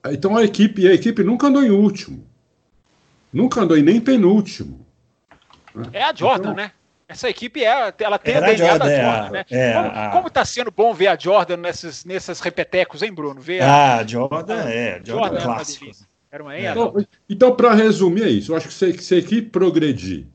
então 0.06 0.36
a 0.36 0.44
equipe, 0.44 0.86
a 0.88 0.92
equipe 0.94 1.22
nunca 1.22 1.46
andou 1.48 1.62
em 1.62 1.70
último. 1.70 2.24
Nunca 3.32 3.60
andou 3.60 3.76
em 3.76 3.82
nem 3.82 4.00
penúltimo. 4.00 4.84
É 5.92 6.02
a 6.02 6.14
Jordan, 6.14 6.50
Então- 6.50 6.54
né? 6.54 6.72
Essa 7.08 7.28
equipe 7.28 7.64
é, 7.64 7.92
ela 7.98 8.18
tem 8.20 8.34
Era 8.36 8.46
a 8.46 8.50
a 8.50 8.54
DNA 8.54 8.78
da 8.78 8.84
Jordan, 8.86 8.90
é 8.92 9.02
Jordan, 9.04 9.26
a- 9.26 9.30
né? 9.30 9.44
é 9.50 9.72
como, 9.74 9.88
a- 9.90 10.08
como 10.10 10.30
tá 10.30 10.44
sendo 10.44 10.70
bom 10.70 10.94
ver 10.94 11.08
a 11.08 11.16
Jordan 11.18 11.56
nesses, 11.56 12.04
nessas 12.04 12.38
repetecos, 12.38 13.02
hein, 13.02 13.12
Bruno? 13.12 13.40
Ver 13.40 13.62
a 13.62 13.96
Ah, 13.98 14.06
Jordan 14.06 14.54
é, 14.62 15.00
Jordan, 15.04 15.12
Jordan 15.12 15.36
era 15.36 15.46
uma 15.48 15.54
clássico. 15.56 15.86
Era 16.30 16.42
uma 16.44 16.54
É. 16.56 16.70
Então, 16.70 16.88
Então, 16.88 17.06
então 17.28 17.56
para 17.56 17.74
resumir, 17.74 18.22
é 18.22 18.28
isso. 18.28 18.52
Eu 18.52 18.56
acho 18.56 18.68
que 18.68 18.74
se, 18.74 18.92
se 18.98 19.14
a 19.16 19.18
equipe 19.18 19.50
progredir 19.50 20.26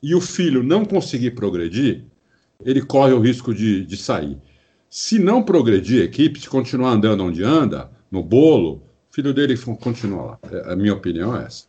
e 0.00 0.14
o 0.14 0.20
filho 0.20 0.62
não 0.62 0.84
conseguir 0.84 1.32
progredir, 1.32 2.04
ele 2.64 2.80
corre 2.82 3.12
o 3.12 3.18
risco 3.20 3.52
de, 3.52 3.84
de 3.84 3.96
sair. 3.96 4.38
Se 4.88 5.18
não 5.18 5.42
progredir 5.42 6.02
a 6.02 6.04
equipe, 6.04 6.38
se 6.40 6.48
continuar 6.48 6.90
andando 6.90 7.24
onde 7.24 7.42
anda, 7.42 7.90
no 8.08 8.22
bolo, 8.22 8.80
filho 9.12 9.32
dele 9.34 9.56
continua 9.76 10.22
lá. 10.22 10.38
É, 10.50 10.72
a 10.72 10.76
minha 10.76 10.94
opinião 10.94 11.36
é 11.36 11.44
essa. 11.44 11.66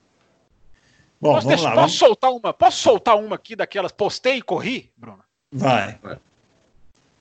Bom, 1.19 1.35
posso, 1.35 1.47
deixar- 1.47 1.63
lá, 1.63 1.69
posso 1.69 1.81
vamos... 1.81 1.93
soltar 1.99 2.31
uma? 2.31 2.53
Posso 2.53 2.77
soltar 2.77 3.17
uma 3.17 3.35
aqui 3.35 3.55
daquelas 3.55 3.91
postei 3.91 4.37
e 4.37 4.41
corri, 4.41 4.91
Bruno? 4.97 5.19
vai. 5.51 5.99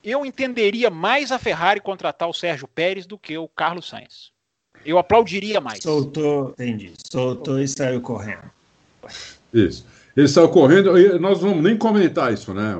Eu 0.03 0.25
entenderia 0.25 0.89
mais 0.89 1.31
a 1.31 1.39
Ferrari 1.39 1.79
contratar 1.79 2.27
o 2.27 2.33
Sérgio 2.33 2.67
Pérez 2.67 3.05
do 3.05 3.17
que 3.17 3.37
o 3.37 3.47
Carlos 3.47 3.87
Sainz. 3.87 4.31
Eu 4.85 4.97
aplaudiria 4.97 5.61
mais. 5.61 5.81
Soltou, 5.81 6.49
entendi. 6.49 6.93
Soltou 7.09 7.59
e 7.59 7.67
saiu 7.67 8.01
correndo. 8.01 8.51
Isso. 9.53 9.85
Ele 10.15 10.27
saiu 10.27 10.49
correndo, 10.49 10.97
e 10.97 11.17
nós 11.17 11.41
não 11.41 11.49
vamos 11.49 11.63
nem 11.63 11.77
comentar 11.77 12.33
isso, 12.33 12.53
né, 12.53 12.75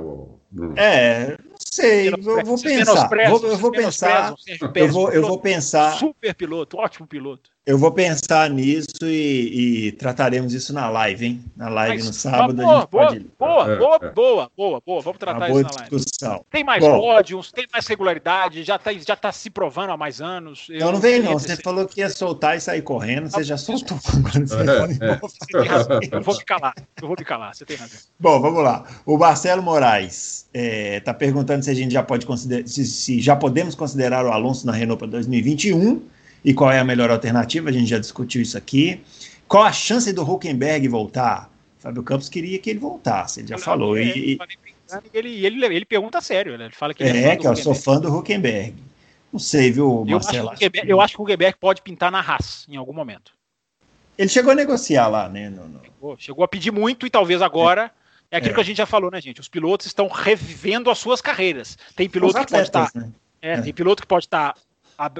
Bruno? 0.52 0.78
É, 0.78 1.38
sei, 1.72 2.09
eu 2.09 2.18
vou 2.22 2.61
pensar. 2.61 3.09
Vou, 3.30 3.47
eu 3.47 3.57
vou 3.57 3.72
pensar. 3.72 4.36
Eu 4.76 5.22
vou 5.22 5.39
pensar. 5.39 5.97
Super 5.97 6.34
piloto, 6.34 6.78
ótimo 6.78 7.07
piloto. 7.07 7.53
Eu 7.66 7.78
vou 7.78 7.93
pensar 7.93 8.49
nisso 8.49 9.03
e, 9.03 9.88
e, 9.88 9.91
trataremos 9.93 10.53
isso 10.53 10.74
na 10.74 10.89
live, 10.89 11.26
hein? 11.26 11.45
Na 11.55 11.70
live 11.70 11.95
Mas, 11.95 12.07
no 12.07 12.14
sábado. 12.14 12.55
Boa, 12.61 12.74
a 12.74 12.82
gente 12.82 12.89
boa, 12.89 13.07
pode... 13.07 13.20
boa, 13.39 13.78
boa, 13.78 13.99
boa, 13.99 14.51
boa, 14.57 14.82
boa. 14.86 15.01
Vamos 15.01 15.18
tratar 15.18 15.49
isso 15.49 15.61
na 15.61 16.30
live. 16.30 16.45
Tem 16.51 16.61
mais 16.61 16.84
Bom, 16.84 16.99
pódios, 16.99 17.53
tem 17.53 17.66
mais 17.72 17.88
regularidade, 17.88 18.64
já 18.64 18.76
está 18.76 18.91
já 18.91 19.16
tá 19.16 19.32
se 19.32 19.49
provando 19.49 19.91
há 19.91 19.97
mais 19.97 20.20
anos. 20.20 20.68
Eu 20.70 20.88
não, 20.88 20.91
não 20.93 20.99
veio, 20.99 21.24
não. 21.24 21.39
Você 21.39 21.55
falou 21.55 21.88
que 21.88 22.01
ia 22.01 22.09
soltar 22.09 22.57
e 22.57 22.59
sair 22.59 22.82
correndo, 22.82 23.30
você 23.30 23.43
já 23.43 23.55
soltou. 23.55 23.97
É, 24.43 25.05
é. 25.05 26.18
Eu 26.18 26.22
vou 26.22 26.36
me 26.36 26.43
calar, 26.43 26.74
eu 27.01 27.07
vou 27.07 27.16
me 27.18 27.26
calar, 27.26 27.55
você 27.55 27.66
tem 27.66 27.78
razão. 27.78 27.99
Bom, 28.20 28.41
vamos 28.41 28.64
lá. 28.64 28.84
O 29.05 29.18
Marcelo 29.18 29.61
Moraes 29.61 30.47
está 30.53 31.11
é, 31.11 31.14
perguntando 31.14 31.64
se 31.64 31.70
a 31.70 31.74
gente 31.74 31.93
já 31.93 32.03
pode 32.03 32.26
considerar, 32.26 32.68
se, 32.68 32.86
se 32.86 33.22
já 33.22 33.36
podemos 33.36 33.76
considerar 33.76 34.26
o 34.26 34.32
Alonso 34.32 34.66
na 34.66 34.74
Renault 34.74 34.99
para 34.99 35.07
2021 35.07 36.01
e 36.44 36.54
qual 36.54 36.72
é 36.72 36.80
a 36.80 36.84
melhor 36.84 37.10
alternativa, 37.10 37.70
a 37.70 37.74
gente 37.74 37.88
já 37.88 38.00
discutiu 38.00 38.41
isso 38.41 38.58
aqui. 38.58 39.02
Qual 39.48 39.64
a 39.64 39.72
chance 39.72 40.12
do 40.12 40.24
Huckenberg 40.24 40.88
voltar? 40.88 41.50
Fábio 41.80 42.04
Campos 42.04 42.30
queria 42.30 42.58
que 42.60 42.70
ele 42.70 42.80
voltasse, 42.80 43.41
ele 43.41 43.48
já 43.48 43.56
não, 43.56 43.64
falou. 43.64 43.98
e, 43.98 44.39
ele, 45.14 45.46
ele, 45.46 45.66
ele, 45.66 45.86
pergunta 45.86 46.22
sério, 46.22 46.58
né? 46.58 46.66
ele 46.66 46.74
fala 46.74 46.94
que 46.94 47.04
é, 47.04 47.30
é 47.30 47.36
que 47.36 47.48
eu 47.48 47.56
sou 47.56 47.74
fã 47.74 48.00
do 48.00 48.16
Huckenberg. 48.16 48.74
Não 49.32 49.39
sei, 49.39 49.72
viu, 49.72 50.06
Marcelo? 50.06 50.48
Eu 50.48 50.52
acho, 50.52 50.70
que, 50.70 50.82
eu 50.86 51.02
acho 51.02 51.16
que 51.16 51.22
o 51.22 51.24
Huckenberg 51.24 51.58
pode 51.60 51.82
pintar 51.82 52.12
na 52.12 52.20
Haas 52.20 52.66
em 52.70 52.76
algum 52.76 52.94
momento. 52.94 53.34
Ele 54.18 54.30
chegou 54.30 54.52
a 54.52 54.56
negociar 54.56 55.08
lá, 55.08 55.28
né? 55.28 55.50
No, 55.50 55.68
no... 55.68 55.82
Chegou, 55.84 56.16
chegou, 56.20 56.46
a 56.46 56.48
pedir 56.48 56.72
muito 56.72 57.08
e 57.08 57.10
talvez 57.10 57.41
agora. 57.41 57.91
É, 58.30 58.36
é 58.36 58.38
aquilo 58.38 58.52
é. 58.52 58.56
que 58.56 58.62
a 58.62 58.64
gente 58.64 58.78
já 58.78 58.86
falou, 58.86 59.10
né, 59.10 59.20
gente? 59.20 59.41
Os 59.41 59.50
pilotos 59.50 59.88
estão 59.88 60.08
revivendo 60.08 60.89
as 60.89 61.00
suas 61.00 61.20
carreiras. 61.20 61.78
Tem 61.96 62.08
piloto 62.08 62.39
que 62.39 62.52
pode 62.52 62.64
estar. 62.68 62.91
Né? 62.94 63.12
É, 63.41 63.54
é, 63.54 63.62
Tem 63.62 63.74
piloto 63.74 64.02
que 64.04 64.08
pode 64.08 64.26
estar 64.26 64.56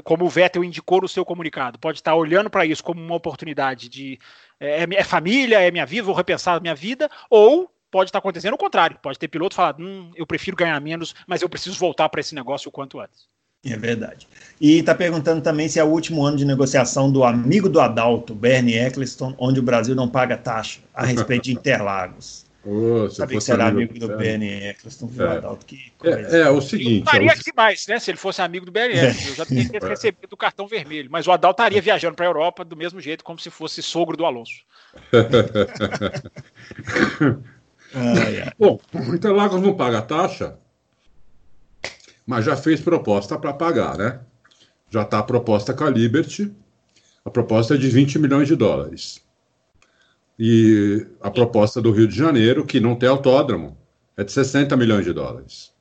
como 0.04 0.26
o 0.26 0.30
Vettel 0.30 0.64
indicou 0.64 1.02
no 1.02 1.08
seu 1.08 1.26
comunicado, 1.26 1.80
pode 1.80 2.00
estar 2.00 2.16
olhando 2.16 2.50
para 2.50 2.66
isso 2.66 2.84
como 2.84 3.02
uma 3.02 3.16
oportunidade 3.16 3.90
de 3.90 4.20
é, 4.60 4.84
é, 4.84 4.88
é, 4.96 5.04
família, 5.04 5.62
é 5.62 5.72
minha 5.72 5.86
vida, 5.86 6.04
vou 6.04 6.16
repensar 6.16 6.62
minha 6.62 6.76
vida, 6.76 7.10
ou 7.30 7.72
pode 7.92 8.10
estar 8.10 8.20
acontecendo 8.20 8.54
o 8.56 8.58
contrário. 8.58 8.98
Pode 9.02 9.20
ter 9.20 9.28
piloto 9.28 9.56
falando, 9.56 9.82
hum, 9.82 10.12
eu 10.16 10.26
prefiro 10.26 10.58
ganhar 10.58 10.80
menos, 10.82 11.14
mas 11.28 11.42
eu 11.42 11.50
preciso 11.50 11.78
voltar 11.78 12.10
para 12.10 12.22
esse 12.22 12.34
negócio 12.34 12.70
o 12.70 12.72
quanto 12.72 13.00
antes. 13.00 13.28
É 13.66 13.78
verdade. 13.78 14.28
E 14.60 14.80
está 14.80 14.94
perguntando 14.94 15.42
também 15.42 15.70
se 15.70 15.80
é 15.80 15.84
o 15.84 15.88
último 15.88 16.26
ano 16.26 16.36
de 16.36 16.44
negociação 16.44 17.10
do 17.10 17.24
amigo 17.24 17.70
do 17.70 17.80
Adalto, 17.80 18.36
Bernie 18.36 18.78
Eccleston, 18.78 19.34
onde 19.38 19.60
o 19.60 19.64
Brasil 19.64 19.96
não 19.96 20.10
paga 20.10 20.36
taxa 20.36 20.82
a 20.94 21.06
respeito 21.06 21.44
de 21.44 21.54
Interlagos. 21.54 22.43
Oh, 22.66 23.10
Sabia 23.10 23.42
que 23.42 23.52
era 23.52 23.68
amigo 23.68 24.00
do 24.00 24.08
BNE, 24.16 24.70
Eccleston, 24.70 25.10
é. 25.20 25.42
que 25.66 25.92
é, 26.02 26.40
é, 26.40 26.50
o 26.50 26.62
seguinte. 26.62 27.00
Eu 27.00 27.00
estaria 27.00 27.30
é 27.30 27.34
o... 27.36 27.38
aqui 27.38 27.52
mais, 27.54 27.86
né? 27.88 28.00
Se 28.00 28.10
ele 28.10 28.18
fosse 28.18 28.42
amigo 28.42 28.66
do 28.66 28.72
BNE. 28.72 28.94
É. 28.94 29.10
Eu 29.10 29.36
já 29.36 29.46
teria 29.46 29.80
é. 29.84 29.88
recebido 29.88 30.32
o 30.32 30.38
cartão 30.38 30.66
vermelho. 30.66 31.10
Mas 31.12 31.28
o 31.28 31.32
Adal 31.34 31.52
estaria 31.52 31.82
viajando 31.82 32.16
para 32.16 32.26
a 32.26 32.30
Europa 32.30 32.64
do 32.64 32.78
mesmo 32.78 33.02
jeito, 33.02 33.22
como 33.22 33.38
se 33.38 33.50
fosse 33.50 33.84
sogro 33.84 34.16
do 34.16 34.26
Alonso. 34.26 34.64
Bom, 38.58 38.80
o 38.94 39.14
Interlagos 39.14 39.62
não 39.62 39.76
paga 39.76 40.02
taxa, 40.02 40.58
mas 42.26 42.46
já 42.46 42.56
fez 42.56 42.80
proposta 42.80 43.38
para 43.38 43.52
pagar, 43.52 43.98
né? 43.98 44.22
Já 44.90 45.02
está 45.02 45.20
a 45.20 45.24
proposta 45.24 45.74
com 45.74 45.84
a 45.84 45.90
Liberty. 45.90 46.50
A 47.26 47.30
proposta 47.30 47.76
é 47.76 47.78
de 47.78 47.90
20 47.90 48.20
milhões 48.20 48.48
de 48.48 48.56
dólares. 48.56 49.23
E 50.40 51.06
a 51.22 51.30
proposta 51.30 51.82
do 51.82 51.92
Rio 51.92 52.08
de 52.08 52.16
Janeiro, 52.16 52.66
que 52.66 52.80
não 52.80 52.96
tem 52.96 53.08
autódromo, 53.08 53.78
é 54.18 54.24
de 54.24 54.32
60 54.32 54.76
milhões 54.76 55.06
de 55.06 55.14
dólares. 55.14 55.74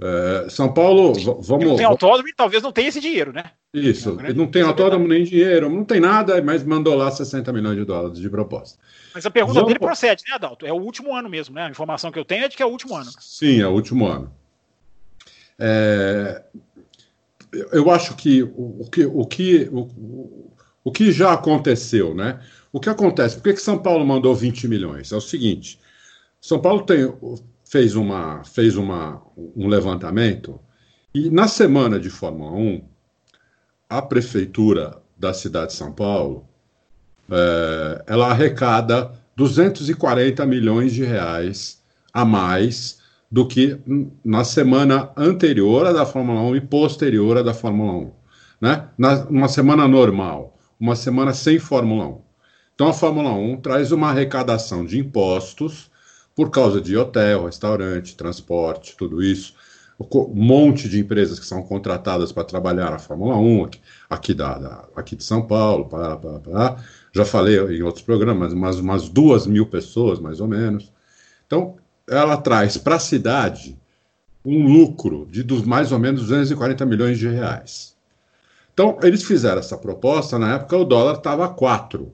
É, 0.00 0.48
São 0.48 0.72
Paulo, 0.72 1.12
vamos. 1.40 1.64
Não 1.64 1.76
tem 1.76 1.86
autódromo 1.86 2.28
e 2.28 2.34
talvez 2.34 2.62
não 2.62 2.72
tenha 2.72 2.88
esse 2.88 3.00
dinheiro, 3.00 3.32
né? 3.32 3.44
Isso, 3.72 4.18
é 4.20 4.32
não 4.32 4.46
tem 4.46 4.62
autódromo 4.62 5.06
nem 5.06 5.24
dinheiro, 5.24 5.70
não 5.70 5.84
tem 5.84 6.00
nada, 6.00 6.40
mas 6.42 6.64
mandou 6.64 6.94
lá 6.94 7.10
60 7.10 7.52
milhões 7.52 7.76
de 7.76 7.84
dólares 7.84 8.18
de 8.18 8.28
proposta. 8.28 8.78
Mas 9.14 9.24
a 9.24 9.30
pergunta 9.30 9.54
vamos... 9.54 9.68
dele 9.68 9.78
procede, 9.78 10.24
né, 10.28 10.34
Adalto? 10.34 10.66
É 10.66 10.72
o 10.72 10.76
último 10.76 11.14
ano 11.14 11.28
mesmo, 11.28 11.54
né? 11.54 11.64
A 11.66 11.70
informação 11.70 12.10
que 12.10 12.18
eu 12.18 12.24
tenho 12.24 12.44
é 12.44 12.48
de 12.48 12.56
que 12.56 12.62
é 12.62 12.66
o 12.66 12.70
último 12.70 12.96
ano. 12.96 13.10
Sim, 13.20 13.60
é 13.60 13.66
o 13.66 13.72
último 13.72 14.06
ano. 14.06 14.32
É... 15.58 16.42
Eu 17.72 17.88
acho 17.90 18.16
que 18.16 18.42
o, 18.42 18.88
que, 18.90 19.06
o, 19.06 19.24
que, 19.24 19.70
o, 19.72 20.50
o 20.82 20.90
que 20.90 21.12
já 21.12 21.32
aconteceu, 21.32 22.12
né? 22.12 22.40
O 22.74 22.80
que 22.80 22.90
acontece? 22.90 23.36
Por 23.36 23.44
que, 23.44 23.52
que 23.52 23.62
São 23.62 23.78
Paulo 23.78 24.04
mandou 24.04 24.34
20 24.34 24.66
milhões? 24.66 25.12
É 25.12 25.16
o 25.16 25.20
seguinte: 25.20 25.78
São 26.40 26.60
Paulo 26.60 26.82
tem, 26.82 27.14
fez, 27.64 27.94
uma, 27.94 28.42
fez 28.42 28.76
uma, 28.76 29.22
um 29.36 29.68
levantamento 29.68 30.58
e 31.14 31.30
na 31.30 31.46
semana 31.46 32.00
de 32.00 32.10
Fórmula 32.10 32.50
1, 32.50 32.82
a 33.88 34.02
prefeitura 34.02 35.00
da 35.16 35.32
cidade 35.32 35.68
de 35.68 35.74
São 35.74 35.92
Paulo 35.92 36.48
é, 37.30 38.02
ela 38.08 38.32
arrecada 38.32 39.12
240 39.36 40.44
milhões 40.44 40.92
de 40.92 41.04
reais 41.04 41.80
a 42.12 42.24
mais 42.24 42.98
do 43.30 43.46
que 43.46 43.78
na 44.24 44.42
semana 44.42 45.12
anterior 45.16 45.86
à 45.86 45.92
da 45.92 46.04
Fórmula 46.04 46.40
1 46.40 46.56
e 46.56 46.60
posterior 46.60 47.38
à 47.38 47.42
da 47.42 47.54
Fórmula 47.54 47.92
1. 47.92 48.12
Né? 48.60 48.88
Na, 48.98 49.24
uma 49.26 49.46
semana 49.46 49.86
normal, 49.86 50.58
uma 50.80 50.96
semana 50.96 51.32
sem 51.32 51.60
Fórmula 51.60 52.08
1. 52.08 52.23
Então 52.74 52.88
a 52.88 52.92
Fórmula 52.92 53.32
1 53.32 53.58
traz 53.58 53.92
uma 53.92 54.10
arrecadação 54.10 54.84
de 54.84 54.98
impostos 54.98 55.90
por 56.34 56.50
causa 56.50 56.80
de 56.80 56.96
hotel, 56.96 57.44
restaurante, 57.44 58.16
transporte, 58.16 58.96
tudo 58.96 59.22
isso. 59.22 59.54
Um 59.98 60.34
monte 60.34 60.88
de 60.88 60.98
empresas 60.98 61.38
que 61.38 61.46
são 61.46 61.62
contratadas 61.62 62.32
para 62.32 62.42
trabalhar 62.42 62.90
na 62.90 62.98
Fórmula 62.98 63.36
1, 63.36 63.64
aqui, 63.64 63.80
aqui, 64.10 64.34
da, 64.34 64.58
da, 64.58 64.84
aqui 64.96 65.14
de 65.14 65.22
São 65.22 65.46
Paulo, 65.46 65.88
já 67.12 67.24
falei 67.24 67.60
em 67.60 67.82
outros 67.82 68.04
programas, 68.04 68.52
mas 68.52 68.80
umas 68.80 69.08
duas 69.08 69.46
mil 69.46 69.66
pessoas, 69.66 70.18
mais 70.18 70.40
ou 70.40 70.48
menos. 70.48 70.92
Então, 71.46 71.76
ela 72.08 72.36
traz 72.36 72.76
para 72.76 72.96
a 72.96 72.98
cidade 72.98 73.78
um 74.44 74.66
lucro 74.66 75.28
de 75.30 75.44
dos 75.44 75.64
mais 75.64 75.92
ou 75.92 75.98
menos 76.00 76.22
240 76.22 76.84
milhões 76.84 77.16
de 77.16 77.28
reais. 77.28 77.94
Então, 78.72 78.98
eles 79.00 79.22
fizeram 79.22 79.60
essa 79.60 79.78
proposta, 79.78 80.40
na 80.40 80.56
época 80.56 80.76
o 80.76 80.84
dólar 80.84 81.18
estava 81.18 81.44
a 81.44 81.48
4. 81.48 82.12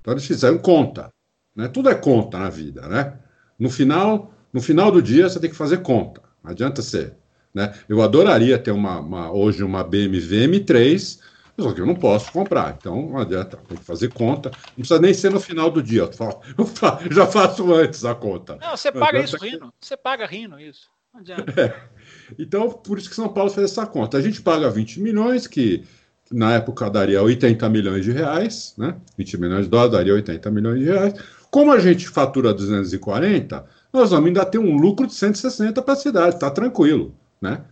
Então 0.00 0.14
eles 0.14 0.26
fizeram 0.26 0.58
conta. 0.58 1.12
Né? 1.54 1.68
Tudo 1.68 1.88
é 1.88 1.94
conta 1.94 2.38
na 2.38 2.48
vida, 2.48 2.86
né? 2.88 3.18
No 3.58 3.68
final, 3.68 4.32
no 4.52 4.60
final 4.60 4.90
do 4.90 5.02
dia 5.02 5.28
você 5.28 5.40
tem 5.40 5.50
que 5.50 5.56
fazer 5.56 5.78
conta. 5.78 6.22
Não 6.42 6.52
adianta 6.52 6.82
ser. 6.82 7.14
Né? 7.52 7.74
Eu 7.88 8.00
adoraria 8.02 8.58
ter 8.58 8.70
uma, 8.70 9.00
uma, 9.00 9.32
hoje 9.32 9.64
uma 9.64 9.82
BMW 9.82 10.46
M3, 10.48 11.18
só 11.58 11.72
que 11.72 11.80
eu 11.80 11.86
não 11.86 11.96
posso 11.96 12.30
comprar. 12.30 12.76
Então 12.78 13.10
não 13.10 13.18
adianta, 13.18 13.56
tem 13.56 13.76
que 13.76 13.84
fazer 13.84 14.12
conta. 14.12 14.50
Não 14.68 14.76
precisa 14.76 15.00
nem 15.00 15.12
ser 15.12 15.30
no 15.30 15.40
final 15.40 15.70
do 15.70 15.82
dia. 15.82 16.02
Eu, 16.02 16.12
falo, 16.12 16.40
eu 17.04 17.12
já 17.12 17.26
faço 17.26 17.74
antes 17.74 18.04
a 18.04 18.14
conta. 18.14 18.56
Não, 18.60 18.76
você 18.76 18.92
paga 18.92 19.20
isso 19.20 19.36
rindo. 19.36 19.72
Você 19.80 19.96
paga 19.96 20.26
rindo 20.26 20.60
isso. 20.60 20.88
Não 21.12 21.20
adianta. 21.20 21.60
É. 21.60 21.74
Então, 22.38 22.70
por 22.70 22.98
isso 22.98 23.08
que 23.08 23.16
São 23.16 23.28
Paulo 23.28 23.50
fez 23.50 23.72
essa 23.72 23.86
conta. 23.86 24.16
A 24.16 24.22
gente 24.22 24.40
paga 24.40 24.70
20 24.70 25.00
milhões, 25.00 25.46
que 25.46 25.84
na 26.30 26.54
época 26.54 26.90
daria 26.90 27.22
80 27.22 27.68
milhões 27.68 28.04
de 28.04 28.12
reais, 28.12 28.74
né? 28.76 28.96
20 29.16 29.38
milhões 29.38 29.64
de 29.64 29.70
dólares 29.70 29.92
daria 29.92 30.14
80 30.14 30.50
milhões 30.50 30.78
de 30.80 30.86
reais. 30.86 31.14
Como 31.50 31.72
a 31.72 31.78
gente 31.78 32.08
fatura 32.08 32.52
240, 32.52 33.64
nós 33.92 34.10
vamos 34.10 34.26
ainda 34.26 34.44
ter 34.44 34.58
um 34.58 34.76
lucro 34.76 35.06
de 35.06 35.14
160 35.14 35.80
para 35.80 35.94
a 35.94 35.96
cidade, 35.96 36.38
tá 36.38 36.50
tranquilo, 36.50 37.14
né? 37.40 37.62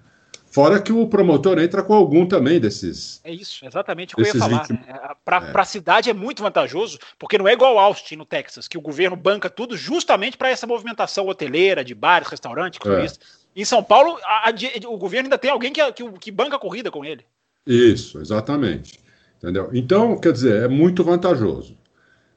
Fora 0.46 0.80
que 0.80 0.90
o 0.90 1.06
promotor 1.06 1.58
entra 1.58 1.82
com 1.82 1.92
algum 1.92 2.24
também 2.24 2.58
desses. 2.58 3.20
É 3.22 3.30
isso, 3.30 3.66
exatamente 3.66 4.14
o 4.14 4.16
que 4.16 4.22
eu 4.22 4.26
ia 4.26 4.34
falar. 4.34 4.66
20... 4.66 4.72
Né? 4.72 4.98
Para 5.22 5.46
é. 5.48 5.60
a 5.60 5.64
cidade 5.66 6.08
é 6.08 6.14
muito 6.14 6.42
vantajoso, 6.42 6.98
porque 7.18 7.36
não 7.36 7.46
é 7.46 7.52
igual 7.52 7.78
Austin, 7.78 8.16
no 8.16 8.24
Texas, 8.24 8.66
que 8.66 8.78
o 8.78 8.80
governo 8.80 9.16
banca 9.16 9.50
tudo 9.50 9.76
justamente 9.76 10.38
para 10.38 10.48
essa 10.48 10.66
movimentação 10.66 11.26
hoteleira, 11.28 11.84
de 11.84 11.94
bares, 11.94 12.28
restaurantes, 12.28 12.80
é. 12.86 13.06
Em 13.54 13.64
São 13.64 13.82
Paulo, 13.82 14.18
a, 14.22 14.50
a, 14.50 14.88
o 14.88 14.98
governo 14.98 15.26
ainda 15.26 15.38
tem 15.38 15.50
alguém 15.50 15.72
que, 15.72 15.92
que, 15.92 16.12
que 16.12 16.30
banca 16.30 16.56
a 16.56 16.58
corrida 16.58 16.90
com 16.90 17.04
ele. 17.04 17.24
Isso, 17.66 18.20
exatamente. 18.20 19.00
Entendeu? 19.38 19.70
Então, 19.72 20.18
quer 20.18 20.32
dizer, 20.32 20.62
é 20.62 20.68
muito 20.68 21.02
vantajoso. 21.02 21.76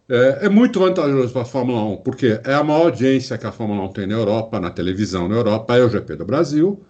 É, 0.10 0.46
é 0.48 0.50
muito 0.50 0.80
vantajoso 0.80 1.32
para 1.32 1.44
a 1.44 1.46
Fórmula 1.46 1.84
1, 1.84 1.98
porque 1.98 2.42
é 2.44 2.54
a 2.54 2.64
maior 2.64 2.86
audiência 2.86 3.38
que 3.38 3.46
a 3.46 3.52
Fórmula 3.52 3.84
1 3.90 3.94
tem 3.94 4.08
na 4.08 4.16
Europa, 4.16 4.60
na 4.60 4.72
televisão 4.72 5.28
na 5.28 5.36
Europa, 5.36 5.78
é 5.78 5.84
o 5.84 5.90
GP 5.90 6.16
do 6.16 6.26
Brasil. 6.26 6.84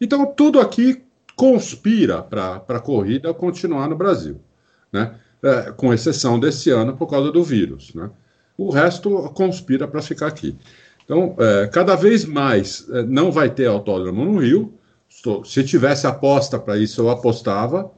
Então, 0.00 0.26
tudo 0.26 0.60
aqui 0.60 1.02
conspira 1.34 2.22
para 2.22 2.62
a 2.68 2.80
corrida 2.80 3.32
continuar 3.32 3.88
no 3.88 3.96
Brasil, 3.96 4.40
né? 4.92 5.14
É, 5.40 5.70
com 5.70 5.94
exceção 5.94 6.38
desse 6.38 6.68
ano 6.68 6.96
por 6.96 7.06
causa 7.06 7.30
do 7.30 7.44
vírus. 7.44 7.94
Né? 7.94 8.10
O 8.56 8.70
resto 8.70 9.30
conspira 9.34 9.86
para 9.86 10.02
ficar 10.02 10.26
aqui. 10.26 10.56
Então, 11.04 11.36
é, 11.38 11.68
cada 11.68 11.94
vez 11.94 12.24
mais 12.24 12.84
é, 12.90 13.02
não 13.02 13.30
vai 13.30 13.48
ter 13.48 13.66
autódromo 13.66 14.24
no 14.24 14.40
Rio, 14.40 14.74
Estou, 15.18 15.44
se 15.44 15.64
tivesse 15.64 16.06
aposta 16.06 16.60
para 16.60 16.78
isso, 16.78 17.00
eu 17.00 17.10
apostava. 17.10 17.90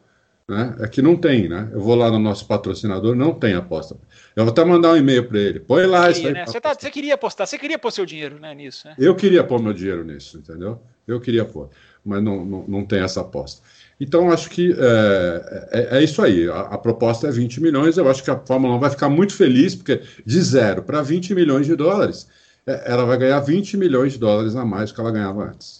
Né? 0.49 0.75
É 0.81 0.89
que 0.89 1.03
não 1.03 1.15
tem, 1.15 1.49
né? 1.49 1.69
Eu 1.71 1.81
vou 1.81 1.95
lá 1.95 2.11
no 2.11 2.19
nosso 2.19 2.47
patrocinador, 2.47 3.15
não 3.15 3.35
tem 3.35 3.55
aposta. 3.55 3.95
Eu 4.35 4.45
vou 4.45 4.51
até 4.51 4.65
mandar 4.65 4.93
um 4.93 4.97
e-mail 4.97 5.29
para 5.29 5.39
ele. 5.39 5.61
Põe 5.61 5.87
lá 5.87 6.07
queria, 6.07 6.13
isso 6.13 6.27
aí. 6.27 6.33
Né? 6.33 6.47
Você, 6.47 6.61
tá, 6.61 6.75
você, 6.75 6.91
queria 6.91 7.15
apostar, 7.15 7.47
você 7.47 7.59
queria 7.59 7.79
pôr 7.79 7.93
seu 7.93 8.07
dinheiro 8.07 8.41
né, 8.41 8.55
nisso, 8.55 8.89
né? 8.89 8.95
Eu 8.99 9.15
queria 9.15 9.45
pôr 9.45 9.63
meu 9.63 9.75
dinheiro 9.75 10.03
nisso, 10.03 10.39
entendeu? 10.39 10.81
Eu 11.07 11.21
queria 11.21 11.45
pôr, 11.45 11.69
mas 12.05 12.23
não, 12.23 12.45
não, 12.45 12.65
não 12.67 12.85
tem 12.85 13.01
essa 13.01 13.21
aposta. 13.21 13.63
Então, 14.01 14.31
acho 14.33 14.49
que 14.49 14.75
é, 14.77 15.69
é, 15.73 15.99
é 15.99 16.03
isso 16.03 16.23
aí. 16.23 16.49
A, 16.49 16.61
a, 16.61 16.79
proposta 16.79 17.29
é 17.29 17.31
20 17.31 17.61
milhões. 17.61 17.99
Eu 17.99 18.09
acho 18.09 18.25
que 18.25 18.31
a 18.31 18.39
Fórmula 18.39 18.75
1 18.77 18.79
vai 18.81 18.91
ficar 18.91 19.11
muito 19.11 19.35
feliz, 19.35 19.75
porque 19.75 20.01
de 20.25 20.41
zero 20.41 20.83
para 20.83 21.03
20 21.03 21.35
milhões 21.35 21.67
de 21.67 21.77
dólares, 21.77 22.27
é, 22.67 22.91
ela 22.91 23.05
vai 23.05 23.19
ganhar 23.19 23.39
20 23.41 23.77
milhões 23.77 24.15
de 24.15 24.19
dólares 24.19 24.57
a 24.57 24.65
mais 24.65 24.91
do 24.91 24.95
que 24.95 25.01
ela 25.01 25.13
ganhava 25.13 25.45
antes. 25.45 25.80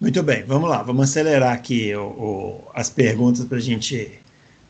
Muito 0.00 0.22
bem, 0.22 0.44
vamos 0.44 0.68
lá, 0.68 0.82
vamos 0.82 1.08
acelerar 1.08 1.54
aqui 1.54 1.94
o, 1.94 2.04
o, 2.04 2.64
as 2.74 2.90
perguntas 2.90 3.44
para 3.44 3.56
a 3.56 3.60
gente 3.60 4.20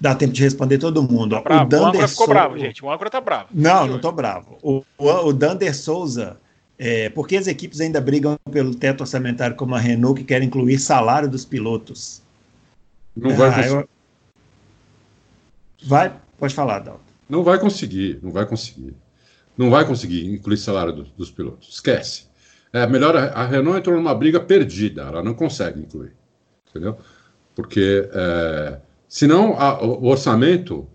dar 0.01 0.15
tempo 0.15 0.33
de 0.33 0.43
responder 0.43 0.79
todo 0.79 1.03
mundo. 1.03 1.35
Tá 1.37 1.41
bravo. 1.43 1.65
O, 1.65 1.69
Dander 1.69 1.85
o 1.85 1.89
âncora 1.89 2.09
ficou 2.09 2.29
bravo, 2.29 2.59
gente. 2.59 2.85
O 2.85 2.91
âncora 2.91 3.11
tá 3.11 3.21
bravo. 3.21 3.49
Não, 3.53 3.87
não 3.87 3.99
tô 3.99 4.13
bravo. 4.13 4.59
O, 4.63 4.85
o, 4.97 5.09
o 5.09 5.33
Dander 5.33 5.75
Souza, 5.75 6.39
é, 6.79 7.09
por 7.09 7.27
que 7.27 7.37
as 7.37 7.47
equipes 7.47 7.81
ainda 7.81 8.01
brigam 8.01 8.39
pelo 8.51 8.75
teto 8.75 9.01
orçamentário 9.01 9.57
como 9.57 9.75
a 9.75 9.81
Renault, 9.81 10.21
que 10.21 10.27
quer 10.27 10.43
incluir 10.43 10.79
salário 10.79 11.29
dos 11.29 11.45
pilotos? 11.45 12.23
Não 13.17 13.35
vai 13.35 13.49
ah, 13.49 13.55
conseguir. 13.55 13.75
Eu... 13.75 13.89
Vai, 15.87 16.13
pode 16.39 16.55
falar, 16.55 16.81
Dalton. 16.81 17.01
Não 17.29 17.43
vai 17.43 17.59
conseguir, 17.59 18.21
não 18.23 18.31
vai 18.31 18.47
conseguir. 18.47 18.95
Não 19.57 19.71
vai 19.71 19.85
conseguir 19.85 20.27
incluir 20.27 20.59
salário 20.59 20.93
do, 20.93 21.05
dos 21.17 21.31
pilotos. 21.31 21.69
Esquece. 21.75 22.27
É 22.73 22.87
melhor 22.87 23.17
a 23.17 23.47
Renault 23.47 23.79
entrou 23.79 23.97
numa 23.97 24.15
briga 24.15 24.41
perdida, 24.41 25.03
ela 25.03 25.23
não 25.23 25.35
consegue 25.35 25.81
incluir, 25.81 26.13
entendeu? 26.69 26.99
Porque 27.55 28.09
é, 28.13 28.79
senão 29.09 29.59
a, 29.59 29.83
o 29.83 30.07
orçamento 30.07 30.87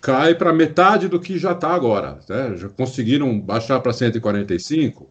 cai 0.00 0.34
para 0.34 0.52
metade 0.52 1.08
do 1.08 1.18
que 1.18 1.38
já 1.38 1.52
está 1.52 1.74
agora. 1.74 2.18
Né? 2.28 2.56
Já 2.56 2.68
conseguiram 2.68 3.40
baixar 3.40 3.80
para 3.80 3.92
145. 3.92 5.10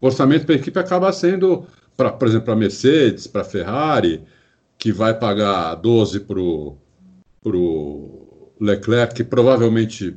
O 0.00 0.06
orçamento 0.06 0.44
para 0.44 0.54
equipe 0.54 0.78
acaba 0.78 1.12
sendo, 1.12 1.66
pra, 1.96 2.12
por 2.12 2.28
exemplo, 2.28 2.44
para 2.44 2.56
Mercedes, 2.56 3.26
para 3.26 3.44
Ferrari, 3.44 4.22
que 4.78 4.92
vai 4.92 5.14
pagar 5.18 5.74
12 5.76 6.20
para 6.20 6.38
o 6.38 6.76
Leclerc, 8.60 9.14
que 9.14 9.24
provavelmente 9.24 10.14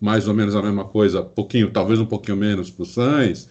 mais 0.00 0.28
ou 0.28 0.34
menos 0.34 0.54
a 0.54 0.62
mesma 0.62 0.84
coisa, 0.84 1.22
pouquinho, 1.22 1.70
talvez 1.70 2.00
um 2.00 2.06
pouquinho 2.06 2.36
menos 2.36 2.70
para 2.70 2.82
o 2.84 2.86
Sainz 2.86 3.48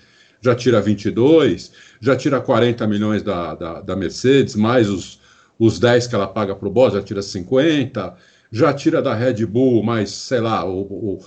já 0.48 0.56
tira 0.56 0.82
22, 0.82 1.72
já 2.00 2.16
tira 2.16 2.40
40 2.40 2.88
milhões 2.88 3.22
da, 3.22 3.54
da, 3.54 3.82
da 3.82 3.96
Mercedes, 3.96 4.56
mais 4.56 4.90
os, 4.90 5.20
os 5.60 5.80
10 5.80 6.08
que 6.08 6.16
ela 6.16 6.28
paga 6.28 6.56
para 6.56 6.68
o 6.68 6.72
Boss, 6.72 6.94
já 6.94 7.02
tira 7.02 7.22
50, 7.22 8.16
já 8.52 8.74
tira 8.74 9.02
da 9.02 9.14
Red 9.14 9.46
Bull, 9.46 9.84
mais, 9.84 10.10
sei 10.12 10.40
lá, 10.40 10.66
o, 10.66 10.82
o, 10.82 11.20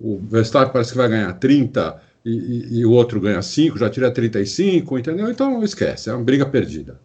o 0.00 0.18
Verstappen 0.18 0.72
parece 0.72 0.92
que 0.92 0.98
vai 0.98 1.08
ganhar 1.08 1.32
30 1.34 2.02
e, 2.24 2.30
e, 2.30 2.78
e, 2.78 2.86
o 2.86 2.90
outro 2.90 3.20
ganha 3.20 3.42
5, 3.42 3.78
já 3.78 3.90
tira 3.90 4.10
35, 4.10 4.98
entendeu? 4.98 5.30
Então 5.30 5.62
esquece, 5.62 6.08
é 6.08 6.14
uma 6.14 6.24
briga 6.24 6.46
perdida. 6.46 6.98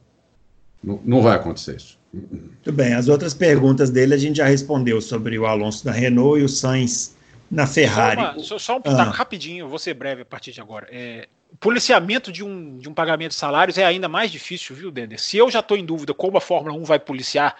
Não, 0.82 1.02
não 1.04 1.22
vai 1.22 1.36
acontecer 1.36 1.76
isso. 1.76 2.00
Muito 2.14 2.72
bem, 2.72 2.94
as 2.94 3.10
outras 3.10 3.34
perguntas 3.34 3.90
dele 3.90 4.14
a 4.14 4.18
gente 4.18 4.38
já 4.38 4.46
respondeu 4.46 5.02
sobre 5.02 5.38
o 5.38 5.46
Alonso 5.46 5.84
da 5.84 5.92
Renault 5.92 6.40
e 6.40 6.44
o 6.44 6.50
Sainz 6.50 7.16
na 7.52 7.68
Ferrari. 7.68 8.22
Só, 8.22 8.32
uma, 8.32 8.44
só, 8.44 8.60
só 8.60 8.78
um 8.78 8.82
ah. 8.86 9.04
rapidinho, 9.04 9.68
vou 9.68 9.78
ser 9.78 9.94
breve 9.94 10.22
a 10.22 10.26
partir 10.26 10.52
de 10.54 10.62
agora. 10.62 10.88
É, 10.90 11.28
policiamento 11.60 12.32
de 12.32 12.44
um, 12.44 12.78
de 12.78 12.90
um 12.90 12.94
pagamento 12.94 13.32
de 13.32 13.38
salários 13.38 13.78
é 13.78 13.86
ainda 13.86 14.08
mais 14.08 14.32
difícil, 14.32 14.76
viu, 14.76 14.92
Dender? 14.92 15.20
Se 15.20 15.38
eu 15.38 15.50
já 15.50 15.60
estou 15.60 15.78
em 15.78 15.86
dúvida 15.86 16.14
como 16.14 16.38
a 16.38 16.42
Fórmula 16.42 16.76
1 16.76 16.84
vai 16.84 17.00
policiar 17.00 17.56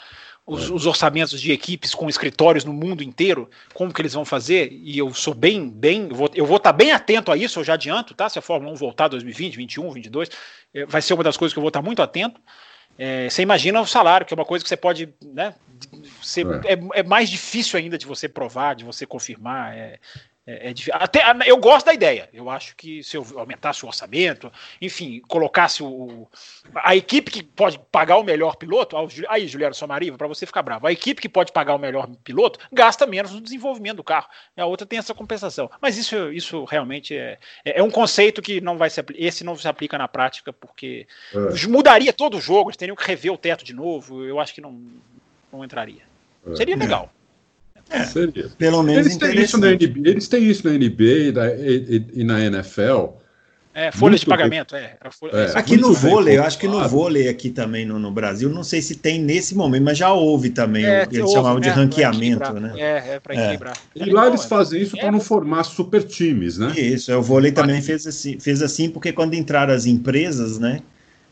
os, 0.46 0.70
os, 0.70 0.86
orçamentos 0.86 1.40
de 1.40 1.52
equipes 1.52 1.94
com 1.94 2.10
escritórios 2.10 2.66
no 2.66 2.74
mundo 2.74 3.04
inteiro, 3.04 3.50
como 3.74 3.94
que 3.94 4.02
eles 4.02 4.14
vão 4.14 4.26
fazer, 4.26 4.72
e 4.72 4.98
eu 4.98 5.14
sou 5.14 5.34
bem, 5.34 5.70
bem, 5.70 6.08
vou, 6.10 6.30
eu 6.34 6.46
vou 6.46 6.58
estar 6.58 6.72
tá 6.72 6.78
bem 6.78 6.92
atento 6.92 7.32
a 7.32 7.38
isso, 7.38 7.60
eu 7.60 7.64
já 7.64 7.74
adianto, 7.74 8.16
tá? 8.16 8.28
Se 8.28 8.40
a 8.40 8.42
Fórmula 8.42 8.74
1 8.74 8.76
voltar 8.76 9.08
2020, 9.10 9.58
2021, 9.58 9.84
2022, 9.84 10.30
vai 10.88 11.02
ser 11.02 11.14
uma 11.14 11.24
das 11.24 11.38
coisas 11.38 11.54
que 11.54 11.60
eu 11.60 11.62
vou 11.62 11.70
estar 11.70 11.82
tá 11.82 11.86
muito 11.86 12.02
atento. 12.02 12.42
É, 12.98 13.30
você 13.30 13.42
imagina 13.42 13.80
o 13.80 13.88
salário, 13.88 14.26
que 14.26 14.34
é 14.34 14.36
uma 14.36 14.46
coisa 14.46 14.64
que 14.64 14.68
você 14.68 14.76
pode, 14.76 15.14
né? 15.24 15.56
Ser, 16.22 16.46
é. 16.66 16.74
É, 16.74 17.00
é 17.00 17.04
mais 17.04 17.30
difícil 17.30 17.80
ainda 17.80 17.98
de 17.98 18.06
você 18.06 18.28
provar, 18.28 18.76
de 18.76 18.84
você 18.84 19.06
confirmar. 19.06 19.74
É, 19.74 20.00
é, 20.50 20.72
é 20.72 20.74
Até, 20.94 21.22
eu 21.46 21.58
gosto 21.58 21.86
da 21.86 21.94
ideia. 21.94 22.28
Eu 22.34 22.50
acho 22.50 22.76
que 22.76 23.04
se 23.04 23.16
eu 23.16 23.26
aumentasse 23.36 23.86
o 23.86 23.88
orçamento, 23.88 24.52
enfim, 24.82 25.22
colocasse 25.28 25.84
o, 25.84 26.28
a 26.76 26.96
equipe 26.96 27.30
que 27.30 27.44
pode 27.44 27.80
pagar 27.92 28.18
o 28.18 28.24
melhor 28.24 28.56
piloto, 28.56 28.96
aí, 29.28 29.48
Juliano 29.48 29.76
Somariva, 29.76 30.18
para 30.18 30.28
você 30.28 30.48
ficar 30.48 30.64
bravo, 30.64 30.88
a 30.88 30.92
equipe 30.92 31.22
que 31.22 31.30
pode 31.30 31.52
pagar 31.52 31.76
o 31.76 31.78
melhor 31.78 32.08
piloto 32.24 32.60
gasta 32.72 33.06
menos 33.06 33.32
no 33.32 33.42
desenvolvimento 33.42 33.98
do 33.98 34.04
carro. 34.04 34.28
A 34.58 34.66
outra 34.66 34.88
tem 34.88 34.98
essa 34.98 35.14
compensação. 35.14 35.70
Mas 35.80 35.98
isso, 35.98 36.32
isso 36.32 36.64
realmente 36.64 37.16
é, 37.16 37.38
é, 37.64 37.80
é 37.80 37.84
um 37.84 37.92
conceito 37.92 38.42
que 38.42 38.60
não 38.60 38.76
vai 38.76 38.90
se 38.90 39.04
esse 39.16 39.44
não 39.44 39.56
se 39.56 39.68
aplica 39.68 39.98
na 40.00 40.08
prática, 40.08 40.52
porque 40.52 41.06
é. 41.32 41.68
mudaria 41.68 42.12
todo 42.12 42.38
o 42.38 42.42
jogo, 42.42 42.70
eles 42.70 42.78
teriam 42.78 42.96
que 42.96 43.06
rever 43.06 43.32
o 43.32 43.38
teto 43.38 43.64
de 43.64 43.74
novo. 43.74 44.26
Eu 44.26 44.40
acho 44.40 44.54
que 44.54 44.62
não, 44.62 44.82
não 45.54 45.64
entraria. 45.64 46.02
É. 46.48 46.56
Seria 46.56 46.76
legal. 46.76 47.12
É, 47.90 48.04
Seria. 48.04 48.50
Pelo 48.58 48.84
menos 48.84 49.08
eles 49.08 49.18
têm, 49.18 49.42
isso 49.42 49.58
na 49.58 49.72
NBA, 49.72 50.10
eles 50.10 50.28
têm 50.28 50.44
isso 50.44 50.68
na 50.68 50.74
NBA 50.74 51.04
e, 51.04 51.32
da, 51.32 51.56
e, 51.56 52.06
e 52.14 52.24
na 52.24 52.46
NFL. 52.46 53.20
É, 53.74 53.92
folha 53.92 54.18
de 54.18 54.26
pagamento, 54.26 54.76
é. 54.76 54.98
Folha, 55.12 55.32
é. 55.32 55.58
Aqui 55.58 55.78
no 55.78 55.94
vôlei, 55.94 56.38
eu 56.38 56.44
acho 56.44 56.58
que 56.58 56.68
no 56.68 56.86
vôlei 56.90 57.30
aqui 57.30 57.50
também 57.50 57.86
no, 57.86 57.98
no, 57.98 58.12
Brasil, 58.12 58.50
não 58.50 58.64
sei 58.64 58.82
se 58.82 58.96
tem 58.96 59.22
nesse 59.22 59.56
momento, 59.56 59.84
mas 59.84 59.98
já 59.98 60.12
houve 60.12 60.50
também, 60.50 60.86
é, 60.86 61.04
eles 61.04 61.20
houve, 61.20 61.34
chamavam 61.34 61.60
de 61.60 61.70
é, 61.70 61.72
ranqueamento, 61.72 62.54
né? 62.54 62.74
É, 62.76 63.16
é 63.16 63.20
para 63.20 63.36
é. 63.36 63.38
equilibrar. 63.38 63.78
E 63.96 64.06
lá 64.06 64.28
eles 64.28 64.44
fazem 64.46 64.82
isso 64.82 64.98
para 64.98 65.12
não 65.12 65.22
formar 65.22 65.64
super 65.64 66.04
times, 66.04 66.58
né? 66.58 66.74
Isso, 66.76 67.16
o 67.16 67.22
vôlei 67.22 67.52
também 67.52 67.82
fez 67.82 68.06
assim, 68.06 68.40
fez 68.40 68.62
assim, 68.62 68.90
porque 68.90 69.14
quando 69.14 69.36
entraram 69.36 69.74
as 69.74 69.86
empresas, 69.86 70.60
né? 70.60 70.82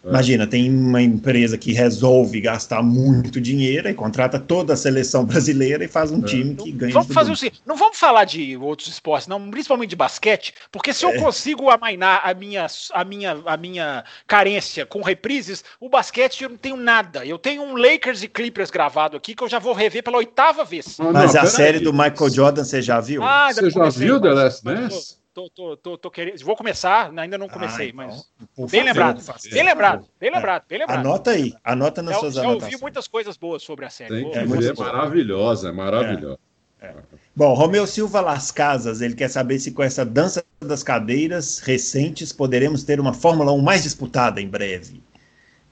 É. 0.03 0.09
Imagina, 0.09 0.47
tem 0.47 0.69
uma 0.69 1.01
empresa 1.01 1.57
que 1.57 1.73
resolve 1.73 2.39
gastar 2.39 2.81
muito 2.81 3.41
dinheiro 3.41 3.89
e 3.89 3.93
contrata 3.93 4.39
toda 4.39 4.73
a 4.73 4.77
seleção 4.77 5.25
brasileira 5.25 5.83
e 5.83 5.87
faz 5.87 6.11
um 6.11 6.19
é. 6.19 6.25
time 6.25 6.55
que 6.55 6.71
ganha. 6.71 6.93
Vamos 6.93 7.13
fazer 7.13 7.31
assim, 7.31 7.51
não 7.65 7.75
vamos 7.75 7.97
falar 7.97 8.25
de 8.25 8.55
outros 8.57 8.87
esportes, 8.87 9.27
não, 9.27 9.49
principalmente 9.49 9.89
de 9.89 9.95
basquete, 9.95 10.53
porque 10.71 10.93
se 10.93 11.05
eu 11.05 11.09
é. 11.09 11.19
consigo 11.19 11.69
amainar 11.69 12.21
a 12.23 12.33
minha, 12.33 12.67
a, 12.93 13.03
minha, 13.03 13.37
a 13.45 13.57
minha 13.57 14.03
carência 14.25 14.85
com 14.85 15.01
reprises, 15.01 15.63
o 15.79 15.89
basquete 15.89 16.43
eu 16.43 16.49
não 16.49 16.57
tenho 16.57 16.77
nada. 16.77 17.25
Eu 17.25 17.37
tenho 17.37 17.61
um 17.61 17.75
Lakers 17.75 18.23
e 18.23 18.27
Clippers 18.27 18.71
gravado 18.71 19.17
aqui 19.17 19.35
que 19.35 19.43
eu 19.43 19.49
já 19.49 19.59
vou 19.59 19.73
rever 19.73 20.03
pela 20.03 20.17
oitava 20.17 20.63
vez. 20.63 20.97
Não, 20.97 21.11
Mas 21.11 21.33
não, 21.33 21.41
a 21.41 21.45
série 21.45 21.77
aí. 21.77 21.83
do 21.83 21.91
Michael 21.91 22.29
Jordan 22.29 22.63
você 22.63 22.81
já 22.81 22.99
viu? 22.99 23.23
Ah, 23.23 23.49
você 23.51 23.69
já 23.69 23.89
viu 23.89 24.21
The 24.21 24.29
Last 24.29 24.63
Dance? 24.63 25.17
Tô, 25.37 25.47
tô, 25.51 25.77
tô, 25.77 25.97
tô, 25.99 26.09
querendo. 26.09 26.43
Vou 26.43 26.55
começar, 26.55 27.13
ainda 27.15 27.37
não 27.37 27.47
comecei, 27.47 27.89
ah, 27.89 27.89
então, 27.89 28.25
mas. 28.57 28.71
Bem 28.71 28.81
lembrado, 28.81 29.21
bem 29.51 29.63
lembrado, 29.63 30.07
bem 30.19 30.31
lembrado, 30.31 30.63
bem 30.67 30.79
lembrado. 30.79 30.99
Anota 30.99 31.29
aí, 31.29 31.53
anota 31.63 32.01
nas 32.01 32.15
já, 32.15 32.19
suas 32.21 32.33
já 32.33 32.41
anotações. 32.41 32.71
Já 32.71 32.75
ouvi 32.75 32.81
muitas 32.81 33.07
coisas 33.07 33.37
boas 33.37 33.61
sobre 33.61 33.85
a 33.85 33.89
série. 33.91 34.23
Tem 34.23 34.31
que 34.31 34.57
ver, 34.57 34.71
é 34.71 34.73
maravilhosa, 34.73 35.69
é 35.69 35.71
maravilhosa. 35.71 36.39
É. 36.81 36.87
É. 36.87 36.95
Bom, 37.35 37.53
Romeu 37.53 37.85
Silva 37.85 38.19
Las 38.19 38.49
Casas, 38.49 38.99
ele 38.99 39.13
quer 39.13 39.27
saber 39.27 39.59
se 39.59 39.73
com 39.73 39.83
essa 39.83 40.03
dança 40.03 40.43
das 40.59 40.81
cadeiras 40.81 41.59
recentes 41.59 42.33
poderemos 42.33 42.83
ter 42.83 42.99
uma 42.99 43.13
Fórmula 43.13 43.51
1 43.51 43.61
mais 43.61 43.83
disputada 43.83 44.41
em 44.41 44.49
breve. 44.49 45.03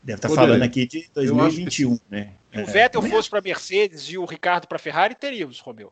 Deve 0.03 0.19
estar 0.19 0.29
tá 0.29 0.35
falando 0.35 0.61
aqui 0.61 0.85
de 0.85 1.09
2021, 1.11 1.97
né? 2.07 2.33
Se 2.53 2.61
o 2.61 2.65
Vettel 2.67 3.01
fosse 3.01 3.31
para 3.31 3.41
Mercedes 3.41 4.03
e 4.11 4.17
o 4.19 4.25
Ricardo 4.25 4.67
para 4.67 4.77
Ferrari, 4.77 5.15
teríamos, 5.15 5.59
Romeu. 5.59 5.91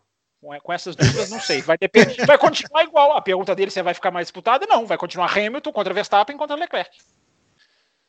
Com 0.61 0.73
essas 0.73 0.95
dúvidas, 0.95 1.29
não 1.29 1.39
sei. 1.39 1.61
Vai, 1.61 1.77
depender, 1.77 2.23
vai 2.27 2.37
continuar 2.37 2.83
igual. 2.83 3.15
A 3.15 3.21
pergunta 3.21 3.55
dele 3.55 3.71
se 3.71 3.81
vai 3.81 3.93
ficar 3.93 4.11
mais 4.11 4.27
disputada, 4.27 4.65
não. 4.67 4.85
Vai 4.85 4.97
continuar 4.97 5.31
Hamilton 5.31 5.71
contra 5.71 5.93
Verstappen 5.93 6.37
contra 6.37 6.55
Leclerc. 6.55 6.91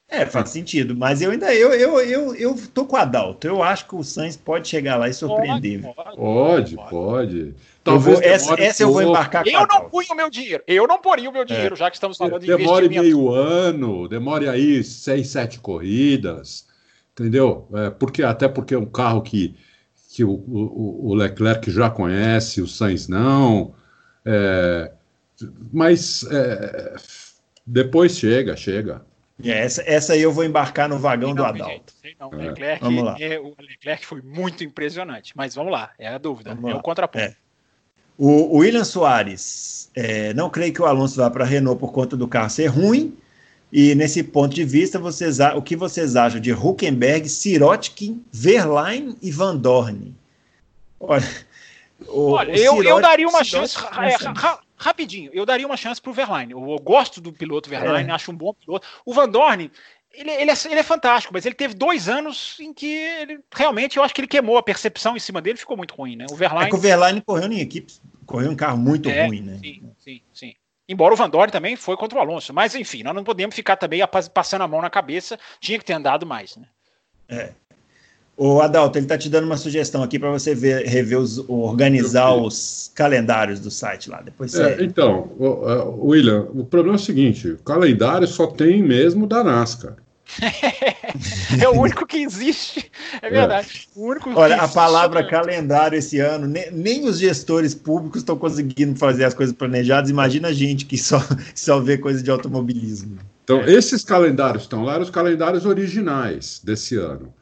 É, 0.09 0.27
faz 0.27 0.51
sentido. 0.51 0.95
Mas 0.95 1.23
eu 1.23 1.31
ainda 1.31 1.53
eu, 1.55 1.73
eu, 1.73 2.01
eu, 2.01 2.35
eu 2.35 2.57
tô 2.73 2.85
com 2.85 2.97
a 2.97 3.03
Adalto. 3.03 3.47
Eu 3.47 3.63
acho 3.63 3.87
que 3.87 3.95
o 3.95 4.05
Sainz 4.05 4.37
pode 4.37 4.69
chegar 4.69 4.97
lá 4.97 5.09
e 5.09 5.15
surpreender. 5.15 5.83
Pode, 6.17 6.77
pode. 6.77 6.91
pode. 6.91 7.55
Talvez 7.83 8.19
vou, 8.19 8.27
essa, 8.27 8.55
essa 8.61 8.83
eu 8.83 8.93
vou 8.93 9.03
embarcar 9.03 9.47
Eu 9.47 9.67
não 9.67 9.89
punho 9.89 10.09
o 10.13 10.15
meu 10.15 10.31
dinheiro. 10.31 10.63
Eu 10.67 10.87
não 10.87 10.99
poria 10.99 11.29
o 11.29 11.33
meu 11.33 11.45
dinheiro, 11.45 11.75
é. 11.75 11.79
já 11.79 11.91
que 11.91 11.97
estamos 11.97 12.17
falando 12.17 12.41
de 12.41 12.47
demore 12.47 12.89
meio 12.89 13.31
ano, 13.31 14.09
demore 14.09 14.49
aí 14.49 14.83
seis, 14.83 15.29
sete 15.29 15.59
corridas, 15.59 16.67
entendeu? 17.13 17.69
É, 17.75 17.91
porque 17.91 18.23
até 18.23 18.49
porque 18.49 18.75
é 18.75 18.79
um 18.79 18.87
carro 18.87 19.21
que 19.21 19.55
que 20.15 20.23
o, 20.23 20.31
o, 20.31 21.09
o 21.09 21.15
Leclerc 21.15 21.69
já 21.73 21.91
conhece, 21.91 22.63
o 22.63 22.69
Sainz 22.69 23.09
não. 23.09 23.75
É, 24.25 24.93
mas 25.73 26.25
é, 26.31 26.95
depois 27.67 28.17
chega, 28.17 28.57
chega. 28.57 29.05
É, 29.43 29.51
essa, 29.51 29.83
essa 29.85 30.13
aí 30.13 30.23
eu 30.23 30.31
vou 30.31 30.45
embarcar 30.45 30.89
no 30.89 31.01
vagão 31.01 31.31
não, 31.31 31.37
do 31.37 31.45
Adalto. 31.45 31.93
Gente, 32.01 32.17
não. 32.21 32.33
É. 32.33 32.49
Leclerc, 32.49 32.85
vamos 32.85 33.03
lá. 33.03 33.17
É, 33.19 33.41
o 33.41 33.57
Leclerc 33.61 34.07
foi 34.07 34.23
muito 34.23 34.63
impressionante, 34.63 35.33
mas 35.35 35.57
vamos 35.57 35.73
lá, 35.73 35.91
é 35.99 36.07
a 36.07 36.17
dúvida, 36.17 36.55
vamos 36.55 36.71
é 36.71 36.75
lá. 36.75 36.79
o 36.79 36.83
contraponto. 36.83 37.25
É. 37.25 37.35
O, 38.17 38.57
o 38.57 38.59
William 38.59 38.85
Soares, 38.85 39.91
é, 39.97 40.33
não 40.33 40.49
creio 40.49 40.73
que 40.73 40.81
o 40.81 40.87
Alonso 40.87 41.17
vá 41.17 41.29
para 41.29 41.43
a 41.43 41.47
Renault 41.47 41.81
por 41.81 41.91
conta 41.91 42.17
do 42.17 42.29
carro 42.29 42.51
ser 42.51 42.67
ruim, 42.67 43.19
e 43.77 43.93
nesse 43.97 44.23
ponto 44.23 44.55
de 44.55 44.63
vista, 44.63 45.01
vocês, 45.01 45.41
o 45.41 45.61
que 45.61 45.75
vocês 45.75 46.15
acham 46.15 46.39
de 46.39 46.53
Huckenberg, 46.53 47.29
Sirotkin, 47.29 48.25
Verlaine 48.31 49.19
e 49.21 49.33
Van 49.33 49.57
Dorn? 49.57 50.15
Olha, 51.01 51.27
o, 52.07 52.31
Olha 52.31 52.55
o 52.55 52.57
eu, 52.57 52.85
eu 52.85 53.01
daria 53.01 53.27
uma 53.27 53.43
chance. 53.43 53.77
É, 53.77 54.15
ra, 54.31 54.61
rapidinho, 54.77 55.29
eu 55.35 55.45
daria 55.45 55.67
uma 55.67 55.77
chance 55.77 56.01
para 56.01 56.13
o 56.13 56.15
Verlaine. 56.15 56.53
Eu, 56.53 56.71
eu, 56.71 56.79
gosto 56.79 57.21
do 57.21 57.33
piloto 57.33 57.69
Verlaine, 57.69 58.11
é. 58.11 58.13
acho 58.13 58.31
um 58.31 58.37
bom 58.37 58.55
piloto. 58.55 58.87
O 59.05 59.13
Van 59.13 59.29
Dorn, 59.29 59.69
ele, 60.13 60.31
ele, 60.31 60.51
é, 60.53 60.55
ele 60.67 60.79
é 60.79 60.85
fantástico, 60.85 61.35
mas 61.35 61.45
ele 61.45 61.57
teve 61.57 61.75
dois 61.75 62.09
anos 62.09 62.57
em 62.61 62.73
que 62.73 62.87
ele, 62.87 63.41
realmente 63.53 63.97
eu 63.97 64.05
acho 64.05 64.15
que 64.15 64.21
ele 64.21 64.29
queimou 64.29 64.57
a 64.57 64.63
percepção 64.63 65.17
em 65.17 65.21
cima 65.21 65.43
dele, 65.43 65.59
ficou 65.59 65.77
muito 65.77 65.97
ruim, 65.97 66.15
né? 66.15 66.27
O 66.31 66.37
Verlaine. 66.37 66.69
É 66.69 66.71
que 66.71 66.77
o 66.77 66.81
Verlaine 66.81 67.21
correu 67.21 67.51
em 67.51 67.59
equipe, 67.59 67.93
correu 68.25 68.53
um 68.53 68.57
carro 68.57 68.79
muito 68.79 69.09
é, 69.09 69.27
ruim, 69.27 69.41
né? 69.41 69.59
Sim, 69.61 69.83
sim, 69.99 70.23
sim. 70.33 70.55
Embora 70.89 71.15
o 71.15 71.17
Van 71.17 71.31
Dorn 71.31 71.51
também 71.51 71.77
foi 71.77 71.97
contra 71.97 72.19
o 72.19 72.21
Alonso, 72.21 72.53
mas 72.53 72.75
enfim, 72.75 73.03
nós 73.03 73.15
não 73.15 73.25
podemos 73.25 73.55
ficar 73.55 73.77
também 73.77 74.01
passando 74.33 74.63
a 74.63 74.69
mão 74.69 74.83
na 74.83 74.91
cabeça, 74.91 75.39
tinha 75.59 75.79
que 75.79 75.85
ter 75.85 75.95
andado 75.95 76.27
mais, 76.27 76.57
né? 76.57 76.67
É. 77.29 77.53
O 78.37 78.61
Adalto, 78.61 78.99
ele 78.99 79.05
está 79.05 79.17
te 79.17 79.31
dando 79.31 79.45
uma 79.45 79.57
sugestão 79.57 80.03
aqui 80.03 80.19
para 80.19 80.31
você 80.31 80.55
ver, 80.55 80.85
rever 80.87 81.19
os, 81.19 81.39
organizar 81.49 82.35
os 82.35 82.91
calendários 82.95 83.61
do 83.61 83.71
site 83.71 84.11
lá. 84.11 84.21
Depois 84.21 84.51
você... 84.51 84.63
é, 84.63 84.83
então, 84.83 85.31
William, 86.01 86.49
o 86.53 86.65
problema 86.65 86.97
é 86.97 87.01
o 87.01 87.03
seguinte: 87.03 87.49
o 87.49 87.59
calendário 87.59 88.27
só 88.27 88.49
tem 88.49 88.83
mesmo 88.83 89.27
da 89.27 89.45
NASCAR. 89.45 89.97
é 91.63 91.69
o 91.69 91.81
único 91.81 92.07
que 92.07 92.19
existe, 92.19 92.91
é 93.21 93.31
verdade. 93.31 93.89
É. 93.95 93.99
O 93.99 94.09
único 94.09 94.31
Olha, 94.35 94.57
a 94.57 94.69
palavra 94.69 95.21
é... 95.21 95.29
calendário 95.29 95.99
esse 95.99 96.19
ano, 96.19 96.47
nem, 96.47 96.71
nem 96.71 97.09
os 97.09 97.19
gestores 97.19 97.75
públicos 97.75 98.23
estão 98.23 98.37
conseguindo 98.37 98.99
fazer 98.99 99.25
as 99.25 99.35
coisas 99.35 99.55
planejadas. 99.55 100.11
Imagina 100.11 100.49
a 100.49 100.53
gente 100.53 100.87
que 100.87 100.97
só, 100.97 101.21
só 101.55 101.79
vê 101.79 101.99
coisa 101.99 102.23
de 102.23 102.31
automobilismo. 102.31 103.19
Então, 103.45 103.61
é. 103.61 103.73
esses 103.73 104.03
calendários 104.03 104.65
estão 104.65 104.83
lá, 104.83 104.99
os 104.99 105.11
calendários 105.11 105.67
originais 105.67 106.61
desse 106.65 106.97
ano. 106.97 107.33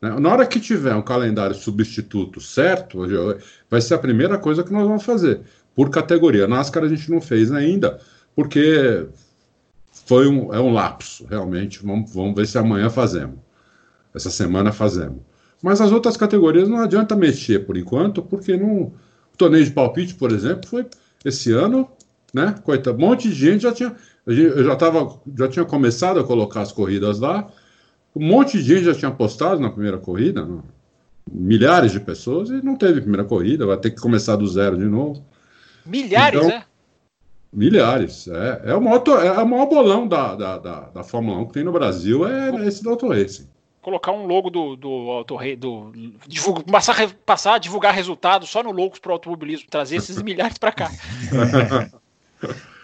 Né? 0.00 0.10
Na 0.18 0.30
hora 0.30 0.46
que 0.46 0.58
tiver 0.58 0.94
um 0.94 1.02
calendário 1.02 1.54
substituto 1.54 2.40
certo, 2.40 2.98
vai 3.70 3.80
ser 3.80 3.94
a 3.94 3.98
primeira 3.98 4.36
coisa 4.36 4.64
que 4.64 4.72
nós 4.72 4.86
vamos 4.86 5.04
fazer, 5.04 5.40
por 5.74 5.88
categoria. 5.88 6.48
NASCAR 6.48 6.82
a 6.82 6.88
gente 6.88 7.08
não 7.08 7.20
fez 7.20 7.52
ainda, 7.52 8.00
porque 8.34 9.06
foi 10.06 10.28
um, 10.28 10.52
é 10.52 10.60
um 10.60 10.72
lapso, 10.72 11.26
realmente. 11.26 11.84
Vamos, 11.84 12.12
vamos 12.12 12.34
ver 12.34 12.46
se 12.46 12.58
amanhã 12.58 12.90
fazemos. 12.90 13.36
Essa 14.14 14.30
semana 14.30 14.72
fazemos. 14.72 15.20
Mas 15.62 15.80
as 15.80 15.92
outras 15.92 16.16
categorias 16.16 16.68
não 16.68 16.78
adianta 16.78 17.14
mexer 17.14 17.60
por 17.60 17.76
enquanto, 17.76 18.22
porque 18.22 18.56
não. 18.56 18.92
O 19.32 19.36
torneio 19.36 19.64
de 19.64 19.70
palpite, 19.70 20.14
por 20.14 20.30
exemplo, 20.30 20.68
foi 20.68 20.86
esse 21.24 21.52
ano, 21.52 21.88
né? 22.34 22.54
Coitado, 22.62 22.96
um 22.96 23.00
monte 23.00 23.28
de 23.28 23.34
gente 23.34 23.62
já 23.62 23.72
tinha. 23.72 23.94
Eu 24.26 24.64
já, 24.64 24.76
tava, 24.76 25.18
já 25.36 25.48
tinha 25.48 25.64
começado 25.64 26.20
a 26.20 26.24
colocar 26.24 26.60
as 26.60 26.72
corridas 26.72 27.18
lá. 27.18 27.48
Um 28.14 28.26
monte 28.26 28.58
de 28.58 28.64
gente 28.64 28.84
já 28.84 28.94
tinha 28.94 29.08
apostado 29.08 29.60
na 29.60 29.70
primeira 29.70 29.98
corrida, 29.98 30.44
não? 30.44 30.62
milhares 31.30 31.92
de 31.92 32.00
pessoas, 32.00 32.50
e 32.50 32.62
não 32.62 32.76
teve 32.76 33.00
primeira 33.00 33.24
corrida, 33.24 33.66
vai 33.66 33.76
ter 33.76 33.90
que 33.90 34.00
começar 34.00 34.36
do 34.36 34.46
zero 34.46 34.76
de 34.76 34.84
novo. 34.84 35.24
Milhares, 35.86 36.40
então, 36.40 36.50
é? 36.50 36.64
Milhares. 37.52 38.28
É, 38.28 38.70
é, 38.70 38.74
o 38.74 38.80
maior, 38.80 39.02
é 39.22 39.42
o 39.42 39.46
maior 39.46 39.66
bolão 39.66 40.08
da, 40.08 40.34
da, 40.34 40.58
da, 40.58 40.80
da 40.80 41.04
Fórmula 41.04 41.38
1 41.38 41.46
que 41.46 41.52
tem 41.52 41.64
no 41.64 41.72
Brasil, 41.72 42.26
é 42.26 42.66
esse 42.66 42.82
do 42.82 42.90
Auto 42.90 43.08
Racing. 43.08 43.48
Colocar 43.82 44.12
um 44.12 44.26
logo 44.26 44.48
do, 44.48 44.76
do 44.76 44.88
Auto 45.10 45.36
do, 45.58 45.92
divulga, 46.26 46.62
passar, 46.62 47.10
passar 47.26 47.54
a 47.54 47.58
divulgar 47.58 47.92
resultados 47.92 48.48
só 48.48 48.62
no 48.62 48.70
Loucos 48.70 49.00
para 49.00 49.10
o 49.10 49.12
Automobilismo, 49.14 49.68
trazer 49.68 49.96
esses 49.96 50.20
milhares 50.22 50.56
para 50.56 50.72
cá. 50.72 50.90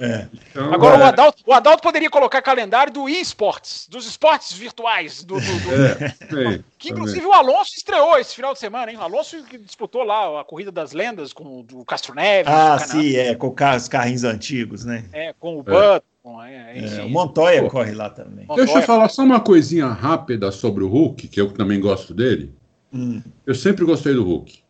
É. 0.00 0.28
Então, 0.50 0.72
Agora, 0.72 0.96
é... 0.96 1.00
o, 1.00 1.04
Adalto, 1.04 1.42
o 1.44 1.52
Adalto 1.52 1.82
poderia 1.82 2.08
colocar 2.08 2.40
calendário 2.40 2.92
do 2.92 3.08
eSports, 3.08 3.88
dos 3.90 4.06
esportes 4.06 4.52
virtuais. 4.56 5.24
Do, 5.24 5.40
do, 5.40 5.40
do... 5.40 6.38
É, 6.38 6.60
que 6.78 6.90
inclusive 6.90 7.26
o 7.26 7.32
Alonso 7.32 7.72
estreou 7.76 8.16
esse 8.16 8.34
final 8.34 8.52
de 8.52 8.60
semana, 8.60 8.92
hein? 8.92 8.98
O 8.98 9.02
Alonso 9.02 9.42
disputou 9.60 10.04
lá 10.04 10.40
a 10.40 10.44
Corrida 10.44 10.70
das 10.70 10.92
Lendas 10.92 11.32
com 11.32 11.64
o 11.72 11.84
Castro 11.84 12.14
Neves. 12.14 12.52
Ah, 12.52 12.78
sim, 12.78 13.16
é, 13.16 13.34
com 13.34 13.54
os 13.76 13.88
carrinhos 13.88 14.24
antigos, 14.24 14.84
né? 14.84 15.04
É, 15.12 15.32
com 15.32 15.58
o 15.58 15.62
Button. 15.62 16.42
É, 16.44 16.98
é, 16.98 17.04
o 17.04 17.08
Montoya 17.08 17.62
Pô, 17.62 17.70
corre 17.70 17.94
lá 17.94 18.10
também. 18.10 18.44
Montoya, 18.46 18.66
deixa 18.66 18.80
eu 18.80 18.86
falar 18.86 19.08
só 19.08 19.22
uma 19.22 19.40
coisinha 19.40 19.86
rápida 19.86 20.52
sobre 20.52 20.84
o 20.84 20.88
Hulk, 20.88 21.26
que 21.26 21.40
eu 21.40 21.50
também 21.52 21.80
gosto 21.80 22.12
dele. 22.12 22.52
Hum. 22.92 23.22
Eu 23.46 23.54
sempre 23.54 23.84
gostei 23.84 24.14
do 24.14 24.24
Hulk, 24.24 24.62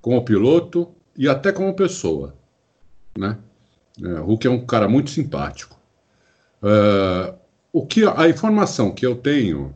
como 0.00 0.24
piloto 0.24 0.92
e 1.16 1.28
até 1.28 1.52
como 1.52 1.74
pessoa, 1.74 2.36
né? 3.16 3.38
É, 4.02 4.18
Hulk 4.20 4.46
é 4.46 4.50
um 4.50 4.64
cara 4.64 4.88
muito 4.88 5.10
simpático. 5.10 5.78
Uh, 6.62 7.36
o 7.72 7.86
que 7.86 8.04
a 8.04 8.28
informação 8.28 8.92
que 8.92 9.06
eu 9.06 9.16
tenho 9.16 9.74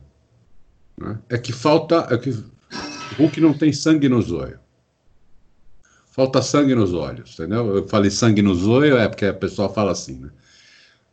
né, 0.97 1.19
é 1.29 1.37
que 1.37 1.53
falta 1.53 2.07
é 2.09 2.17
que 2.17 2.31
Hulk 3.17 3.39
não 3.39 3.53
tem 3.53 3.71
sangue 3.71 4.09
nos 4.09 4.31
olhos. 4.31 4.59
Falta 6.11 6.41
sangue 6.41 6.75
nos 6.75 6.93
olhos, 6.93 7.33
entendeu? 7.33 7.75
Eu 7.75 7.87
falei 7.87 8.11
sangue 8.11 8.41
nos 8.41 8.67
olhos 8.67 8.99
é 8.99 9.07
porque 9.07 9.25
a 9.25 9.33
pessoa 9.33 9.69
fala 9.69 9.91
assim, 9.91 10.19
né? 10.19 10.29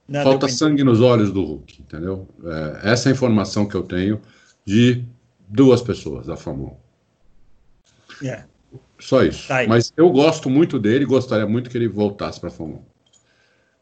Não, 0.06 0.24
falta 0.24 0.48
sangue 0.48 0.82
nos 0.82 1.00
olhos 1.00 1.32
do 1.32 1.44
Hulk, 1.44 1.82
entendeu? 1.82 2.28
É, 2.44 2.90
essa 2.90 3.08
é 3.08 3.12
a 3.12 3.14
informação 3.14 3.66
que 3.66 3.76
eu 3.76 3.82
tenho 3.82 4.20
de 4.64 5.04
duas 5.48 5.80
pessoas 5.80 6.26
da 6.26 6.34
1. 6.34 6.76
Yeah. 8.20 8.46
Só 8.98 9.22
isso. 9.22 9.48
Tá 9.48 9.66
Mas 9.66 9.92
eu 9.96 10.10
gosto 10.10 10.50
muito 10.50 10.78
dele, 10.78 11.04
gostaria 11.04 11.46
muito 11.46 11.70
que 11.70 11.78
ele 11.78 11.88
voltasse 11.88 12.40
para 12.40 12.50
a 12.50 12.62
1. 12.62 12.89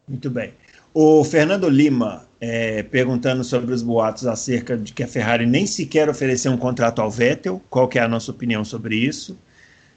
Muito 0.09 0.29
bem. 0.29 0.53
O 0.91 1.23
Fernando 1.23 1.69
Lima 1.69 2.27
é, 2.41 2.81
perguntando 2.81 3.43
sobre 3.43 3.73
os 3.73 3.83
boatos 3.83 4.25
acerca 4.25 4.75
de 4.75 4.91
que 4.91 5.03
a 5.03 5.07
Ferrari 5.07 5.45
nem 5.45 5.67
sequer 5.67 6.09
ofereceu 6.09 6.51
um 6.51 6.57
contrato 6.57 6.99
ao 6.99 7.11
Vettel. 7.11 7.61
Qual 7.69 7.87
que 7.87 7.99
é 7.99 8.01
a 8.01 8.07
nossa 8.07 8.31
opinião 8.31 8.65
sobre 8.65 8.95
isso? 8.95 9.37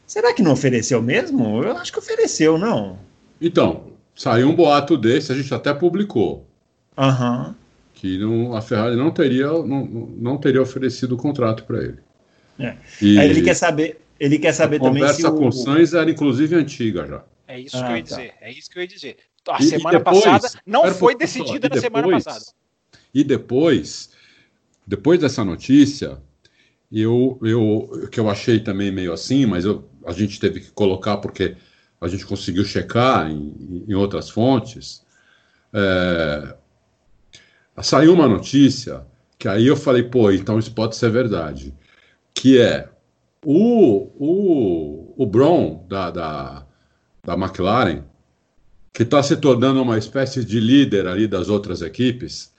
Será 0.07 0.35
que 0.35 0.43
não 0.43 0.53
ofereceu 0.53 1.01
mesmo? 1.01 1.63
Eu 1.63 1.77
acho 1.79 1.91
que 1.91 1.99
ofereceu, 1.99 2.59
não. 2.59 2.99
Então, 3.41 3.93
saiu 4.15 4.51
um 4.51 4.55
boato 4.55 4.99
desse, 4.99 5.33
a 5.33 5.35
gente 5.35 5.53
até 5.55 5.73
publicou. 5.73 6.47
Uhum. 6.99 7.55
Que 7.95 8.19
não, 8.19 8.55
a 8.55 8.61
Ferrari 8.61 8.97
não 8.97 9.11
teria, 9.11 9.47
não, 9.47 9.87
não 9.87 10.37
teria 10.37 10.61
oferecido 10.61 11.15
o 11.15 11.17
contrato 11.17 11.65
para 11.65 11.83
ele. 11.83 11.99
É. 12.59 12.77
E 13.01 13.19
Aí 13.19 13.31
ele 13.31 13.41
quer 13.41 13.55
saber, 13.55 13.99
ele 14.21 14.39
quer 14.39 14.53
saber 14.53 14.79
também 14.79 15.09
se. 15.09 15.25
A 15.25 15.31
conversa 15.31 15.33
com 15.33 15.49
o 15.49 15.53
Sainz 15.53 15.95
era 15.95 16.11
inclusive 16.11 16.55
antiga 16.55 17.07
já. 17.07 17.25
É 17.49 17.59
isso 17.59 17.77
ah, 17.79 17.85
que 17.85 17.93
eu 17.93 17.97
ia 17.97 18.05
tá. 18.05 18.17
dizer. 18.17 18.35
É 18.41 18.53
isso 18.53 18.71
que 18.71 18.79
eu 18.79 18.83
ia 18.83 18.89
dizer 18.89 19.17
a 19.49 19.59
e, 19.61 19.65
semana 19.65 19.97
e 19.97 19.99
depois, 19.99 20.25
passada 20.25 20.61
não 20.67 20.93
foi 20.95 21.17
decidida 21.17 21.69
na 21.69 21.75
depois, 21.75 21.83
semana 21.83 22.11
passada. 22.11 22.45
E 23.15 23.25
depois, 23.25 24.11
depois 24.87 25.21
dessa 25.21 25.45
notícia, 25.45 26.21
eu, 26.91 27.39
eu 27.43 28.09
que 28.11 28.21
eu 28.21 28.29
achei 28.29 28.61
também 28.61 28.93
meio 28.93 29.13
assim, 29.13 29.47
mas 29.47 29.65
eu, 29.65 29.89
a 30.07 30.13
gente 30.13 30.39
teve 30.39 30.61
que 30.61 30.71
colocar 30.71 31.17
porque 31.19 31.57
a 32.01 32.09
gente 32.09 32.27
conseguiu 32.27 32.65
checar 32.65 33.31
em, 33.31 33.85
em 33.89 33.95
outras 33.95 34.29
fontes. 34.29 35.03
É, 35.73 36.55
saiu 37.83 38.13
uma 38.13 38.29
notícia 38.29 39.07
que 39.39 39.49
aí 39.49 39.67
eu 39.67 39.77
falei, 39.77 40.05
pô, 40.05 40.31
então 40.31 40.59
isso 40.59 40.73
pode 40.73 40.95
ser 40.95 41.11
verdade, 41.11 41.75
que 42.33 42.61
é 42.61 42.89
o, 43.45 44.09
o, 44.17 45.15
o 45.17 45.27
Brown 45.27 45.85
da, 45.89 46.11
da, 46.11 46.67
da 47.25 47.35
McLaren 47.35 48.05
que 48.93 49.03
está 49.05 49.23
se 49.23 49.37
tornando 49.37 49.81
uma 49.83 49.97
espécie 49.97 50.45
de 50.45 50.61
líder 50.61 51.07
ali 51.07 51.27
das 51.27 51.49
outras 51.49 51.81
equipes, 51.81 52.53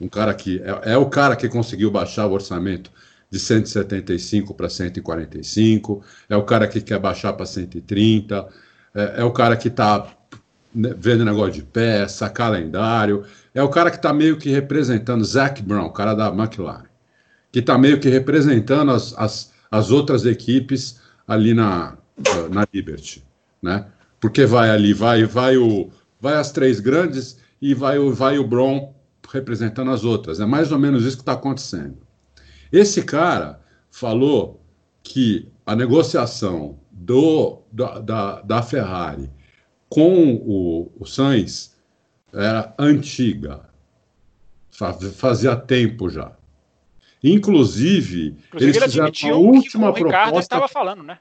um 0.00 0.08
cara 0.08 0.32
que 0.34 0.60
é, 0.62 0.92
é 0.92 0.96
o 0.96 1.06
cara 1.06 1.36
que 1.36 1.48
conseguiu 1.48 1.90
baixar 1.90 2.26
o 2.26 2.32
orçamento 2.32 2.90
de 3.30 3.38
175 3.38 4.54
para 4.54 4.68
145, 4.68 6.02
é 6.28 6.36
o 6.36 6.42
cara 6.42 6.66
que 6.66 6.80
quer 6.80 6.98
baixar 6.98 7.32
para 7.32 7.44
130, 7.44 8.48
é, 8.94 9.14
é, 9.18 9.24
o 9.24 9.30
cara 9.30 9.56
que 9.56 9.68
está 9.68 10.06
né, 10.74 10.94
vendo 10.96 11.24
negócio 11.24 11.52
de 11.52 11.62
peça, 11.62 12.30
calendário, 12.30 13.24
é 13.52 13.62
o 13.62 13.68
cara 13.68 13.90
que 13.90 13.96
está 13.96 14.12
meio 14.12 14.38
que 14.38 14.50
representando 14.50 15.24
Zac 15.24 15.62
Brown, 15.62 15.90
cara 15.90 16.14
da 16.14 16.28
McLaren, 16.28 16.86
que 17.52 17.58
está 17.58 17.76
meio 17.76 18.00
que 18.00 18.08
representando 18.08 18.90
as, 18.90 19.12
as, 19.18 19.52
as 19.70 19.90
outras 19.90 20.24
equipes 20.24 21.00
ali 21.26 21.54
na, 21.54 21.96
na 22.50 22.66
Liberty, 22.72 23.24
né? 23.60 23.86
Porque 24.24 24.46
vai 24.46 24.70
ali, 24.70 24.94
vai, 24.94 25.26
vai 25.26 25.58
o, 25.58 25.90
vai 26.18 26.36
as 26.36 26.50
três 26.50 26.80
grandes 26.80 27.38
e 27.60 27.74
vai 27.74 27.98
o, 27.98 28.10
vai 28.10 28.38
o 28.38 28.48
Bron 28.48 28.94
representando 29.30 29.90
as 29.90 30.02
outras. 30.02 30.40
É 30.40 30.46
mais 30.46 30.72
ou 30.72 30.78
menos 30.78 31.04
isso 31.04 31.18
que 31.18 31.22
está 31.22 31.34
acontecendo. 31.34 31.98
Esse 32.72 33.02
cara 33.02 33.60
falou 33.90 34.64
que 35.02 35.52
a 35.66 35.76
negociação 35.76 36.80
do, 36.90 37.64
da, 37.70 37.98
da, 37.98 38.40
da 38.40 38.62
Ferrari 38.62 39.30
com 39.90 40.36
o, 40.36 40.90
o 40.98 41.04
Sainz 41.04 41.76
era 42.32 42.74
antiga, 42.78 43.68
fazia 44.70 45.54
tempo 45.54 46.08
já. 46.08 46.32
Inclusive, 47.22 48.38
Inclusive 48.46 48.78
eles 48.78 48.84
fizeram 48.84 49.34
a 49.34 49.36
última 49.36 49.92
que 49.92 50.00
o 50.02 50.06
Ricardo 50.06 50.24
proposta. 50.28 50.40
estava 50.40 50.66
falando, 50.66 51.02
né? 51.02 51.18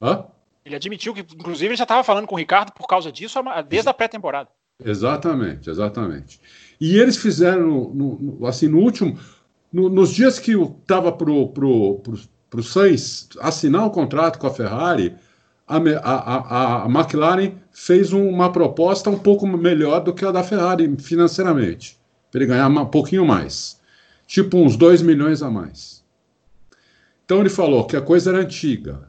Hã? 0.00 0.24
Ele 0.68 0.76
admitiu 0.76 1.14
que, 1.14 1.20
inclusive, 1.20 1.70
ele 1.70 1.76
já 1.76 1.84
estava 1.84 2.04
falando 2.04 2.26
com 2.26 2.34
o 2.34 2.38
Ricardo 2.38 2.72
por 2.72 2.86
causa 2.86 3.10
disso 3.10 3.40
desde 3.68 3.88
a 3.88 3.94
pré-temporada. 3.94 4.50
Exatamente, 4.84 5.70
exatamente. 5.70 6.40
E 6.80 6.98
eles 6.98 7.16
fizeram, 7.16 7.66
no, 7.66 8.18
no, 8.18 8.46
assim, 8.46 8.68
no 8.68 8.78
último. 8.78 9.18
No, 9.72 9.88
nos 9.88 10.10
dias 10.10 10.38
que 10.38 10.52
estava 10.52 11.10
para 11.10 11.30
o 11.30 11.48
pro, 11.48 12.00
pro, 12.00 12.20
pro 12.50 12.62
Sainz 12.62 13.28
assinar 13.40 13.86
o 13.86 13.90
contrato 13.90 14.38
com 14.38 14.46
a 14.46 14.52
Ferrari, 14.52 15.16
a, 15.66 15.76
a, 15.76 16.84
a, 16.84 16.86
McLaren 16.86 17.54
fez 17.72 18.12
uma 18.12 18.52
proposta 18.52 19.10
um 19.10 19.18
pouco 19.18 19.46
melhor 19.46 20.00
do 20.00 20.14
que 20.14 20.24
a 20.24 20.30
da 20.30 20.42
Ferrari 20.42 20.96
financeiramente, 20.98 21.98
para 22.30 22.40
ele 22.40 22.48
ganhar 22.48 22.68
um 22.68 22.86
pouquinho 22.86 23.26
mais. 23.26 23.80
tipo 24.26 24.58
uns 24.58 24.76
2 24.76 25.02
milhões 25.02 25.42
a 25.42 25.50
mais. 25.50 26.04
Então 27.24 27.40
ele 27.40 27.50
falou 27.50 27.86
que 27.86 27.96
a 27.96 28.00
coisa 28.02 28.30
era 28.30 28.40
antiga. 28.40 29.08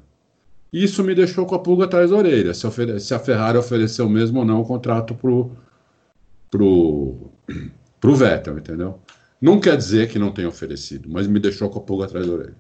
Isso 0.72 1.04
me 1.04 1.16
deixou 1.16 1.46
com 1.46 1.56
a 1.56 1.60
pulga 1.60 1.86
atrás 1.86 2.12
da 2.12 2.18
orelha, 2.18 2.54
se, 2.54 3.00
se 3.00 3.14
a 3.14 3.20
Ferrari 3.20 3.58
ofereceu 3.58 4.08
mesmo 4.08 4.40
ou 4.40 4.46
não 4.46 4.62
o 4.62 4.66
contrato 4.66 5.16
pro, 5.16 5.52
pro, 6.52 7.32
pro 8.00 8.16
Vettel, 8.16 8.60
entendeu? 8.60 9.00
Não 9.42 9.60
quer 9.60 9.78
dizer 9.78 10.10
que 10.10 10.20
não 10.20 10.32
tenha 10.32 10.50
oferecido, 10.50 11.10
mas 11.10 11.26
me 11.26 11.40
deixou 11.40 11.70
com 11.70 11.80
a 11.80 11.82
pulga 11.82 12.06
atrás 12.06 12.28
da 12.28 12.34
orelha. 12.34 12.56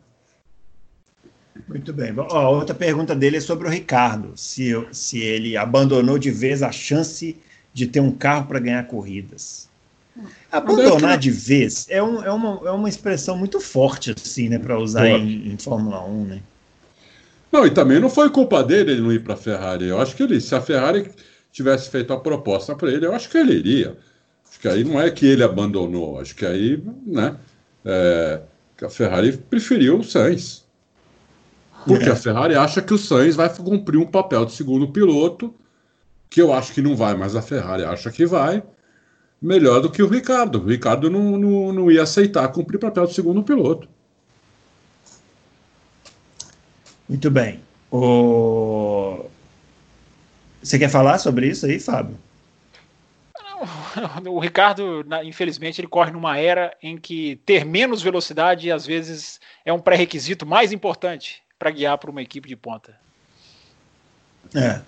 Muito 1.68 1.91
bem. 1.91 2.14
Ó, 2.18 2.56
outra 2.56 2.73
pergunta 2.73 3.14
dele 3.14 3.38
é 3.38 3.41
sobre 3.41 3.68
o 3.68 3.72
Ricardo, 3.72 4.31
se, 4.36 4.72
se 4.91 5.19
ele 5.19 5.57
abandonou 5.57 6.18
de 6.18 6.31
vez 6.31 6.64
a 6.64 6.72
chance 6.72 7.36
de 7.73 7.88
ter 7.88 7.99
um 7.99 8.11
carro 8.11 8.48
para 8.48 8.60
ganhar 8.60 8.88
corridas. 8.88 9.69
Abandonar 10.52 11.18
de 11.18 11.31
vez 11.31 11.86
é, 11.90 12.02
um, 12.02 12.23
é, 12.23 12.31
uma, 12.31 12.68
é 12.68 12.72
uma 12.72 12.90
expressão 12.90 13.38
muito 13.38 13.60
forte, 13.60 14.14
assim, 14.18 14.49
né, 14.49 14.57
para 14.57 14.77
usar 14.77 15.07
em, 15.07 15.53
em, 15.53 15.57
Fórmula 15.57 16.03
1, 16.03 16.26
né? 16.26 16.41
Não, 17.51 17.65
e 17.65 17.71
também 17.71 17.99
não 17.99 18.09
foi 18.09 18.30
culpa 18.30 18.63
dele 18.63 18.91
ele 18.91 19.01
não 19.01 19.11
ir 19.11 19.23
para 19.23 19.34
a 19.34 19.38
Ferrari. 19.38 19.88
Eu 19.88 19.99
acho 19.99 20.15
que 20.15 20.23
ele, 20.23 20.39
se 20.39 20.53
a 20.53 20.61
Ferrari 20.61 21.09
tivesse 21.51 21.89
feito 21.89 22.13
a 22.13 22.19
proposta 22.19 22.76
para 22.76 22.91
ele, 22.91 23.05
eu 23.05 23.13
acho 23.13 23.30
que 23.30 23.38
ele 23.38 23.53
iria. 23.53 23.97
Acho 24.47 24.59
que 24.59 24.67
aí 24.67 24.84
não 24.84 24.99
é 24.99 25.09
que 25.09 25.26
ele 25.26 25.43
abandonou, 25.43 26.19
acho 26.19 26.35
que 26.35 26.45
aí, 26.45 26.81
né, 27.05 27.38
é, 27.85 28.41
a 28.81 28.89
Ferrari 28.89 29.38
preferiu 29.38 29.99
o 29.99 30.03
Sainz. 30.03 30.65
Porque 31.85 32.09
é. 32.09 32.11
a 32.11 32.15
Ferrari 32.15 32.55
acha 32.55 32.81
que 32.81 32.93
o 32.93 32.97
Sainz 32.97 33.35
vai 33.35 33.49
cumprir 33.55 33.97
um 33.97 34.05
papel 34.05 34.45
de 34.45 34.53
segundo 34.53 34.88
piloto, 34.89 35.53
que 36.30 36.41
eu 36.41 36.53
acho 36.53 36.73
que 36.73 36.81
não 36.81 36.95
vai, 36.95 37.15
mas 37.15 37.35
a 37.35 37.41
Ferrari 37.41 37.84
acha 37.84 38.11
que 38.11 38.26
vai, 38.26 38.61
melhor 39.41 39.81
do 39.81 39.89
que 39.89 40.03
o 40.03 40.07
Ricardo. 40.07 40.59
O 40.59 40.65
Ricardo 40.65 41.09
não, 41.09 41.38
não, 41.38 41.73
não 41.73 41.91
ia 41.91 42.03
aceitar 42.03 42.47
cumprir 42.49 42.77
papel 42.77 43.05
de 43.07 43.13
segundo 43.13 43.43
piloto. 43.43 43.88
Muito 47.10 47.31
bem. 47.31 47.60
O... 47.91 49.26
Você 50.61 50.77
quer 50.77 50.90
falar 50.90 51.18
sobre 51.18 51.48
isso 51.48 51.65
aí, 51.65 51.80
Fábio? 51.80 52.15
o 54.30 54.40
Ricardo, 54.40 55.06
infelizmente, 55.23 55.81
ele 55.81 55.88
corre 55.88 56.11
numa 56.11 56.38
era 56.38 56.76
em 56.81 56.98
que 56.98 57.38
ter 57.45 57.65
menos 57.65 58.02
velocidade 58.02 58.72
às 58.72 58.86
vezes 58.86 59.40
é 59.65 59.73
um 59.73 59.80
pré-requisito 59.80 60.45
mais 60.45 60.72
importante 60.72 61.41
para 61.57 61.72
guiar 61.72 61.98
para 61.98 62.11
uma 62.11 62.22
equipe 62.22 62.48
de 62.48 62.56
ponta. 62.56 62.95
É. 64.56 64.81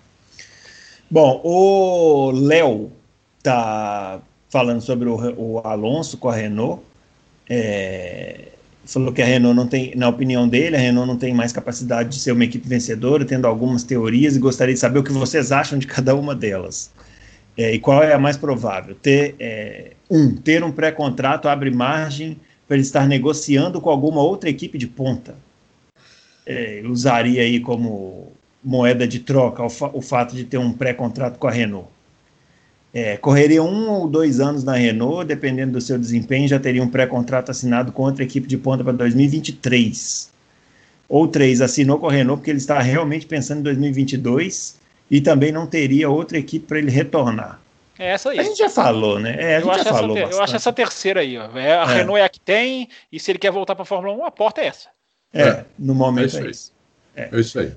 Bom, 1.09 1.41
o 1.43 2.31
Léo 2.31 2.91
tá 3.43 4.21
falando 4.49 4.81
sobre 4.81 5.09
o, 5.09 5.15
o, 5.37 5.59
Alonso 5.59 6.17
com 6.17 6.29
a 6.29 6.35
Renault. 6.35 6.81
É, 7.49 8.49
falou 8.85 9.13
que 9.13 9.21
a 9.21 9.25
Renault 9.25 9.55
não 9.55 9.67
tem, 9.67 9.95
na 9.95 10.09
opinião 10.09 10.47
dele, 10.47 10.75
a 10.75 10.79
Renault 10.79 11.07
não 11.07 11.17
tem 11.17 11.33
mais 11.33 11.51
capacidade 11.51 12.09
de 12.09 12.19
ser 12.19 12.31
uma 12.31 12.43
equipe 12.43 12.67
vencedora, 12.67 13.25
tendo 13.25 13.47
algumas 13.47 13.83
teorias, 13.83 14.35
e 14.35 14.39
gostaria 14.39 14.73
de 14.73 14.79
saber 14.79 14.99
o 14.99 15.03
que 15.03 15.11
vocês 15.11 15.51
acham 15.51 15.79
de 15.79 15.87
cada 15.87 16.15
uma 16.15 16.35
delas. 16.35 16.91
É, 17.57 17.73
e 17.73 17.79
qual 17.79 18.03
é 18.03 18.13
a 18.13 18.19
mais 18.19 18.37
provável? 18.37 18.95
Ter, 18.95 19.35
é, 19.39 19.91
um, 20.09 20.35
ter 20.35 20.63
um 20.63 20.71
pré-contrato 20.71 21.47
abre 21.47 21.69
margem 21.69 22.39
para 22.67 22.77
ele 22.77 22.83
estar 22.83 23.07
negociando 23.07 23.81
com 23.81 23.89
alguma 23.89 24.21
outra 24.21 24.49
equipe 24.49 24.77
de 24.77 24.87
ponta 24.87 25.35
é, 26.45 26.81
usaria 26.85 27.41
aí 27.41 27.59
como 27.59 28.31
moeda 28.63 29.07
de 29.07 29.19
troca 29.19 29.63
o, 29.63 29.69
fa 29.69 29.89
o 29.93 30.01
fato 30.01 30.35
de 30.35 30.43
ter 30.43 30.57
um 30.57 30.73
pré-contrato 30.73 31.37
com 31.37 31.47
a 31.47 31.51
Renault. 31.51 31.87
É, 32.93 33.15
correria 33.15 33.63
um 33.63 33.89
ou 33.89 34.07
dois 34.07 34.39
anos 34.39 34.63
na 34.63 34.73
Renault, 34.73 35.25
dependendo 35.25 35.73
do 35.73 35.81
seu 35.81 35.97
desempenho, 35.97 36.47
já 36.47 36.59
teria 36.59 36.83
um 36.83 36.89
pré-contrato 36.89 37.49
assinado 37.49 37.91
com 37.91 38.03
outra 38.03 38.23
equipe 38.23 38.47
de 38.47 38.57
ponta 38.57 38.83
para 38.83 38.93
2023. 38.93 40.29
Ou 41.07 41.27
três, 41.27 41.61
assinou 41.61 41.99
com 41.99 42.09
a 42.09 42.11
Renault 42.11 42.39
porque 42.39 42.51
ele 42.51 42.57
está 42.57 42.79
realmente 42.79 43.25
pensando 43.25 43.59
em 43.59 43.63
2022 43.63 44.79
e 45.09 45.21
também 45.21 45.51
não 45.51 45.65
teria 45.67 46.09
outra 46.09 46.37
equipe 46.37 46.65
para 46.65 46.79
ele 46.79 46.91
retornar. 46.91 47.61
É 47.97 48.11
essa 48.11 48.31
aí. 48.31 48.39
A 48.39 48.43
gente 48.43 48.57
já 48.57 48.69
falou, 48.69 49.19
né? 49.19 49.35
É, 49.37 49.57
a 49.57 49.61
gente 49.61 49.83
já 49.83 49.85
falou. 49.85 50.17
eu 50.17 50.41
acho 50.41 50.55
essa 50.55 50.73
terceira 50.73 51.21
aí. 51.21 51.37
Ó. 51.37 51.57
É, 51.57 51.77
a 51.77 51.83
é. 51.83 51.97
Renault 51.97 52.19
é 52.19 52.23
a 52.23 52.29
que 52.29 52.39
tem, 52.39 52.89
e 53.11 53.19
se 53.19 53.31
ele 53.31 53.39
quer 53.39 53.51
voltar 53.51 53.75
para 53.75 53.83
a 53.83 53.85
Fórmula 53.85 54.15
1, 54.15 54.25
a 54.25 54.31
porta 54.31 54.61
é 54.61 54.67
essa. 54.67 54.89
É, 55.33 55.43
é, 55.43 55.65
no 55.77 55.93
momento 55.93 56.37
é 56.37 56.49
isso. 56.49 56.73
É. 57.15 57.29
é 57.31 57.39
isso 57.39 57.59
aí. 57.59 57.73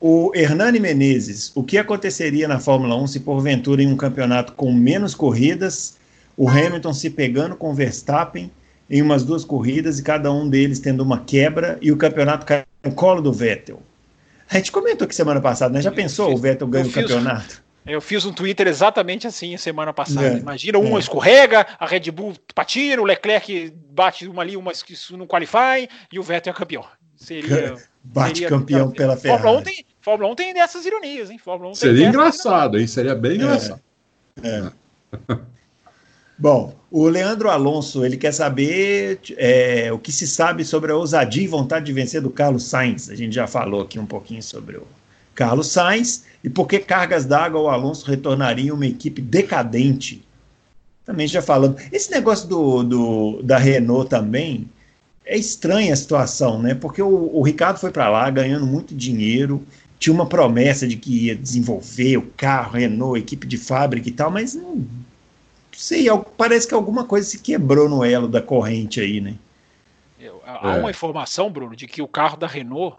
O 0.00 0.30
Hernani 0.32 0.78
Menezes, 0.78 1.50
o 1.56 1.64
que 1.64 1.76
aconteceria 1.76 2.46
na 2.46 2.60
Fórmula 2.60 2.94
1 2.96 3.06
se 3.08 3.20
porventura 3.20 3.82
em 3.82 3.88
um 3.88 3.96
campeonato 3.96 4.52
com 4.52 4.72
menos 4.72 5.12
corridas, 5.12 5.96
o 6.36 6.48
Hamilton 6.48 6.92
se 6.92 7.10
pegando 7.10 7.56
com 7.56 7.70
o 7.70 7.74
Verstappen 7.74 8.48
em 8.88 9.02
umas 9.02 9.24
duas 9.24 9.44
corridas 9.44 9.98
e 9.98 10.02
cada 10.04 10.32
um 10.32 10.48
deles 10.48 10.78
tendo 10.78 11.02
uma 11.02 11.18
quebra 11.18 11.78
e 11.82 11.90
o 11.90 11.96
campeonato 11.96 12.46
cai 12.46 12.64
no 12.84 12.92
colo 12.92 13.20
do 13.20 13.32
Vettel? 13.32 13.82
A 14.48 14.56
gente 14.56 14.70
comentou 14.70 15.04
aqui 15.04 15.14
semana 15.16 15.40
passada, 15.40 15.74
né? 15.74 15.82
Já 15.82 15.90
pensou 15.90 16.32
o 16.32 16.38
Vettel 16.38 16.68
ganha 16.68 16.86
o 16.86 16.92
campeonato? 16.92 17.60
Eu 17.84 18.00
fiz 18.00 18.24
um 18.24 18.32
Twitter 18.32 18.68
exatamente 18.68 19.26
assim 19.26 19.56
semana 19.56 19.92
passada. 19.92 20.28
É, 20.28 20.38
Imagina, 20.38 20.78
um 20.78 20.96
é. 20.96 21.00
escorrega, 21.00 21.66
a 21.78 21.86
Red 21.86 22.10
Bull 22.12 22.34
patina, 22.54 23.02
o 23.02 23.04
Leclerc 23.04 23.74
bate 23.90 24.28
uma 24.28 24.42
ali, 24.42 24.56
uma 24.56 24.72
no 25.12 25.26
qualify 25.26 25.88
e 26.12 26.18
o 26.18 26.22
Vettel 26.22 26.52
é 26.52 26.56
campeão. 26.56 26.84
Seria. 27.18 27.76
Bate 28.02 28.38
seria, 28.38 28.48
campeão 28.48 28.90
pela 28.90 29.16
Ferrari. 29.16 29.42
Fórmula 29.42 29.60
1 29.60 29.64
tem, 29.64 29.86
Fórmula 30.00 30.32
1 30.32 30.34
tem 30.36 30.54
dessas 30.54 30.86
ironias, 30.86 31.30
hein? 31.30 31.38
Fórmula 31.38 31.72
1 31.72 31.74
seria 31.74 32.08
engraçado, 32.08 32.78
hein? 32.78 32.86
Seria 32.86 33.14
bem 33.14 33.32
é, 33.32 33.34
engraçado. 33.34 33.80
É. 34.42 34.70
Bom, 36.38 36.76
o 36.88 37.08
Leandro 37.08 37.50
Alonso, 37.50 38.04
ele 38.04 38.16
quer 38.16 38.32
saber 38.32 39.18
é, 39.36 39.92
o 39.92 39.98
que 39.98 40.12
se 40.12 40.26
sabe 40.26 40.64
sobre 40.64 40.92
a 40.92 40.96
ousadia 40.96 41.42
e 41.42 41.48
vontade 41.48 41.86
de 41.86 41.92
vencer 41.92 42.22
do 42.22 42.30
Carlos 42.30 42.62
Sainz. 42.62 43.10
A 43.10 43.16
gente 43.16 43.34
já 43.34 43.48
falou 43.48 43.82
aqui 43.82 43.98
um 43.98 44.06
pouquinho 44.06 44.42
sobre 44.42 44.76
o 44.76 44.86
Carlos 45.34 45.66
Sainz 45.66 46.24
e 46.42 46.48
por 46.48 46.68
que 46.68 46.78
cargas 46.78 47.26
d'água 47.26 47.60
o 47.60 47.68
Alonso 47.68 48.06
retornaria 48.06 48.72
uma 48.72 48.86
equipe 48.86 49.20
decadente. 49.20 50.24
Também 51.04 51.26
já 51.26 51.42
falando. 51.42 51.76
Esse 51.90 52.12
negócio 52.12 52.48
do, 52.48 52.84
do 52.84 53.42
da 53.42 53.58
Renault 53.58 54.08
também 54.08 54.70
é 55.28 55.36
estranha 55.36 55.92
a 55.92 55.96
situação, 55.96 56.60
né? 56.60 56.74
Porque 56.74 57.02
o, 57.02 57.36
o 57.36 57.42
Ricardo 57.42 57.78
foi 57.78 57.90
para 57.90 58.08
lá 58.08 58.28
ganhando 58.30 58.66
muito 58.66 58.94
dinheiro, 58.94 59.64
tinha 59.98 60.12
uma 60.12 60.26
promessa 60.26 60.88
de 60.88 60.96
que 60.96 61.26
ia 61.26 61.36
desenvolver 61.36 62.16
o 62.16 62.30
carro, 62.36 62.72
Renault, 62.72 63.20
equipe 63.20 63.46
de 63.46 63.58
fábrica 63.58 64.08
e 64.08 64.12
tal, 64.12 64.30
mas 64.30 64.54
não 64.54 64.84
sei, 65.72 66.06
parece 66.36 66.66
que 66.66 66.74
alguma 66.74 67.04
coisa 67.04 67.28
se 67.28 67.38
quebrou 67.40 67.88
no 67.88 68.02
elo 68.02 68.26
da 68.26 68.40
corrente 68.40 69.00
aí, 69.00 69.20
né? 69.20 69.34
Há 70.44 70.76
é. 70.76 70.80
uma 70.80 70.90
informação, 70.90 71.50
Bruno, 71.50 71.76
de 71.76 71.86
que 71.86 72.00
o 72.00 72.08
carro 72.08 72.36
da 72.36 72.46
Renault 72.46 72.96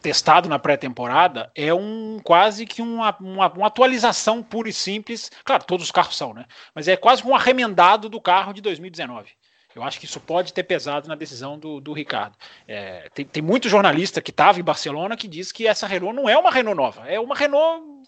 testado 0.00 0.48
na 0.48 0.58
pré-temporada 0.58 1.50
é 1.54 1.72
um 1.74 2.18
quase 2.22 2.66
que 2.66 2.82
uma, 2.82 3.16
uma, 3.20 3.52
uma, 3.52 3.66
atualização 3.66 4.42
pura 4.42 4.68
e 4.68 4.72
simples. 4.72 5.30
Claro, 5.44 5.64
todos 5.64 5.86
os 5.86 5.92
carros 5.92 6.16
são, 6.16 6.32
né? 6.32 6.44
Mas 6.74 6.88
é 6.88 6.96
quase 6.96 7.24
um 7.24 7.34
arremendado 7.34 8.08
do 8.08 8.20
carro 8.20 8.52
de 8.52 8.60
2019. 8.60 9.30
Eu 9.74 9.82
acho 9.82 9.98
que 9.98 10.06
isso 10.06 10.20
pode 10.20 10.52
ter 10.52 10.62
pesado 10.62 11.08
na 11.08 11.14
decisão 11.14 11.58
do, 11.58 11.80
do 11.80 11.92
Ricardo. 11.92 12.36
É, 12.68 13.08
tem, 13.14 13.24
tem 13.24 13.42
muito 13.42 13.68
jornalista 13.68 14.20
que 14.20 14.30
estava 14.30 14.60
em 14.60 14.62
Barcelona 14.62 15.16
que 15.16 15.26
diz 15.26 15.50
que 15.50 15.66
essa 15.66 15.86
Renault 15.86 16.14
não 16.14 16.28
é 16.28 16.36
uma 16.36 16.50
Renault 16.50 16.76
nova, 16.76 17.08
é 17.08 17.18
uma 17.18 17.34
Renault 17.34 18.06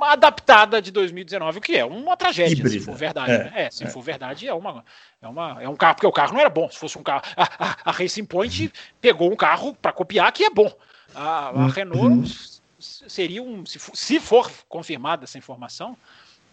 adaptada 0.00 0.82
de 0.82 0.90
2019, 0.90 1.58
o 1.58 1.60
que 1.60 1.76
é 1.76 1.84
uma 1.84 2.16
tragédia, 2.16 2.52
Híbrida. 2.52 2.70
se 2.70 2.80
for 2.80 2.94
verdade. 2.94 3.32
É, 3.32 3.38
né? 3.38 3.52
é 3.54 3.70
se 3.70 3.84
é. 3.84 3.86
for 3.88 4.02
verdade, 4.02 4.46
é, 4.46 4.52
uma, 4.52 4.84
é, 5.20 5.28
uma, 5.28 5.62
é 5.62 5.68
um 5.68 5.76
carro, 5.76 5.94
porque 5.94 6.06
o 6.06 6.12
carro 6.12 6.34
não 6.34 6.40
era 6.40 6.50
bom. 6.50 6.70
Se 6.70 6.78
fosse 6.78 6.98
um 6.98 7.02
carro. 7.02 7.22
A, 7.36 7.44
a, 7.44 7.76
a 7.84 7.90
Racing 7.90 8.26
Point 8.26 8.72
pegou 9.00 9.32
um 9.32 9.36
carro 9.36 9.74
para 9.74 9.92
copiar 9.92 10.30
que 10.32 10.44
é 10.44 10.50
bom. 10.50 10.70
A, 11.14 11.48
a 11.48 11.52
uhum. 11.52 11.68
Renault 11.68 12.60
seria 12.78 13.42
um. 13.42 13.64
Se 13.64 13.78
for, 13.78 13.96
se 13.96 14.20
for, 14.20 14.50
confirmada 14.68 15.24
essa 15.24 15.38
informação, 15.38 15.96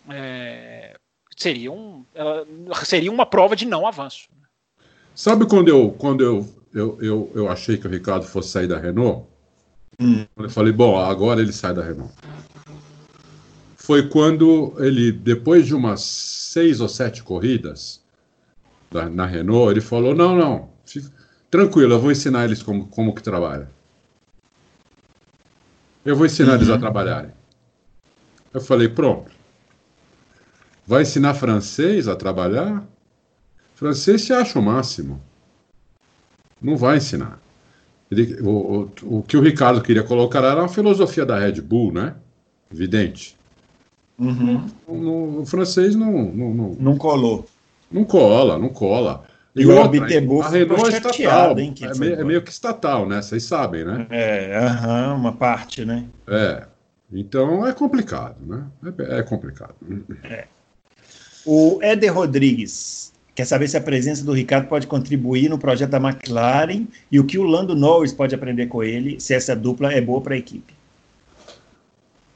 é, 0.10 0.96
seria, 1.36 1.72
um, 1.72 2.06
seria 2.84 3.12
uma 3.12 3.26
prova 3.26 3.56
de 3.56 3.66
não 3.66 3.86
avanço. 3.86 4.30
Sabe 5.16 5.46
quando 5.46 5.70
eu, 5.70 5.92
quando 5.92 6.24
eu, 6.24 6.48
eu, 6.74 6.98
eu, 7.02 7.32
eu 7.34 7.50
achei 7.50 7.78
que 7.78 7.88
o 7.88 7.90
Ricardo 7.90 8.26
fosse 8.26 8.50
sair 8.50 8.68
da 8.68 8.78
Renault? 8.78 9.26
Hum. 10.00 10.26
Eu 10.38 10.50
falei, 10.50 10.74
bom, 10.74 10.98
agora 10.98 11.42
ele 11.42 11.54
sai 11.54 11.74
da 11.74 11.82
Renault. 11.82 12.14
Foi 13.78 14.10
quando 14.10 14.76
ele, 14.80 15.12
depois 15.12 15.66
de 15.66 15.74
umas 15.74 16.02
seis 16.02 16.82
ou 16.82 16.90
sete 16.90 17.24
corridas 17.24 18.04
da, 18.92 19.10
na 19.10 19.26
Renault, 19.26 19.72
ele 19.72 19.82
falou: 19.82 20.14
não, 20.14 20.36
não, 20.36 20.70
fica, 20.86 21.10
tranquilo, 21.50 21.94
eu 21.94 22.00
vou 22.00 22.12
ensinar 22.12 22.46
eles 22.46 22.62
como, 22.62 22.88
como 22.88 23.16
que 23.16 23.24
trabalha. 23.24 23.70
Eu 26.04 26.16
vou 26.16 26.26
ensinar 26.26 26.52
uhum. 26.52 26.56
eles 26.56 26.70
a 26.70 26.74
uhum. 26.74 26.80
trabalharem. 26.80 27.32
Eu 28.54 28.60
falei, 28.60 28.90
pronto. 28.90 29.32
Vai 30.86 31.04
ensinar 31.04 31.34
francês 31.34 32.08
a 32.08 32.16
trabalhar? 32.16 32.86
Francês 33.76 34.22
se 34.22 34.34
acha 34.34 34.58
o 34.58 34.62
máximo. 34.62 35.22
Não 36.62 36.78
vai 36.78 36.98
ensinar. 36.98 37.40
Ele, 38.10 38.42
o, 38.42 38.50
o, 39.04 39.18
o, 39.18 39.24
que 39.24 39.36
o 39.36 39.42
Ricardo 39.42 39.82
queria 39.82 40.04
colocar 40.04 40.44
era 40.44 40.64
a 40.64 40.70
filosofia 40.70 41.26
da 41.26 41.38
Red 41.38 41.62
Bull, 41.62 41.92
né? 41.92 42.16
Evidente. 42.72 43.36
Uhum. 44.18 44.66
No, 44.88 44.96
no, 44.96 45.42
o 45.42 45.46
francês 45.46 45.96
não, 45.96 46.12
não, 46.12 46.54
não. 46.54 46.76
Não 46.80 46.98
colou. 46.98 47.46
Não 47.92 48.06
cola, 48.06 48.58
não 48.58 48.70
cola. 48.70 49.26
E, 49.56 49.66
outra, 49.66 50.04
a 50.04 50.50
Renault 50.50 50.94
é 50.94 50.98
estatal, 50.98 51.60
hein, 51.60 51.74
é, 51.82 51.98
meio, 51.98 52.16
é, 52.16 52.24
meio, 52.26 52.42
que 52.42 52.52
estatal, 52.52 53.08
né? 53.08 53.22
Vocês 53.22 53.44
sabem, 53.44 53.86
né? 53.86 54.06
É, 54.10 54.58
aham, 54.58 55.16
uma 55.16 55.32
parte, 55.32 55.86
né? 55.86 56.06
É. 56.28 56.66
Então 57.12 57.66
é 57.66 57.72
complicado, 57.72 58.36
né? 58.46 58.66
É, 59.00 59.20
é 59.20 59.24
complicado. 59.24 59.76
É. 60.24 60.48
O 61.46 61.80
Éder 61.82 62.14
Rodrigues 62.14 63.14
quer 63.36 63.46
saber 63.46 63.68
se 63.68 63.76
a 63.76 63.82
presença 63.82 64.24
do 64.24 64.32
Ricardo 64.32 64.68
pode 64.68 64.88
contribuir 64.88 65.50
no 65.50 65.60
projeto 65.60 65.92
da 65.92 66.00
McLaren 66.00 66.88
e 67.12 67.20
o 67.20 67.26
que 67.26 67.38
o 67.38 67.44
Lando 67.44 67.76
Norris 67.76 68.14
pode 68.14 68.34
aprender 68.34 68.68
com 68.68 68.82
ele, 68.82 69.20
se 69.20 69.34
essa 69.34 69.54
dupla 69.54 69.92
é 69.92 70.00
boa 70.00 70.22
para 70.22 70.34
a 70.34 70.38
equipe. 70.38 70.74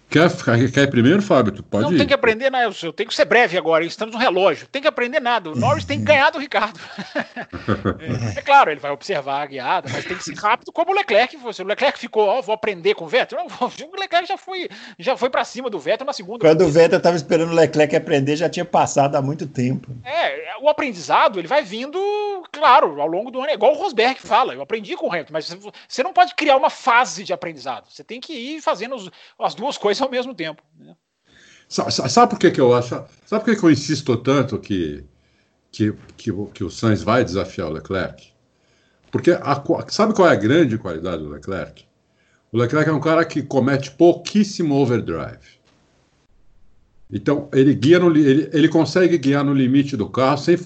Quer, 0.10 0.28
quer 0.72 0.82
ir 0.82 0.90
primeiro, 0.90 1.22
Fábio? 1.22 1.54
Tu 1.54 1.62
pode 1.62 1.84
não 1.84 1.94
ir. 1.94 1.98
tem 2.00 2.08
que 2.08 2.14
aprender 2.14 2.50
nada. 2.50 2.74
Eu 2.82 2.92
tenho 2.92 3.08
que 3.08 3.16
ser 3.16 3.26
breve 3.26 3.56
agora. 3.58 3.86
Estamos 3.86 4.16
no 4.16 4.20
relógio. 4.20 4.68
Tem 4.68 4.82
que 4.82 4.88
aprender 4.88 5.20
nada. 5.20 5.52
O 5.52 5.56
Norris 5.56 5.86
tem 5.86 6.00
que 6.00 6.06
ganhar 6.06 6.32
do 6.32 6.40
Ricardo. 6.40 6.80
é, 8.36 8.40
é, 8.40 8.42
claro, 8.42 8.72
ele 8.72 8.80
vai 8.80 8.90
observar 8.90 9.44
a 9.44 9.46
guiada, 9.46 9.88
mas 9.92 10.06
tem 10.06 10.18
que 10.18 10.24
ser 10.24 10.36
rápido, 10.36 10.72
como 10.72 10.92
o 10.92 10.96
Leclerc. 10.96 11.38
O 11.38 11.64
Leclerc 11.64 12.00
ficou, 12.00 12.28
ó, 12.28 12.42
vou 12.42 12.56
aprender 12.56 12.96
com 12.96 13.06
o 13.06 13.08
Vettel. 13.08 13.38
Não, 13.38 13.46
o 13.46 14.00
Leclerc 14.00 14.28
já 14.28 14.38
foi, 14.38 14.68
já 14.98 15.16
foi 15.16 15.30
para 15.30 15.44
cima 15.46 15.70
do 15.70 15.78
Vettel 15.78 16.08
na 16.08 16.14
segunda. 16.14 16.40
Quando 16.40 16.62
o 16.66 16.70
Vettel 16.70 16.98
estava 16.98 17.16
esperando 17.16 17.52
o 17.52 17.56
Leclerc 17.56 17.96
aprender, 17.96 18.36
já 18.36 18.50
tinha 18.50 18.66
passado 18.66 19.16
há 19.16 19.22
muito 19.22 19.46
tempo. 19.46 19.96
É, 20.04 20.56
o 20.60 20.68
aprendizado 20.68 21.38
ele 21.38 21.48
vai 21.48 21.62
vindo, 21.62 22.00
claro, 22.52 23.00
ao 23.00 23.08
longo 23.08 23.30
do 23.30 23.40
ano. 23.40 23.50
É 23.50 23.54
igual 23.54 23.74
o 23.74 23.78
Rosberg 23.78 24.20
fala. 24.20 24.56
Eu 24.56 24.62
aprendi 24.64 24.96
com 24.96 25.06
o 25.06 25.12
Hamilton, 25.12 25.34
mas 25.34 25.56
você 25.88 26.02
não 26.02 26.14
pode 26.14 26.34
criar 26.34 26.58
uma 26.58 26.72
fase 26.72 27.24
de 27.24 27.32
aprendizado. 27.32 27.86
Você 27.90 28.04
tem 28.04 28.20
que 28.20 28.34
ir 28.34 28.62
fazendo 28.62 28.96
as 29.38 29.54
duas 29.54 29.78
coisas 29.78 29.99
ao 30.02 30.10
mesmo 30.10 30.34
tempo. 30.34 30.62
Né? 30.78 30.96
Sabe, 31.68 31.92
sabe, 31.92 32.30
por 32.32 32.40
que, 32.40 32.52
que 32.52 32.62
eu 32.62 32.74
acho? 32.74 32.90
Sabe 33.26 33.44
por 33.44 33.46
que, 33.46 33.56
que 33.56 33.64
eu 33.64 33.72
insisto 33.72 34.18
tanto 34.18 34.58
que, 34.58 35.04
que, 35.72 35.94
que, 36.18 36.32
que 36.54 36.64
o 36.64 36.70
Sainz 36.70 37.04
vai 37.04 37.24
desafiar 37.24 37.68
o 37.68 37.74
Leclerc? 37.74 38.34
Porque 39.12 39.32
a, 39.32 39.64
sabe 39.88 40.14
qual 40.14 40.28
é 40.28 40.32
a 40.32 40.36
grande 40.36 40.78
qualidade 40.78 41.24
do 41.24 41.30
Leclerc? 41.30 41.86
O 42.52 42.58
Leclerc 42.58 42.90
é 42.90 42.94
um 42.94 43.00
cara 43.00 43.24
que 43.24 43.44
comete 43.44 43.92
pouquíssimo 43.92 44.76
overdrive. 44.76 45.60
Então, 47.12 47.50
ele 47.54 47.74
guia 47.74 48.00
no, 48.00 48.16
ele, 48.16 48.50
ele 48.54 48.68
consegue 48.68 49.18
guiar 49.18 49.44
no 49.44 49.54
limite 49.54 49.98
do 49.98 50.10
carro 50.10 50.38
sem, 50.38 50.58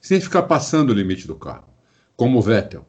sem 0.00 0.20
ficar 0.20 0.44
passando 0.44 0.90
o 0.90 0.94
limite 0.94 1.26
do 1.26 1.34
carro, 1.34 1.68
como 2.16 2.38
o 2.38 2.42
Vettel. 2.42 2.86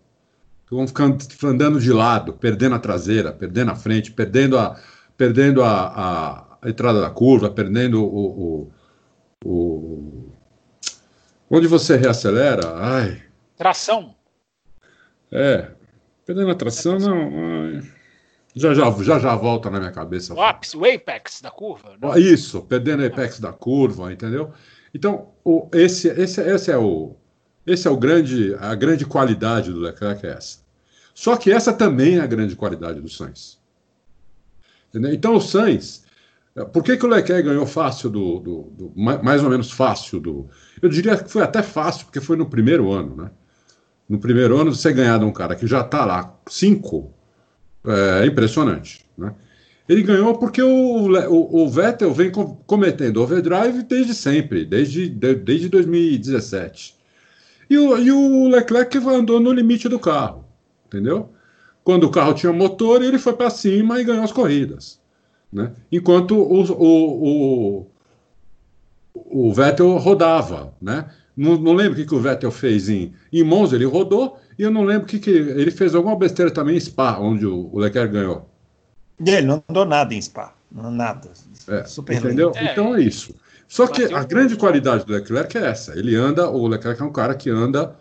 Vão 0.69 0.87
ficando 0.87 1.17
andando 1.43 1.79
de 1.79 1.91
lado, 1.93 2.33
perdendo 2.33 2.75
a 2.75 2.79
traseira, 2.79 3.31
perdendo 3.31 3.71
a 3.71 3.75
frente, 3.75 4.11
perdendo 4.11 4.57
a, 4.57 4.79
perdendo 5.17 5.63
a, 5.63 6.57
a, 6.61 6.69
entrada 6.69 7.01
da 7.01 7.09
curva, 7.09 7.49
perdendo 7.49 8.03
o, 8.03 8.71
o, 9.43 9.49
o, 9.49 10.31
Onde 11.49 11.67
você 11.67 11.95
reacelera, 11.95 12.73
ai. 12.75 13.21
Tração. 13.55 14.15
É. 15.31 15.71
Perdendo 16.25 16.51
a 16.51 16.55
tração, 16.55 16.97
não. 16.97 17.29
Ai. 17.75 17.81
Já, 18.55 18.73
já, 18.73 18.89
já 19.03 19.19
já 19.19 19.35
volta 19.35 19.69
na 19.69 19.79
minha 19.79 19.91
cabeça. 19.91 20.33
O 20.33 20.41
ápice, 20.41 20.77
o 20.77 20.85
apex 20.85 21.41
da 21.41 21.51
curva. 21.51 21.97
Né? 22.01 22.19
Isso, 22.19 22.61
perdendo 22.61 23.03
o 23.03 23.05
apex 23.05 23.37
da 23.37 23.51
curva, 23.51 24.13
entendeu? 24.13 24.53
Então, 24.93 25.33
o, 25.43 25.69
esse, 25.73 26.07
esse, 26.07 26.41
esse 26.41 26.71
é 26.71 26.77
o. 26.77 27.17
Esse 27.67 27.87
é 27.87 27.91
o 27.91 27.97
grande, 27.97 28.55
a 28.59 28.73
grande 28.75 29.05
qualidade 29.05 29.73
do 29.73 29.79
Leclerc 29.79 30.25
é 30.25 30.29
essa. 30.29 30.59
Só 31.13 31.35
que 31.35 31.51
essa 31.51 31.73
também 31.73 32.17
é 32.17 32.21
a 32.21 32.27
grande 32.27 32.55
qualidade 32.55 33.01
do 33.01 33.09
Sainz. 33.09 33.59
Entendeu? 34.95 35.13
Então 35.13 35.35
o 35.35 35.41
Sainz, 35.41 36.05
por 36.71 36.81
que, 36.81 36.95
que 36.95 37.05
o 37.05 37.09
Leclerc 37.09 37.45
ganhou 37.45 37.65
fácil 37.65 38.09
do, 38.09 38.39
do, 38.39 38.61
do, 38.71 38.93
mais 38.95 39.43
ou 39.43 39.49
menos 39.49 39.69
fácil 39.69 40.21
do. 40.21 40.49
Eu 40.81 40.87
diria 40.87 41.17
que 41.17 41.29
foi 41.29 41.43
até 41.43 41.61
fácil, 41.61 42.05
porque 42.05 42.21
foi 42.21 42.37
no 42.37 42.49
primeiro 42.49 42.93
ano, 42.93 43.15
né? 43.15 43.31
No 44.07 44.19
primeiro 44.19 44.57
ano, 44.57 44.73
você 44.73 44.93
ganhar 44.93 45.17
de 45.17 45.25
um 45.25 45.33
cara 45.33 45.53
que 45.55 45.67
já 45.67 45.81
está 45.81 46.05
lá, 46.05 46.33
cinco, 46.47 47.13
é 48.21 48.25
impressionante. 48.25 49.05
Né? 49.17 49.33
Ele 49.89 50.01
ganhou 50.03 50.37
porque 50.37 50.61
o, 50.61 50.69
o, 50.69 51.63
o, 51.63 51.69
Vettel 51.69 52.13
vem 52.13 52.31
cometendo 52.31 53.21
overdrive 53.21 53.83
desde 53.83 54.13
sempre, 54.13 54.63
desde, 54.63 55.09
de, 55.09 55.35
desde 55.35 55.67
2017. 55.67 56.95
E 57.67 57.77
o, 57.77 57.97
e 57.97 58.11
o 58.11 58.47
Leclerc 58.47 58.95
andou 58.99 59.39
no 59.39 59.51
limite 59.51 59.89
do 59.89 59.99
carro, 59.99 60.45
entendeu? 60.85 61.34
Quando 61.85 62.05
o 62.05 62.09
carro 62.09 62.33
tinha 62.33 62.51
motor, 62.51 63.03
ele 63.03 63.19
foi 63.19 63.33
para 63.33 63.51
cima 63.51 64.01
e 64.01 64.03
ganhou 64.03 64.23
as 64.23 64.31
corridas. 64.31 64.99
Né? 65.53 65.71
Enquanto 65.91 66.35
o, 66.35 66.63
o, 66.73 67.87
o, 69.13 69.47
o 69.49 69.53
Vettel 69.53 69.95
rodava. 69.97 70.73
Né? 70.81 71.05
Não, 71.37 71.55
não 71.59 71.73
lembro 71.73 71.93
o 71.93 71.95
que, 71.95 72.07
que 72.07 72.15
o 72.15 72.19
Vettel 72.19 72.49
fez 72.49 72.89
em, 72.89 73.13
em 73.31 73.43
Monza, 73.43 73.75
ele 73.75 73.85
rodou, 73.85 74.39
e 74.57 74.63
eu 74.63 74.71
não 74.71 74.83
lembro 74.83 75.03
o 75.03 75.07
que, 75.07 75.19
que 75.19 75.29
ele 75.29 75.69
fez 75.69 75.93
alguma 75.93 76.15
besteira 76.15 76.49
também 76.49 76.75
em 76.75 76.79
Spa, 76.79 77.19
onde 77.19 77.45
o, 77.45 77.69
o 77.71 77.77
Leclerc 77.77 78.11
ganhou. 78.11 78.49
Ele 79.23 79.43
não 79.43 79.63
andou 79.69 79.85
nada 79.85 80.11
em 80.11 80.19
Spa, 80.19 80.55
nada. 80.71 81.29
É, 81.67 81.83
Super 81.83 82.17
entendeu? 82.17 82.51
É. 82.55 82.71
Então 82.71 82.95
é 82.95 83.01
isso. 83.01 83.35
Só 83.67 83.85
que 83.85 84.11
a 84.11 84.23
grande 84.23 84.55
qualidade 84.55 85.05
do 85.05 85.13
Leclerc 85.13 85.55
é 85.55 85.67
essa. 85.67 85.97
Ele 85.97 86.15
anda, 86.15 86.49
o 86.49 86.67
Leclerc 86.67 86.99
é 86.99 87.05
um 87.05 87.11
cara 87.11 87.35
que 87.35 87.51
anda 87.51 87.95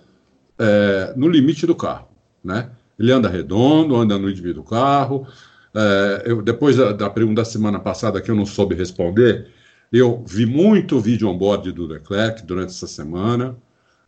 é, 0.59 1.13
no 1.17 1.29
limite 1.29 1.67
do 1.67 1.75
carro, 1.75 2.09
né? 2.43 2.71
Ele 2.99 3.13
anda 3.13 3.29
redondo, 3.29 3.97
anda 3.97 4.19
no 4.19 4.31
indivíduo 4.31 4.63
do 4.63 4.69
carro. 4.69 5.27
É, 5.75 6.23
eu, 6.27 6.43
depois 6.43 6.77
da, 6.77 6.93
da, 6.93 7.11
pergunta 7.11 7.43
da 7.43 7.45
semana 7.45 7.81
passada 7.81 8.21
que 8.21 8.31
eu 8.31 8.37
não 8.37 8.47
soube 8.47 8.75
responder, 8.75 9.49
eu 9.93 10.25
vi 10.27 10.47
muito 10.47 11.01
vídeo 11.01 11.29
on-board 11.29 11.73
do 11.73 11.87
Leclerc 11.87 12.45
durante 12.45 12.71
essa 12.71 12.87
semana. 12.87 13.57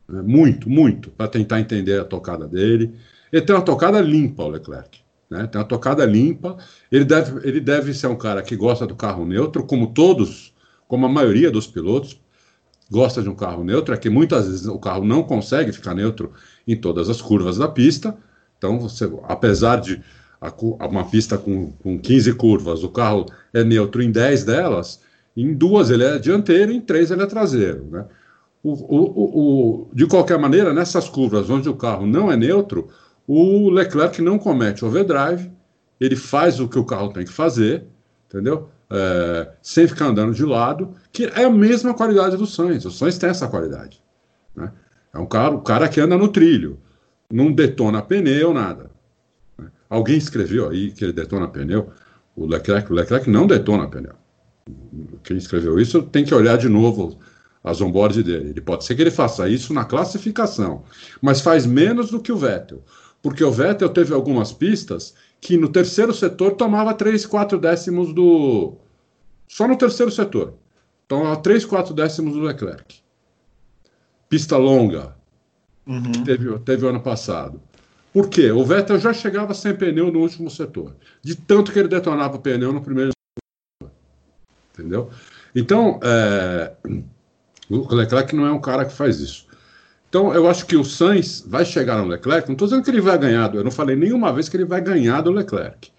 Né, 0.08 0.22
muito, 0.22 0.70
muito, 0.70 1.10
para 1.10 1.28
tentar 1.28 1.60
entender 1.60 2.00
a 2.00 2.04
tocada 2.04 2.46
dele. 2.46 2.94
Ele 3.32 3.42
tem 3.42 3.54
uma 3.54 3.62
tocada 3.62 4.00
limpa, 4.00 4.44
o 4.44 4.48
Leclerc. 4.48 5.00
Né? 5.28 5.46
Tem 5.46 5.60
uma 5.60 5.66
tocada 5.66 6.04
limpa. 6.04 6.56
Ele 6.90 7.04
deve, 7.04 7.48
ele 7.48 7.60
deve 7.60 7.92
ser 7.92 8.06
um 8.06 8.16
cara 8.16 8.42
que 8.42 8.56
gosta 8.56 8.86
do 8.86 8.94
carro 8.94 9.24
neutro, 9.26 9.64
como 9.64 9.88
todos, 9.88 10.54
como 10.86 11.06
a 11.06 11.08
maioria 11.08 11.50
dos 11.50 11.66
pilotos 11.66 12.20
gosta 12.90 13.22
de 13.22 13.28
um 13.28 13.34
carro 13.34 13.64
neutro, 13.64 13.94
é 13.94 13.96
que 13.96 14.08
muitas 14.08 14.46
vezes 14.46 14.66
o 14.66 14.78
carro 14.78 15.04
não 15.04 15.22
consegue 15.22 15.72
ficar 15.72 15.94
neutro 15.94 16.32
em 16.66 16.76
todas 16.76 17.10
as 17.10 17.20
curvas 17.20 17.58
da 17.58 17.68
pista. 17.68 18.16
Então, 18.58 18.78
você, 18.78 19.10
apesar 19.24 19.80
de 19.80 20.02
a, 20.40 20.52
uma 20.86 21.04
pista 21.04 21.36
com, 21.38 21.72
com 21.82 21.98
15 21.98 22.34
curvas, 22.34 22.82
o 22.82 22.88
carro 22.88 23.26
é 23.52 23.64
neutro 23.64 24.02
em 24.02 24.10
10 24.10 24.44
delas, 24.44 25.00
em 25.36 25.52
duas 25.52 25.90
ele 25.90 26.04
é 26.04 26.18
dianteiro, 26.18 26.72
em 26.72 26.80
três 26.80 27.10
ele 27.10 27.22
é 27.22 27.26
traseiro. 27.26 27.86
Né? 27.90 28.04
O, 28.62 28.72
o, 28.72 29.40
o, 29.84 29.90
de 29.92 30.06
qualquer 30.06 30.38
maneira, 30.38 30.72
nessas 30.72 31.08
curvas 31.08 31.50
onde 31.50 31.68
o 31.68 31.76
carro 31.76 32.06
não 32.06 32.32
é 32.32 32.36
neutro, 32.36 32.88
o 33.26 33.68
Leclerc 33.70 34.22
não 34.22 34.38
comete 34.38 34.84
overdrive, 34.84 35.50
ele 36.00 36.16
faz 36.16 36.60
o 36.60 36.68
que 36.68 36.78
o 36.78 36.84
carro 36.84 37.12
tem 37.12 37.24
que 37.24 37.32
fazer, 37.32 37.84
entendeu? 38.28 38.68
É, 38.88 39.50
sem 39.62 39.86
ficar 39.88 40.06
andando 40.06 40.32
de 40.32 40.44
lado, 40.44 40.94
que 41.12 41.24
é 41.24 41.44
a 41.44 41.50
mesma 41.50 41.92
qualidade 41.92 42.36
do 42.36 42.46
Sainz. 42.46 42.84
O 42.84 42.90
Sainz 42.90 43.18
tem 43.18 43.28
essa 43.28 43.48
qualidade. 43.48 44.02
Né? 44.54 44.70
É 45.12 45.18
um 45.18 45.26
cara, 45.26 45.54
o 45.54 45.60
cara 45.60 45.88
que 45.88 46.00
anda 46.00 46.16
no 46.16 46.28
trilho 46.28 46.78
não 47.30 47.52
detona 47.52 48.02
pneu, 48.02 48.52
nada. 48.52 48.90
Alguém 49.88 50.16
escreveu 50.16 50.68
aí 50.68 50.90
que 50.90 51.04
ele 51.04 51.12
detona 51.12 51.48
pneu. 51.48 51.90
O 52.34 52.46
Leclerc, 52.46 52.90
o 52.90 52.94
Leclerc 52.94 53.30
não 53.30 53.46
detona 53.46 53.88
pneu. 53.88 54.14
Quem 55.22 55.36
escreveu 55.36 55.78
isso 55.78 56.02
tem 56.02 56.24
que 56.24 56.34
olhar 56.34 56.58
de 56.58 56.68
novo 56.68 57.18
as 57.62 57.80
onboards 57.80 58.22
dele. 58.22 58.50
Ele 58.50 58.60
pode 58.60 58.84
ser 58.84 58.94
que 58.94 59.02
ele 59.02 59.10
faça 59.10 59.48
isso 59.48 59.74
na 59.74 59.84
classificação, 59.84 60.84
mas 61.20 61.40
faz 61.40 61.66
menos 61.66 62.10
do 62.10 62.20
que 62.20 62.32
o 62.32 62.36
Vettel. 62.36 62.82
Porque 63.20 63.42
o 63.42 63.50
Vettel 63.50 63.88
teve 63.88 64.14
algumas 64.14 64.52
pistas 64.52 65.14
que 65.40 65.56
no 65.56 65.68
terceiro 65.68 66.14
setor 66.14 66.52
tomava 66.52 66.94
3, 66.94 67.26
4 67.26 67.58
décimos 67.58 68.12
do. 68.12 68.76
Só 69.48 69.66
no 69.66 69.76
terceiro 69.76 70.12
setor. 70.12 70.54
Tomava 71.08 71.36
3, 71.36 71.64
4 71.64 71.94
décimos 71.94 72.34
do 72.34 72.40
Leclerc. 72.40 73.00
Pista 74.28 74.56
longa, 74.56 75.15
uhum. 75.86 76.12
que 76.12 76.24
teve, 76.24 76.58
teve 76.60 76.84
o 76.84 76.88
ano 76.88 77.00
passado. 77.00 77.60
Por 78.12 78.28
quê? 78.28 78.50
O 78.50 78.64
Vettel 78.64 78.98
já 78.98 79.12
chegava 79.12 79.52
sem 79.52 79.74
pneu 79.74 80.10
no 80.10 80.20
último 80.20 80.50
setor, 80.50 80.96
de 81.22 81.34
tanto 81.34 81.70
que 81.70 81.78
ele 81.78 81.88
detonava 81.88 82.36
o 82.36 82.40
pneu 82.40 82.72
no 82.72 82.80
primeiro 82.80 83.10
setor. 83.12 83.92
Entendeu? 84.72 85.10
Então, 85.54 86.00
é, 86.02 86.72
o 87.68 87.94
Leclerc 87.94 88.34
não 88.34 88.46
é 88.46 88.52
um 88.52 88.60
cara 88.60 88.84
que 88.84 88.92
faz 88.92 89.20
isso. 89.20 89.46
Então, 90.08 90.32
eu 90.32 90.48
acho 90.48 90.64
que 90.66 90.76
o 90.76 90.84
Sainz 90.84 91.44
vai 91.46 91.64
chegar 91.64 91.98
no 91.98 92.08
Leclerc. 92.08 92.48
Não 92.48 92.54
estou 92.54 92.68
dizendo 92.68 92.82
que 92.82 92.90
ele 92.90 93.00
vai 93.00 93.18
ganhar, 93.18 93.54
eu 93.54 93.64
não 93.64 93.70
falei 93.70 93.96
nenhuma 93.96 94.32
vez 94.32 94.48
que 94.48 94.56
ele 94.56 94.64
vai 94.64 94.80
ganhar 94.80 95.20
do 95.20 95.30
Leclerc. 95.30 95.90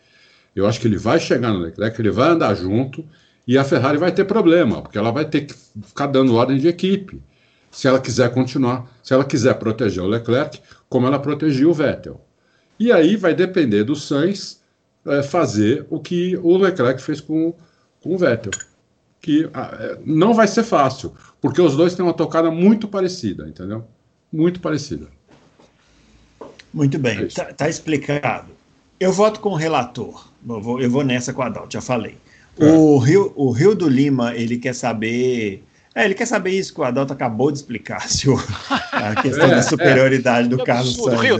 Eu 0.55 0.65
acho 0.65 0.79
que 0.79 0.87
ele 0.87 0.97
vai 0.97 1.19
chegar 1.19 1.53
no 1.53 1.59
Leclerc, 1.59 2.01
ele 2.01 2.09
vai 2.09 2.29
andar 2.29 2.55
junto 2.55 3.05
e 3.47 3.57
a 3.57 3.63
Ferrari 3.63 3.97
vai 3.97 4.11
ter 4.11 4.25
problema, 4.25 4.81
porque 4.81 4.97
ela 4.97 5.11
vai 5.11 5.25
ter 5.25 5.41
que 5.41 5.53
ficar 5.83 6.07
dando 6.07 6.33
ordem 6.33 6.57
de 6.57 6.67
equipe 6.67 7.21
se 7.71 7.87
ela 7.87 7.99
quiser 7.99 8.33
continuar, 8.33 8.89
se 9.03 9.13
ela 9.13 9.25
quiser 9.25 9.53
proteger 9.55 10.03
o 10.03 10.07
Leclerc, 10.07 10.61
como 10.89 11.07
ela 11.07 11.19
protegia 11.19 11.67
o 11.67 11.73
Vettel. 11.73 12.21
E 12.79 12.91
aí 12.91 13.15
vai 13.15 13.33
depender 13.33 13.83
do 13.83 13.95
Sainz 13.95 14.61
é, 15.05 15.23
fazer 15.23 15.85
o 15.89 15.99
que 15.99 16.37
o 16.37 16.57
Leclerc 16.57 17.01
fez 17.01 17.19
com, 17.19 17.53
com 18.01 18.15
o 18.15 18.17
Vettel. 18.17 18.51
Que 19.21 19.45
é, 19.45 19.99
não 20.05 20.33
vai 20.33 20.47
ser 20.47 20.63
fácil, 20.63 21.13
porque 21.41 21.61
os 21.61 21.75
dois 21.75 21.95
têm 21.95 22.05
uma 22.05 22.13
tocada 22.13 22.49
muito 22.51 22.87
parecida, 22.87 23.47
entendeu? 23.47 23.85
muito 24.31 24.59
parecida. 24.59 25.07
Muito 26.73 26.99
bem, 26.99 27.23
está 27.23 27.43
é 27.43 27.53
tá 27.53 27.69
explicado. 27.69 28.51
Eu 28.99 29.11
voto 29.11 29.39
com 29.39 29.49
o 29.49 29.55
relator. 29.55 30.27
Eu 30.47 30.61
vou, 30.61 30.81
eu 30.81 30.89
vou 30.89 31.03
nessa 31.03 31.33
com 31.33 31.41
a 31.41 31.47
Adalto, 31.47 31.73
já 31.73 31.81
falei. 31.81 32.17
É. 32.59 32.65
O, 32.65 32.97
Rio, 32.97 33.31
o 33.35 33.51
Rio 33.51 33.75
do 33.75 33.87
Lima, 33.87 34.35
ele 34.35 34.57
quer 34.57 34.73
saber. 34.73 35.63
É, 35.97 36.05
ele 36.05 36.13
quer 36.13 36.27
saber 36.27 36.51
isso 36.51 36.75
que 36.75 36.79
o 36.79 36.83
Adalto 36.83 37.11
acabou 37.11 37.51
de 37.51 37.57
explicar, 37.57 38.01
senhor. 38.07 38.45
A 38.91 39.19
questão 39.19 39.47
é, 39.47 39.55
da 39.55 39.63
superioridade 39.63 40.45
é. 40.45 40.49
do 40.55 40.63
Carlos 40.63 40.95
Santos. 40.95 41.19
Rio, 41.19 41.37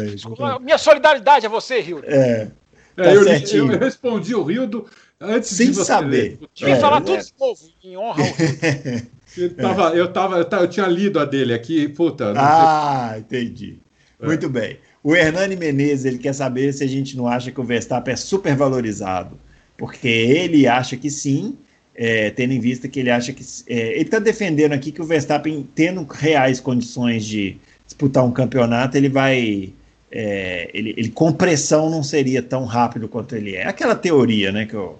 minha 0.59 0.79
solidariedade 0.79 1.45
a 1.45 1.49
você, 1.49 1.79
Rio. 1.79 2.01
É. 2.03 2.47
Tá 2.95 3.13
eu, 3.13 3.21
eu, 3.23 3.67
respondi 3.77 4.33
o 4.33 4.41
Rio 4.41 4.65
do, 4.65 4.87
antes 5.21 5.51
Sem 5.51 5.67
de 5.67 5.75
você 5.75 5.85
saber. 5.85 6.39
Devia 6.55 6.73
é, 6.73 6.79
falar 6.79 7.01
tudo 7.01 7.23
de 7.23 7.31
novo, 7.39 7.59
em 7.83 7.95
honra 7.95 8.23
ao 8.23 8.33
Rio. 8.33 9.07
Eu, 9.37 9.55
tava, 9.55 9.89
eu, 9.95 10.11
tava, 10.11 10.37
eu, 10.39 10.67
tinha 10.67 10.87
lido 10.87 11.19
a 11.19 11.25
dele 11.25 11.53
aqui, 11.53 11.87
puta. 11.89 12.33
Ah, 12.35 13.13
entendi. 13.19 13.77
Muito 14.19 14.49
bem. 14.49 14.79
O 15.03 15.15
Hernani 15.15 15.55
Menezes 15.55 16.05
ele 16.05 16.17
quer 16.17 16.33
saber 16.33 16.73
se 16.73 16.83
a 16.83 16.87
gente 16.87 17.15
não 17.15 17.27
acha 17.27 17.51
que 17.51 17.61
o 17.61 17.63
Verstappen 17.63 18.13
é 18.13 18.17
supervalorizado, 18.17 19.37
porque 19.77 20.07
ele 20.07 20.65
acha 20.65 20.97
que 20.97 21.11
sim, 21.11 21.55
é, 21.97 22.29
tendo 22.29 22.53
em 22.53 22.59
vista 22.59 22.87
que 22.87 22.99
ele 22.99 23.09
acha 23.09 23.33
que. 23.33 23.43
É, 23.67 23.93
ele 23.93 24.03
está 24.03 24.19
defendendo 24.19 24.73
aqui 24.73 24.91
que 24.91 25.01
o 25.01 25.05
Verstappen, 25.05 25.67
tendo 25.73 26.03
reais 26.03 26.59
condições 26.59 27.25
de 27.25 27.57
disputar 27.85 28.23
um 28.23 28.31
campeonato, 28.31 28.95
ele 28.95 29.09
vai. 29.09 29.73
É, 30.11 30.69
ele, 30.73 30.93
ele 30.95 31.09
com 31.09 31.33
pressão 31.33 31.89
não 31.89 32.03
seria 32.03 32.41
tão 32.41 32.65
rápido 32.65 33.09
quanto 33.09 33.35
ele 33.35 33.55
é. 33.55 33.65
Aquela 33.65 33.95
teoria 33.95 34.51
né, 34.51 34.65
que 34.65 34.75
o 34.75 34.95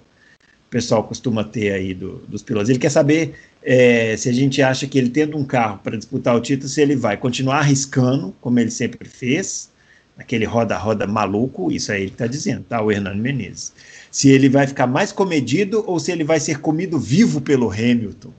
pessoal 0.68 1.04
costuma 1.04 1.44
ter 1.44 1.72
aí 1.72 1.94
do, 1.94 2.16
dos 2.28 2.42
pilotos. 2.42 2.68
Ele 2.68 2.80
quer 2.80 2.90
saber 2.90 3.34
é, 3.62 4.16
se 4.16 4.28
a 4.28 4.32
gente 4.32 4.60
acha 4.60 4.86
que 4.86 4.98
ele 4.98 5.08
tendo 5.08 5.36
um 5.36 5.44
carro 5.44 5.78
para 5.78 5.96
disputar 5.96 6.36
o 6.36 6.40
título, 6.40 6.68
se 6.68 6.82
ele 6.82 6.96
vai 6.96 7.16
continuar 7.16 7.58
arriscando, 7.58 8.34
como 8.40 8.58
ele 8.58 8.70
sempre 8.70 9.08
fez, 9.08 9.70
aquele 10.18 10.44
roda-roda 10.44 11.06
maluco, 11.06 11.70
isso 11.70 11.92
aí 11.92 12.02
ele 12.02 12.10
está 12.10 12.26
dizendo, 12.26 12.64
tá? 12.64 12.82
O 12.82 12.90
Hernando 12.90 13.20
Menezes. 13.20 13.72
Se 14.10 14.30
ele 14.30 14.48
vai 14.48 14.66
ficar 14.66 14.86
mais 14.86 15.12
comedido 15.12 15.84
ou 15.86 15.98
se 15.98 16.10
ele 16.10 16.24
vai 16.24 16.40
ser 16.40 16.60
comido 16.60 16.98
vivo 16.98 17.40
pelo 17.40 17.70
Hamilton. 17.70 18.30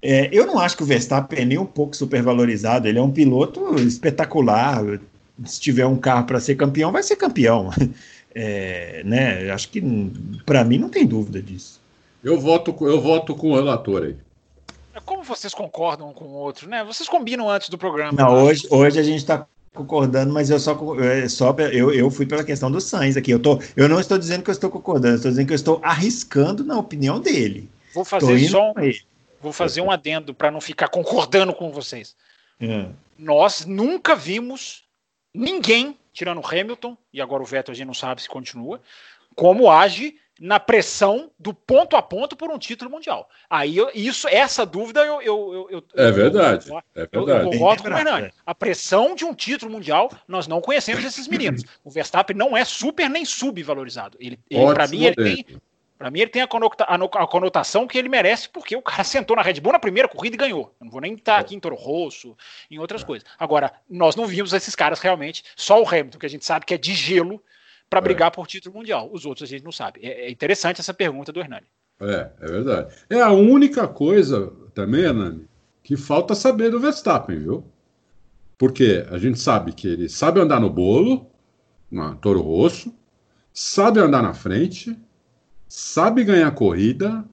É, 0.00 0.28
eu 0.32 0.46
não 0.46 0.58
acho 0.58 0.76
que 0.76 0.82
o 0.82 0.86
Verstappen 0.86 1.40
é 1.40 1.44
nem 1.44 1.58
um 1.58 1.66
pouco 1.66 1.96
supervalorizado. 1.96 2.86
Ele 2.86 2.98
é 2.98 3.02
um 3.02 3.10
piloto 3.10 3.74
espetacular. 3.76 5.00
Se 5.44 5.60
tiver 5.60 5.86
um 5.86 5.96
carro 5.96 6.26
para 6.26 6.40
ser 6.40 6.54
campeão, 6.56 6.92
vai 6.92 7.02
ser 7.02 7.16
campeão. 7.16 7.70
É, 8.36 9.00
né? 9.04 9.48
Acho 9.52 9.68
que 9.68 9.80
para 10.44 10.64
mim 10.64 10.76
não 10.76 10.88
tem 10.88 11.06
dúvida 11.06 11.40
disso. 11.40 11.80
Eu 12.20 12.40
voto, 12.40 12.74
eu 12.80 13.00
voto 13.00 13.32
com 13.32 13.52
o 13.52 13.54
relator 13.54 14.02
aí. 14.02 14.16
Como 15.04 15.22
vocês 15.22 15.54
concordam 15.54 16.10
um 16.10 16.12
com 16.12 16.24
o 16.24 16.32
outro, 16.32 16.68
né? 16.68 16.82
Vocês 16.82 17.08
combinam 17.08 17.48
antes 17.48 17.68
do 17.68 17.78
programa. 17.78 18.12
Não, 18.12 18.44
hoje, 18.44 18.66
hoje 18.70 18.98
a 18.98 19.04
gente 19.04 19.18
está 19.18 19.46
concordando, 19.74 20.32
mas 20.32 20.48
eu 20.48 20.58
só, 20.58 20.78
é, 21.00 21.28
só 21.28 21.54
eu, 21.72 21.92
eu 21.92 22.10
fui 22.10 22.24
pela 22.24 22.44
questão 22.44 22.70
do 22.70 22.80
Sainz 22.80 23.16
aqui. 23.16 23.32
Eu, 23.32 23.40
tô, 23.40 23.60
eu 23.76 23.88
não 23.88 24.00
estou 24.00 24.16
dizendo 24.16 24.44
que 24.44 24.50
eu 24.50 24.52
estou 24.52 24.70
concordando, 24.70 25.16
estou 25.16 25.30
dizendo 25.30 25.46
que 25.46 25.52
eu 25.52 25.56
estou 25.56 25.80
arriscando 25.82 26.64
na 26.64 26.78
opinião 26.78 27.20
dele. 27.20 27.68
Vou 27.92 28.04
fazer 28.04 28.38
só 28.48 28.70
um, 28.70 28.74
vou 29.40 29.52
fazer 29.52 29.80
um 29.80 29.90
adendo 29.90 30.32
para 30.32 30.50
não 30.50 30.60
ficar 30.60 30.88
concordando 30.88 31.52
com 31.52 31.70
vocês. 31.72 32.14
É. 32.60 32.86
Nós 33.18 33.66
nunca 33.66 34.14
vimos 34.14 34.84
ninguém, 35.34 35.98
tirando 36.12 36.40
o 36.40 36.46
Hamilton, 36.46 36.96
e 37.12 37.20
agora 37.20 37.42
o 37.42 37.46
Vettel 37.46 37.72
a 37.72 37.76
gente 37.76 37.86
não 37.86 37.94
sabe 37.94 38.22
se 38.22 38.28
continua, 38.28 38.80
como 39.34 39.68
age 39.68 40.16
na 40.40 40.58
pressão 40.58 41.30
do 41.38 41.54
ponto 41.54 41.96
a 41.96 42.02
ponto 42.02 42.36
por 42.36 42.50
um 42.50 42.58
título 42.58 42.90
mundial. 42.90 43.28
Aí 43.48 43.76
eu, 43.76 43.90
isso, 43.94 44.26
essa 44.28 44.66
dúvida 44.66 45.04
eu, 45.04 45.22
eu, 45.22 45.68
eu 45.70 45.84
é 45.94 46.10
verdade. 46.10 46.68
Eu, 46.68 46.78
é 46.94 47.06
verdade. 47.06 47.46
Eu, 47.46 47.50
concordo 47.50 47.82
com 47.82 47.88
o 47.88 47.96
Hernani. 47.96 48.32
A 48.44 48.54
pressão 48.54 49.14
de 49.14 49.24
um 49.24 49.34
título 49.34 49.70
mundial 49.70 50.10
nós 50.26 50.48
não 50.48 50.60
conhecemos 50.60 51.04
esses 51.04 51.28
meninos. 51.28 51.62
O 51.84 51.90
Verstappen 51.90 52.36
não 52.36 52.56
é 52.56 52.64
super 52.64 53.08
nem 53.08 53.24
subvalorizado. 53.24 54.16
Ele, 54.20 54.38
ele 54.50 54.74
para 54.74 54.88
mim 54.88 55.04
ele 55.04 55.16
tem 55.16 55.46
para 55.96 56.10
mim, 56.10 56.20
ele 56.20 56.30
tem 56.30 56.42
a, 56.42 56.46
conota, 56.46 56.84
a, 56.84 57.26
conotação 57.26 57.86
que 57.86 57.96
ele 57.96 58.08
merece, 58.08 58.48
porque 58.48 58.76
o 58.76 58.82
cara 58.82 59.04
sentou 59.04 59.36
na 59.36 59.42
Red 59.42 59.60
Bull 59.60 59.72
na 59.72 59.78
primeira 59.78 60.08
corrida 60.08 60.34
e 60.34 60.38
ganhou. 60.38 60.74
Não 60.80 60.90
vou 60.90 61.00
nem 61.00 61.14
estar 61.14 61.38
aqui 61.38 61.54
em 61.54 61.60
Toro 61.60 61.76
Rosso, 61.76 62.36
em 62.70 62.78
outras 62.78 63.02
é. 63.02 63.06
coisas. 63.06 63.28
Agora, 63.38 63.72
nós 63.88 64.16
não 64.16 64.26
vimos 64.26 64.52
esses 64.52 64.74
caras 64.74 64.98
realmente, 64.98 65.44
só 65.56 65.80
o 65.80 65.88
Hamilton, 65.88 66.18
que 66.18 66.26
a 66.26 66.28
gente 66.28 66.44
sabe 66.44 66.66
que 66.66 66.74
é 66.74 66.76
de 66.76 66.94
gelo, 66.94 67.40
para 67.94 68.00
é. 68.00 68.02
brigar 68.02 68.30
por 68.32 68.46
título 68.46 68.74
mundial. 68.74 69.08
Os 69.12 69.24
outros 69.24 69.48
a 69.48 69.50
gente 69.50 69.64
não 69.64 69.70
sabe. 69.70 70.00
É, 70.02 70.26
é, 70.26 70.30
interessante 70.30 70.80
essa 70.80 70.92
pergunta 70.92 71.32
do 71.32 71.38
Hernani. 71.38 71.66
É, 72.00 72.30
é 72.40 72.46
verdade. 72.46 72.94
É 73.08 73.20
a 73.20 73.30
única 73.30 73.86
coisa 73.86 74.52
também, 74.74 75.02
Hernani, 75.02 75.46
que 75.82 75.96
falta 75.96 76.34
saber 76.34 76.70
do 76.70 76.80
Verstappen, 76.80 77.38
viu? 77.38 77.64
Porque 78.58 79.06
a 79.10 79.18
gente 79.18 79.38
sabe 79.38 79.72
que 79.72 79.86
ele 79.86 80.08
sabe 80.08 80.40
andar 80.40 80.58
no 80.58 80.68
bolo, 80.68 81.30
no 81.90 82.16
Toro 82.16 82.40
Rosso, 82.40 82.92
sabe 83.52 84.00
andar 84.00 84.22
na 84.22 84.34
frente, 84.34 84.96
sabe 85.68 86.24
ganhar 86.24 86.50
corrida, 86.52 87.24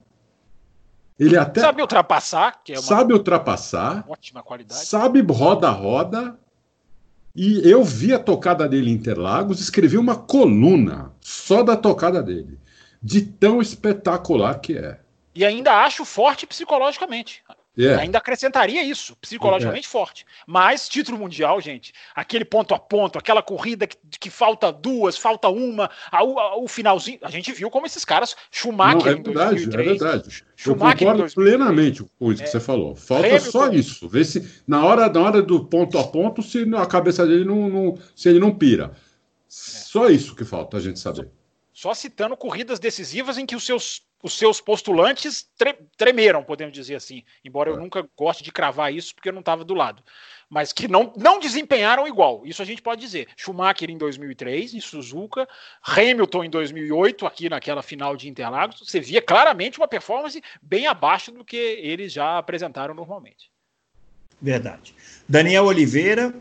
ele 1.18 1.36
até 1.36 1.60
sabe 1.60 1.82
ultrapassar, 1.82 2.62
que 2.64 2.72
é 2.72 2.76
uma 2.76 2.82
sabe 2.82 3.12
ultrapassar, 3.12 4.04
ótima 4.08 4.42
qualidade, 4.42 4.84
sabe 4.84 5.20
roda 5.22 5.70
roda 5.70 6.38
e 7.34 7.68
eu 7.68 7.82
vi 7.82 8.12
a 8.12 8.18
tocada 8.18 8.68
dele 8.68 8.90
em 8.90 8.94
Interlagos, 8.94 9.60
escrevi 9.60 9.96
uma 9.96 10.16
coluna 10.16 11.12
só 11.20 11.62
da 11.62 11.76
tocada 11.76 12.22
dele, 12.22 12.58
de 13.02 13.22
tão 13.22 13.60
espetacular 13.60 14.60
que 14.60 14.76
é. 14.76 15.00
E 15.34 15.44
ainda 15.44 15.82
acho 15.82 16.04
forte 16.04 16.46
psicologicamente. 16.46 17.42
Yeah. 17.76 18.00
É. 18.00 18.04
Ainda 18.04 18.18
acrescentaria 18.18 18.82
isso, 18.82 19.16
psicologicamente 19.16 19.86
yeah. 19.86 19.98
É. 19.98 20.04
forte. 20.06 20.26
Mas 20.46 20.88
título 20.88 21.18
mundial, 21.18 21.60
gente, 21.60 21.92
aquele 22.14 22.44
ponto 22.44 22.74
a 22.74 22.78
ponto, 22.78 23.18
aquela 23.18 23.42
corrida 23.42 23.86
que, 23.86 23.96
que 24.20 24.30
falta 24.30 24.70
duas, 24.70 25.16
falta 25.16 25.48
uma, 25.48 25.90
o 26.56 26.68
finalzinho. 26.68 27.18
A 27.22 27.30
gente 27.30 27.50
viu 27.52 27.70
como 27.70 27.86
esses 27.86 28.04
caras, 28.04 28.36
Schumacher 28.50 28.98
Não, 28.98 29.08
é 29.08 29.14
verdade, 29.14 29.66
2003, 29.66 29.86
é 29.86 29.90
verdade. 29.90 30.44
Schumacher 30.54 31.08
Eu 31.08 31.14
concordo 31.14 31.34
plenamente 31.34 32.04
com 32.18 32.32
isso 32.32 32.42
é, 32.42 32.44
que 32.44 32.50
você 32.50 32.60
falou. 32.60 32.94
Falta 32.94 33.26
Hamilton, 33.26 33.50
só 33.50 33.68
isso. 33.70 34.08
Ver 34.08 34.24
se 34.24 34.62
na 34.66 34.84
hora, 34.84 35.08
na 35.08 35.20
hora 35.20 35.42
do 35.42 35.64
ponto 35.64 35.98
a 35.98 36.04
ponto, 36.04 36.42
se 36.42 36.62
a 36.76 36.86
cabeça 36.86 37.26
dele 37.26 37.44
não, 37.44 37.68
não 37.68 37.98
se 38.14 38.28
ele 38.28 38.38
não 38.38 38.54
pira. 38.54 38.92
É. 38.94 39.12
Só 39.48 40.08
isso 40.08 40.34
que 40.34 40.44
falta 40.44 40.76
a 40.76 40.80
gente 40.80 40.98
saber. 40.98 41.28
Só 41.72 41.94
citando 41.94 42.36
corridas 42.36 42.78
decisivas 42.78 43.38
em 43.38 43.46
que 43.46 43.56
os 43.56 43.64
seus 43.64 44.02
os 44.22 44.38
seus 44.38 44.60
postulantes 44.60 45.46
tre 45.58 45.74
tremeram, 45.96 46.44
podemos 46.44 46.72
dizer 46.72 46.94
assim, 46.94 47.24
embora 47.44 47.70
eu 47.70 47.76
é. 47.76 47.78
nunca 47.78 48.08
goste 48.16 48.44
de 48.44 48.52
cravar 48.52 48.94
isso 48.94 49.14
porque 49.14 49.28
eu 49.28 49.32
não 49.32 49.40
estava 49.40 49.64
do 49.64 49.74
lado, 49.74 50.02
mas 50.48 50.72
que 50.72 50.86
não, 50.86 51.12
não 51.16 51.40
desempenharam 51.40 52.06
igual, 52.06 52.42
isso 52.46 52.62
a 52.62 52.64
gente 52.64 52.80
pode 52.80 53.00
dizer. 53.00 53.26
Schumacher 53.36 53.90
em 53.90 53.98
2003, 53.98 54.74
em 54.74 54.80
Suzuka, 54.80 55.48
Hamilton 55.82 56.44
em 56.44 56.50
2008, 56.50 57.26
aqui 57.26 57.48
naquela 57.48 57.82
final 57.82 58.16
de 58.16 58.28
Interlagos, 58.28 58.78
você 58.78 59.00
via 59.00 59.20
claramente 59.20 59.78
uma 59.78 59.88
performance 59.88 60.40
bem 60.62 60.86
abaixo 60.86 61.32
do 61.32 61.44
que 61.44 61.56
eles 61.56 62.12
já 62.12 62.38
apresentaram 62.38 62.94
normalmente. 62.94 63.50
Verdade. 64.40 64.94
Daniel 65.28 65.64
Oliveira 65.64 66.34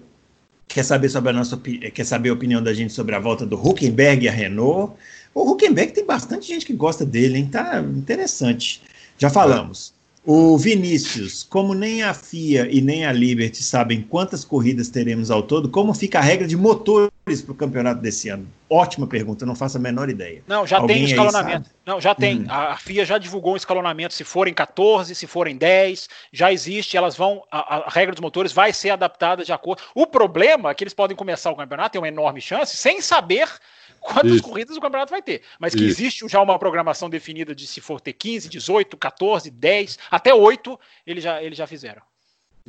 quer 0.68 0.84
saber 0.84 1.10
sobre 1.10 1.30
a 1.30 1.34
nossa 1.34 1.58
quer 1.58 2.06
saber 2.06 2.30
a 2.30 2.34
opinião 2.34 2.64
da 2.64 2.74
gente 2.74 2.94
sobre 2.94 3.14
a 3.14 3.20
volta 3.20 3.46
do 3.46 3.56
Huckenberg 3.56 4.26
e 4.26 4.30
a 4.30 4.32
Renault. 4.32 4.98
O 5.34 5.50
Huckenberg 5.50 5.94
tem 5.94 6.06
bastante 6.06 6.48
gente 6.48 6.66
que 6.66 6.74
gosta 6.74 7.06
dele, 7.06 7.38
hein? 7.38 7.50
Tá 7.52 7.80
interessante. 7.80 8.82
Já 9.18 9.30
falamos. 9.30 9.94
O 10.24 10.56
Vinícius, 10.56 11.42
como 11.42 11.74
nem 11.74 12.04
a 12.04 12.14
FIA 12.14 12.68
e 12.70 12.80
nem 12.80 13.08
a 13.08 13.12
Liberty 13.12 13.64
sabem 13.64 14.04
quantas 14.04 14.46
corridas 14.46 14.88
teremos 14.88 15.32
ao 15.32 15.42
todo, 15.42 15.68
como 15.68 15.96
fica 15.96 16.20
a 16.20 16.22
regra 16.22 16.48
de 16.48 16.56
motores 16.56 17.42
para 17.42 17.52
o 17.52 17.56
campeonato 17.56 18.02
desse 18.02 18.30
ano? 18.30 18.48
Ótima 18.70 19.08
pergunta, 19.08 19.48
não 19.48 19.56
faço 19.56 19.78
a 19.78 19.80
menor 19.80 20.10
ideia. 20.10 20.44
Não, 20.48 20.68
já 20.68 20.78
Alguém 20.78 20.98
tem 20.98 21.06
escalonamento. 21.06 21.72
Não, 21.84 22.00
já 22.00 22.14
tem. 22.14 22.42
Hum. 22.42 22.46
A 22.48 22.78
FIA 22.78 23.04
já 23.04 23.18
divulgou 23.18 23.54
um 23.54 23.58
escalonamento 23.58 24.14
se 24.14 24.24
forem 24.24 24.54
14, 24.54 25.16
se 25.16 25.26
forem 25.26 25.58
10, 25.58 26.08
já 26.32 26.54
existe, 26.54 26.96
elas 26.96 27.18
vão. 27.18 27.42
A, 27.52 27.78
a 27.78 27.90
regra 27.90 28.14
dos 28.14 28.22
motores 28.22 28.52
vai 28.52 28.72
ser 28.72 28.92
adaptada 28.92 29.44
de 29.44 29.52
acordo. 29.52 29.82
O 29.96 30.06
problema 30.06 30.70
é 30.70 30.76
que 30.76 30.84
eles 30.84 30.94
podem 30.94 31.18
começar 31.18 31.50
o 31.50 31.56
campeonato, 31.56 31.94
tem 31.94 32.02
uma 32.02 32.08
enorme 32.08 32.42
chance, 32.42 32.78
sem 32.78 33.02
saber 33.02 33.50
quantas 34.02 34.34
Isso. 34.34 34.44
corridas 34.44 34.76
o 34.76 34.82
campeonato 34.82 35.12
vai 35.12 35.22
ter. 35.22 35.42
Mas 35.60 35.74
que 35.74 35.86
Isso. 35.86 36.02
existe 36.02 36.28
já 36.28 36.42
uma 36.42 36.60
programação 36.60 37.10
definida 37.10 37.56
de 37.56 37.66
se 37.66 37.80
for 37.80 38.02
ter 38.02 38.14
15, 38.14 38.50
18, 38.50 38.98
14, 38.98 39.50
10, 39.50 40.00
até 40.10 40.34
8, 40.34 40.78
eles 41.08 41.24
já, 41.24 41.42
eles 41.42 41.58
já 41.58 41.68
fizeram. 41.68 42.02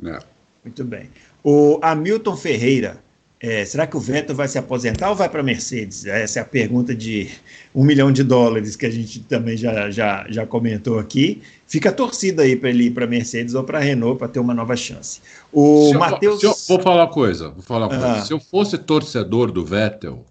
É. 0.05 0.19
Muito 0.63 0.83
bem. 0.85 1.09
O 1.43 1.77
Hamilton 1.81 2.37
Ferreira, 2.37 3.03
é, 3.39 3.65
será 3.65 3.85
que 3.85 3.97
o 3.97 3.99
Vettel 3.99 4.33
vai 4.33 4.47
se 4.47 4.57
aposentar 4.57 5.09
ou 5.09 5.15
vai 5.15 5.27
para 5.27 5.41
a 5.41 5.43
Mercedes? 5.43 6.05
Essa 6.05 6.39
é 6.39 6.41
a 6.41 6.45
pergunta 6.45 6.95
de 6.95 7.29
um 7.75 7.83
milhão 7.83 8.09
de 8.09 8.23
dólares 8.23 8.77
que 8.77 8.85
a 8.85 8.89
gente 8.89 9.19
também 9.19 9.57
já, 9.57 9.91
já, 9.91 10.25
já 10.29 10.47
comentou 10.47 10.97
aqui. 10.97 11.41
Fica 11.67 11.89
a 11.89 11.91
torcida 11.91 12.43
aí 12.43 12.55
para 12.55 12.69
ele 12.69 12.85
ir 12.85 12.91
para 12.91 13.03
a 13.03 13.07
Mercedes 13.07 13.53
ou 13.53 13.63
para 13.65 13.79
a 13.79 13.81
Renault 13.81 14.17
para 14.17 14.29
ter 14.29 14.39
uma 14.39 14.53
nova 14.53 14.77
chance. 14.77 15.19
O 15.51 15.93
Matheus. 15.93 16.41
Vou 16.69 16.81
falar 16.81 17.03
uma 17.03 17.11
coisa. 17.11 17.49
Vou 17.49 17.61
falar 17.61 17.87
uma 17.87 17.99
coisa. 17.99 18.13
Ah. 18.13 18.21
Se 18.21 18.31
eu 18.31 18.39
fosse 18.39 18.77
torcedor 18.77 19.51
do 19.51 19.65
Vettel, 19.65 20.23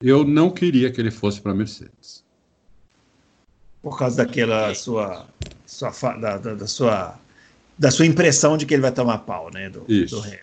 eu 0.00 0.24
não 0.24 0.50
queria 0.50 0.90
que 0.90 1.00
ele 1.00 1.10
fosse 1.10 1.40
para 1.40 1.52
a 1.52 1.54
Mercedes. 1.54 2.24
Por 3.82 3.98
causa 3.98 4.16
daquela 4.24 4.74
sua, 4.74 5.26
sua 5.66 5.90
da, 6.16 6.36
da, 6.38 6.54
da, 6.54 6.66
sua 6.66 7.18
da 7.78 7.90
sua 7.90 8.06
impressão 8.06 8.56
de 8.56 8.66
que 8.66 8.74
ele 8.74 8.82
vai 8.82 8.92
tomar 8.92 9.18
pau, 9.18 9.50
né? 9.52 9.70
Do, 9.70 9.84
Isso. 9.88 10.20
do. 10.20 10.26
É. 10.28 10.42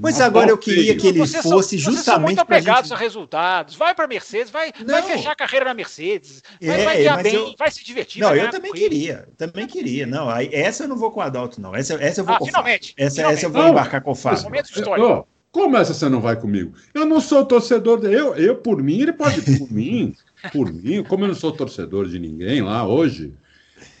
Mas 0.00 0.20
agora 0.20 0.50
eu 0.50 0.58
queria 0.58 0.96
que 0.96 1.06
ele 1.08 1.18
Vocês 1.20 1.42
são- 1.42 1.50
fosse 1.52 1.70
vocês 1.70 1.82
são 1.84 1.92
justamente 1.92 2.26
muito 2.26 2.40
apegados 2.40 2.90
gente- 2.90 2.96
a 2.96 3.00
resultados. 3.00 3.74
Vai 3.76 3.94
para 3.94 4.06
Mercedes, 4.06 4.48
vai, 4.50 4.72
vai 4.84 5.02
fechar 5.02 5.32
a 5.32 5.36
carreira 5.36 5.64
na 5.64 5.74
Mercedes, 5.74 6.40
vai, 6.60 6.80
É, 6.80 6.84
vai 6.84 6.96
ganhar 6.98 7.14
mas 7.14 7.22
bem, 7.24 7.34
eu- 7.34 7.54
vai 7.58 7.70
se 7.70 7.84
divertir. 7.84 8.20
Não, 8.22 8.34
eu 8.34 8.48
também 8.50 8.72
queria, 8.72 9.28
também 9.36 9.66
queria. 9.66 10.06
Não, 10.06 10.28
essa 10.30 10.84
eu 10.84 10.88
não 10.88 10.96
vou 10.96 11.10
com 11.10 11.18
o 11.20 11.22
Adalto, 11.22 11.60
não. 11.60 11.74
Essa, 11.74 11.94
essa 11.94 12.20
eu 12.20 12.24
vou 12.24 12.34
Ah, 12.34 12.38
com 12.38 12.46
finalmente, 12.46 12.90
Fábio. 12.90 13.06
Essa, 13.06 13.16
finalmente. 13.16 13.38
essa 13.38 13.46
eu 13.46 13.50
vou 13.50 13.62
Não, 13.62 13.68
embarcar 13.70 14.00
com 14.02 14.10
o 14.10 14.14
Fábio. 14.14 14.42
Momento 14.44 14.66
histórico. 14.66 15.08
ó, 15.08 15.24
como 15.50 15.76
essa 15.76 15.92
você 15.94 16.08
não 16.08 16.20
vai 16.20 16.36
comigo? 16.36 16.72
Eu 16.94 17.04
não 17.06 17.20
sou 17.20 17.44
torcedor. 17.44 18.00
de- 18.00 18.12
Eu, 18.12 18.34
eu 18.34 18.56
por 18.56 18.82
mim, 18.82 19.00
ele 19.00 19.12
pode. 19.12 19.40
Por 19.58 19.72
mim, 19.72 20.14
por 20.52 20.72
mim, 20.72 21.02
como 21.02 21.24
eu 21.24 21.28
não 21.28 21.34
sou 21.34 21.52
torcedor 21.52 22.06
de 22.08 22.18
ninguém 22.18 22.62
lá 22.62 22.86
hoje, 22.86 23.32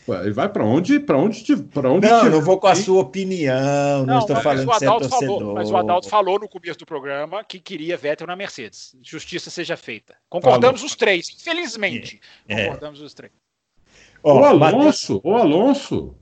ele 0.08 0.30
vai 0.32 0.48
para 0.48 0.64
onde, 0.64 0.98
para 1.00 1.18
onde, 1.18 1.56
pra 1.56 1.90
onde 1.90 2.06
Não, 2.08 2.16
eu 2.16 2.22
tiver. 2.24 2.34
não 2.36 2.42
vou 2.42 2.58
com 2.58 2.66
a 2.66 2.74
sua 2.74 3.00
opinião, 3.02 4.06
não, 4.06 4.18
estou 4.20 4.34
mas 4.36 4.42
falando 4.44 4.66
o 4.68 4.70
que 4.72 4.78
você 4.78 4.84
é 4.84 4.88
torcedor. 4.88 5.38
falou, 5.38 5.54
mas 5.54 5.70
o 5.70 5.76
Adalto 5.76 6.08
falou 6.08 6.38
no 6.38 6.48
começo 6.48 6.78
do 6.78 6.86
programa 6.86 7.44
que 7.44 7.58
queria 7.58 7.96
Vettel 7.96 8.26
na 8.26 8.34
Mercedes. 8.36 8.94
Justiça 9.02 9.50
seja 9.50 9.76
feita. 9.76 10.14
Concordamos 10.30 10.82
os 10.82 10.94
três, 10.94 11.28
infelizmente. 11.30 12.20
É. 12.48 12.64
Concordamos 12.64 13.00
os 13.02 13.12
três. 13.14 13.32
O 14.22 14.30
Alonso, 14.44 15.20
o 15.22 15.36
Alonso. 15.36 16.14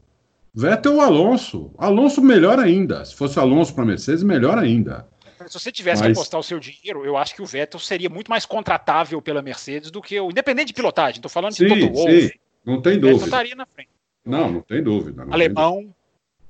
Vettel 0.53 0.95
ou 0.95 1.01
Alonso. 1.03 1.71
Alonso 1.79 2.23
melhor 2.23 2.59
ainda. 2.59 3.05
Se 3.05 3.15
fosse 3.15 3.39
Alonso 3.39 3.75
para 3.75 3.85
Mercedes, 3.85 4.23
melhor 4.23 4.59
ainda. 4.59 5.07
Se 5.49 5.53
você 5.59 5.71
tivesse 5.73 6.03
Mas- 6.03 6.13
que 6.13 6.19
apostar 6.19 6.41
o 6.41 6.43
seu 6.43 6.59
dinheiro, 6.59 7.05
eu 7.05 7.17
acho 7.17 7.35
que 7.35 7.43
o 7.43 7.47
Vettel 7.47 7.79
seria 7.81 8.09
muito 8.09 8.29
mais 8.31 8.47
contratável 8.47 9.21
pela 9.21 9.43
Mercedes 9.43 9.91
do 9.91 10.01
que 10.03 10.19
o. 10.21 10.31
Independente 10.31 10.69
de 10.69 10.75
pilotagem, 10.75 11.19
estou 11.19 11.31
falando 11.31 11.53
de 11.53 11.59
Sim, 11.59 11.69
Toto 11.69 11.93
Wolff. 11.93 12.23
sim. 12.29 12.31
Não 12.65 12.81
tem 12.83 12.99
dúvida. 12.99 13.25
estaria 13.25 13.55
na 13.55 13.67
frente. 13.67 13.91
Não, 14.25 14.51
não 14.51 14.61
tem 14.63 14.83
dúvida. 14.83 15.19
não 15.25 15.27
tem 15.27 15.35
Alemão. 15.35 15.95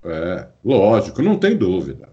É, 0.04 0.48
lógico, 0.64 1.20
não 1.20 1.36
tem 1.38 1.56
dúvida. 1.56 2.08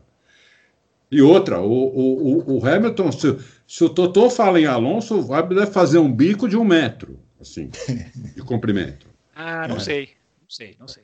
E 1.11 1.21
outra, 1.21 1.61
o, 1.61 1.71
o, 1.71 2.57
o- 2.57 2.65
Hamilton, 2.67 3.11
se, 3.11 3.37
se 3.67 3.83
o 3.83 3.89
Totô 3.89 4.29
fala 4.31 4.59
em 4.59 4.65
Alonso, 4.65 5.21
vai 5.21 5.47
deve 5.47 5.67
fazer 5.67 5.99
um 5.99 6.11
bico 6.11 6.49
de 6.49 6.57
um 6.57 6.63
metro, 6.63 7.19
assim, 7.39 7.69
de 8.35 8.41
comprimento. 8.43 9.07
Ah, 9.35 9.67
não 9.67 9.77
É. 9.77 9.79
sei. 9.79 10.09
Não 10.41 10.49
sei, 10.49 10.75
não 10.79 10.87
sei. 10.87 11.03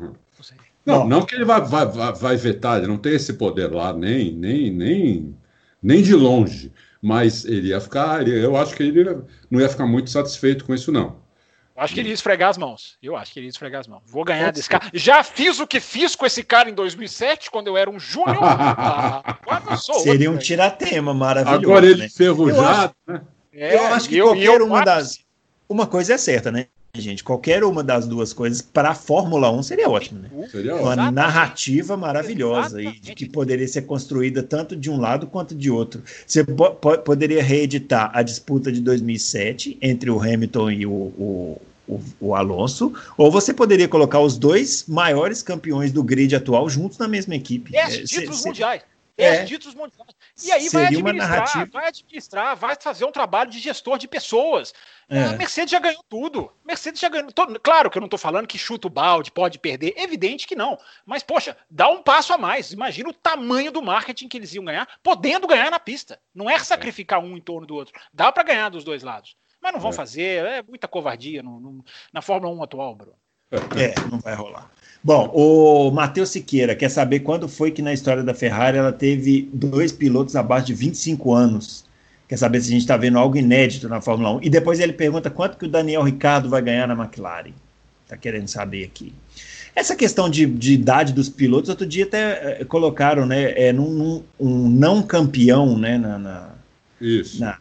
Hum. 0.00 0.12
Não 0.36 0.42
sei. 0.44 0.58
Não, 0.86 1.06
não 1.06 1.22
que 1.26 1.34
ele 1.34 1.44
vai, 1.44 1.60
vai, 1.60 1.86
vai, 2.12 2.36
vetar, 2.36 2.78
ele 2.78 2.86
não 2.86 2.96
tem 2.96 3.14
esse 3.14 3.34
poder 3.34 3.70
lá, 3.70 3.92
nem, 3.92 4.32
nem, 4.32 4.70
nem, 4.70 5.36
nem 5.82 6.02
de 6.02 6.14
longe. 6.14 6.72
Mas 7.00 7.44
ele 7.44 7.68
ia 7.68 7.80
ficar, 7.80 8.26
eu 8.26 8.56
acho 8.56 8.74
que 8.74 8.82
ele 8.82 9.22
não 9.50 9.60
ia 9.60 9.68
ficar 9.68 9.86
muito 9.86 10.10
satisfeito 10.10 10.64
com 10.64 10.74
isso, 10.74 10.90
não. 10.90 11.16
Eu 11.76 11.82
acho 11.84 11.94
que 11.94 12.00
ele 12.00 12.08
ia 12.08 12.14
esfregar 12.14 12.50
as 12.50 12.58
mãos. 12.58 12.96
Eu 13.00 13.14
acho 13.16 13.32
que 13.32 13.38
ele 13.38 13.46
ia 13.46 13.50
esfregar 13.50 13.80
as 13.80 13.86
mãos. 13.86 14.02
Vou 14.04 14.24
ganhar 14.24 14.46
Pode 14.46 14.56
desse 14.56 14.66
ser. 14.66 14.80
cara. 14.80 14.90
Já 14.92 15.22
fiz 15.22 15.60
o 15.60 15.66
que 15.66 15.78
fiz 15.78 16.16
com 16.16 16.26
esse 16.26 16.42
cara 16.42 16.68
em 16.68 16.74
2007, 16.74 17.52
quando 17.52 17.68
eu 17.68 17.76
era 17.76 17.88
um 17.88 18.00
júnior. 18.00 18.38
Ah, 19.50 19.76
eu 19.88 19.94
Seria 20.00 20.30
um 20.30 20.36
tiratema 20.38 21.14
maravilhoso. 21.14 21.64
Agora 21.64 21.86
ele 21.86 22.00
né? 22.00 22.06
enferrujado, 22.06 22.94
né? 23.06 23.20
É, 23.52 23.76
eu 23.76 23.86
acho 23.94 24.08
que 24.08 24.14
e 24.16 24.18
eu- 24.18 24.26
qualquer 24.26 24.60
eu- 24.60 24.66
uma 24.66 24.84
das. 24.84 25.20
Uma 25.68 25.86
coisa 25.86 26.14
é 26.14 26.18
certa, 26.18 26.50
né, 26.50 26.66
gente? 27.00 27.22
Qualquer 27.24 27.64
uma 27.64 27.82
das 27.82 28.06
duas 28.06 28.32
coisas 28.32 28.60
para 28.62 28.90
a 28.90 28.94
Fórmula 28.94 29.50
1 29.50 29.62
seria 29.62 29.88
ótimo, 29.88 30.20
né? 30.20 30.28
Seria 30.50 30.72
Uma 30.74 30.80
ótimo. 30.80 30.92
Exatamente. 30.92 31.14
narrativa 31.14 31.96
maravilhosa 31.96 32.82
e 32.82 32.92
que 32.92 33.28
poderia 33.28 33.66
ser 33.68 33.82
construída 33.82 34.42
tanto 34.42 34.74
de 34.76 34.90
um 34.90 34.98
lado 35.00 35.26
quanto 35.26 35.54
de 35.54 35.70
outro. 35.70 36.02
Você 36.26 36.44
po- 36.44 36.70
po- 36.72 36.98
poderia 36.98 37.42
reeditar 37.42 38.10
a 38.14 38.22
disputa 38.22 38.70
de 38.72 38.80
2007 38.80 39.78
entre 39.80 40.10
o 40.10 40.20
Hamilton 40.20 40.70
e 40.70 40.86
o, 40.86 40.90
o, 40.90 41.60
o- 41.88 42.00
o 42.20 42.34
Alonso, 42.34 42.92
ou 43.16 43.30
você 43.30 43.52
poderia 43.54 43.88
colocar 43.88 44.20
os 44.20 44.36
dois 44.36 44.84
maiores 44.86 45.42
campeões 45.42 45.90
do 45.92 46.02
grid 46.02 46.34
atual 46.36 46.68
juntos 46.68 46.98
na 46.98 47.08
mesma 47.08 47.34
equipe. 47.34 47.72
Dez 47.72 47.94
É, 47.94 47.96
cê- 47.98 48.04
títulos 48.20 48.42
cê- 48.42 48.50
mundiais. 49.18 49.34
É. 49.34 49.36
Dez 49.38 49.48
títulos 49.48 49.74
mundiais. 49.74 50.14
E 50.44 50.52
aí 50.52 50.68
vai 50.68 50.84
Seria 50.84 50.98
uma 51.00 51.10
administrar, 51.10 51.68
vai 51.70 51.88
administrar, 51.88 52.56
vai 52.56 52.76
fazer 52.80 53.04
um 53.04 53.12
trabalho 53.12 53.50
de 53.50 53.58
gestor 53.58 53.98
de 53.98 54.06
pessoas. 54.06 54.72
É. 55.10 55.24
A 55.24 55.32
Mercedes 55.32 55.70
já 55.72 55.80
ganhou 55.80 56.04
tudo. 56.08 56.52
Mercedes 56.64 57.00
já 57.00 57.08
ganhou. 57.08 57.32
tô- 57.32 57.46
claro 57.60 57.90
que 57.90 57.98
eu 57.98 58.00
não 58.00 58.06
estou 58.06 58.18
falando 58.18 58.46
que 58.46 58.58
chuta 58.58 58.86
o 58.86 58.90
balde, 58.90 59.30
pode 59.30 59.58
perder. 59.58 59.94
Evidente 59.96 60.46
que 60.46 60.54
não. 60.54 60.78
Mas, 61.04 61.22
poxa, 61.22 61.56
dá 61.70 61.88
um 61.88 62.02
passo 62.02 62.32
a 62.32 62.38
mais. 62.38 62.72
Imagina 62.72 63.08
o 63.08 63.14
tamanho 63.14 63.72
do 63.72 63.82
marketing 63.82 64.28
que 64.28 64.36
eles 64.36 64.54
iam 64.54 64.64
ganhar, 64.64 64.86
podendo 65.02 65.46
ganhar 65.46 65.70
na 65.70 65.80
pista. 65.80 66.20
Não 66.34 66.48
é 66.48 66.58
sacrificar 66.58 67.20
um 67.20 67.36
em 67.36 67.40
torno 67.40 67.66
do 67.66 67.74
outro. 67.74 67.98
Dá 68.12 68.30
para 68.30 68.42
ganhar 68.44 68.68
dos 68.68 68.84
dois 68.84 69.02
lados. 69.02 69.36
Mas 69.60 69.72
não 69.72 69.80
vão 69.80 69.90
É. 69.90 69.94
fazer. 69.94 70.44
É 70.46 70.62
muita 70.62 70.86
covardia 70.86 71.42
no- 71.42 71.58
no- 71.58 71.84
na 72.12 72.22
Fórmula 72.22 72.54
1 72.54 72.62
atual, 72.62 72.94
Bruno. 72.94 73.16
É, 73.50 73.98
não 74.10 74.20
vai 74.20 74.34
rolar. 74.34 74.70
Bom, 75.08 75.30
o 75.32 75.90
Matheus 75.90 76.28
Siqueira 76.28 76.76
quer 76.76 76.90
saber 76.90 77.20
quando 77.20 77.48
foi 77.48 77.70
que 77.70 77.80
na 77.80 77.94
história 77.94 78.22
da 78.22 78.34
Ferrari 78.34 78.76
ela 78.76 78.92
teve 78.92 79.48
dois 79.54 79.90
pilotos 79.90 80.36
abaixo 80.36 80.66
de 80.66 80.74
25 80.74 81.32
anos. 81.32 81.86
Quer 82.28 82.36
saber 82.36 82.60
se 82.60 82.68
a 82.68 82.72
gente 82.72 82.82
está 82.82 82.94
vendo 82.94 83.16
algo 83.18 83.34
inédito 83.34 83.88
na 83.88 84.02
Fórmula 84.02 84.32
1. 84.34 84.40
E 84.42 84.50
depois 84.50 84.78
ele 84.80 84.92
pergunta 84.92 85.30
quanto 85.30 85.56
que 85.56 85.64
o 85.64 85.68
Daniel 85.68 86.02
Ricardo 86.02 86.50
vai 86.50 86.60
ganhar 86.60 86.86
na 86.86 86.92
McLaren. 86.92 87.54
Está 88.04 88.18
querendo 88.18 88.48
saber 88.48 88.84
aqui. 88.84 89.14
Essa 89.74 89.96
questão 89.96 90.28
de, 90.28 90.44
de 90.44 90.74
idade 90.74 91.14
dos 91.14 91.30
pilotos, 91.30 91.70
outro 91.70 91.86
dia 91.86 92.04
até 92.04 92.60
eh, 92.60 92.64
colocaram, 92.66 93.24
né, 93.24 93.52
é, 93.58 93.72
num, 93.72 93.88
num- 93.90 94.22
um 94.38 94.68
não 94.68 95.02
campeão, 95.02 95.78
né, 95.78 95.96
na, 95.96 96.18
na- 96.18 96.50
Isso. 97.00 97.40
na- 97.40 97.56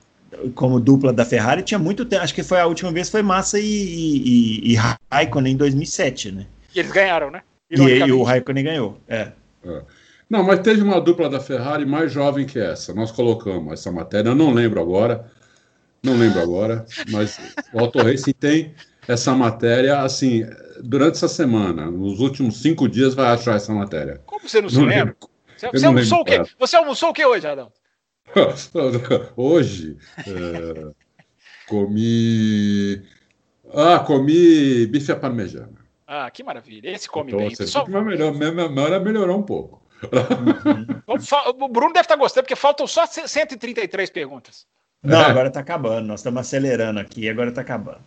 como 0.53 0.81
dupla 0.81 1.13
da 1.13 1.23
Ferrari, 1.23 1.63
tinha 1.63 1.79
muito 1.79 2.03
tempo, 2.03 2.23
acho 2.25 2.35
que 2.35 2.43
foi 2.43 2.59
a 2.59 2.67
última 2.67 2.91
vez 2.91 3.07
foi 3.09 3.21
Massa 3.21 3.57
e, 3.57 3.63
e, 3.63 4.73
e 4.73 4.75
Raikkonen 5.09 5.53
em 5.53 5.55
2007, 5.55 6.33
né? 6.33 6.45
E 6.77 6.79
eles 6.79 6.91
ganharam, 6.91 7.31
né? 7.31 7.41
E, 7.71 7.75
e 7.75 8.11
o. 8.11 8.21
Raikkonen 8.21 8.63
ganhou. 8.63 9.01
É. 9.07 9.31
Não, 10.29 10.43
mas 10.43 10.59
teve 10.59 10.81
uma 10.83 11.01
dupla 11.01 11.27
da 11.27 11.39
Ferrari 11.39 11.87
mais 11.87 12.11
jovem 12.11 12.45
que 12.45 12.59
essa. 12.59 12.93
Nós 12.93 13.11
colocamos 13.11 13.73
essa 13.73 13.91
matéria, 13.91 14.29
eu 14.29 14.35
não 14.35 14.53
lembro 14.53 14.79
agora. 14.79 15.25
Não 16.03 16.15
lembro 16.15 16.39
agora, 16.39 16.85
mas 17.09 17.39
o 17.73 17.79
Auto 17.79 17.97
Racing 17.97 18.31
tem 18.31 18.75
essa 19.07 19.33
matéria, 19.33 20.01
assim, 20.01 20.45
durante 20.83 21.15
essa 21.15 21.27
semana. 21.27 21.89
Nos 21.89 22.19
últimos 22.19 22.61
cinco 22.61 22.87
dias 22.87 23.15
vai 23.15 23.33
achar 23.33 23.55
essa 23.55 23.73
matéria. 23.73 24.21
Como 24.27 24.47
você 24.47 24.61
não 24.61 24.69
se 24.69 24.75
Não 24.75 24.85
lembra? 24.85 25.05
lembro. 25.05 25.17
Você, 25.57 25.65
Eu 25.65 25.71
você 25.71 25.79
não 25.79 25.87
almoçou 25.89 26.19
o 26.19 26.25
quê? 26.25 26.43
Você 26.59 26.75
almoçou 26.75 27.09
o 27.09 27.13
quê 27.13 27.25
hoje, 27.25 27.47
Adão? 27.47 27.71
Hoje, 29.35 29.97
é, 30.19 30.91
comi. 31.67 33.01
Ah, 33.73 33.99
comi 33.99 34.85
bife 34.85 35.11
à 35.11 35.15
parmegiana. 35.15 35.86
Ah, 36.07 36.31
que 36.31 36.41
maravilha. 36.43 36.89
Esse 36.89 37.09
come 37.09 37.31
Então, 37.31 37.45
bem. 37.45 37.53
você 37.55 37.67
Só- 37.67 37.85
melhor, 37.85 38.33
minha 38.33 38.51
memória 38.51 38.97
melhorou 38.99 39.37
um 39.39 39.43
pouco. 39.43 39.81
Fa- 41.21 41.49
O 41.49 41.67
Bruno 41.67 41.91
deve 41.93 42.05
estar 42.05 42.15
gostando, 42.15 42.43
porque 42.43 42.55
faltam 42.55 42.87
só 42.87 43.05
133 43.05 44.09
perguntas. 44.09 44.65
Não, 45.03 45.21
É. 45.21 45.25
agora 45.25 45.47
está 45.49 45.59
acabando. 45.59 46.07
Nós 46.07 46.19
estamos 46.21 46.39
acelerando 46.41 46.99
aqui, 46.99 47.29
agora 47.29 47.49
está 47.49 47.61
acabando. 47.61 47.99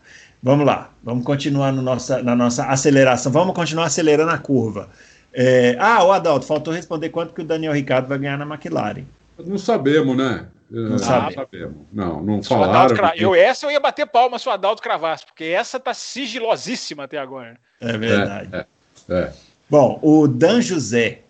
Vamos 0.42 0.66
lá, 0.66 0.90
vamos 1.02 1.24
continuar 1.24 1.72
no 1.72 1.82
nossa, 1.82 2.22
na 2.22 2.34
nossa 2.34 2.64
aceleração. 2.66 3.30
Vamos 3.30 3.54
continuar 3.54 3.84
acelerando 3.86 4.30
a 4.32 4.38
curva. 4.38 4.88
É, 5.32 5.76
ah, 5.78 6.02
o 6.02 6.10
Adalto, 6.12 6.46
faltou 6.46 6.72
responder 6.74 7.10
quanto 7.10 7.34
que 7.34 7.42
o 7.42 7.44
Daniel 7.44 7.72
Ricardo 7.72 8.08
vai 8.08 8.18
ganhar 8.18 8.36
na 8.38 8.46
McLaren. 8.46 9.04
Não 9.46 9.58
sabemos, 9.58 10.16
né? 10.16 10.46
Não 10.70 10.98
sabe. 10.98 11.34
sabemos. 11.34 11.76
Não, 11.92 12.22
não 12.22 12.42
falaram. 12.42 12.94
cra- 12.94 13.14
Eu, 13.16 13.34
essa 13.34 13.66
eu 13.66 13.70
ia 13.70 13.80
bater 13.80 14.06
palma 14.06 14.38
se 14.38 14.48
o 14.48 14.52
Adalto 14.52 14.80
cravasse, 14.82 15.26
porque 15.26 15.44
essa 15.44 15.80
tá 15.80 15.92
sigilosíssima 15.92 17.04
até 17.04 17.18
agora. 17.18 17.56
É 17.80 17.96
verdade. 17.98 18.48
É, 18.52 18.66
é. 19.14 19.32
Bom, 19.68 19.98
o 20.02 20.28
Dan 20.28 20.60
José 20.60 21.22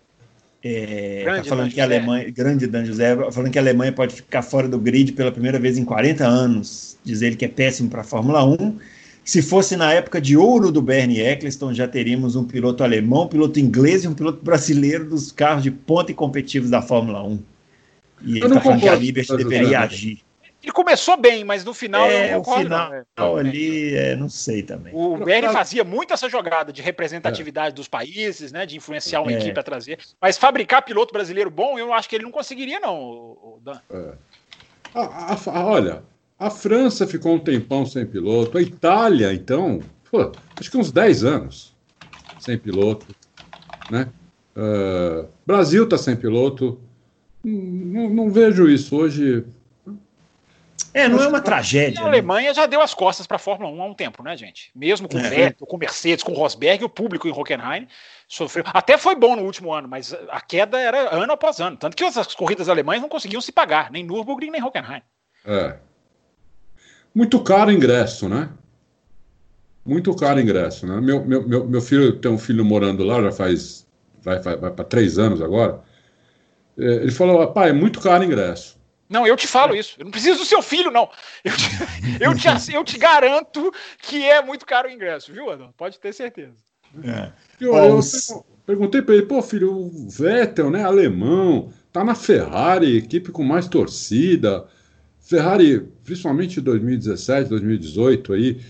é, 0.63 1.21
Grande 1.23 1.43
tá 1.43 1.49
falando 1.49 1.69
Dan 1.69 1.73
que 1.73 1.81
a 1.81 1.85
José. 1.85 1.95
Alemanha, 1.97 2.31
grande 2.31 2.67
Dan 2.67 2.85
José, 2.85 3.15
falando 3.31 3.51
que 3.51 3.57
a 3.57 3.61
Alemanha 3.61 3.91
pode 3.91 4.13
ficar 4.15 4.43
fora 4.43 4.67
do 4.67 4.77
grid 4.77 5.13
pela 5.13 5.31
primeira 5.31 5.57
vez 5.57 5.77
em 5.77 5.83
40 5.85 6.23
anos. 6.25 6.97
Diz 7.03 7.21
ele 7.23 7.35
que 7.35 7.45
é 7.45 7.47
péssimo 7.47 7.89
para 7.89 8.01
a 8.01 8.03
Fórmula 8.03 8.43
1. 8.45 8.77
Se 9.23 9.41
fosse 9.41 9.75
na 9.75 9.91
época 9.93 10.19
de 10.21 10.35
ouro 10.37 10.71
do 10.71 10.81
Bernie 10.81 11.19
Eccleston, 11.21 11.73
já 11.73 11.87
teríamos 11.87 12.35
um 12.35 12.43
piloto 12.43 12.83
alemão, 12.83 13.23
um 13.23 13.27
piloto 13.27 13.59
inglês 13.59 14.03
e 14.03 14.07
um 14.07 14.13
piloto 14.13 14.43
brasileiro 14.43 15.05
dos 15.09 15.31
carros 15.31 15.63
de 15.63 15.71
ponta 15.71 16.11
e 16.11 16.15
competitivos 16.15 16.69
da 16.69 16.81
Fórmula 16.81 17.23
1. 17.23 17.39
E 18.23 18.31
ele 18.37 18.43
Eu 18.43 18.47
está 18.47 18.61
falando 18.61 18.79
que 18.81 18.89
a 18.89 18.95
Liberty 18.95 19.35
deveria 19.37 19.79
agir. 19.79 20.21
Ele 20.63 20.71
começou 20.71 21.17
bem, 21.17 21.43
mas 21.43 21.65
no 21.65 21.73
final 21.73 22.07
eu 22.07 22.17
É, 22.17 22.31
não 22.33 22.39
o 22.39 22.43
concordo. 22.43 22.63
final 22.65 22.91
não, 23.17 23.37
é. 23.37 23.39
ali, 23.39 23.95
é, 23.95 24.15
não 24.15 24.29
sei 24.29 24.61
também. 24.61 24.93
O 24.95 25.17
Bernie 25.17 25.51
fazia 25.51 25.83
muito 25.83 26.13
essa 26.13 26.29
jogada 26.29 26.71
de 26.71 26.83
representatividade 26.83 27.73
dos 27.73 27.87
países, 27.87 28.51
né, 28.51 28.63
de 28.67 28.77
influenciar 28.77 29.21
uma 29.21 29.31
É. 29.31 29.37
equipe 29.39 29.59
a 29.59 29.63
trazer. 29.63 29.97
Mas 30.21 30.37
fabricar 30.37 30.83
piloto 30.85 31.11
brasileiro 31.11 31.49
bom, 31.49 31.79
eu 31.79 31.91
acho 31.91 32.07
que 32.07 32.15
ele 32.15 32.25
não 32.25 32.31
conseguiria, 32.31 32.79
não, 32.79 32.95
o- 32.95 33.57
o 33.57 33.59
Dan. 33.63 33.79
A- 34.93 35.33
a- 35.33 35.37
a- 35.59 35.65
olha, 35.65 36.03
a 36.37 36.51
França 36.51 37.07
ficou 37.07 37.33
um 37.33 37.39
tempão 37.39 37.83
sem 37.83 38.05
piloto. 38.05 38.55
A 38.55 38.61
Itália, 38.61 39.33
então, 39.33 39.79
pô, 40.11 40.31
acho 40.59 40.69
que 40.69 40.77
uns 40.77 40.91
10 40.91 41.23
anos 41.23 41.73
sem 42.39 42.55
piloto. 42.55 43.07
Né? 43.89 44.07
Ah, 44.55 45.25
Brasil 45.43 45.85
está 45.85 45.97
sem 45.97 46.15
piloto. 46.15 46.79
Não, 47.43 48.09
não 48.09 48.29
vejo 48.29 48.69
isso 48.69 48.95
hoje. 48.95 49.45
É, 50.93 51.07
não 51.07 51.21
é 51.21 51.27
uma 51.27 51.41
tragédia. 51.41 52.01
A 52.01 52.05
Alemanha 52.05 52.49
né? 52.49 52.53
já 52.53 52.65
deu 52.65 52.81
as 52.81 52.93
costas 52.93 53.25
para 53.25 53.37
a 53.37 53.39
Fórmula 53.39 53.71
1 53.71 53.81
há 53.81 53.85
um 53.85 53.93
tempo, 53.93 54.23
né, 54.23 54.35
gente? 54.35 54.71
Mesmo 54.75 55.07
com 55.07 55.17
é. 55.17 55.29
Vettel, 55.29 55.65
com 55.65 55.77
Mercedes, 55.77 56.23
com 56.23 56.33
Rosberg, 56.33 56.83
o 56.83 56.89
público 56.89 57.27
em 57.27 57.31
Hockenheim 57.31 57.87
sofreu. 58.27 58.65
Até 58.67 58.97
foi 58.97 59.15
bom 59.15 59.35
no 59.35 59.43
último 59.43 59.73
ano, 59.73 59.87
mas 59.87 60.13
a 60.29 60.41
queda 60.41 60.79
era 60.79 61.15
ano 61.15 61.31
após 61.31 61.59
ano. 61.59 61.77
Tanto 61.77 61.95
que 61.95 62.03
as 62.03 62.35
corridas 62.35 62.67
alemãs 62.67 63.01
não 63.01 63.09
conseguiam 63.09 63.41
se 63.41 63.51
pagar, 63.51 63.89
nem 63.89 64.03
Nürburgring, 64.03 64.51
nem 64.51 64.63
Hockenheim. 64.63 65.01
É. 65.45 65.77
Muito 67.15 67.41
caro 67.41 67.69
o 67.69 67.73
ingresso, 67.73 68.27
né? 68.27 68.49
Muito 69.85 70.13
caro 70.15 70.39
o 70.39 70.41
ingresso, 70.41 70.85
né? 70.85 70.99
Meu, 70.99 71.25
meu, 71.25 71.47
meu, 71.47 71.65
meu 71.67 71.81
filho 71.81 72.17
tem 72.19 72.31
um 72.31 72.37
filho 72.37 72.63
morando 72.63 73.03
lá, 73.03 73.21
já 73.21 73.31
faz. 73.31 73.87
Vai, 74.21 74.39
vai, 74.39 74.55
vai 74.55 74.71
para 74.71 74.85
três 74.85 75.17
anos 75.17 75.41
agora. 75.41 75.81
É, 76.81 76.95
ele 76.95 77.11
falou: 77.11 77.45
pai, 77.53 77.69
é 77.69 77.73
muito 77.73 78.01
caro 78.01 78.23
o 78.23 78.25
ingresso. 78.25 78.81
Não, 79.07 79.27
eu 79.27 79.35
te 79.35 79.45
falo 79.45 79.75
isso. 79.75 79.95
Eu 79.99 80.05
não 80.05 80.11
preciso 80.11 80.39
do 80.39 80.45
seu 80.45 80.61
filho, 80.61 80.89
não. 80.89 81.09
Eu 81.43 81.51
te, 81.55 81.65
eu 82.19 82.35
te, 82.35 82.73
eu 82.73 82.83
te 82.83 82.97
garanto 82.97 83.71
que 83.99 84.23
é 84.23 84.41
muito 84.41 84.65
caro 84.65 84.87
o 84.87 84.91
ingresso, 84.91 85.33
viu, 85.33 85.51
Adão? 85.51 85.73
Pode 85.77 85.99
ter 85.99 86.13
certeza. 86.13 86.55
É. 87.03 87.31
Eu, 87.59 87.75
eu, 87.75 87.99
perguntei 88.65 89.01
para 89.01 89.15
ele, 89.15 89.25
pô, 89.25 89.41
filho, 89.41 89.71
o 89.73 90.09
Vettel, 90.09 90.69
né, 90.69 90.83
alemão, 90.83 91.71
tá 91.91 92.03
na 92.03 92.15
Ferrari, 92.15 92.97
equipe 92.97 93.31
com 93.31 93.43
mais 93.43 93.67
torcida. 93.67 94.65
Ferrari, 95.19 95.81
principalmente 96.03 96.59
em 96.59 96.63
2017, 96.63 97.49
2018 97.49 98.33
aí, 98.33 98.61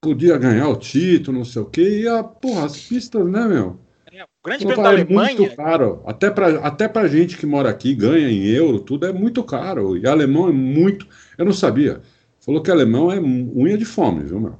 podia 0.00 0.36
ganhar 0.36 0.68
o 0.68 0.76
título, 0.76 1.38
não 1.38 1.44
sei 1.44 1.62
o 1.62 1.66
quê, 1.66 2.00
e 2.00 2.08
a, 2.08 2.22
porra, 2.22 2.66
as 2.66 2.76
pistas, 2.76 3.26
né, 3.26 3.46
meu? 3.46 3.80
O 4.42 4.48
grande 4.48 4.66
prêmio 4.66 4.82
da 4.82 4.88
Alemanha. 4.90 5.30
É 5.30 5.38
muito 5.38 5.56
caro. 5.56 6.02
Até 6.04 6.28
para 6.28 6.58
até 6.66 6.88
pra 6.88 7.06
gente 7.06 7.38
que 7.38 7.46
mora 7.46 7.70
aqui, 7.70 7.94
ganha 7.94 8.28
em 8.28 8.44
euro, 8.46 8.80
tudo 8.80 9.06
é 9.06 9.12
muito 9.12 9.44
caro. 9.44 9.96
E 9.96 10.04
alemão 10.04 10.48
é 10.48 10.52
muito. 10.52 11.06
Eu 11.38 11.44
não 11.44 11.52
sabia. 11.52 12.02
Falou 12.40 12.60
que 12.60 12.70
alemão 12.70 13.12
é 13.12 13.20
unha 13.20 13.78
de 13.78 13.84
fome, 13.84 14.24
viu, 14.24 14.40
meu? 14.40 14.58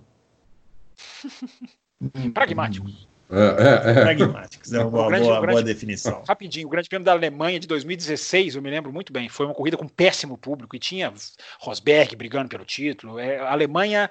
Pragmático. 2.32 2.86
É, 3.32 3.88
é, 3.88 3.90
é. 3.90 4.00
Pragmáticos, 4.02 4.72
é 4.74 4.80
uma 4.80 4.90
boa, 4.90 5.08
grande, 5.08 5.24
boa, 5.24 5.40
grande, 5.40 5.52
boa, 5.52 5.62
definição. 5.62 6.22
Rapidinho, 6.28 6.66
o 6.66 6.70
Grande 6.70 6.86
Prêmio 6.86 7.06
da 7.06 7.12
Alemanha 7.12 7.58
de 7.58 7.66
2016, 7.66 8.56
eu 8.56 8.62
me 8.62 8.68
lembro 8.68 8.92
muito 8.92 9.10
bem, 9.10 9.26
foi 9.30 9.46
uma 9.46 9.54
corrida 9.54 9.78
com 9.78 9.88
péssimo 9.88 10.36
público 10.36 10.76
e 10.76 10.78
tinha 10.78 11.10
Rosberg 11.58 12.14
brigando 12.14 12.50
pelo 12.50 12.64
título. 12.64 13.18
É, 13.18 13.38
a 13.38 13.52
Alemanha, 13.52 14.10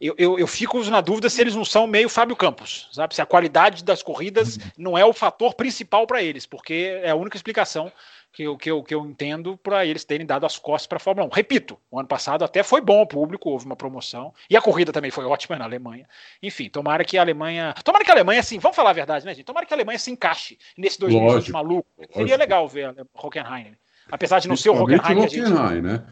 eu, 0.00 0.14
eu, 0.16 0.38
eu, 0.38 0.46
fico 0.46 0.82
na 0.84 1.02
dúvida 1.02 1.28
se 1.28 1.40
eles 1.40 1.54
não 1.54 1.66
são 1.66 1.86
meio 1.86 2.08
Fábio 2.08 2.34
Campos, 2.34 2.88
sabe? 2.92 3.14
Se 3.14 3.20
a 3.20 3.26
qualidade 3.26 3.84
das 3.84 4.02
corridas 4.02 4.56
uhum. 4.56 4.62
não 4.78 4.98
é 4.98 5.04
o 5.04 5.12
fator 5.12 5.52
principal 5.54 6.06
para 6.06 6.22
eles, 6.22 6.46
porque 6.46 6.98
é 7.02 7.10
a 7.10 7.14
única 7.14 7.36
explicação 7.36 7.92
que 8.32 8.44
eu, 8.44 8.56
que 8.56 8.70
eu, 8.70 8.82
que 8.82 8.94
eu 8.94 9.04
entendo 9.04 9.56
para 9.58 9.84
eles 9.84 10.04
terem 10.04 10.26
dado 10.26 10.46
as 10.46 10.58
costas 10.58 10.86
para 10.86 10.96
a 10.96 11.00
Fórmula 11.00 11.26
1. 11.28 11.30
Repito, 11.30 11.78
o 11.90 11.98
ano 11.98 12.08
passado 12.08 12.44
até 12.44 12.62
foi 12.62 12.80
bom 12.80 13.02
o 13.02 13.06
público, 13.06 13.50
houve 13.50 13.66
uma 13.66 13.76
promoção, 13.76 14.32
e 14.48 14.56
a 14.56 14.62
corrida 14.62 14.92
também 14.92 15.10
foi 15.10 15.24
ótima 15.26 15.56
na 15.58 15.64
Alemanha. 15.64 16.08
Enfim, 16.42 16.68
tomara 16.70 17.04
que 17.04 17.18
a 17.18 17.20
Alemanha. 17.20 17.74
Tomara 17.84 18.04
que 18.04 18.10
a 18.10 18.14
Alemanha, 18.14 18.40
assim, 18.40 18.58
vamos 18.58 18.74
falar 18.74 18.90
a 18.90 18.94
verdade, 18.94 19.26
né, 19.26 19.34
gente? 19.34 19.44
Tomara 19.44 19.66
que 19.66 19.74
a 19.74 19.76
Alemanha 19.76 19.98
se 19.98 20.10
encaixe 20.10 20.58
nesse 20.76 20.98
2020 20.98 21.52
maluco. 21.52 21.88
Seria 22.12 22.36
legal 22.36 22.66
ver 22.66 22.86
a 22.86 22.94
Hockenheim. 23.14 23.76
Apesar 24.10 24.38
de 24.38 24.48
não 24.48 24.56
ser 24.56 24.70
o 24.70 24.82
Hockenheim. 24.82 25.18
O 25.18 25.24
Hockenheim, 25.24 25.82
né? 25.82 26.02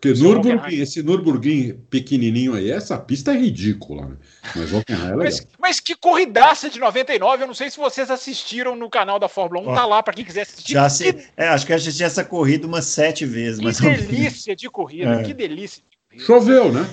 Porque 0.00 0.18
Nürburgring, 0.18 0.80
esse 0.80 1.02
Nürburgring 1.02 1.74
pequenininho 1.90 2.54
aí, 2.54 2.70
essa 2.70 2.98
pista 2.98 3.32
é 3.32 3.36
ridícula, 3.36 4.06
né? 4.06 4.16
Mas 4.56 4.72
Hockenheim 4.72 5.10
é. 5.10 5.16
Mas, 5.16 5.46
mas, 5.58 5.78
que 5.78 5.94
corridaça 5.94 6.70
de 6.70 6.80
99, 6.80 7.42
eu 7.42 7.46
não 7.46 7.52
sei 7.52 7.70
se 7.70 7.76
vocês 7.76 8.10
assistiram 8.10 8.74
no 8.74 8.88
canal 8.88 9.18
da 9.18 9.28
Fórmula 9.28 9.60
1, 9.60 9.70
oh, 9.70 9.74
tá 9.74 9.84
lá 9.84 10.02
para 10.02 10.14
quem 10.14 10.24
quiser 10.24 10.42
assistir. 10.42 10.72
Já 10.72 10.88
se, 10.88 11.28
é, 11.36 11.48
acho 11.48 11.66
que 11.66 11.72
eu 11.72 11.76
assisti 11.76 12.02
essa 12.02 12.24
corrida 12.24 12.66
umas 12.66 12.86
sete 12.86 13.26
vezes. 13.26 13.60
Que 13.78 13.90
delícia 13.90 14.56
de 14.56 14.70
corrida, 14.70 15.20
é. 15.20 15.22
que 15.22 15.34
delícia. 15.34 15.82
De 16.10 16.18
Choveu, 16.24 16.72
né? 16.72 16.88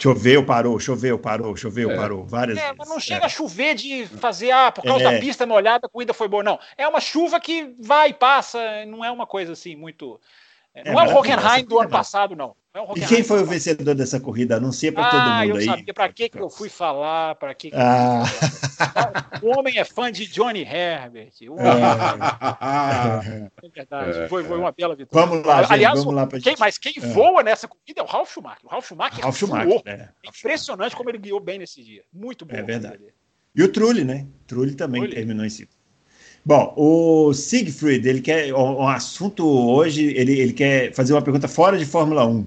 Choveu, 0.00 0.46
parou, 0.46 0.78
choveu, 0.78 1.18
parou, 1.18 1.56
choveu, 1.56 1.90
é. 1.90 1.96
parou, 1.96 2.24
várias 2.24 2.56
é, 2.56 2.62
vezes. 2.62 2.76
Mas 2.78 2.88
não 2.88 3.00
chega 3.00 3.24
é. 3.24 3.26
a 3.26 3.28
chover 3.28 3.74
de 3.74 4.06
fazer, 4.06 4.50
ah, 4.50 4.72
por 4.72 4.82
causa 4.82 5.04
da 5.04 5.12
é. 5.12 5.20
pista 5.20 5.44
molhada, 5.44 5.86
a 5.86 5.90
corrida 5.90 6.14
foi 6.14 6.28
boa. 6.28 6.42
Não, 6.42 6.58
é 6.78 6.88
uma 6.88 7.00
chuva 7.00 7.38
que 7.38 7.74
vai 7.78 8.10
e 8.10 8.14
passa, 8.14 8.86
não 8.86 9.04
é 9.04 9.10
uma 9.10 9.26
coisa 9.26 9.52
assim 9.52 9.76
muito 9.76 10.18
é, 10.84 10.92
não 10.92 11.00
é, 11.00 11.12
o 11.12 11.16
Hockenheim 11.16 11.64
do 11.64 11.78
ano 11.78 11.90
passado, 11.90 12.36
não. 12.36 12.54
não 12.74 12.92
é 12.94 12.98
e 12.98 13.06
quem 13.06 13.24
foi 13.24 13.42
o 13.42 13.46
vencedor 13.46 13.94
dessa 13.94 14.20
corrida? 14.20 14.56
Anuncia 14.56 14.92
para 14.92 15.06
ah, 15.06 15.10
todo 15.10 15.30
mundo 15.30 15.50
eu 15.50 15.56
aí. 15.56 15.64
Sabia. 15.64 15.94
Para 15.94 16.12
que, 16.12 16.28
que 16.28 16.40
eu 16.40 16.50
fui 16.50 16.68
falar? 16.68 17.34
Para 17.34 17.54
que, 17.54 17.70
que 17.70 17.76
ah. 17.76 18.22
O 19.42 19.58
homem 19.58 19.78
é 19.78 19.84
fã 19.84 20.10
de 20.12 20.26
Johnny 20.26 20.62
Herbert. 20.62 21.32
É. 21.40 21.44
é 23.66 23.68
verdade. 23.68 24.18
É, 24.18 24.28
foi, 24.28 24.44
foi, 24.44 24.58
uma 24.58 24.72
bela 24.72 24.94
vitória. 24.94 25.26
Vamos 25.26 25.44
lá, 25.44 25.62
gente, 25.62 25.72
Aliás, 25.72 25.98
vamos 25.98 26.14
lá 26.14 26.26
quem, 26.26 26.40
gente... 26.40 26.58
mas 26.58 26.78
quem 26.78 26.94
é. 26.96 27.00
voa 27.00 27.42
nessa 27.42 27.66
corrida 27.66 28.00
é 28.00 28.02
o 28.02 28.06
Ralf 28.06 28.32
Schumacher. 28.32 28.64
O 28.64 28.68
Ralf 28.68 28.86
Schumacher, 28.86 29.22
Ralf 29.22 29.36
Schumacher 29.36 29.82
é. 29.86 30.08
impressionante 30.24 30.94
como 30.94 31.10
ele 31.10 31.18
guiou 31.18 31.40
bem 31.40 31.58
nesse 31.58 31.82
dia. 31.82 32.04
Muito 32.12 32.44
bom. 32.44 32.54
É 32.54 32.62
verdade. 32.62 33.02
E 33.54 33.62
o 33.62 33.72
Trulli, 33.72 34.04
né? 34.04 34.26
Trulli 34.46 34.74
também 34.74 35.02
Trulli. 35.02 35.16
terminou 35.16 35.44
em 35.44 35.50
segundo. 35.50 35.77
Bom, 36.48 36.72
o 36.78 37.34
Siegfried, 37.34 38.08
ele 38.08 38.22
quer 38.22 38.54
um 38.54 38.88
assunto 38.88 39.46
hoje, 39.46 40.14
ele, 40.16 40.32
ele 40.32 40.54
quer 40.54 40.94
fazer 40.94 41.12
uma 41.12 41.20
pergunta 41.20 41.46
fora 41.46 41.76
de 41.76 41.84
Fórmula 41.84 42.24
1. 42.24 42.46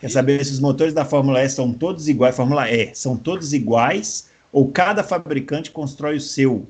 Quer 0.00 0.08
saber 0.10 0.42
se 0.42 0.52
os 0.52 0.58
motores 0.58 0.94
da 0.94 1.04
Fórmula 1.04 1.44
E 1.44 1.48
são 1.50 1.70
todos 1.70 2.08
iguais, 2.08 2.34
Fórmula 2.34 2.72
E, 2.72 2.94
são 2.94 3.14
todos 3.14 3.52
iguais 3.52 4.30
ou 4.50 4.72
cada 4.72 5.04
fabricante 5.04 5.70
constrói 5.70 6.16
o 6.16 6.20
seu? 6.20 6.66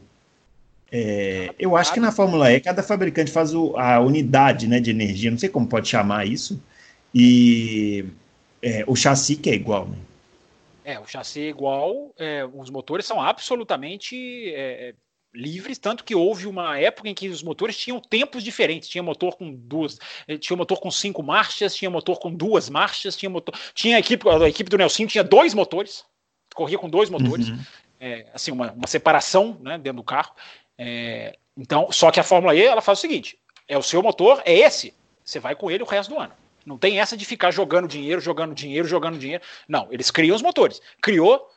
É, 0.90 1.54
eu 1.56 1.76
acho 1.76 1.94
que 1.94 2.00
na 2.00 2.10
Fórmula 2.10 2.52
E 2.52 2.58
cada 2.60 2.82
fabricante 2.82 3.30
faz 3.30 3.54
o, 3.54 3.76
a 3.76 4.00
unidade 4.00 4.66
né, 4.66 4.80
de 4.80 4.90
energia, 4.90 5.30
não 5.30 5.38
sei 5.38 5.48
como 5.48 5.68
pode 5.68 5.86
chamar 5.86 6.26
isso, 6.26 6.60
e 7.14 8.06
é, 8.60 8.82
o 8.88 8.96
chassi 8.96 9.36
que 9.36 9.50
é 9.50 9.54
igual, 9.54 9.86
né? 9.86 9.98
É, 10.84 10.98
o 10.98 11.06
chassi 11.06 11.42
é 11.42 11.48
igual, 11.48 12.12
é, 12.18 12.44
os 12.44 12.70
motores 12.70 13.06
são 13.06 13.22
absolutamente 13.22 14.52
é, 14.52 14.94
livres, 15.36 15.78
tanto 15.78 16.02
que 16.02 16.14
houve 16.14 16.46
uma 16.46 16.78
época 16.78 17.08
em 17.08 17.14
que 17.14 17.28
os 17.28 17.42
motores 17.42 17.76
tinham 17.76 18.00
tempos 18.00 18.42
diferentes. 18.42 18.88
Tinha 18.88 19.02
motor 19.02 19.36
com 19.36 19.52
duas, 19.52 19.98
eh, 20.26 20.38
tinha 20.38 20.56
motor 20.56 20.80
com 20.80 20.90
cinco 20.90 21.22
marchas, 21.22 21.74
tinha 21.74 21.90
motor 21.90 22.18
com 22.18 22.34
duas 22.34 22.68
marchas, 22.68 23.16
tinha 23.16 23.28
motor, 23.28 23.54
tinha 23.74 23.96
a 23.96 24.00
equipe, 24.00 24.26
a 24.28 24.48
equipe 24.48 24.70
do 24.70 24.78
Nelson 24.78 25.06
tinha 25.06 25.22
dois 25.22 25.54
motores, 25.54 26.04
corria 26.54 26.78
com 26.78 26.88
dois 26.88 27.10
motores, 27.10 27.50
uhum. 27.50 27.60
é, 28.00 28.26
assim 28.32 28.50
uma, 28.50 28.72
uma, 28.72 28.86
separação, 28.86 29.58
né, 29.60 29.76
dentro 29.76 29.98
do 29.98 30.04
carro. 30.04 30.34
É, 30.78 31.36
então, 31.56 31.92
só 31.92 32.10
que 32.10 32.18
a 32.18 32.24
Fórmula 32.24 32.54
E 32.54 32.62
ela 32.62 32.80
faz 32.80 32.98
o 32.98 33.02
seguinte: 33.02 33.38
é 33.68 33.76
o 33.76 33.82
seu 33.82 34.02
motor, 34.02 34.42
é 34.44 34.54
esse, 34.54 34.94
você 35.22 35.38
vai 35.38 35.54
com 35.54 35.70
ele 35.70 35.82
o 35.82 35.86
resto 35.86 36.14
do 36.14 36.18
ano. 36.18 36.32
Não 36.64 36.76
tem 36.76 36.98
essa 36.98 37.16
de 37.16 37.24
ficar 37.24 37.52
jogando 37.52 37.86
dinheiro, 37.86 38.20
jogando 38.20 38.52
dinheiro, 38.52 38.88
jogando 38.88 39.18
dinheiro. 39.18 39.42
Não, 39.68 39.86
eles 39.92 40.10
criam 40.10 40.34
os 40.34 40.42
motores. 40.42 40.82
Criou, 41.00 41.48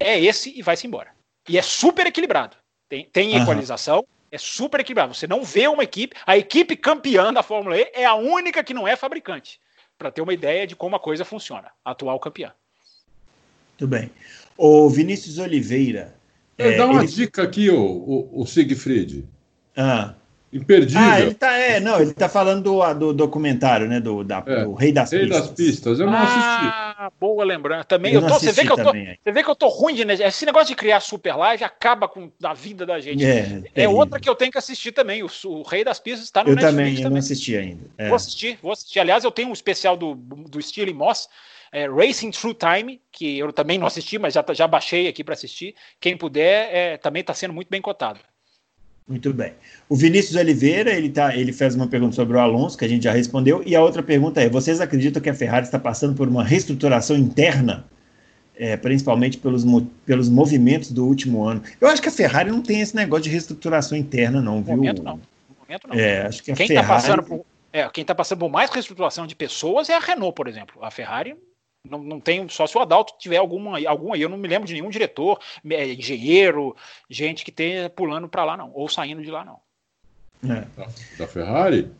é 0.00 0.18
esse 0.18 0.52
e 0.58 0.62
vai-se 0.62 0.84
embora. 0.84 1.10
E 1.48 1.56
é 1.56 1.62
super 1.62 2.06
equilibrado. 2.06 2.56
Tem, 2.92 3.08
tem 3.10 3.34
uhum. 3.34 3.42
equalização, 3.42 4.04
é 4.30 4.36
super 4.36 4.78
equilibrado. 4.78 5.14
Você 5.14 5.26
não 5.26 5.42
vê 5.42 5.66
uma 5.66 5.82
equipe, 5.82 6.14
a 6.26 6.36
equipe 6.36 6.76
campeã 6.76 7.32
da 7.32 7.42
Fórmula 7.42 7.78
E 7.78 7.90
é 7.94 8.04
a 8.04 8.14
única 8.14 8.62
que 8.62 8.74
não 8.74 8.86
é 8.86 8.96
fabricante, 8.96 9.58
para 9.96 10.10
ter 10.10 10.20
uma 10.20 10.34
ideia 10.34 10.66
de 10.66 10.76
como 10.76 10.94
a 10.94 11.00
coisa 11.00 11.24
funciona, 11.24 11.70
a 11.82 11.92
atual 11.92 12.20
campeã. 12.20 12.52
Muito 13.70 13.88
bem. 13.88 14.10
O 14.58 14.90
Vinícius 14.90 15.38
Oliveira. 15.38 16.14
É, 16.58 16.76
dá 16.76 16.84
uma 16.84 17.02
ele... 17.02 17.10
dica 17.10 17.42
aqui, 17.42 17.70
o, 17.70 17.80
o, 17.80 18.42
o 18.42 18.46
Siegfried. 18.46 19.24
Ah. 19.74 20.12
Imperdível. 20.52 21.00
Ah, 21.02 21.20
ele 21.20 21.32
tá, 21.32 21.56
é, 21.56 21.80
não, 21.80 21.98
ele 21.98 22.12
tá 22.12 22.28
falando 22.28 22.62
do, 22.62 22.94
do 22.94 23.12
documentário, 23.14 23.88
né, 23.88 23.98
do, 23.98 24.22
da, 24.22 24.42
é, 24.46 24.64
do 24.64 24.74
Rei 24.74 24.92
das 24.92 25.10
Rei 25.10 25.20
Pistas. 25.22 25.38
Rei 25.38 25.48
das 25.48 25.56
Pistas, 25.56 26.00
eu 26.00 26.06
não 26.06 26.12
ah, 26.12 26.22
assisti. 26.22 26.38
Ah, 26.42 27.12
boa 27.18 27.42
lembrança. 27.42 27.84
Também, 27.84 28.12
eu, 28.12 28.20
eu 28.20 28.28
tô, 28.28 28.34
você, 28.34 28.52
vê 28.52 28.66
que 28.66 28.72
eu 28.72 28.76
tô, 28.76 28.92
você 28.92 29.32
vê 29.32 29.42
que 29.42 29.48
eu 29.48 29.56
tô 29.56 29.68
ruim 29.68 29.94
de 29.94 30.02
Esse 30.02 30.44
negócio 30.44 30.68
de 30.68 30.74
criar 30.74 31.00
super 31.00 31.34
live 31.36 31.64
acaba 31.64 32.06
com 32.06 32.30
a 32.42 32.52
vida 32.52 32.84
da 32.84 33.00
gente. 33.00 33.24
É, 33.24 33.62
é 33.74 33.88
outra 33.88 34.20
que 34.20 34.28
eu 34.28 34.34
tenho 34.34 34.52
que 34.52 34.58
assistir 34.58 34.92
também, 34.92 35.22
o, 35.22 35.30
o 35.46 35.62
Rei 35.62 35.84
das 35.84 35.98
Pistas 35.98 36.24
está 36.24 36.44
no 36.44 36.50
eu 36.50 36.54
Netflix 36.54 36.76
também. 36.76 36.92
Eu 36.92 36.96
também. 36.96 37.10
não 37.12 37.18
assisti 37.18 37.56
ainda. 37.56 37.84
É. 37.96 38.08
Vou 38.08 38.16
assistir, 38.16 38.58
vou 38.60 38.72
assistir. 38.72 39.00
Aliás, 39.00 39.24
eu 39.24 39.30
tenho 39.30 39.48
um 39.48 39.54
especial 39.54 39.96
do, 39.96 40.14
do 40.14 40.60
Steele 40.60 40.92
Moss, 40.92 41.30
é, 41.72 41.88
Racing 41.88 42.30
Through 42.30 42.56
Time, 42.56 43.00
que 43.10 43.38
eu 43.38 43.50
também 43.54 43.78
não 43.78 43.86
assisti, 43.86 44.18
mas 44.18 44.34
já, 44.34 44.44
já 44.52 44.68
baixei 44.68 45.08
aqui 45.08 45.24
para 45.24 45.32
assistir. 45.32 45.74
Quem 45.98 46.14
puder, 46.14 46.68
é, 46.70 46.96
também 46.98 47.22
está 47.22 47.32
sendo 47.32 47.54
muito 47.54 47.68
bem 47.70 47.80
cotado. 47.80 48.20
Muito 49.06 49.32
bem. 49.32 49.52
O 49.88 49.96
Vinícius 49.96 50.36
Oliveira, 50.36 50.92
ele, 50.92 51.10
tá, 51.10 51.36
ele 51.36 51.52
fez 51.52 51.74
uma 51.74 51.86
pergunta 51.86 52.14
sobre 52.14 52.36
o 52.36 52.40
Alonso, 52.40 52.78
que 52.78 52.84
a 52.84 52.88
gente 52.88 53.04
já 53.04 53.12
respondeu, 53.12 53.62
e 53.66 53.74
a 53.74 53.82
outra 53.82 54.02
pergunta 54.02 54.40
é: 54.40 54.48
vocês 54.48 54.80
acreditam 54.80 55.20
que 55.20 55.28
a 55.28 55.34
Ferrari 55.34 55.66
está 55.66 55.78
passando 55.78 56.14
por 56.14 56.28
uma 56.28 56.44
reestruturação 56.44 57.16
interna, 57.16 57.84
é, 58.56 58.76
principalmente 58.76 59.38
pelos, 59.38 59.64
pelos 60.06 60.28
movimentos 60.28 60.92
do 60.92 61.06
último 61.06 61.44
ano? 61.44 61.62
Eu 61.80 61.88
acho 61.88 62.00
que 62.00 62.08
a 62.08 62.12
Ferrari 62.12 62.50
não 62.50 62.62
tem 62.62 62.80
esse 62.80 62.94
negócio 62.94 63.24
de 63.24 63.30
reestruturação 63.30 63.98
interna, 63.98 64.40
não, 64.40 64.62
viu? 64.62 64.76
No 64.76 64.82
momento 64.82 65.02
não. 65.02 65.16
No 65.16 65.56
momento 65.60 65.88
não. 65.88 65.96
É, 65.96 66.26
acho 66.26 66.42
que 66.42 66.52
a 66.52 66.54
quem 66.54 66.66
está 66.66 66.84
passando 66.84 67.22
por, 67.22 67.44
é, 67.72 67.88
quem 67.88 68.02
está 68.02 68.14
passando 68.14 68.38
por 68.38 68.50
mais 68.50 68.70
reestruturação 68.70 69.26
de 69.26 69.34
pessoas 69.34 69.88
é 69.88 69.94
a 69.94 69.98
Renault, 69.98 70.34
por 70.34 70.46
exemplo. 70.46 70.82
A 70.82 70.90
Ferrari 70.90 71.34
não, 71.88 72.02
não 72.02 72.20
tem, 72.20 72.48
só 72.48 72.66
se 72.66 72.76
o 72.76 72.80
Adalto 72.80 73.14
tiver 73.18 73.38
alguma, 73.38 73.78
algum 73.86 74.12
aí. 74.12 74.22
Eu 74.22 74.28
não 74.28 74.36
me 74.36 74.48
lembro 74.48 74.66
de 74.66 74.74
nenhum 74.74 74.88
diretor, 74.88 75.38
é, 75.68 75.92
engenheiro, 75.92 76.76
gente 77.10 77.44
que 77.44 77.50
esteja 77.50 77.90
pulando 77.90 78.28
para 78.28 78.44
lá, 78.44 78.56
não. 78.56 78.70
Ou 78.74 78.88
saindo 78.88 79.22
de 79.22 79.30
lá, 79.30 79.44
não. 79.44 79.58
É. 80.48 80.64
Da, 80.76 80.88
da, 81.18 81.26
Ferrari? 81.26 81.90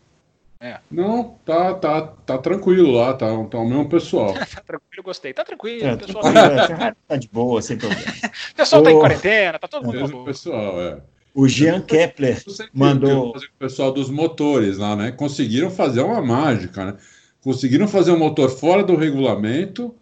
É. 0.60 0.78
Não, 0.90 1.36
tá, 1.44 1.74
tá, 1.74 2.02
tá 2.02 2.38
tranquilo 2.38 2.92
lá, 2.92 3.14
tá, 3.14 3.26
tá 3.26 3.58
o 3.58 3.68
mesmo 3.68 3.88
pessoal. 3.88 4.32
tá 4.54 4.62
tranquilo, 4.64 5.02
gostei. 5.02 5.34
Tá 5.34 5.44
tranquilo, 5.44 5.86
é, 5.86 5.96
pessoal. 5.96 6.22
Tá, 6.32 6.96
tá 7.08 7.16
de 7.16 7.28
boa, 7.28 7.60
sem 7.60 7.76
problema. 7.76 8.02
o 8.52 8.54
pessoal 8.54 8.82
o... 8.82 8.84
tá 8.84 8.92
em 8.92 8.98
quarentena, 8.98 9.58
tá 9.58 9.66
todo 9.66 9.84
mundo. 9.84 10.22
É, 10.22 10.24
pessoal, 10.24 10.80
é. 10.80 11.00
O 11.34 11.48
Jean 11.48 11.80
Kepler 11.80 12.42
mandou. 12.74 13.30
O 13.30 13.58
pessoal 13.58 13.90
dos 13.90 14.10
motores 14.10 14.76
lá, 14.76 14.94
né? 14.94 15.10
Conseguiram 15.10 15.70
fazer 15.70 16.02
uma 16.02 16.20
mágica, 16.20 16.84
né? 16.84 16.98
Conseguiram 17.42 17.88
fazer 17.88 18.12
um 18.12 18.18
motor 18.18 18.48
fora 18.48 18.84
do 18.84 18.96
regulamento, 18.96 19.94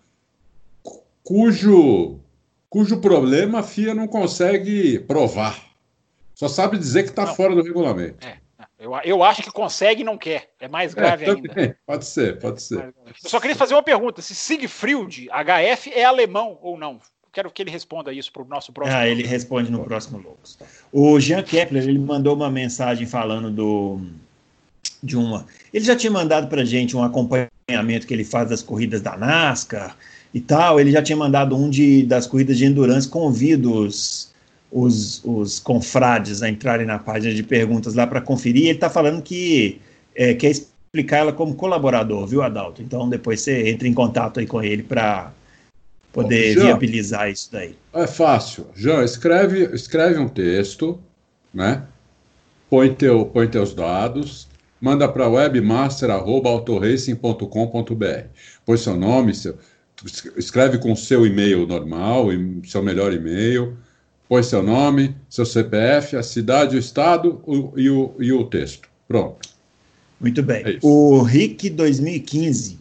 cujo, 1.23 2.19
cujo 2.69 3.01
problema 3.01 3.61
a 3.61 3.63
FIA 3.63 3.95
não 3.95 4.07
consegue 4.07 4.99
provar. 5.01 5.59
Só 6.35 6.49
sabe 6.49 6.79
dizer 6.79 7.05
que 7.05 7.11
está 7.11 7.27
fora 7.27 7.55
do 7.55 7.63
regulamento. 7.63 8.27
É. 8.27 8.39
Eu, 8.79 8.93
eu 9.05 9.23
acho 9.23 9.43
que 9.43 9.51
consegue 9.51 10.01
e 10.01 10.05
não 10.05 10.17
quer. 10.17 10.51
É 10.59 10.67
mais 10.67 10.93
é, 10.93 10.97
grave 10.97 11.25
é, 11.27 11.31
ainda. 11.31 11.79
Pode 11.87 12.07
ser, 12.07 12.39
pode 12.39 12.63
ser. 12.63 12.95
Eu 13.23 13.29
só 13.29 13.39
queria 13.39 13.55
fazer 13.55 13.75
uma 13.75 13.83
pergunta: 13.83 14.23
se 14.23 14.35
Siegfried 14.35 15.29
HF 15.29 15.93
é 15.93 16.05
alemão 16.05 16.59
ou 16.63 16.79
não? 16.79 16.99
Quero 17.31 17.51
que 17.51 17.63
ele 17.63 17.71
responda 17.71 18.13
isso 18.13 18.33
para 18.33 18.43
o 18.43 18.47
nosso 18.47 18.73
próximo. 18.73 18.97
Ah, 18.97 19.07
ele 19.07 19.23
responde 19.23 19.71
no 19.71 19.85
próximo 19.85 20.19
Loucos. 20.19 20.59
O 20.91 21.21
Jean 21.21 21.43
Kepler 21.43 21.85
ele 21.85 21.99
mandou 21.99 22.35
uma 22.35 22.51
mensagem 22.51 23.07
falando 23.07 23.51
do 23.51 24.01
de 25.03 25.17
uma. 25.17 25.47
Ele 25.73 25.85
já 25.85 25.97
tinha 25.97 26.11
mandado 26.11 26.49
para 26.49 26.65
gente 26.65 26.97
um 26.97 27.03
acompanhamento 27.03 28.07
que 28.07 28.15
ele 28.15 28.25
faz 28.25 28.49
das 28.49 28.63
corridas 28.63 29.01
da 29.01 29.17
NASCAR 29.17 29.97
e 30.33 30.41
tal. 30.41 30.79
Ele 30.79 30.91
já 30.91 31.03
tinha 31.03 31.17
mandado 31.17 31.57
um 31.57 31.71
de 31.71 32.03
das 32.03 32.27
corridas 32.27 32.59
de 32.59 32.65
endurance. 32.65 33.09
Convido 33.09 33.73
os 33.73 34.31
os, 34.71 35.21
os 35.25 35.59
confrades 35.59 36.43
a 36.43 36.49
entrarem 36.49 36.87
na 36.87 36.99
página 36.99 37.35
de 37.35 37.43
perguntas 37.43 37.95
lá 37.95 38.07
para 38.07 38.21
conferir. 38.21 38.65
Ele 38.65 38.73
está 38.73 38.89
falando 38.89 39.21
que 39.23 39.81
é, 40.15 40.35
quer 40.35 40.51
explicar 40.51 41.19
ela 41.19 41.33
como 41.33 41.55
colaborador, 41.55 42.27
viu, 42.27 42.43
Adalto? 42.43 42.81
Então 42.81 43.09
depois 43.09 43.41
você 43.41 43.69
entra 43.69 43.89
em 43.89 43.95
contato 43.95 44.39
aí 44.39 44.47
com 44.47 44.63
ele 44.63 44.83
para 44.83 45.33
poder 46.13 46.55
Jean, 46.55 46.63
viabilizar 46.67 47.31
isso 47.31 47.49
daí. 47.51 47.75
É 47.93 48.07
fácil. 48.07 48.67
Já 48.77 49.05
escreve, 49.05 49.65
escreve 49.75 50.19
um 50.19 50.29
texto, 50.29 50.99
né? 51.53 51.83
Põe, 52.69 52.95
teu, 52.95 53.27
põe 53.27 53.49
teus 53.49 53.75
dados, 53.75 54.47
manda 54.81 55.09
para 55.09 55.29
webmaster.autoracing.com.br. 55.29 58.27
Põe 58.65 58.77
seu 58.77 58.97
nome, 58.97 59.35
seu, 59.35 59.59
escreve 60.37 60.79
com 60.79 60.95
seu 60.97 61.27
e-mail 61.27 61.67
normal, 61.67 62.29
seu 62.65 62.83
melhor 62.83 63.13
e-mail 63.13 63.77
põe 64.31 64.45
seu 64.45 64.63
nome, 64.63 65.17
seu 65.29 65.45
CPF, 65.45 66.17
a 66.17 66.23
cidade, 66.23 66.77
o 66.77 66.79
estado 66.79 67.43
o, 67.45 67.73
e, 67.77 67.91
o, 67.91 68.15
e 68.21 68.33
o 68.33 68.45
texto. 68.45 68.89
Pronto. 69.09 69.49
Muito 70.21 70.41
bem. 70.41 70.63
É 70.65 70.79
o 70.83 71.23
RIC 71.23 71.69
2015 71.71 72.75
está 72.75 72.81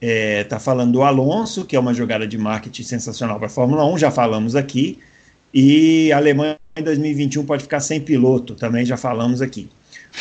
é, 0.00 0.44
tá 0.44 0.60
falando 0.60 0.92
do 0.92 1.02
Alonso, 1.02 1.64
que 1.64 1.74
é 1.74 1.80
uma 1.80 1.92
jogada 1.92 2.28
de 2.28 2.38
marketing 2.38 2.84
sensacional 2.84 3.38
para 3.38 3.46
a 3.46 3.50
Fórmula 3.50 3.84
1, 3.86 3.98
já 3.98 4.10
falamos 4.12 4.54
aqui. 4.54 5.00
E 5.52 6.12
a 6.12 6.18
Alemanha 6.18 6.56
em 6.76 6.82
2021 6.84 7.44
pode 7.44 7.64
ficar 7.64 7.80
sem 7.80 8.00
piloto, 8.00 8.54
também 8.54 8.84
já 8.84 8.96
falamos 8.96 9.42
aqui. 9.42 9.68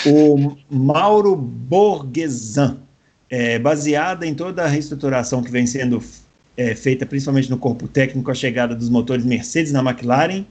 O 0.05 0.57
Mauro 0.69 1.35
Borgesan, 1.35 2.77
é, 3.29 3.57
baseada 3.57 4.25
em 4.25 4.33
toda 4.33 4.63
a 4.63 4.67
reestruturação 4.67 5.43
que 5.43 5.51
vem 5.51 5.65
sendo 5.65 6.01
é, 6.57 6.75
feita, 6.75 7.05
principalmente 7.05 7.49
no 7.49 7.57
corpo 7.57 7.87
técnico, 7.87 8.29
a 8.29 8.35
chegada 8.35 8.75
dos 8.75 8.89
motores 8.89 9.25
Mercedes 9.25 9.71
na 9.71 9.79
McLaren, 9.79 10.45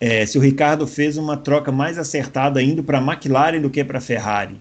é, 0.00 0.26
se 0.26 0.36
o 0.36 0.40
Ricardo 0.40 0.86
fez 0.86 1.16
uma 1.16 1.36
troca 1.36 1.70
mais 1.70 1.96
acertada 1.98 2.60
indo 2.60 2.82
para 2.82 2.98
a 2.98 3.00
McLaren 3.00 3.60
do 3.60 3.70
que 3.70 3.84
para 3.84 3.98
a 3.98 4.00
Ferrari. 4.00 4.60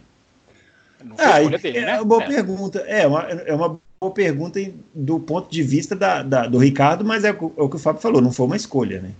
Ah, 1.18 1.40
dele, 1.40 1.78
é 1.80 1.86
né? 1.86 1.96
uma 1.96 2.06
boa 2.06 2.24
é. 2.24 2.28
pergunta. 2.28 2.80
É 2.82 3.08
uma, 3.08 3.24
é 3.24 3.54
uma 3.54 3.80
boa 4.00 4.14
pergunta 4.14 4.60
do 4.94 5.20
ponto 5.20 5.50
de 5.50 5.64
vista 5.64 5.96
da, 5.96 6.22
da 6.22 6.48
do 6.48 6.58
Ricardo, 6.58 7.04
mas 7.04 7.24
é, 7.24 7.30
é, 7.30 7.34
o 7.34 7.70
que 7.70 7.76
o 7.76 7.80
Fábio 7.80 8.02
falou, 8.02 8.22
não 8.22 8.32
foi 8.32 8.46
uma 8.46 8.56
escolha, 8.56 9.02
né? 9.02 9.12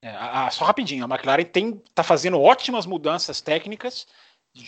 É, 0.00 0.10
a, 0.10 0.50
só 0.50 0.64
rapidinho, 0.64 1.04
a 1.04 1.08
McLaren 1.08 1.44
tem, 1.44 1.82
tá 1.94 2.02
fazendo 2.02 2.40
ótimas 2.40 2.86
mudanças 2.86 3.40
técnicas, 3.40 4.06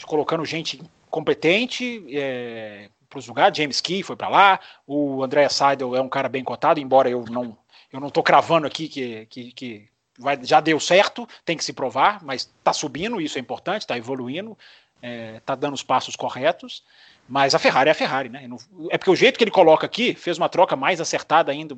colocando 0.07 0.45
gente 0.45 0.83
competente 1.09 2.05
é, 2.11 2.89
para 3.09 3.19
os 3.19 3.27
lugares. 3.27 3.57
James 3.57 3.81
Key 3.81 4.03
foi 4.03 4.17
para 4.17 4.29
lá, 4.29 4.61
o 4.87 5.23
André 5.23 5.49
Seidel 5.49 5.95
é 5.95 6.01
um 6.01 6.09
cara 6.09 6.29
bem 6.29 6.45
cotado, 6.45 6.81
embora 6.81 7.09
eu 7.09 7.25
não 7.31 7.57
eu 7.93 7.99
não 7.99 8.09
estou 8.09 8.23
cravando 8.23 8.69
aqui 8.69 8.89
que, 8.89 9.27
que, 9.27 9.53
que 9.53 9.89
vai, 10.17 10.39
já 10.45 10.61
deu 10.61 10.79
certo, 10.79 11.29
tem 11.45 11.57
que 11.57 11.65
se 11.65 11.73
provar, 11.73 12.23
mas 12.23 12.43
está 12.43 12.73
subindo, 12.73 13.21
isso 13.21 13.37
é 13.37 13.41
importante, 13.41 13.83
está 13.83 13.97
evoluindo, 13.99 14.57
está 15.03 15.09
é, 15.09 15.41
tá 15.41 15.55
dando 15.55 15.75
os 15.75 15.83
passos 15.83 16.15
corretos. 16.15 16.85
Mas 17.31 17.55
a 17.55 17.61
Ferrari 17.61 17.89
é 17.89 17.93
a 17.93 17.95
Ferrari, 17.95 18.29
né? 18.29 18.49
É 18.91 18.99
porque 18.99 19.11
o 19.11 19.15
jeito 19.15 19.39
que 19.39 19.45
ele 19.45 19.53
coloca 19.53 19.87
aqui 19.87 20.15
fez 20.15 20.37
uma 20.37 20.49
troca 20.49 20.75
mais 20.75 21.01
acertada 21.01 21.53
ainda. 21.53 21.77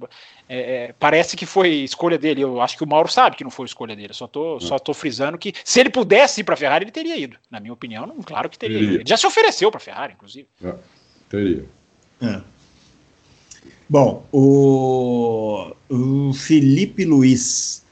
É, 0.49 0.59
é, 0.59 0.95
parece 0.99 1.37
que 1.37 1.45
foi 1.45 1.69
escolha 1.69 2.17
dele. 2.17 2.41
Eu 2.41 2.59
acho 2.61 2.77
que 2.77 2.83
o 2.83 2.87
Mauro 2.87 3.09
sabe 3.09 3.37
que 3.37 3.45
não 3.45 3.51
foi 3.51 3.67
escolha 3.67 3.95
dele. 3.95 4.15
só 4.15 4.27
tô, 4.27 4.59
só 4.59 4.79
tô 4.79 4.95
frisando 4.95 5.37
que 5.37 5.53
se 5.63 5.79
ele 5.79 5.91
pudesse 5.91 6.41
ir 6.41 6.45
para 6.45 6.55
a 6.55 6.57
Ferrari, 6.57 6.85
ele 6.85 6.91
teria 6.91 7.19
ido. 7.19 7.37
Na 7.51 7.61
minha 7.61 7.75
opinião, 7.75 8.07
não, 8.07 8.23
claro 8.23 8.49
que 8.49 8.59
teria, 8.59 8.79
teria. 8.79 8.93
ido. 8.93 9.01
Ele 9.03 9.09
já 9.09 9.19
se 9.19 9.27
ofereceu 9.27 9.71
para 9.71 9.77
a 9.77 9.81
Ferrari, 9.81 10.15
inclusive. 10.15 10.49
É, 10.65 10.75
teria. 11.29 11.67
É. 12.23 12.41
Bom, 13.87 14.25
o, 14.33 15.75
o 15.91 16.33
Felipe 16.33 17.05
Luiz 17.05 17.83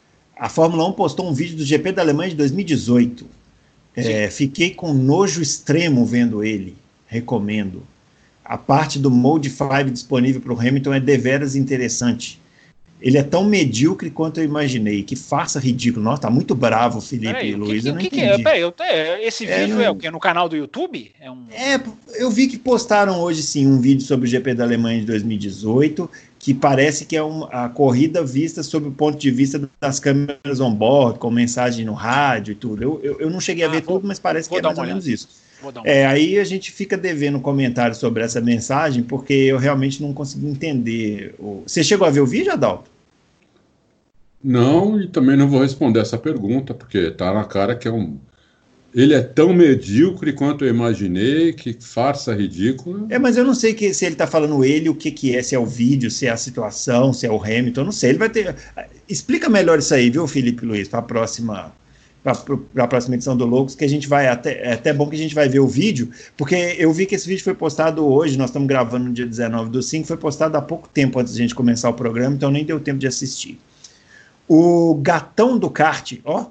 a 0.40 0.48
Fórmula 0.48 0.88
1 0.88 0.92
postou 0.92 1.28
um 1.28 1.34
vídeo 1.34 1.58
do 1.58 1.64
GP 1.66 1.92
da 1.92 2.00
Alemanha 2.00 2.30
de 2.30 2.36
2018. 2.36 3.26
É, 3.94 4.30
fiquei 4.30 4.70
com 4.70 4.94
nojo 4.94 5.42
extremo 5.42 6.06
vendo 6.06 6.42
ele. 6.42 6.74
Recomendo. 7.10 7.82
A 8.44 8.56
parte 8.56 9.00
do 9.00 9.10
Mode 9.10 9.50
5 9.50 9.90
disponível 9.90 10.40
para 10.40 10.54
o 10.54 10.58
Hamilton 10.58 10.94
é 10.94 11.00
deveras 11.00 11.56
interessante. 11.56 12.40
Ele 13.02 13.18
é 13.18 13.22
tão 13.22 13.44
medíocre 13.44 14.10
quanto 14.10 14.38
eu 14.38 14.44
imaginei. 14.44 15.02
Que 15.02 15.16
farsa 15.16 15.58
ridículo. 15.58 16.04
Nossa, 16.04 16.22
tá 16.22 16.30
muito 16.30 16.54
bravo 16.54 16.98
o 16.98 17.00
Felipe 17.00 17.32
peraí, 17.32 17.54
Luiz. 17.54 17.84
eu 17.84 17.94
não 17.94 18.00
que 18.00 18.06
entendi. 18.06 18.22
Que 18.22 18.28
é? 18.28 18.38
Peraí, 18.38 18.60
eu, 18.60 18.74
esse 19.22 19.46
é, 19.46 19.60
vídeo 19.60 19.80
é, 19.80 19.84
é 19.84 19.90
o 19.90 19.96
quê? 19.96 20.10
No 20.10 20.20
canal 20.20 20.48
do 20.48 20.54
YouTube? 20.54 21.10
É, 21.18 21.30
um... 21.30 21.46
é, 21.50 21.80
eu 22.14 22.30
vi 22.30 22.46
que 22.46 22.58
postaram 22.58 23.18
hoje 23.20 23.42
sim 23.42 23.66
um 23.66 23.80
vídeo 23.80 24.02
sobre 24.02 24.28
o 24.28 24.30
GP 24.30 24.54
da 24.54 24.64
Alemanha 24.64 25.00
de 25.00 25.06
2018, 25.06 26.08
que 26.38 26.52
parece 26.52 27.06
que 27.06 27.16
é 27.16 27.22
uma, 27.22 27.48
a 27.48 27.68
corrida 27.68 28.22
vista 28.22 28.62
sob 28.62 28.88
o 28.88 28.92
ponto 28.92 29.18
de 29.18 29.30
vista 29.30 29.68
das 29.80 29.98
câmeras 29.98 30.60
on-board, 30.60 31.18
com 31.18 31.30
mensagem 31.30 31.84
no 31.84 31.94
rádio 31.94 32.52
e 32.52 32.54
tudo. 32.54 32.82
Eu, 32.82 33.00
eu, 33.02 33.20
eu 33.20 33.30
não 33.30 33.40
cheguei 33.40 33.64
a 33.64 33.68
ah, 33.68 33.70
ver 33.70 33.82
vou, 33.82 33.96
tudo, 33.96 34.08
mas 34.08 34.18
parece 34.18 34.48
que 34.48 34.56
é 34.56 34.62
mais 34.62 34.78
ou 34.78 34.84
menos 34.84 35.08
isso. 35.08 35.28
É, 35.84 36.06
aí 36.06 36.38
a 36.38 36.44
gente 36.44 36.72
fica 36.72 36.96
devendo 36.96 37.40
comentários 37.40 37.98
sobre 37.98 38.22
essa 38.22 38.40
mensagem, 38.40 39.02
porque 39.02 39.32
eu 39.32 39.58
realmente 39.58 40.02
não 40.02 40.12
consegui 40.12 40.46
entender. 40.46 41.34
Você 41.66 41.84
chegou 41.84 42.06
a 42.06 42.10
ver 42.10 42.20
o 42.20 42.26
vídeo, 42.26 42.52
Adalto? 42.52 42.90
Não, 44.42 45.00
e 45.00 45.06
também 45.06 45.36
não 45.36 45.48
vou 45.48 45.60
responder 45.60 46.00
essa 46.00 46.16
pergunta, 46.16 46.72
porque 46.72 47.10
tá 47.10 47.32
na 47.32 47.44
cara 47.44 47.76
que 47.76 47.86
é 47.86 47.92
um. 47.92 48.16
Ele 48.92 49.14
é 49.14 49.20
tão 49.20 49.52
medíocre 49.52 50.32
quanto 50.32 50.64
eu 50.64 50.70
imaginei, 50.70 51.52
que 51.52 51.76
farsa 51.78 52.34
ridícula. 52.34 53.06
É, 53.08 53.20
mas 53.20 53.36
eu 53.36 53.44
não 53.44 53.54
sei 53.54 53.72
que, 53.72 53.94
se 53.94 54.04
ele 54.04 54.16
tá 54.16 54.26
falando 54.26 54.64
ele, 54.64 54.88
o 54.88 54.94
que 54.96 55.12
que 55.12 55.36
é, 55.36 55.42
se 55.42 55.54
é 55.54 55.58
o 55.58 55.66
vídeo, 55.66 56.10
se 56.10 56.26
é 56.26 56.30
a 56.30 56.36
situação, 56.36 57.12
se 57.12 57.24
é 57.24 57.30
o 57.30 57.40
Hamilton, 57.40 57.82
eu 57.82 57.84
não 57.84 57.92
sei. 57.92 58.10
Ele 58.10 58.18
vai 58.18 58.30
ter. 58.30 58.56
Explica 59.08 59.48
melhor 59.48 59.78
isso 59.78 59.94
aí, 59.94 60.10
viu, 60.10 60.26
Felipe 60.26 60.66
Luiz, 60.66 60.88
para 60.88 60.98
a 60.98 61.02
próxima 61.02 61.72
para 62.22 62.84
a 62.84 62.86
próxima 62.86 63.14
edição 63.14 63.36
do 63.36 63.46
Loucos, 63.46 63.74
que 63.74 63.84
a 63.84 63.88
gente 63.88 64.06
vai 64.06 64.28
até 64.28 64.68
é 64.68 64.72
até 64.74 64.92
bom 64.92 65.08
que 65.08 65.16
a 65.16 65.18
gente 65.18 65.34
vai 65.34 65.48
ver 65.48 65.60
o 65.60 65.66
vídeo, 65.66 66.10
porque 66.36 66.54
eu 66.78 66.92
vi 66.92 67.06
que 67.06 67.14
esse 67.14 67.26
vídeo 67.26 67.42
foi 67.42 67.54
postado 67.54 68.06
hoje, 68.06 68.36
nós 68.36 68.50
estamos 68.50 68.68
gravando 68.68 69.06
no 69.06 69.12
dia 69.12 69.26
19 69.26 69.70
do 69.70 69.82
5, 69.82 70.06
foi 70.06 70.16
postado 70.16 70.56
há 70.56 70.62
pouco 70.62 70.88
tempo 70.88 71.18
antes 71.18 71.34
de 71.34 71.40
a 71.40 71.42
gente 71.42 71.54
começar 71.54 71.88
o 71.88 71.94
programa, 71.94 72.34
então 72.34 72.50
nem 72.50 72.64
deu 72.64 72.78
tempo 72.78 72.98
de 72.98 73.06
assistir. 73.06 73.58
O 74.46 74.96
gatão 74.96 75.58
do 75.58 75.70
kart, 75.70 76.18
ó, 76.24 76.46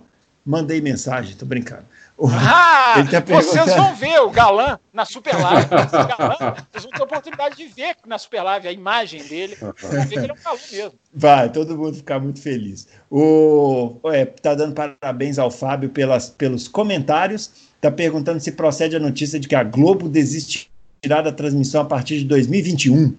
mandei 0.46 0.82
mensagem, 0.82 1.36
tô 1.36 1.46
brincando. 1.46 1.86
Ah, 2.28 2.96
tá 3.10 3.20
vocês 3.22 3.76
vão 3.76 3.96
ver 3.96 4.20
o 4.20 4.30
galã 4.30 4.78
na 4.92 5.06
Super 5.06 5.36
Live. 5.36 5.70
Galã, 5.70 6.56
vocês 6.72 6.84
vão 6.84 6.92
ter 6.92 7.02
a 7.02 7.04
oportunidade 7.04 7.56
de 7.56 7.66
ver 7.68 7.96
na 8.06 8.18
Super 8.18 8.44
Live 8.44 8.68
a 8.68 8.72
imagem 8.72 9.24
dele. 9.24 9.56
Vão 9.56 9.74
ver 9.74 10.08
que 10.08 10.16
ele 10.16 10.32
é 10.32 10.34
um 10.34 10.44
galã 10.44 10.60
mesmo. 10.72 11.00
Vai, 11.14 11.50
todo 11.50 11.78
mundo 11.78 11.96
ficar 11.96 12.20
muito 12.20 12.42
feliz. 12.42 12.88
O, 13.12 13.96
é, 14.06 14.26
tá 14.26 14.54
dando 14.54 14.74
parabéns 14.74 15.40
ao 15.40 15.50
Fábio 15.50 15.90
pelas, 15.90 16.30
pelos 16.30 16.68
comentários. 16.68 17.52
Tá 17.82 17.90
perguntando 17.90 18.40
se 18.40 18.52
procede 18.52 18.96
a 18.96 19.00
notícia 19.00 19.40
de 19.40 19.48
que 19.48 19.56
a 19.56 19.64
Globo 19.64 20.08
desistirá 20.08 21.22
da 21.24 21.32
transmissão 21.32 21.82
a 21.82 21.86
partir 21.86 22.20
de 22.20 22.26
2021. 22.26 23.16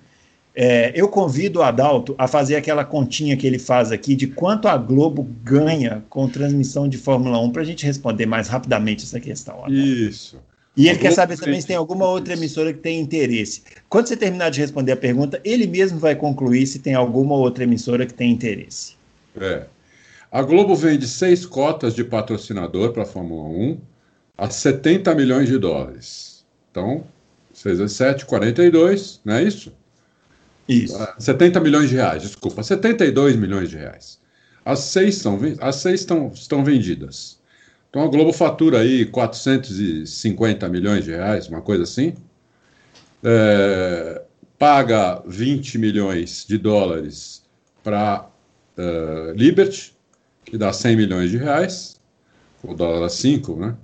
É, 0.54 0.92
eu 0.94 1.08
convido 1.08 1.60
o 1.60 1.62
Adalto 1.62 2.14
a 2.18 2.26
fazer 2.26 2.56
aquela 2.56 2.84
continha 2.84 3.36
que 3.36 3.46
ele 3.46 3.58
faz 3.58 3.92
aqui 3.92 4.14
de 4.14 4.26
quanto 4.26 4.68
a 4.68 4.76
Globo 4.76 5.22
ganha 5.42 6.04
com 6.10 6.28
transmissão 6.28 6.88
de 6.88 6.98
Fórmula 6.98 7.38
1 7.40 7.50
para 7.50 7.62
a 7.62 7.64
gente 7.64 7.86
responder 7.86 8.26
mais 8.26 8.48
rapidamente 8.48 9.04
essa 9.04 9.18
questão. 9.18 9.54
Adalto. 9.56 9.72
Isso. 9.72 10.38
E 10.76 10.88
ele 10.88 10.98
quer 10.98 11.12
saber 11.12 11.36
também 11.36 11.60
se 11.60 11.66
tem 11.66 11.76
alguma 11.76 12.06
outra 12.06 12.32
emissora 12.32 12.72
que 12.72 12.78
tem 12.78 13.00
interesse. 13.00 13.62
Quando 13.88 14.06
você 14.06 14.16
terminar 14.16 14.50
de 14.50 14.60
responder 14.60 14.92
a 14.92 14.96
pergunta, 14.96 15.40
ele 15.44 15.66
mesmo 15.66 15.98
vai 15.98 16.14
concluir 16.14 16.66
se 16.66 16.78
tem 16.78 16.94
alguma 16.94 17.34
outra 17.34 17.64
emissora 17.64 18.06
que 18.06 18.14
tem 18.14 18.30
interesse. 18.30 18.94
É. 19.38 19.64
A 20.30 20.42
Globo 20.42 20.76
vende 20.76 21.08
seis 21.08 21.44
cotas 21.44 21.94
de 21.94 22.04
patrocinador 22.04 22.92
para 22.92 23.02
a 23.02 23.06
Fórmula 23.06 23.48
1 23.48 23.80
a 24.38 24.48
70 24.48 25.14
milhões 25.14 25.48
de 25.48 25.58
dólares. 25.58 26.44
Então, 26.70 27.04
6 27.52 27.78
vezes 27.78 27.96
7, 27.96 28.26
42, 28.26 29.20
não 29.24 29.34
é 29.34 29.42
isso? 29.42 29.72
Isso. 30.68 30.96
70 31.18 31.58
ah, 31.58 31.62
milhões 31.62 31.88
de 31.88 31.96
reais, 31.96 32.22
desculpa, 32.22 32.62
72 32.62 33.34
milhões 33.34 33.70
de 33.70 33.76
reais. 33.76 34.20
As 34.64 34.78
seis, 34.78 35.16
são, 35.16 35.38
as 35.60 35.76
seis 35.76 36.00
estão, 36.00 36.30
estão 36.32 36.62
vendidas. 36.62 37.40
Então 37.88 38.02
a 38.02 38.06
Globo 38.06 38.32
fatura 38.32 38.78
aí 38.78 39.04
450 39.04 40.68
milhões 40.68 41.04
de 41.04 41.10
reais, 41.10 41.48
uma 41.48 41.60
coisa 41.60 41.82
assim. 41.82 42.14
É, 43.24 44.22
paga 44.56 45.22
20 45.26 45.76
milhões 45.76 46.46
de 46.46 46.56
dólares 46.56 47.42
para 47.82 48.28
uh, 48.78 48.80
é, 48.80 49.32
Liberty, 49.34 49.92
que 50.50 50.58
dá 50.58 50.72
100 50.72 50.96
milhões 50.96 51.30
de 51.30 51.38
reais, 51.38 52.00
o 52.62 52.74
dólar 52.74 53.06
a 53.06 53.08
5, 53.08 53.56
né? 53.56 53.76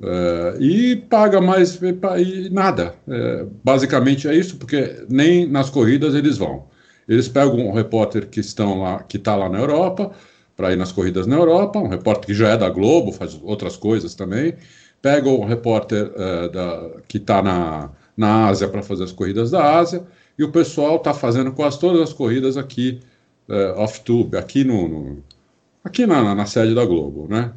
Uh, 0.00 0.60
e 0.60 0.96
paga 0.96 1.40
mais 1.40 1.80
e 1.80 2.50
nada. 2.50 2.92
É, 3.06 3.46
basicamente 3.62 4.26
é 4.26 4.34
isso, 4.34 4.56
porque 4.56 5.06
nem 5.08 5.46
nas 5.46 5.70
corridas 5.70 6.16
eles 6.16 6.36
vão. 6.36 6.66
Eles 7.08 7.28
pegam 7.28 7.68
um 7.68 7.72
repórter 7.72 8.26
que 8.28 8.40
estão 8.40 8.80
lá, 8.80 9.00
que 9.04 9.16
está 9.16 9.36
lá 9.36 9.48
na 9.48 9.60
Europa, 9.60 10.10
para 10.56 10.72
ir 10.72 10.76
nas 10.76 10.90
corridas 10.90 11.26
na 11.26 11.36
Europa, 11.36 11.78
um 11.78 11.88
repórter 11.88 12.26
que 12.26 12.34
já 12.34 12.48
é 12.48 12.56
da 12.56 12.68
Globo, 12.68 13.12
faz 13.12 13.38
outras 13.44 13.76
coisas 13.76 14.14
também. 14.16 14.54
Pegam 15.00 15.40
um 15.40 15.44
repórter 15.44 16.10
uh, 16.10 16.48
da, 16.50 16.90
que 17.06 17.18
está 17.18 17.40
na, 17.40 17.90
na 18.16 18.48
Ásia 18.48 18.68
para 18.68 18.82
fazer 18.82 19.04
as 19.04 19.12
corridas 19.12 19.52
da 19.52 19.78
Ásia, 19.78 20.04
e 20.36 20.42
o 20.42 20.50
pessoal 20.50 20.96
está 20.96 21.14
fazendo 21.14 21.52
quase 21.52 21.78
todas 21.78 22.00
as 22.02 22.12
corridas 22.12 22.56
aqui 22.56 23.00
uh, 23.48 23.78
off-tube, 23.78 24.36
aqui 24.36 24.64
no, 24.64 24.88
no 24.88 25.24
aqui 25.84 26.06
na, 26.06 26.34
na, 26.34 26.46
sede 26.46 26.74
da 26.74 26.84
Globo, 26.84 27.26
né? 27.28 27.52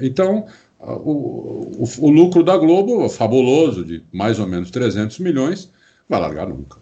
então 0.00 0.46
o, 0.78 1.84
o, 1.84 1.88
o, 1.98 2.10
lucro 2.10 2.42
da 2.42 2.56
Globo, 2.56 3.08
fabuloso, 3.08 3.84
de 3.84 4.02
mais 4.12 4.38
ou 4.38 4.46
menos 4.46 4.70
300 4.70 5.18
milhões, 5.18 5.72
vai 6.08 6.20
largar 6.20 6.48
nunca. 6.48 6.78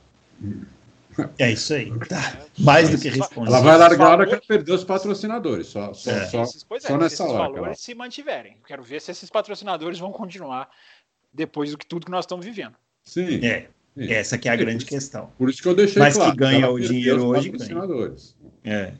É 1.39 1.51
isso 1.51 1.73
aí. 1.73 1.91
Tá. 2.09 2.41
Mais 2.59 2.91
do 2.91 2.99
que 2.99 3.09
respondido. 3.09 3.55
Ela 3.55 3.65
vai 3.65 3.79
largar 3.79 4.07
a 4.07 4.11
hora 4.11 4.27
que 4.27 4.47
perder 4.47 4.73
os 4.73 4.85
patrocinadores. 4.85 5.69
Só, 5.69 5.95
só, 5.95 6.11
é. 6.11 6.27
só, 6.27 6.45
pois 6.69 6.85
é, 6.85 6.89
só 6.89 6.99
nessa 6.99 7.25
hora. 7.25 7.39
valores 7.39 7.65
ela... 7.65 7.75
se 7.75 7.95
mantiverem. 7.95 8.57
Quero 8.67 8.83
ver 8.83 9.01
se 9.01 9.11
esses 9.11 9.31
patrocinadores 9.31 9.99
vão 9.99 10.13
continuar 10.13 10.69
depois 11.33 11.71
do 11.71 11.79
que 11.79 11.87
tudo 11.87 12.05
que 12.05 12.13
nós 12.13 12.25
estamos 12.25 12.45
vivendo. 12.45 12.75
Sim. 13.03 13.45
É. 13.45 13.69
Sim. 13.97 14.13
Essa 14.13 14.37
que 14.37 14.47
é 14.47 14.53
a 14.53 14.57
grande 14.57 14.85
questão. 14.85 15.31
Por 15.39 15.49
isso 15.49 15.63
que 15.63 15.69
eu 15.69 15.75
deixei 15.75 16.01
Mas 16.01 16.17
claro. 16.17 16.37
Mas 16.37 16.49
que 16.51 16.55
ganha 16.55 16.71
o 16.71 16.79
dinheiro 16.79 17.25
hoje 17.25 17.49
ganha. 17.49 18.15
É. 18.63 18.93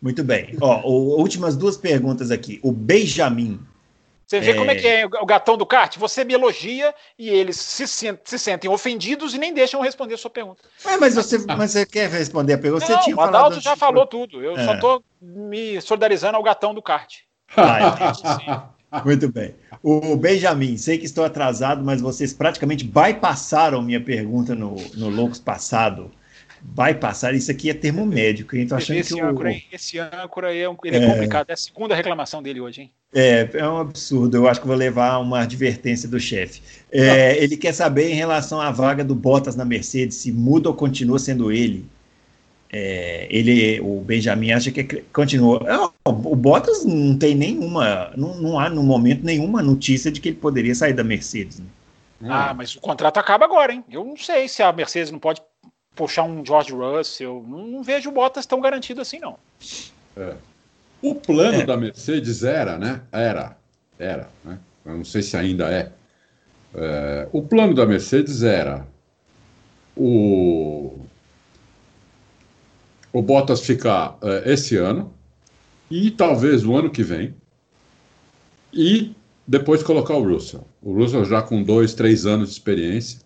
Muito 0.00 0.24
bem. 0.24 0.56
Ó, 0.60 0.80
últimas 0.88 1.56
duas 1.56 1.76
perguntas 1.76 2.30
aqui. 2.30 2.58
O 2.62 2.72
Benjamin. 2.72 3.60
Você 4.26 4.40
vê 4.40 4.52
é... 4.52 4.54
como 4.54 4.70
é 4.70 4.74
que 4.76 4.86
é 4.86 5.04
o 5.04 5.26
gatão 5.26 5.56
do 5.56 5.66
kart? 5.66 5.98
Você 5.98 6.24
me 6.24 6.32
elogia 6.32 6.94
e 7.18 7.28
eles 7.28 7.56
se, 7.56 7.86
sent, 7.86 8.18
se 8.24 8.38
sentem 8.38 8.70
ofendidos 8.70 9.34
e 9.34 9.38
nem 9.38 9.52
deixam 9.52 9.80
responder 9.80 10.14
a 10.14 10.18
sua 10.18 10.30
pergunta. 10.30 10.62
É, 10.86 10.96
mas, 10.96 11.16
você, 11.16 11.44
mas 11.46 11.72
você 11.72 11.84
quer 11.84 12.08
responder 12.08 12.54
a 12.54 12.58
pergunta? 12.58 12.88
Não, 12.88 12.96
você 12.96 13.04
tinha 13.04 13.16
o 13.16 13.20
Adalto 13.20 13.60
já 13.60 13.76
falou 13.76 14.06
tudo. 14.06 14.42
Eu 14.42 14.56
é. 14.56 14.64
só 14.64 14.74
estou 14.74 15.04
me 15.20 15.80
solidarizando 15.80 16.36
ao 16.36 16.42
gatão 16.42 16.72
do 16.72 16.80
kart. 16.80 17.18
Ah, 17.56 19.02
Muito 19.04 19.30
bem. 19.30 19.54
O 19.82 20.16
Benjamin, 20.16 20.76
sei 20.76 20.98
que 20.98 21.04
estou 21.04 21.24
atrasado, 21.24 21.84
mas 21.84 22.00
vocês 22.00 22.32
praticamente 22.32 22.84
bypassaram 22.84 23.82
minha 23.82 24.02
pergunta 24.02 24.54
no, 24.54 24.74
no 24.94 25.08
Loucos 25.08 25.38
passado 25.38 26.10
vai 26.62 26.94
passar. 26.94 27.34
Isso 27.34 27.50
aqui 27.50 27.70
é 27.70 27.74
termo 27.74 28.04
médico, 28.06 28.56
hein? 28.56 28.66
Tô 28.66 28.74
achando 28.74 28.98
esse, 28.98 29.14
que 29.14 29.20
âncora, 29.20 29.50
o... 29.50 29.62
esse 29.72 29.98
âncora 29.98 30.48
aí 30.48 30.60
é, 30.60 30.68
um, 30.68 30.76
ele 30.84 30.96
é, 30.96 31.04
é, 31.04 31.06
complicado. 31.06 31.50
É 31.50 31.52
a 31.52 31.56
segunda 31.56 31.94
reclamação 31.94 32.42
dele 32.42 32.60
hoje, 32.60 32.82
hein? 32.82 32.90
É, 33.12 33.48
é 33.54 33.68
um 33.68 33.78
absurdo. 33.78 34.36
Eu 34.36 34.48
acho 34.48 34.60
que 34.60 34.66
vou 34.66 34.76
levar 34.76 35.18
uma 35.18 35.40
advertência 35.40 36.08
do 36.08 36.20
chefe. 36.20 36.62
É, 36.92 37.42
ele 37.42 37.56
quer 37.56 37.72
saber 37.72 38.10
em 38.10 38.14
relação 38.14 38.60
à 38.60 38.70
vaga 38.70 39.02
do 39.02 39.14
Bottas 39.14 39.56
na 39.56 39.64
Mercedes, 39.64 40.16
se 40.16 40.30
muda 40.30 40.68
ou 40.68 40.74
continua 40.74 41.18
sendo 41.18 41.50
ele. 41.50 41.84
É, 42.72 43.26
ele, 43.28 43.80
o 43.80 44.00
Benjamin 44.00 44.52
acha 44.52 44.70
que 44.70 44.84
continua. 45.12 45.90
o 46.04 46.36
Bottas 46.36 46.84
não 46.84 47.18
tem 47.18 47.34
nenhuma, 47.34 48.12
não, 48.16 48.36
não, 48.36 48.60
há 48.60 48.70
no 48.70 48.82
momento 48.82 49.24
nenhuma 49.24 49.60
notícia 49.60 50.10
de 50.10 50.20
que 50.20 50.28
ele 50.28 50.36
poderia 50.36 50.74
sair 50.74 50.92
da 50.92 51.02
Mercedes. 51.02 51.58
Né? 51.58 51.66
Ah, 52.22 52.54
mas 52.54 52.76
o 52.76 52.80
contrato 52.80 53.18
acaba 53.18 53.44
agora, 53.44 53.72
hein? 53.72 53.82
Eu 53.90 54.04
não 54.04 54.16
sei 54.16 54.46
se 54.46 54.62
a 54.62 54.72
Mercedes 54.72 55.10
não 55.10 55.18
pode 55.18 55.42
puxar 56.00 56.22
um 56.22 56.44
George 56.44 56.72
Russell. 56.72 57.44
Não, 57.46 57.66
não 57.66 57.82
vejo 57.82 58.08
o 58.08 58.12
Bottas 58.12 58.46
tão 58.46 58.58
garantido 58.58 59.02
assim, 59.02 59.18
não. 59.18 59.36
É. 60.16 60.34
O 61.02 61.14
plano 61.14 61.60
é. 61.60 61.66
da 61.66 61.76
Mercedes 61.76 62.42
era, 62.42 62.78
né? 62.78 63.02
Era, 63.12 63.58
era, 63.98 64.30
né? 64.42 64.58
Eu 64.86 64.96
não 64.96 65.04
sei 65.04 65.20
se 65.20 65.36
ainda 65.36 65.70
é. 65.70 65.92
é 66.74 67.28
o 67.32 67.42
plano 67.42 67.74
da 67.74 67.84
Mercedes 67.84 68.42
era 68.42 68.86
o, 69.94 70.98
o 73.12 73.20
Bottas 73.20 73.60
ficar 73.60 74.16
é, 74.22 74.52
esse 74.54 74.76
ano 74.76 75.12
e 75.90 76.10
talvez 76.10 76.64
o 76.64 76.74
ano 76.74 76.88
que 76.88 77.02
vem 77.02 77.34
e 78.72 79.14
depois 79.46 79.82
colocar 79.82 80.14
o 80.14 80.26
Russell. 80.26 80.66
O 80.80 80.94
Russell 80.94 81.26
já 81.26 81.42
com 81.42 81.62
dois, 81.62 81.92
três 81.92 82.24
anos 82.24 82.48
de 82.48 82.54
experiência, 82.54 83.20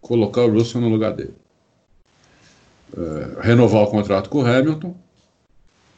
colocar 0.00 0.42
o 0.42 0.52
Russell 0.52 0.80
no 0.80 0.88
lugar 0.88 1.12
dele. 1.12 1.34
É, 2.96 3.46
renovar 3.46 3.82
o 3.82 3.86
contrato 3.88 4.30
com 4.30 4.42
o 4.42 4.46
Hamilton 4.46 4.96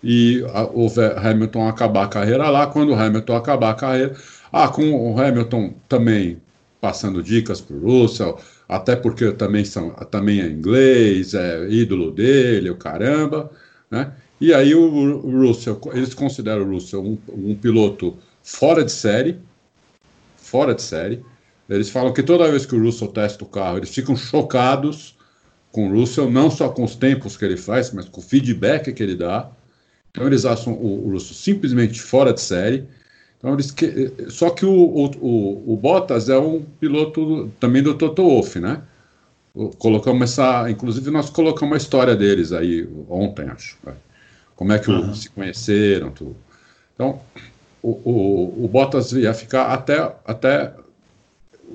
e 0.02 0.44
a, 0.52 0.64
o 0.64 0.88
Hamilton 1.16 1.68
acabar 1.68 2.04
a 2.04 2.08
carreira 2.08 2.48
lá. 2.48 2.66
Quando 2.66 2.90
o 2.90 2.94
Hamilton 2.94 3.36
acabar 3.36 3.70
a 3.70 3.74
carreira, 3.74 4.16
ah, 4.52 4.68
com 4.68 5.12
o 5.12 5.20
Hamilton 5.20 5.74
também 5.88 6.40
passando 6.80 7.22
dicas 7.22 7.60
para 7.60 7.76
o 7.76 7.80
Russell, 7.80 8.38
até 8.68 8.96
porque 8.96 9.30
também, 9.32 9.64
são, 9.64 9.90
também 10.10 10.40
é 10.40 10.46
inglês, 10.46 11.34
é 11.34 11.68
ídolo 11.68 12.10
dele, 12.10 12.70
o 12.70 12.76
caramba, 12.76 13.50
né? 13.90 14.12
E 14.40 14.54
aí 14.54 14.74
o, 14.74 15.18
Russell, 15.18 15.78
eles 15.92 16.14
consideram 16.14 16.62
o 16.62 16.70
Russell 16.72 17.02
um, 17.02 17.18
um 17.28 17.54
piloto 17.54 18.16
fora 18.42 18.82
de 18.82 18.90
série, 18.90 19.38
fora 20.36 20.74
de 20.74 20.80
série. 20.80 21.22
Eles 21.68 21.90
falam 21.90 22.12
que 22.12 22.22
toda 22.22 22.50
vez 22.50 22.64
que 22.64 22.74
o 22.74 22.82
Russell 22.82 23.08
testa 23.08 23.44
o 23.44 23.46
carro, 23.46 23.76
eles 23.76 23.90
ficam 23.90 24.16
chocados 24.16 25.14
com 25.72 25.88
o 25.88 25.92
Russell, 25.92 26.30
não 26.30 26.50
só 26.50 26.68
com 26.68 26.84
os 26.84 26.96
tempos 26.96 27.36
que 27.36 27.44
ele 27.44 27.56
faz, 27.56 27.92
mas 27.92 28.08
com 28.08 28.20
o 28.20 28.24
feedback 28.24 28.92
que 28.92 29.02
ele 29.02 29.14
dá. 29.14 29.50
Então 30.10 30.26
eles 30.26 30.44
acham 30.44 30.72
o, 30.74 31.06
o 31.06 31.12
Russell 31.12 31.34
simplesmente 31.34 32.00
fora 32.00 32.32
de 32.32 32.40
série. 32.40 32.88
Então, 33.38 33.54
eles 33.54 33.70
que, 33.70 34.14
só 34.28 34.50
que 34.50 34.66
o, 34.66 34.72
o, 34.72 35.72
o, 35.72 35.76
Bottas 35.76 36.28
é 36.28 36.38
um 36.38 36.62
piloto 36.78 37.50
também 37.58 37.82
do 37.82 37.94
Toto 37.94 38.22
Wolff, 38.22 38.60
né? 38.60 38.82
Colocamos 39.78 40.30
essa, 40.30 40.70
inclusive 40.70 41.10
nós 41.10 41.30
colocamos 41.30 41.72
a 41.74 41.76
história 41.78 42.14
deles 42.14 42.52
aí 42.52 42.86
ontem, 43.08 43.48
acho. 43.48 43.78
Né? 43.82 43.94
Como 44.54 44.72
é 44.72 44.78
que 44.78 44.90
uhum. 44.90 45.14
se 45.14 45.30
conheceram, 45.30 46.10
tudo. 46.10 46.36
Então, 46.94 47.18
o, 47.82 47.92
o, 48.04 48.64
o 48.64 48.68
Bottas 48.68 49.12
ia 49.12 49.32
ficar 49.32 49.72
até, 49.72 50.14
até 50.26 50.74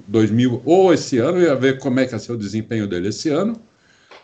2000, 0.08 0.62
ou 0.64 0.94
esse 0.94 1.18
ano, 1.18 1.42
ia 1.42 1.56
ver 1.56 1.80
como 1.80 2.00
é 2.00 2.06
que 2.06 2.14
ia 2.14 2.20
ser 2.20 2.32
o 2.32 2.38
desempenho 2.38 2.88
dele 2.88 3.08
esse 3.08 3.30
ano, 3.30 3.60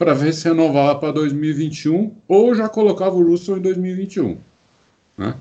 para 0.02 0.16
ver 0.16 0.34
se 0.34 0.48
renovava 0.48 0.96
para 0.96 1.12
2021 1.12 2.12
ou 2.28 2.56
já 2.56 2.68
colocava 2.68 3.16
o 3.16 3.24
Russell 3.24 3.58
em 3.58 3.62
2021. 3.62 4.36
Né? 5.16 5.36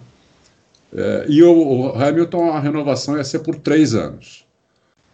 É, 0.95 1.25
e 1.31 1.43
o, 1.43 1.51
o, 1.51 1.93
Hamilton, 1.95 2.51
a 2.51 2.61
renovação 2.61 3.17
ia 3.17 3.25
ser 3.25 3.39
por 3.39 3.55
três 3.55 3.95
anos. 3.95 4.45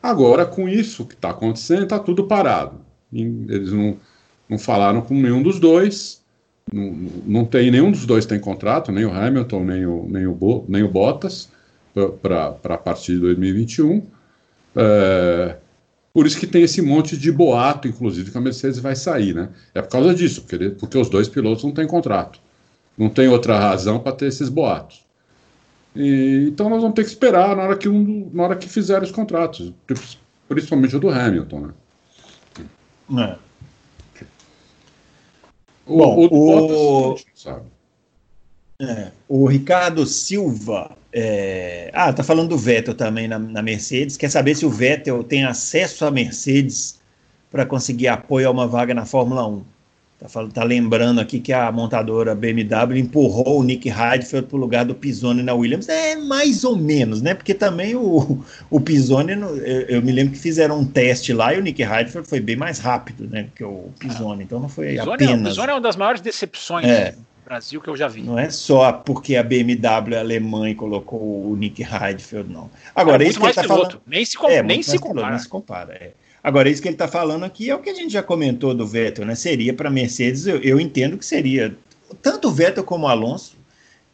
Agora, 0.02 0.44
com 0.44 0.68
isso 0.68 1.06
que 1.06 1.14
está 1.14 1.30
acontecendo, 1.30 1.84
está 1.84 1.96
tudo 1.96 2.26
parado. 2.26 2.80
Eles 3.12 3.70
não, 3.70 3.96
não 4.48 4.58
falaram 4.58 5.00
com 5.00 5.14
nenhum 5.14 5.44
dos 5.44 5.60
dois. 5.60 6.20
Não, 6.72 7.08
não 7.24 7.44
tem 7.44 7.70
nenhum 7.70 7.92
dos 7.92 8.04
dois 8.04 8.26
tem 8.26 8.40
contrato, 8.40 8.90
nem 8.90 9.04
o 9.04 9.12
Hamilton, 9.12 9.64
nem 9.64 9.86
o, 9.86 10.06
nem 10.08 10.26
o, 10.26 10.64
nem 10.68 10.82
o 10.82 10.88
Bottas, 10.88 11.48
para 12.20 12.48
a 12.48 12.78
partir 12.78 13.12
de 13.12 13.20
2021. 13.20 14.02
É, 14.74 15.56
por 16.16 16.26
isso 16.26 16.40
que 16.40 16.46
tem 16.46 16.62
esse 16.62 16.80
monte 16.80 17.14
de 17.14 17.30
boato, 17.30 17.86
inclusive, 17.86 18.30
que 18.30 18.38
a 18.38 18.40
Mercedes 18.40 18.78
vai 18.78 18.96
sair, 18.96 19.34
né? 19.34 19.50
É 19.74 19.82
por 19.82 19.90
causa 19.90 20.14
disso, 20.14 20.40
porque, 20.40 20.70
porque 20.70 20.96
os 20.96 21.10
dois 21.10 21.28
pilotos 21.28 21.62
não 21.62 21.72
têm 21.72 21.86
contrato. 21.86 22.40
Não 22.96 23.10
tem 23.10 23.28
outra 23.28 23.58
razão 23.58 23.98
para 23.98 24.12
ter 24.12 24.28
esses 24.28 24.48
boatos. 24.48 25.04
E, 25.94 26.46
então 26.48 26.70
nós 26.70 26.80
vamos 26.80 26.94
ter 26.94 27.02
que 27.02 27.10
esperar 27.10 27.54
na 27.54 27.64
hora 27.64 27.76
que, 27.76 27.86
um, 27.86 28.30
na 28.32 28.44
hora 28.44 28.56
que 28.56 28.66
fizer 28.66 29.02
os 29.02 29.10
contratos, 29.10 29.74
principalmente 30.48 30.96
o 30.96 31.00
do 31.00 31.10
Hamilton, 31.10 31.66
né? 33.10 33.36
É. 34.16 34.22
O, 35.84 35.98
Bom, 35.98 36.16
o, 36.16 36.34
o, 36.34 37.12
o... 37.12 37.16
sabe? 37.34 37.66
É, 38.78 39.10
o 39.28 39.46
Ricardo 39.46 40.04
Silva. 40.06 40.90
É... 41.12 41.90
Ah, 41.94 42.12
tá 42.12 42.22
falando 42.22 42.50
do 42.50 42.58
Vettel 42.58 42.94
também 42.94 43.26
na, 43.26 43.38
na, 43.38 43.62
Mercedes. 43.62 44.16
Quer 44.16 44.30
saber 44.30 44.54
se 44.54 44.66
o 44.66 44.70
Vettel 44.70 45.24
tem 45.24 45.44
acesso 45.44 46.04
à 46.04 46.10
Mercedes 46.10 47.00
para 47.50 47.64
conseguir 47.64 48.08
apoio 48.08 48.48
a 48.48 48.50
uma 48.50 48.66
vaga 48.66 48.92
na 48.92 49.06
Fórmula 49.06 49.46
1? 49.46 49.64
Tá, 50.18 50.30
falando, 50.30 50.52
tá 50.52 50.64
lembrando 50.64 51.20
aqui 51.20 51.38
que 51.38 51.52
a 51.52 51.70
montadora 51.70 52.34
BMW 52.34 52.98
empurrou 52.98 53.60
o 53.60 53.62
Nick 53.62 53.86
Heidfeld 53.86 54.46
para 54.46 54.56
o 54.56 54.58
lugar 54.58 54.84
do 54.86 54.94
Pisoni 54.94 55.42
na 55.42 55.52
Williams. 55.52 55.90
É 55.90 56.16
mais 56.16 56.64
ou 56.64 56.74
menos, 56.74 57.20
né? 57.20 57.34
Porque 57.34 57.52
também 57.52 57.94
o, 57.94 58.42
o 58.70 58.80
Pisoni, 58.80 59.32
eu, 59.32 59.58
eu, 59.58 60.02
me 60.02 60.12
lembro 60.12 60.32
que 60.32 60.38
fizeram 60.38 60.80
um 60.80 60.86
teste 60.86 61.34
lá 61.34 61.52
e 61.52 61.58
o 61.58 61.62
Nick 61.62 61.82
Heidfeld 61.82 62.26
foi 62.26 62.40
bem 62.40 62.56
mais 62.56 62.78
rápido, 62.78 63.28
né? 63.28 63.48
Que 63.54 63.62
o 63.62 63.90
Pisoni. 63.98 64.44
Então 64.44 64.58
não 64.58 64.70
foi 64.70 64.96
Pisoni 64.96 65.14
apenas. 65.14 65.32
É, 65.32 65.34
o 65.34 65.44
Pisoni 65.44 65.70
é 65.70 65.74
uma 65.74 65.80
das 65.82 65.96
maiores 65.96 66.20
decepções 66.22 66.86
é. 66.86 67.14
Brasil 67.46 67.80
que 67.80 67.88
eu 67.88 67.96
já 67.96 68.08
vi. 68.08 68.22
Não 68.22 68.36
é 68.36 68.50
só 68.50 68.92
porque 68.92 69.36
a 69.36 69.42
BMW 69.44 70.16
é 70.16 70.18
alemã 70.18 70.68
e 70.68 70.74
colocou 70.74 71.48
o 71.48 71.54
Nick 71.54 71.80
Heidfeld, 71.80 72.52
não. 72.52 72.68
Agora, 72.92 73.22
é, 73.22 73.28
isso 73.28 73.38
que 73.38 73.46
ele 73.46 73.54
tá 73.54 73.62
falando. 73.62 74.02
Nem 74.04 74.24
se, 74.24 74.36
com... 74.36 74.48
é, 74.48 74.64
nem 74.64 74.82
se 74.82 74.98
compara. 74.98 75.30
Nem 75.30 75.38
se 75.38 75.48
compara. 75.48 75.92
É. 75.94 76.10
Agora, 76.42 76.68
isso 76.68 76.82
que 76.82 76.88
ele 76.88 76.96
está 76.96 77.06
falando 77.06 77.44
aqui 77.44 77.70
é 77.70 77.74
o 77.74 77.78
que 77.78 77.88
a 77.88 77.94
gente 77.94 78.12
já 78.12 78.22
comentou 78.22 78.74
do 78.74 78.84
Vettel, 78.84 79.24
né? 79.24 79.36
Seria 79.36 79.72
para 79.72 79.88
Mercedes, 79.88 80.44
eu, 80.44 80.58
eu, 80.58 80.80
entendo 80.80 81.16
que 81.16 81.24
seria, 81.24 81.76
tanto 82.20 82.48
o 82.48 82.50
Vettel 82.50 82.82
como 82.82 83.06
o 83.06 83.08
Alonso, 83.08 83.56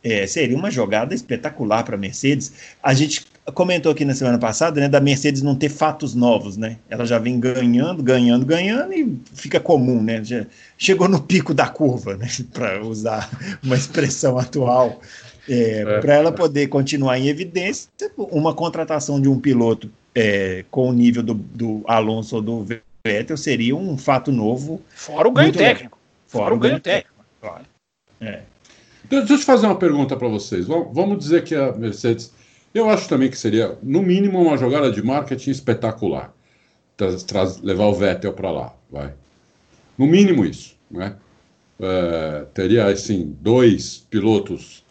é, 0.05 0.27
seria 0.27 0.57
uma 0.57 0.71
jogada 0.71 1.15
espetacular 1.15 1.85
para 1.85 1.95
a 1.95 1.99
Mercedes. 1.99 2.53
A 2.83 2.93
gente 2.93 3.25
comentou 3.51 3.91
aqui 3.91 4.05
na 4.05 4.15
semana 4.15 4.39
passada, 4.39 4.81
né, 4.81 4.89
da 4.89 5.01
Mercedes 5.01 5.43
não 5.43 5.57
ter 5.57 5.69
fatos 5.69 6.15
novos, 6.15 6.57
né? 6.57 6.79
Ela 6.89 7.05
já 7.05 7.19
vem 7.19 7.41
ganhando, 7.41 8.03
ganhando, 8.03 8.47
ganhando 8.47 8.93
e 8.93 9.19
fica 9.35 9.59
comum, 9.59 10.01
né? 10.03 10.23
Já 10.23 10.47
chegou 10.79 11.09
no 11.09 11.21
pico 11.21 11.53
da 11.53 11.69
curva, 11.69 12.17
né? 12.17 12.29
Para 12.53 12.85
usar 12.85 13.29
uma 13.63 13.77
expressão 13.77 14.39
atual. 14.39 15.01
É, 15.49 15.81
é, 15.81 16.01
para 16.01 16.15
ela 16.15 16.31
poder 16.31 16.69
continuar 16.69 17.19
em 17.19 17.27
evidência, 17.27 17.91
uma 18.17 18.55
contratação 18.55 19.21
de 19.21 19.29
um 19.29 19.41
piloto 19.41 19.91
é, 20.15 20.65
com 20.71 20.89
o 20.89 20.93
nível 20.93 21.21
do, 21.21 21.35
do 21.35 21.83
Alonso 21.85 22.37
ou 22.37 22.43
do 22.43 22.67
Vettel 23.05 23.37
seria 23.37 23.75
um 23.75 23.99
fato 23.99 24.31
novo. 24.31 24.81
Fora 24.95 25.27
o 25.27 25.33
ganho 25.33 25.53
técnico. 25.53 25.99
Fora, 26.29 26.45
Fora, 26.45 26.55
o 26.55 26.59
ganho, 26.59 26.73
ganho 26.75 26.81
técnico. 26.81 27.25
técnico. 27.41 27.41
Claro. 27.41 27.65
É. 28.21 28.43
Então, 29.05 29.19
deixa 29.19 29.35
eu 29.35 29.39
te 29.39 29.45
fazer 29.45 29.67
uma 29.67 29.75
pergunta 29.75 30.17
para 30.17 30.29
vocês. 30.29 30.67
Vamos 30.67 31.19
dizer 31.19 31.43
que 31.43 31.55
a 31.55 31.73
Mercedes. 31.73 32.33
Eu 32.75 32.89
acho 32.89 33.09
também 33.09 33.31
que 33.31 33.37
seria, 33.37 33.77
no 33.83 34.03
mínimo, 34.03 34.41
uma 34.41 34.57
jogada 34.57 34.91
de 34.91 35.03
marketing 35.03 35.51
espetacular. 35.51 36.35
Traz, 37.27 37.61
levar 37.61 37.87
o 37.87 37.95
Vettel 37.95 38.33
para 38.33 38.51
lá, 38.51 38.75
vai. 38.91 39.13
No 39.99 40.07
mínimo 40.07 40.45
isso, 40.45 40.75
né? 40.91 41.17
É, 41.81 42.47
teria 42.55 42.87
assim 42.87 43.37
dois 43.41 44.07
pilotos 44.09 44.85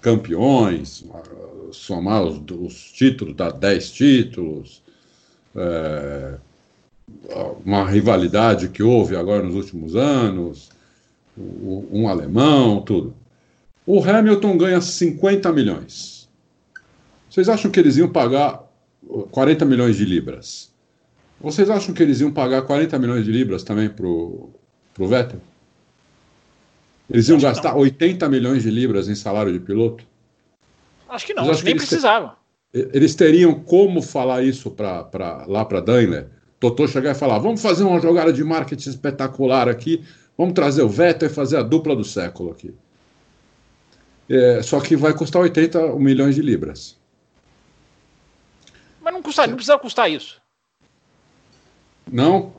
campeões, 0.00 1.04
somar 1.72 2.22
os, 2.22 2.40
os 2.50 2.92
títulos, 2.92 3.34
dar 3.34 3.50
10 3.52 3.90
títulos, 3.90 4.82
é, 5.54 6.34
uma 7.64 7.88
rivalidade 7.88 8.68
que 8.68 8.82
houve 8.82 9.16
agora 9.16 9.42
nos 9.42 9.54
últimos 9.54 9.96
anos, 9.96 10.70
um 11.36 12.08
alemão, 12.08 12.80
tudo. 12.80 13.14
O 13.86 14.02
Hamilton 14.02 14.56
ganha 14.56 14.80
50 14.80 15.52
milhões. 15.52 16.13
Vocês 17.34 17.48
acham 17.48 17.68
que 17.68 17.80
eles 17.80 17.96
iam 17.96 18.08
pagar 18.08 18.62
40 19.32 19.64
milhões 19.64 19.96
de 19.96 20.04
libras? 20.04 20.72
Vocês 21.40 21.68
acham 21.68 21.92
que 21.92 22.00
eles 22.00 22.20
iam 22.20 22.30
pagar 22.30 22.62
40 22.62 22.96
milhões 22.96 23.24
de 23.24 23.32
libras 23.32 23.64
também 23.64 23.88
para 23.88 24.06
o 24.06 24.52
Vettel? 24.96 25.40
Eles 27.10 27.28
iam 27.28 27.40
gastar 27.40 27.74
80 27.74 28.28
milhões 28.28 28.62
de 28.62 28.70
libras 28.70 29.08
em 29.08 29.16
salário 29.16 29.52
de 29.52 29.58
piloto? 29.58 30.04
Acho 31.08 31.26
que 31.26 31.34
não, 31.34 31.50
acho 31.50 31.64
nem 31.64 31.74
precisavam. 31.74 32.30
Eles 32.72 33.16
teriam 33.16 33.52
como 33.52 34.00
falar 34.00 34.44
isso 34.44 34.70
pra, 34.70 35.02
pra, 35.02 35.44
lá 35.48 35.64
para 35.64 35.80
Daimler? 35.80 36.28
Totô 36.60 36.86
chegar 36.86 37.10
e 37.10 37.18
falar: 37.18 37.40
vamos 37.40 37.60
fazer 37.60 37.82
uma 37.82 37.98
jogada 37.98 38.32
de 38.32 38.44
marketing 38.44 38.90
espetacular 38.90 39.68
aqui, 39.68 40.04
vamos 40.38 40.54
trazer 40.54 40.82
o 40.82 40.88
Vettel 40.88 41.28
e 41.28 41.32
fazer 41.32 41.56
a 41.56 41.62
dupla 41.62 41.96
do 41.96 42.04
século 42.04 42.52
aqui. 42.52 42.72
É, 44.30 44.62
só 44.62 44.78
que 44.78 44.94
vai 44.94 45.12
custar 45.12 45.42
80 45.42 45.96
milhões 45.96 46.36
de 46.36 46.40
libras. 46.40 47.02
Mas 49.04 49.12
não, 49.12 49.22
custa, 49.22 49.46
não 49.46 49.56
precisa 49.56 49.76
custar 49.76 50.10
isso. 50.10 50.40
Não? 52.10 52.54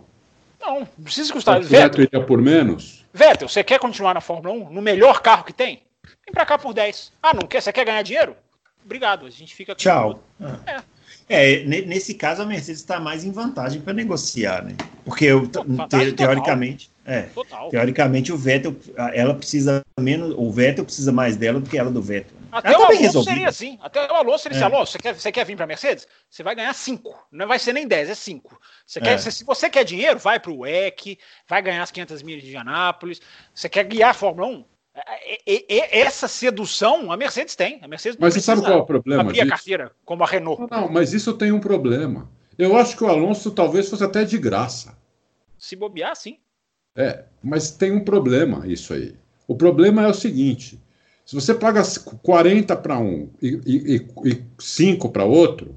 Não, 0.61 0.81
não 0.81 1.03
precisa 1.03 1.33
custar. 1.33 1.59
O 1.59 1.63
Vettel 1.63 2.03
iria 2.03 2.23
por 2.23 2.39
menos? 2.39 3.03
Vettel, 3.11 3.49
você 3.49 3.63
quer 3.63 3.79
continuar 3.79 4.13
na 4.13 4.21
Fórmula 4.21 4.53
1 4.53 4.69
no 4.69 4.81
melhor 4.81 5.21
carro 5.21 5.43
que 5.43 5.53
tem? 5.53 5.81
Vem 6.23 6.33
pra 6.33 6.45
cá 6.45 6.59
por 6.59 6.71
10. 6.71 7.11
Ah, 7.23 7.33
não 7.33 7.47
quer? 7.47 7.61
Você 7.61 7.73
quer 7.73 7.83
ganhar 7.83 8.03
dinheiro? 8.03 8.35
Obrigado, 8.83 9.25
a 9.25 9.29
gente 9.31 9.55
fica 9.55 9.71
aqui. 9.71 9.81
Tchau. 9.81 10.23
É. 10.39 10.83
É, 11.27 11.63
nesse 11.63 12.13
caso 12.13 12.43
a 12.43 12.45
Mercedes 12.45 12.81
está 12.81 12.99
mais 12.99 13.23
em 13.23 13.31
vantagem 13.31 13.81
para 13.81 13.93
negociar, 13.93 14.63
né? 14.63 14.75
Porque 15.03 15.25
eu, 15.25 15.47
te, 15.47 16.11
teoricamente, 16.15 16.91
é, 17.03 17.23
total. 17.23 17.69
teoricamente 17.69 18.31
o 18.31 18.37
Vettel, 18.37 18.75
ela 18.95 19.33
precisa 19.33 19.81
menos, 19.99 20.35
o 20.37 20.51
Vettel 20.51 20.85
precisa 20.85 21.11
mais 21.11 21.35
dela 21.35 21.59
do 21.59 21.67
que 21.67 21.79
ela 21.79 21.89
do 21.89 22.01
Vettel. 22.01 22.37
Até 22.55 22.69
ela 22.69 22.79
o 22.79 22.85
Alonso 22.85 23.01
resolvida. 23.01 23.33
seria 23.33 23.49
assim. 23.49 23.77
Até 23.81 24.11
o 24.11 24.15
Alonso 24.15 24.43
seria 24.43 24.57
assim, 24.57 24.63
é. 24.63 24.75
Alonso, 24.75 24.91
você 24.93 24.97
quer, 24.97 25.13
você 25.13 25.31
quer 25.31 25.45
vir 25.45 25.55
para 25.57 25.65
a 25.65 25.67
Mercedes? 25.67 26.07
Você 26.29 26.41
vai 26.41 26.55
ganhar 26.55 26.73
5. 26.73 27.27
Não 27.29 27.47
vai 27.47 27.59
ser 27.59 27.73
nem 27.73 27.85
10, 27.85 28.09
é 28.09 28.15
5. 28.15 28.61
Você 28.85 29.01
quer, 29.01 29.15
é. 29.15 29.17
se 29.17 29.43
você 29.43 29.69
quer 29.69 29.83
dinheiro, 29.83 30.17
vai 30.17 30.39
para 30.39 30.51
o 30.51 30.59
WEC, 30.59 31.19
vai 31.49 31.61
ganhar 31.61 31.83
as 31.83 31.91
500 31.91 32.23
milhas 32.23 32.43
de 32.43 32.47
Indianápolis. 32.47 33.19
Você 33.53 33.67
quer 33.67 33.83
guiar 33.83 34.11
a 34.11 34.13
Fórmula 34.13 34.47
1? 34.47 34.65
essa 35.91 36.25
sedução 36.25 37.11
a 37.11 37.17
Mercedes 37.17 37.53
tem. 37.53 37.79
A 37.81 37.87
Mercedes 37.87 38.17
mas 38.17 38.33
você 38.33 38.39
sabe 38.39 38.61
qual 38.61 38.71
é 38.71 38.77
o 38.77 38.85
problema? 38.85 39.23
Abrir 39.23 39.33
disso? 39.33 39.45
a 39.45 39.49
carteira, 39.49 39.91
como 40.05 40.23
a 40.23 40.27
Renault. 40.27 40.61
Não, 40.71 40.81
não, 40.81 40.89
mas 40.89 41.11
isso 41.11 41.33
tem 41.33 41.51
um 41.51 41.59
problema. 41.59 42.31
Eu 42.57 42.77
acho 42.77 42.95
que 42.95 43.03
o 43.03 43.09
Alonso 43.09 43.51
talvez 43.51 43.89
fosse 43.89 44.05
até 44.05 44.23
de 44.23 44.37
graça. 44.37 44.97
Se 45.57 45.75
bobear, 45.75 46.15
sim. 46.15 46.39
É, 46.95 47.25
mas 47.43 47.71
tem 47.71 47.91
um 47.91 48.05
problema 48.05 48.65
isso 48.65 48.93
aí. 48.93 49.13
O 49.45 49.55
problema 49.55 50.03
é 50.03 50.07
o 50.07 50.13
seguinte: 50.13 50.81
se 51.25 51.33
você 51.33 51.55
paga 51.55 51.81
40 52.21 52.75
para 52.77 52.99
um 52.99 53.29
e, 53.41 53.59
e, 53.65 54.29
e 54.29 54.45
5 54.59 55.09
para 55.09 55.25
outro, 55.25 55.75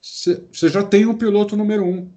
você 0.00 0.68
já 0.68 0.82
tem 0.82 1.06
um 1.06 1.16
piloto 1.16 1.56
número 1.56 1.84
um. 1.84 2.10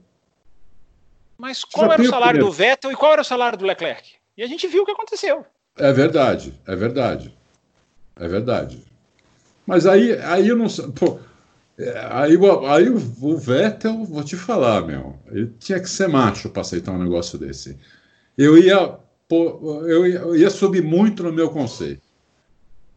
Mas 1.37 1.63
qual 1.63 1.91
era 1.91 2.01
o 2.01 2.07
salário 2.07 2.41
o 2.41 2.45
do 2.45 2.51
Vettel 2.51 2.91
e 2.91 2.95
qual 2.95 3.13
era 3.13 3.21
o 3.21 3.25
salário 3.25 3.57
do 3.57 3.65
Leclerc? 3.65 4.13
E 4.37 4.43
a 4.43 4.47
gente 4.47 4.67
viu 4.67 4.83
o 4.83 4.85
que 4.85 4.91
aconteceu. 4.91 5.45
É 5.77 5.91
verdade, 5.91 6.53
é 6.65 6.75
verdade. 6.75 7.37
É 8.15 8.27
verdade. 8.27 8.83
Mas 9.65 9.85
aí, 9.85 10.13
aí 10.19 10.47
eu 10.47 10.55
não 10.55 10.69
sei. 10.69 10.85
aí, 12.11 12.37
aí 12.67 12.89
o 12.89 13.37
Vettel, 13.37 14.05
vou 14.05 14.23
te 14.23 14.35
falar, 14.35 14.85
meu. 14.85 15.17
Ele 15.31 15.53
tinha 15.59 15.79
que 15.79 15.89
ser 15.89 16.07
macho 16.07 16.49
para 16.49 16.61
aceitar 16.61 16.91
um 16.91 17.03
negócio 17.03 17.37
desse. 17.37 17.77
Eu 18.37 18.57
ia, 18.57 18.97
eu 19.29 20.07
ia, 20.07 20.19
eu 20.19 20.35
ia 20.35 20.49
subir 20.49 20.83
muito 20.83 21.23
no 21.23 21.31
meu 21.31 21.49
conceito. 21.49 22.08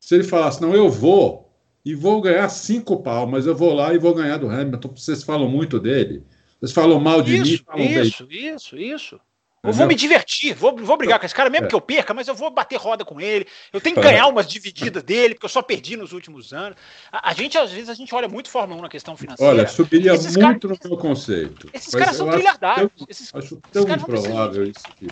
Se 0.02 0.16
ele 0.16 0.24
falasse, 0.24 0.60
não, 0.60 0.74
eu 0.74 0.90
vou 0.90 1.48
e 1.84 1.94
vou 1.94 2.20
ganhar 2.20 2.48
cinco 2.48 3.00
pau, 3.00 3.24
mas 3.24 3.46
eu 3.46 3.54
vou 3.54 3.72
lá 3.72 3.94
e 3.94 3.98
vou 3.98 4.12
ganhar 4.12 4.36
do 4.36 4.50
Hamilton, 4.50 4.88
vocês 4.96 5.22
falam 5.22 5.48
muito 5.48 5.78
dele. 5.78 6.24
Vocês 6.58 6.72
falam 6.72 6.98
mal 6.98 7.22
de 7.22 7.36
isso, 7.36 7.52
mim. 7.52 7.58
Falam 7.64 7.84
isso, 7.84 8.26
bem. 8.26 8.54
isso, 8.54 8.76
isso. 8.76 9.20
Eu 9.62 9.72
vou 9.72 9.86
me 9.86 9.94
divertir, 9.94 10.54
vou, 10.54 10.76
vou 10.76 10.96
brigar 10.96 11.20
com 11.20 11.24
esse 11.24 11.34
cara, 11.34 11.48
mesmo 11.48 11.66
é. 11.66 11.68
que 11.68 11.74
eu 11.76 11.80
perca, 11.80 12.12
mas 12.12 12.26
eu 12.26 12.34
vou 12.34 12.50
bater 12.50 12.74
roda 12.80 13.04
com 13.04 13.20
ele. 13.20 13.46
Eu 13.72 13.80
tenho 13.80 13.94
que 13.94 14.00
é. 14.00 14.10
ganhar 14.10 14.26
umas 14.26 14.48
divididas 14.48 15.04
dele, 15.04 15.34
porque 15.34 15.46
eu 15.46 15.50
só 15.50 15.62
perdi 15.62 15.96
nos 15.96 16.12
últimos 16.12 16.52
anos. 16.52 16.76
A, 17.12 17.30
a, 17.30 17.32
gente, 17.32 17.56
às 17.56 17.70
vezes, 17.70 17.88
a 17.88 17.94
gente 17.94 18.12
olha 18.12 18.26
muito 18.26 18.50
Fórmula 18.50 18.80
1 18.80 18.82
na 18.82 18.88
questão 18.88 19.16
financeira. 19.16 19.52
Olha, 19.52 19.68
subiria 19.68 20.14
muito 20.14 20.40
cara, 20.40 20.58
no 20.64 20.88
meu 20.90 20.98
conceito. 20.98 21.70
Esses 21.72 21.94
caras 21.94 22.16
são 22.16 22.28
trilhardários. 22.28 22.90
Esses, 23.08 23.32
acho 23.32 23.62
tão 23.70 23.84
improvável 23.88 24.64
isso 24.64 24.82
aqui. 24.88 25.06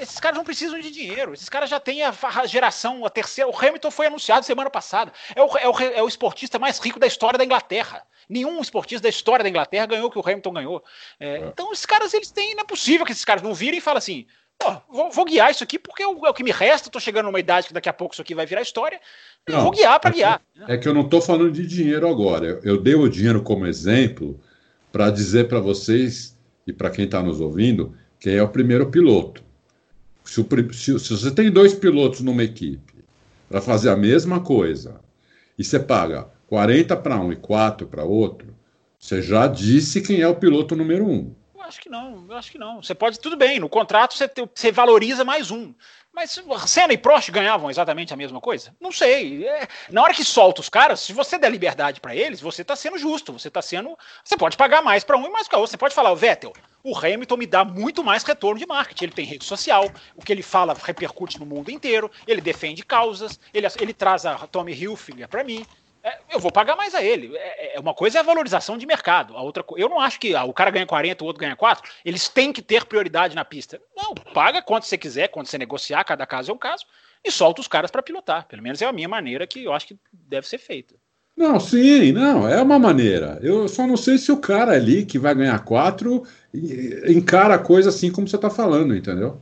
Esses 0.00 0.18
caras 0.18 0.36
não 0.36 0.44
precisam 0.44 0.78
de 0.80 0.90
dinheiro. 0.90 1.34
Esses 1.34 1.48
caras 1.48 1.70
já 1.70 1.78
têm 1.78 2.02
a, 2.02 2.12
a 2.22 2.46
geração, 2.46 3.04
a 3.04 3.10
terceira. 3.10 3.50
O 3.50 3.56
Hamilton 3.56 3.90
foi 3.90 4.06
anunciado 4.06 4.44
semana 4.44 4.70
passada. 4.70 5.12
É 5.34 5.42
o, 5.42 5.58
é, 5.58 5.68
o, 5.68 5.80
é 5.96 6.02
o 6.02 6.08
esportista 6.08 6.58
mais 6.58 6.78
rico 6.78 6.98
da 6.98 7.06
história 7.06 7.38
da 7.38 7.44
Inglaterra. 7.44 8.02
Nenhum 8.28 8.60
esportista 8.60 9.02
da 9.02 9.08
história 9.08 9.42
da 9.42 9.48
Inglaterra 9.48 9.86
ganhou 9.86 10.06
o 10.06 10.10
que 10.10 10.18
o 10.18 10.22
Hamilton 10.22 10.52
ganhou. 10.52 10.84
É, 11.20 11.36
é. 11.36 11.38
Então, 11.46 11.72
esses 11.72 11.86
caras, 11.86 12.14
eles 12.14 12.30
têm. 12.30 12.54
Não 12.54 12.62
é 12.62 12.66
possível 12.66 13.04
que 13.04 13.12
esses 13.12 13.24
caras 13.24 13.42
não 13.42 13.54
virem 13.54 13.78
e 13.78 13.82
falem 13.82 13.98
assim. 13.98 14.26
Vou, 14.88 15.10
vou, 15.10 15.24
guiar 15.24 15.50
isso 15.50 15.64
aqui 15.64 15.78
porque 15.78 16.02
é 16.02 16.06
o, 16.06 16.26
é 16.26 16.30
o 16.30 16.34
que 16.34 16.44
me 16.44 16.50
resta. 16.50 16.88
Estou 16.88 17.00
chegando 17.00 17.26
numa 17.26 17.40
idade 17.40 17.66
que 17.66 17.74
daqui 17.74 17.88
a 17.88 17.92
pouco 17.92 18.14
isso 18.14 18.22
aqui 18.22 18.34
vai 18.34 18.46
virar 18.46 18.62
história. 18.62 19.00
Não, 19.48 19.62
vou 19.62 19.72
guiar 19.72 19.98
para 20.00 20.10
é 20.10 20.14
guiar. 20.14 20.42
Que, 20.54 20.72
é 20.72 20.78
que 20.78 20.88
eu 20.88 20.94
não 20.94 21.02
estou 21.02 21.20
falando 21.20 21.52
de 21.52 21.66
dinheiro 21.66 22.08
agora. 22.08 22.46
Eu, 22.46 22.60
eu 22.62 22.80
dei 22.80 22.94
o 22.94 23.08
dinheiro 23.08 23.42
como 23.42 23.66
exemplo 23.66 24.40
para 24.90 25.10
dizer 25.10 25.48
para 25.48 25.60
vocês 25.60 26.38
e 26.66 26.72
para 26.72 26.88
quem 26.88 27.04
está 27.04 27.22
nos 27.22 27.40
ouvindo 27.40 27.94
quem 28.18 28.36
é 28.36 28.42
o 28.42 28.48
primeiro 28.48 28.86
piloto. 28.90 29.43
Se, 30.34 30.40
o, 30.40 30.72
se, 30.72 30.98
se 30.98 31.10
você 31.16 31.30
tem 31.30 31.48
dois 31.48 31.74
pilotos 31.74 32.20
numa 32.20 32.42
equipe 32.42 33.04
para 33.48 33.60
fazer 33.60 33.90
a 33.90 33.96
mesma 33.96 34.40
coisa 34.40 35.00
e 35.56 35.62
você 35.62 35.78
paga 35.78 36.28
40 36.48 36.96
para 36.96 37.20
um 37.20 37.32
e 37.32 37.36
4 37.36 37.86
para 37.86 38.02
outro, 38.02 38.52
você 38.98 39.22
já 39.22 39.46
disse 39.46 40.02
quem 40.02 40.22
é 40.22 40.26
o 40.26 40.34
piloto 40.34 40.74
número 40.74 41.06
um. 41.06 41.32
Eu 41.54 41.62
acho 41.62 41.80
que 41.80 41.88
não, 41.88 42.26
eu 42.28 42.36
acho 42.36 42.50
que 42.50 42.58
não. 42.58 42.82
Você 42.82 42.96
pode, 42.96 43.20
tudo 43.20 43.36
bem, 43.36 43.60
no 43.60 43.68
contrato 43.68 44.14
você, 44.14 44.26
te, 44.26 44.44
você 44.52 44.72
valoriza 44.72 45.24
mais 45.24 45.52
um. 45.52 45.72
Mas 46.14 46.38
Senna 46.68 46.92
e 46.92 46.96
Prost 46.96 47.28
ganhavam 47.32 47.68
exatamente 47.68 48.14
a 48.14 48.16
mesma 48.16 48.40
coisa? 48.40 48.72
Não 48.80 48.92
sei. 48.92 49.48
É, 49.48 49.66
na 49.90 50.00
hora 50.00 50.14
que 50.14 50.24
solta 50.24 50.60
os 50.60 50.68
caras, 50.68 51.00
se 51.00 51.12
você 51.12 51.36
der 51.36 51.50
liberdade 51.50 52.00
para 52.00 52.14
eles, 52.14 52.40
você 52.40 52.62
está 52.62 52.76
sendo 52.76 52.96
justo. 52.96 53.32
Você 53.32 53.48
está 53.48 53.60
sendo. 53.60 53.98
Você 54.22 54.36
pode 54.36 54.56
pagar 54.56 54.80
mais 54.80 55.02
para 55.02 55.16
um 55.16 55.26
e 55.26 55.30
mais 55.30 55.48
para 55.48 55.58
outro. 55.58 55.72
Você 55.72 55.76
pode 55.76 55.92
falar, 55.92 56.12
o 56.12 56.16
Vettel, 56.16 56.52
o 56.84 56.96
Hamilton 56.96 57.36
me 57.36 57.46
dá 57.46 57.64
muito 57.64 58.04
mais 58.04 58.22
retorno 58.22 58.60
de 58.60 58.66
marketing. 58.66 59.04
Ele 59.06 59.12
tem 59.12 59.24
rede 59.24 59.44
social, 59.44 59.90
o 60.14 60.22
que 60.24 60.32
ele 60.32 60.42
fala 60.42 60.76
repercute 60.80 61.40
no 61.40 61.46
mundo 61.46 61.68
inteiro, 61.68 62.08
ele 62.28 62.40
defende 62.40 62.84
causas, 62.84 63.40
ele, 63.52 63.66
ele 63.80 63.92
traz 63.92 64.24
a 64.24 64.36
Tommy 64.46 64.72
Hilfiger 64.72 65.28
para 65.28 65.42
mim 65.42 65.66
é, 66.04 66.18
eu 66.30 66.38
vou 66.38 66.52
pagar 66.52 66.76
mais 66.76 66.94
a 66.94 67.02
ele. 67.02 67.34
É, 67.34 67.76
é, 67.76 67.80
uma 67.80 67.94
coisa 67.94 68.18
é 68.18 68.20
a 68.20 68.24
valorização 68.24 68.76
de 68.76 68.84
mercado. 68.84 69.34
A 69.34 69.42
outra, 69.42 69.64
eu 69.78 69.88
não 69.88 69.98
acho 69.98 70.20
que 70.20 70.34
ah, 70.34 70.44
o 70.44 70.52
cara 70.52 70.70
ganha 70.70 70.86
40, 70.86 71.24
o 71.24 71.26
outro 71.26 71.40
ganha 71.40 71.56
4. 71.56 71.90
Eles 72.04 72.28
têm 72.28 72.52
que 72.52 72.60
ter 72.60 72.84
prioridade 72.84 73.34
na 73.34 73.44
pista. 73.44 73.80
Não, 73.96 74.14
paga 74.34 74.60
quanto 74.60 74.84
você 74.84 74.98
quiser, 74.98 75.28
quando 75.28 75.46
você 75.46 75.56
negociar, 75.56 76.04
cada 76.04 76.26
caso 76.26 76.50
é 76.50 76.54
um 76.54 76.58
caso, 76.58 76.84
e 77.24 77.30
solta 77.30 77.62
os 77.62 77.68
caras 77.68 77.90
para 77.90 78.02
pilotar. 78.02 78.46
Pelo 78.46 78.62
menos 78.62 78.82
é 78.82 78.84
a 78.84 78.92
minha 78.92 79.08
maneira 79.08 79.46
que 79.46 79.64
eu 79.64 79.72
acho 79.72 79.86
que 79.86 79.98
deve 80.12 80.46
ser 80.46 80.58
feita. 80.58 80.94
Não, 81.34 81.58
sim, 81.58 82.12
não, 82.12 82.46
é 82.46 82.60
uma 82.60 82.78
maneira. 82.78 83.38
Eu 83.42 83.66
só 83.66 83.86
não 83.86 83.96
sei 83.96 84.18
se 84.18 84.30
o 84.30 84.36
cara 84.36 84.72
ali 84.72 85.06
que 85.06 85.18
vai 85.18 85.34
ganhar 85.34 85.58
4 85.64 86.22
encara 87.08 87.54
a 87.54 87.58
coisa 87.58 87.88
assim 87.88 88.12
como 88.12 88.28
você 88.28 88.36
está 88.36 88.50
falando, 88.50 88.94
entendeu? 88.94 89.40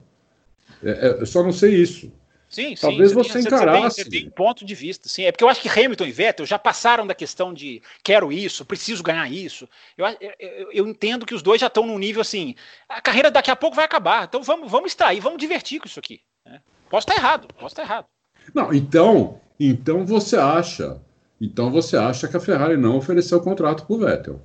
É, 0.82 0.90
é, 0.90 1.20
eu 1.20 1.26
só 1.26 1.42
não 1.42 1.52
sei 1.52 1.74
isso. 1.74 2.10
Sim, 2.52 2.74
Talvez 2.78 3.08
sim, 3.08 3.14
você, 3.14 3.32
você 3.32 3.38
encarasse. 3.40 3.96
Você 3.96 4.04
tem, 4.04 4.12
você 4.12 4.20
tem 4.20 4.30
ponto 4.30 4.62
de 4.62 4.74
vista, 4.74 5.08
sim. 5.08 5.24
É 5.24 5.32
porque 5.32 5.42
eu 5.42 5.48
acho 5.48 5.62
que 5.62 5.68
Hamilton 5.70 6.04
e 6.04 6.12
Vettel 6.12 6.44
já 6.44 6.58
passaram 6.58 7.06
da 7.06 7.14
questão 7.14 7.54
de 7.54 7.80
quero 8.04 8.30
isso, 8.30 8.66
preciso 8.66 9.02
ganhar 9.02 9.26
isso. 9.32 9.66
Eu, 9.96 10.04
eu, 10.38 10.70
eu 10.70 10.86
entendo 10.86 11.24
que 11.24 11.34
os 11.34 11.40
dois 11.40 11.62
já 11.62 11.68
estão 11.68 11.86
num 11.86 11.98
nível 11.98 12.20
assim. 12.20 12.54
A 12.86 13.00
carreira 13.00 13.30
daqui 13.30 13.50
a 13.50 13.56
pouco 13.56 13.74
vai 13.74 13.86
acabar. 13.86 14.24
Então 14.24 14.42
vamos, 14.42 14.70
vamos 14.70 14.90
extrair, 14.90 15.18
vamos 15.18 15.38
divertir 15.38 15.80
com 15.80 15.86
isso 15.86 15.98
aqui. 15.98 16.20
Né? 16.44 16.60
Posso 16.90 17.08
estar 17.08 17.18
errado, 17.18 17.48
posso 17.54 17.72
estar 17.72 17.84
errado. 17.84 18.06
Não, 18.54 18.70
então, 18.70 19.40
então 19.58 20.04
você 20.04 20.36
acha, 20.36 21.00
então 21.40 21.70
você 21.70 21.96
acha 21.96 22.28
que 22.28 22.36
a 22.36 22.40
Ferrari 22.40 22.76
não 22.76 22.98
ofereceu 22.98 23.38
o 23.38 23.42
contrato 23.42 23.86
para 23.86 23.96
o 23.96 23.98
Vettel? 23.98 24.42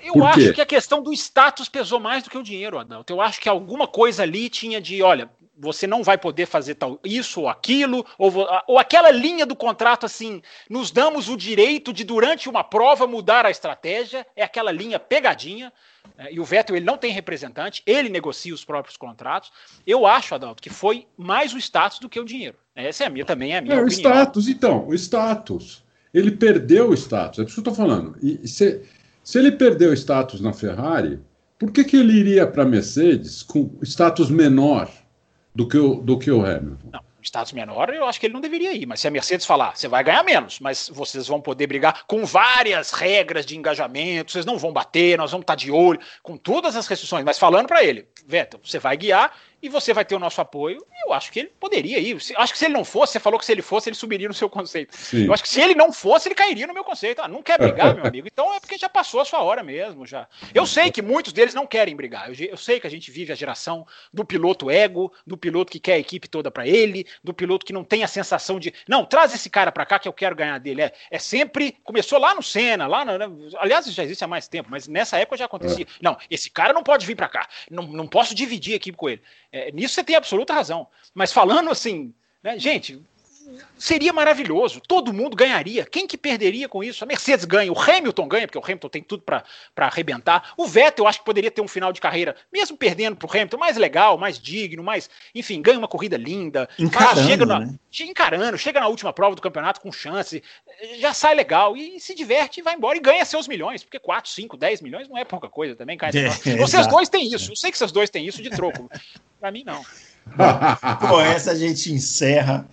Eu 0.00 0.24
acho 0.24 0.52
que 0.52 0.60
a 0.60 0.66
questão 0.66 1.02
do 1.02 1.12
status 1.12 1.68
pesou 1.68 1.98
mais 1.98 2.22
do 2.22 2.30
que 2.30 2.38
o 2.38 2.42
dinheiro, 2.44 2.78
Adalto. 2.78 3.12
Eu 3.12 3.20
acho 3.20 3.40
que 3.40 3.48
alguma 3.48 3.88
coisa 3.88 4.22
ali 4.22 4.48
tinha 4.48 4.80
de, 4.80 5.02
olha, 5.02 5.28
você 5.58 5.86
não 5.86 6.02
vai 6.02 6.18
poder 6.18 6.46
fazer 6.46 6.74
tal 6.74 7.00
isso 7.04 7.42
ou 7.42 7.48
aquilo, 7.48 8.04
ou, 8.18 8.32
ou 8.66 8.78
aquela 8.78 9.10
linha 9.10 9.46
do 9.46 9.56
contrato 9.56 10.04
assim, 10.04 10.42
nos 10.68 10.90
damos 10.90 11.28
o 11.28 11.36
direito 11.36 11.92
de 11.92 12.04
durante 12.04 12.48
uma 12.48 12.62
prova 12.62 13.06
mudar 13.06 13.46
a 13.46 13.50
estratégia, 13.50 14.26
é 14.36 14.42
aquela 14.42 14.70
linha 14.70 14.98
pegadinha, 14.98 15.72
né, 16.16 16.28
e 16.30 16.38
o 16.38 16.44
Vettel 16.44 16.76
ele 16.76 16.84
não 16.84 16.98
tem 16.98 17.12
representante, 17.12 17.82
ele 17.86 18.08
negocia 18.08 18.54
os 18.54 18.64
próprios 18.64 18.96
contratos. 18.96 19.50
Eu 19.86 20.06
acho, 20.06 20.34
Adalto, 20.34 20.62
que 20.62 20.70
foi 20.70 21.06
mais 21.16 21.52
o 21.54 21.58
status 21.58 21.98
do 21.98 22.08
que 22.08 22.20
o 22.20 22.24
dinheiro. 22.24 22.56
Essa 22.74 23.04
é 23.04 23.06
a 23.06 23.10
minha 23.10 23.24
também 23.24 23.54
é 23.54 23.58
a 23.58 23.62
minha 23.62 23.76
é, 23.76 23.82
opinião. 23.82 24.10
O 24.10 24.14
status, 24.14 24.48
então, 24.48 24.86
o 24.86 24.94
status. 24.94 25.84
Ele 26.12 26.30
perdeu 26.30 26.90
o 26.90 26.94
status, 26.94 27.38
é 27.38 27.42
isso 27.42 27.54
que 27.54 27.60
eu 27.60 27.72
estou 27.72 27.74
falando. 27.74 28.16
E 28.22 28.46
se, 28.46 28.82
se 29.22 29.38
ele 29.38 29.52
perdeu 29.52 29.90
o 29.90 29.94
status 29.94 30.40
na 30.40 30.52
Ferrari, 30.52 31.18
por 31.58 31.70
que, 31.70 31.84
que 31.84 31.96
ele 31.96 32.12
iria 32.12 32.46
para 32.46 32.62
a 32.62 32.66
Mercedes 32.66 33.42
com 33.42 33.70
status 33.82 34.30
menor? 34.30 34.90
Do 35.56 35.66
que 35.66 35.78
o, 35.78 35.94
do 35.94 36.18
que 36.18 36.30
o 36.30 36.44
Hamilton. 36.44 36.90
Não, 36.92 37.00
status 37.22 37.52
menor, 37.52 37.88
eu 37.88 38.04
acho 38.04 38.20
que 38.20 38.26
ele 38.26 38.34
não 38.34 38.42
deveria 38.42 38.74
ir. 38.74 38.84
Mas 38.84 39.00
se 39.00 39.08
a 39.08 39.10
Mercedes 39.10 39.46
falar, 39.46 39.74
você 39.74 39.88
vai 39.88 40.04
ganhar 40.04 40.22
menos, 40.22 40.60
mas 40.60 40.90
vocês 40.92 41.26
vão 41.26 41.40
poder 41.40 41.66
brigar 41.66 42.04
com 42.06 42.26
várias 42.26 42.90
regras 42.90 43.46
de 43.46 43.56
engajamento, 43.56 44.32
vocês 44.32 44.44
não 44.44 44.58
vão 44.58 44.70
bater, 44.70 45.16
nós 45.16 45.30
vamos 45.30 45.44
estar 45.44 45.54
de 45.54 45.70
olho, 45.70 45.98
com 46.22 46.36
todas 46.36 46.76
as 46.76 46.86
restrições, 46.86 47.24
mas 47.24 47.38
falando 47.38 47.66
para 47.66 47.82
ele, 47.82 48.06
Vettel, 48.26 48.60
você 48.62 48.78
vai 48.78 48.96
guiar 48.98 49.32
e 49.62 49.68
você 49.68 49.92
vai 49.92 50.04
ter 50.04 50.14
o 50.14 50.18
nosso 50.18 50.40
apoio. 50.40 50.84
Eu 51.04 51.12
acho 51.12 51.32
que 51.32 51.40
ele 51.40 51.52
poderia 51.58 51.98
ir. 51.98 52.16
Acho 52.36 52.52
que 52.52 52.58
se 52.58 52.64
ele 52.66 52.74
não 52.74 52.84
fosse, 52.84 53.14
você 53.14 53.20
falou 53.20 53.38
que 53.38 53.46
se 53.46 53.52
ele 53.52 53.62
fosse, 53.62 53.88
ele 53.88 53.96
subiria 53.96 54.28
no 54.28 54.34
seu 54.34 54.48
conceito. 54.48 54.96
Sim. 54.96 55.26
Eu 55.26 55.32
acho 55.32 55.42
que 55.42 55.48
se 55.48 55.60
ele 55.60 55.74
não 55.74 55.92
fosse, 55.92 56.28
ele 56.28 56.34
cairia 56.34 56.66
no 56.66 56.74
meu 56.74 56.84
conceito. 56.84 57.22
Ah, 57.22 57.28
não 57.28 57.42
quer 57.42 57.58
brigar, 57.58 57.94
meu 57.94 58.04
amigo. 58.06 58.26
Então 58.26 58.52
é 58.54 58.60
porque 58.60 58.76
já 58.76 58.88
passou 58.88 59.20
a 59.20 59.24
sua 59.24 59.42
hora 59.42 59.62
mesmo. 59.62 60.06
já. 60.06 60.28
Eu 60.54 60.66
sei 60.66 60.90
que 60.90 61.00
muitos 61.00 61.32
deles 61.32 61.54
não 61.54 61.66
querem 61.66 61.96
brigar. 61.96 62.28
Eu, 62.28 62.46
eu 62.50 62.56
sei 62.56 62.80
que 62.80 62.86
a 62.86 62.90
gente 62.90 63.10
vive 63.10 63.32
a 63.32 63.36
geração 63.36 63.86
do 64.12 64.24
piloto 64.24 64.70
ego, 64.70 65.12
do 65.26 65.36
piloto 65.36 65.72
que 65.72 65.80
quer 65.80 65.94
a 65.94 65.98
equipe 65.98 66.28
toda 66.28 66.50
para 66.50 66.66
ele, 66.66 67.06
do 67.22 67.32
piloto 67.32 67.64
que 67.64 67.72
não 67.72 67.84
tem 67.84 68.02
a 68.02 68.08
sensação 68.08 68.58
de, 68.58 68.72
não, 68.88 69.04
traz 69.04 69.34
esse 69.34 69.48
cara 69.48 69.72
para 69.72 69.86
cá 69.86 69.98
que 69.98 70.08
eu 70.08 70.12
quero 70.12 70.36
ganhar 70.36 70.58
dele. 70.58 70.82
É, 70.82 70.92
é 71.10 71.18
sempre. 71.18 71.76
Começou 71.82 72.18
lá 72.18 72.34
no 72.34 72.42
Senna, 72.42 72.86
lá 72.86 73.04
no, 73.04 73.18
né, 73.18 73.26
aliás, 73.58 73.86
já 73.86 74.04
existe 74.04 74.24
há 74.24 74.28
mais 74.28 74.48
tempo, 74.48 74.68
mas 74.70 74.86
nessa 74.86 75.18
época 75.18 75.36
já 75.36 75.44
acontecia. 75.44 75.84
É. 75.84 75.88
Não, 76.00 76.16
esse 76.30 76.50
cara 76.50 76.72
não 76.72 76.82
pode 76.82 77.06
vir 77.06 77.14
para 77.14 77.28
cá. 77.28 77.48
Não, 77.70 77.84
não 77.84 78.06
posso 78.06 78.34
dividir 78.34 78.74
a 78.74 78.76
equipe 78.76 78.96
com 78.96 79.08
ele. 79.08 79.22
É, 79.56 79.72
nisso 79.72 79.94
você 79.94 80.04
tem 80.04 80.14
absoluta 80.14 80.52
razão. 80.52 80.86
Mas 81.14 81.32
falando 81.32 81.70
assim, 81.70 82.12
né, 82.42 82.58
gente, 82.58 83.02
seria 83.78 84.12
maravilhoso. 84.12 84.80
Todo 84.80 85.12
mundo 85.12 85.36
ganharia. 85.36 85.84
Quem 85.84 86.06
que 86.06 86.16
perderia 86.16 86.68
com 86.68 86.82
isso? 86.82 87.04
A 87.04 87.06
Mercedes 87.06 87.44
ganha, 87.44 87.72
o 87.72 87.78
Hamilton 87.78 88.28
ganha, 88.28 88.46
porque 88.46 88.58
o 88.58 88.64
Hamilton 88.64 88.88
tem 88.88 89.02
tudo 89.02 89.22
para 89.22 89.44
arrebentar. 89.76 90.52
O 90.56 90.66
Vettel, 90.66 91.04
eu 91.04 91.08
acho 91.08 91.20
que 91.20 91.24
poderia 91.24 91.50
ter 91.50 91.60
um 91.60 91.68
final 91.68 91.92
de 91.92 92.00
carreira, 92.00 92.34
mesmo 92.52 92.76
perdendo 92.76 93.16
para 93.16 93.26
o 93.26 93.30
Hamilton, 93.30 93.58
mais 93.58 93.76
legal, 93.76 94.18
mais 94.18 94.38
digno, 94.38 94.82
mais. 94.82 95.08
Enfim, 95.34 95.60
ganha 95.60 95.78
uma 95.78 95.88
corrida 95.88 96.16
linda. 96.16 96.68
Encarando, 96.78 97.28
chega 97.28 97.46
na, 97.46 97.60
né? 97.60 97.74
chega 97.90 98.10
encarando, 98.10 98.58
chega 98.58 98.80
na 98.80 98.88
última 98.88 99.12
prova 99.12 99.34
do 99.34 99.42
campeonato 99.42 99.80
com 99.80 99.92
chance, 99.92 100.42
já 100.98 101.12
sai 101.12 101.34
legal 101.34 101.76
e, 101.76 102.00
se 102.00 102.14
diverte 102.14 102.60
e 102.60 102.62
vai 102.62 102.74
embora 102.74 102.96
e 102.96 103.00
ganha 103.00 103.24
seus 103.24 103.46
milhões, 103.46 103.82
porque 103.82 103.98
4, 103.98 104.30
5, 104.30 104.56
10 104.56 104.80
milhões 104.80 105.08
não 105.08 105.18
é 105.18 105.24
pouca 105.24 105.48
coisa 105.48 105.74
também, 105.74 105.96
cara. 105.96 106.16
É, 106.46 106.56
Vocês 106.56 106.86
dois 106.86 107.08
têm 107.08 107.32
isso, 107.32 107.52
eu 107.52 107.56
sei 107.56 107.70
que 107.70 107.78
vocês 107.78 107.92
dois 107.92 108.10
têm 108.10 108.26
isso 108.26 108.42
de 108.42 108.50
troco. 108.50 108.90
para 109.40 109.50
mim, 109.50 109.62
não. 109.64 109.82
Bom, 111.00 111.08
com 111.08 111.20
essa 111.20 111.52
a 111.52 111.54
gente 111.54 111.92
encerra 111.92 112.66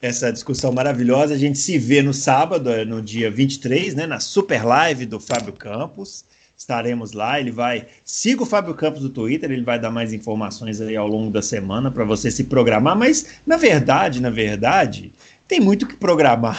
essa 0.00 0.32
discussão 0.32 0.72
maravilhosa. 0.72 1.34
A 1.34 1.38
gente 1.38 1.58
se 1.58 1.78
vê 1.78 2.02
no 2.02 2.14
sábado, 2.14 2.70
é, 2.70 2.84
no 2.84 3.02
dia 3.02 3.30
23, 3.30 3.94
né, 3.94 4.06
na 4.06 4.20
super 4.20 4.64
live 4.64 5.06
do 5.06 5.20
Fábio 5.20 5.52
Campos. 5.52 6.24
Estaremos 6.56 7.12
lá, 7.12 7.40
ele 7.40 7.50
vai. 7.50 7.86
Siga 8.04 8.42
o 8.42 8.46
Fábio 8.46 8.74
Campos 8.74 9.00
do 9.00 9.08
Twitter, 9.08 9.50
ele 9.50 9.64
vai 9.64 9.78
dar 9.78 9.90
mais 9.90 10.12
informações 10.12 10.78
aí 10.80 10.94
ao 10.94 11.08
longo 11.08 11.30
da 11.30 11.40
semana 11.40 11.90
para 11.90 12.04
você 12.04 12.30
se 12.30 12.44
programar, 12.44 12.94
mas 12.94 13.26
na 13.46 13.56
verdade, 13.56 14.20
na 14.20 14.28
verdade, 14.28 15.10
tem 15.50 15.58
muito 15.58 15.84
que 15.84 15.96
programar. 15.96 16.56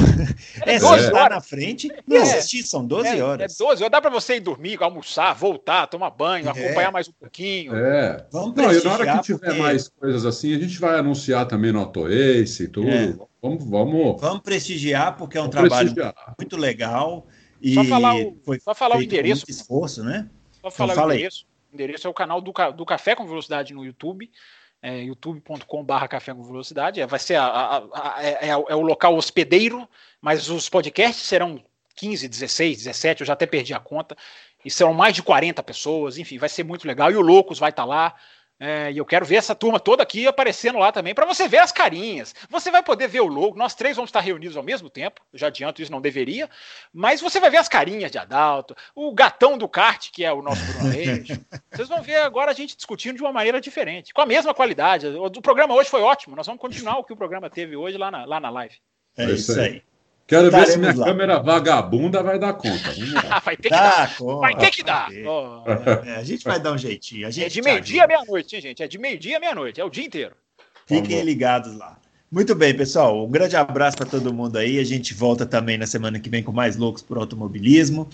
É, 0.66 0.76
é 0.76 0.80
só 0.80 0.98
estar 0.98 1.30
na 1.30 1.40
frente 1.40 1.90
e 2.08 2.16
é, 2.16 2.22
assistir, 2.22 2.64
são 2.64 2.86
12 2.86 3.08
é, 3.08 3.24
horas. 3.24 3.56
É 3.56 3.64
12 3.64 3.84
horas, 3.84 3.92
dá 3.92 4.02
para 4.02 4.10
você 4.10 4.36
ir 4.36 4.42
dormir, 4.42 4.78
almoçar, 4.82 5.34
voltar, 5.34 5.88
tomar 5.88 6.10
banho, 6.10 6.46
é. 6.46 6.50
acompanhar 6.50 6.92
mais 6.92 7.08
um 7.08 7.14
pouquinho. 7.14 7.74
É. 7.74 8.28
Vamos 8.32 8.54
Não, 8.54 8.72
e 8.72 8.84
na 8.84 8.92
hora 8.92 9.18
que 9.18 9.24
tiver 9.24 9.46
porque... 9.46 9.62
mais 9.62 9.88
coisas 9.88 10.26
assim, 10.26 10.54
a 10.54 10.60
gente 10.60 10.78
vai 10.78 11.00
anunciar 11.00 11.48
também 11.48 11.72
no 11.72 11.80
AutoAce 11.80 12.64
e 12.64 12.68
tudo. 12.68 12.90
É. 12.90 13.16
Vamos, 13.42 13.64
vamos... 13.64 14.20
vamos 14.20 14.42
prestigiar, 14.42 15.16
porque 15.16 15.38
é 15.38 15.42
um 15.42 15.50
trabalho 15.50 15.94
muito 16.38 16.58
legal. 16.58 17.26
E 17.62 17.74
só 17.74 17.84
falar 17.86 18.16
o, 18.16 18.38
foi 18.44 18.60
só 18.60 18.76
falar 18.76 18.98
o 18.98 19.02
endereço. 19.02 19.46
Esforço, 19.48 20.04
né? 20.04 20.28
Só 20.62 20.70
falar 20.70 20.94
então, 20.94 21.08
o 21.08 21.14
endereço. 21.14 21.46
O 21.72 21.76
endereço 21.76 22.08
é 22.08 22.10
o 22.10 22.14
canal 22.14 22.42
do, 22.42 22.52
do 22.76 22.86
Café 22.86 23.16
com 23.16 23.26
Velocidade 23.26 23.74
no 23.74 23.86
YouTube 23.86 24.30
é, 24.82 25.04
youtube.com.br 25.04 26.08
café 26.10 26.34
com 26.34 26.44
velocidade. 26.44 27.00
É, 27.00 27.08
vai 27.08 27.20
ser 27.20 27.36
a, 27.36 27.46
a, 27.46 27.78
a, 27.78 28.24
é, 28.24 28.48
é, 28.48 28.50
é, 28.50 28.56
o 28.56 28.82
local 28.82 29.16
hospedeiro, 29.16 29.88
mas 30.20 30.50
os 30.50 30.68
podcasts 30.68 31.26
serão 31.26 31.64
15, 31.96 32.28
16, 32.28 32.78
17, 32.80 33.22
eu 33.22 33.28
já 33.28 33.34
até 33.34 33.46
perdi 33.46 33.74
a 33.74 33.80
conta, 33.80 34.16
e 34.64 34.72
serão 34.72 34.94
mais 34.94 35.14
de 35.14 35.22
40 35.22 35.62
pessoas, 35.64 36.18
enfim, 36.18 36.38
vai 36.38 36.50
ser 36.50 36.64
muito 36.64 36.88
legal. 36.88 37.12
E 37.12 37.16
o 37.16 37.22
Loucos 37.22 37.60
vai 37.60 37.70
estar 37.70 37.84
tá 37.84 37.88
lá. 37.88 38.16
É, 38.64 38.92
e 38.92 39.00
eu 39.00 39.06
quero 39.06 39.26
ver 39.26 39.38
essa 39.38 39.56
turma 39.56 39.80
toda 39.80 40.04
aqui 40.04 40.28
aparecendo 40.28 40.78
lá 40.78 40.92
também, 40.92 41.16
para 41.16 41.26
você 41.26 41.48
ver 41.48 41.58
as 41.58 41.72
carinhas. 41.72 42.36
Você 42.48 42.70
vai 42.70 42.84
poder 42.84 43.08
ver 43.08 43.22
o 43.22 43.26
logo. 43.26 43.58
Nós 43.58 43.74
três 43.74 43.96
vamos 43.96 44.10
estar 44.10 44.20
reunidos 44.20 44.56
ao 44.56 44.62
mesmo 44.62 44.88
tempo. 44.88 45.20
Já 45.34 45.48
adianto, 45.48 45.82
isso 45.82 45.92
não 45.92 46.00
deveria. 46.00 46.48
Mas 46.94 47.20
você 47.20 47.40
vai 47.40 47.50
ver 47.50 47.58
as 47.58 47.68
carinhas 47.68 48.12
de 48.12 48.20
Adalto, 48.20 48.76
o 48.94 49.12
gatão 49.16 49.58
do 49.58 49.68
kart, 49.68 50.12
que 50.12 50.24
é 50.24 50.32
o 50.32 50.44
nosso 50.44 50.64
Bruno 50.74 50.90
Reis. 50.94 51.28
Vocês 51.72 51.90
vão 51.90 52.04
ver 52.04 52.18
agora 52.18 52.52
a 52.52 52.54
gente 52.54 52.78
discutindo 52.78 53.16
de 53.16 53.24
uma 53.24 53.34
maneira 53.34 53.60
diferente, 53.60 54.14
com 54.14 54.22
a 54.22 54.28
mesma 54.28 54.54
qualidade. 54.54 55.08
O 55.08 55.42
programa 55.42 55.74
hoje 55.74 55.90
foi 55.90 56.02
ótimo. 56.02 56.36
Nós 56.36 56.46
vamos 56.46 56.62
continuar 56.62 57.00
o 57.00 57.04
que 57.04 57.14
o 57.14 57.18
programa 57.18 57.50
teve 57.50 57.76
hoje 57.76 57.98
lá 57.98 58.12
na, 58.12 58.26
lá 58.26 58.40
na 58.40 58.52
live. 58.52 58.76
É 59.18 59.26
isso 59.26 59.60
aí. 59.60 59.82
Quero 60.32 60.50
ver 60.50 60.66
se 60.66 60.78
minha 60.78 60.96
lá. 60.96 61.08
câmera 61.08 61.40
vagabunda 61.40 62.24
vai 62.24 62.40
dar 62.40 62.54
conta. 62.54 62.90
vai 63.44 63.58
ter 63.58 63.64
que 63.64 63.70
dar. 63.70 64.16
Conta, 64.16 64.40
vai 64.40 64.56
ter 64.56 64.72
que 64.72 64.82
dar. 64.82 65.10
Oh. 65.26 65.70
É, 66.08 66.16
a 66.16 66.24
gente 66.24 66.46
vai 66.46 66.58
dar 66.58 66.72
um 66.72 66.78
jeitinho. 66.78 67.28
A 67.28 67.32
gente 67.32 67.48
é 67.48 67.50
de 67.50 67.62
meio-dia 67.62 68.06
à 68.06 68.08
meia-noite, 68.08 68.56
hein, 68.56 68.62
gente? 68.62 68.82
É 68.82 68.88
de 68.88 68.98
meio-dia 68.98 69.36
à 69.36 69.40
meia-noite. 69.42 69.82
É 69.82 69.84
o 69.84 69.90
dia 69.90 70.06
inteiro. 70.06 70.34
Fiquem 70.86 71.22
ligados 71.24 71.76
lá. 71.76 71.98
Muito 72.32 72.56
bem, 72.56 72.74
pessoal. 72.74 73.26
Um 73.26 73.30
grande 73.30 73.58
abraço 73.58 73.98
para 73.98 74.06
todo 74.06 74.34
mundo 74.34 74.58
aí. 74.58 74.80
A 74.80 74.86
gente 74.86 75.14
volta 75.14 75.46
também 75.46 75.78
na 75.78 75.86
semana 75.86 76.18
que 76.18 76.30
vem 76.30 76.42
com 76.42 76.54
mais 76.54 76.78
loucos 76.78 77.02
por 77.02 77.18
automobilismo. 77.18 78.08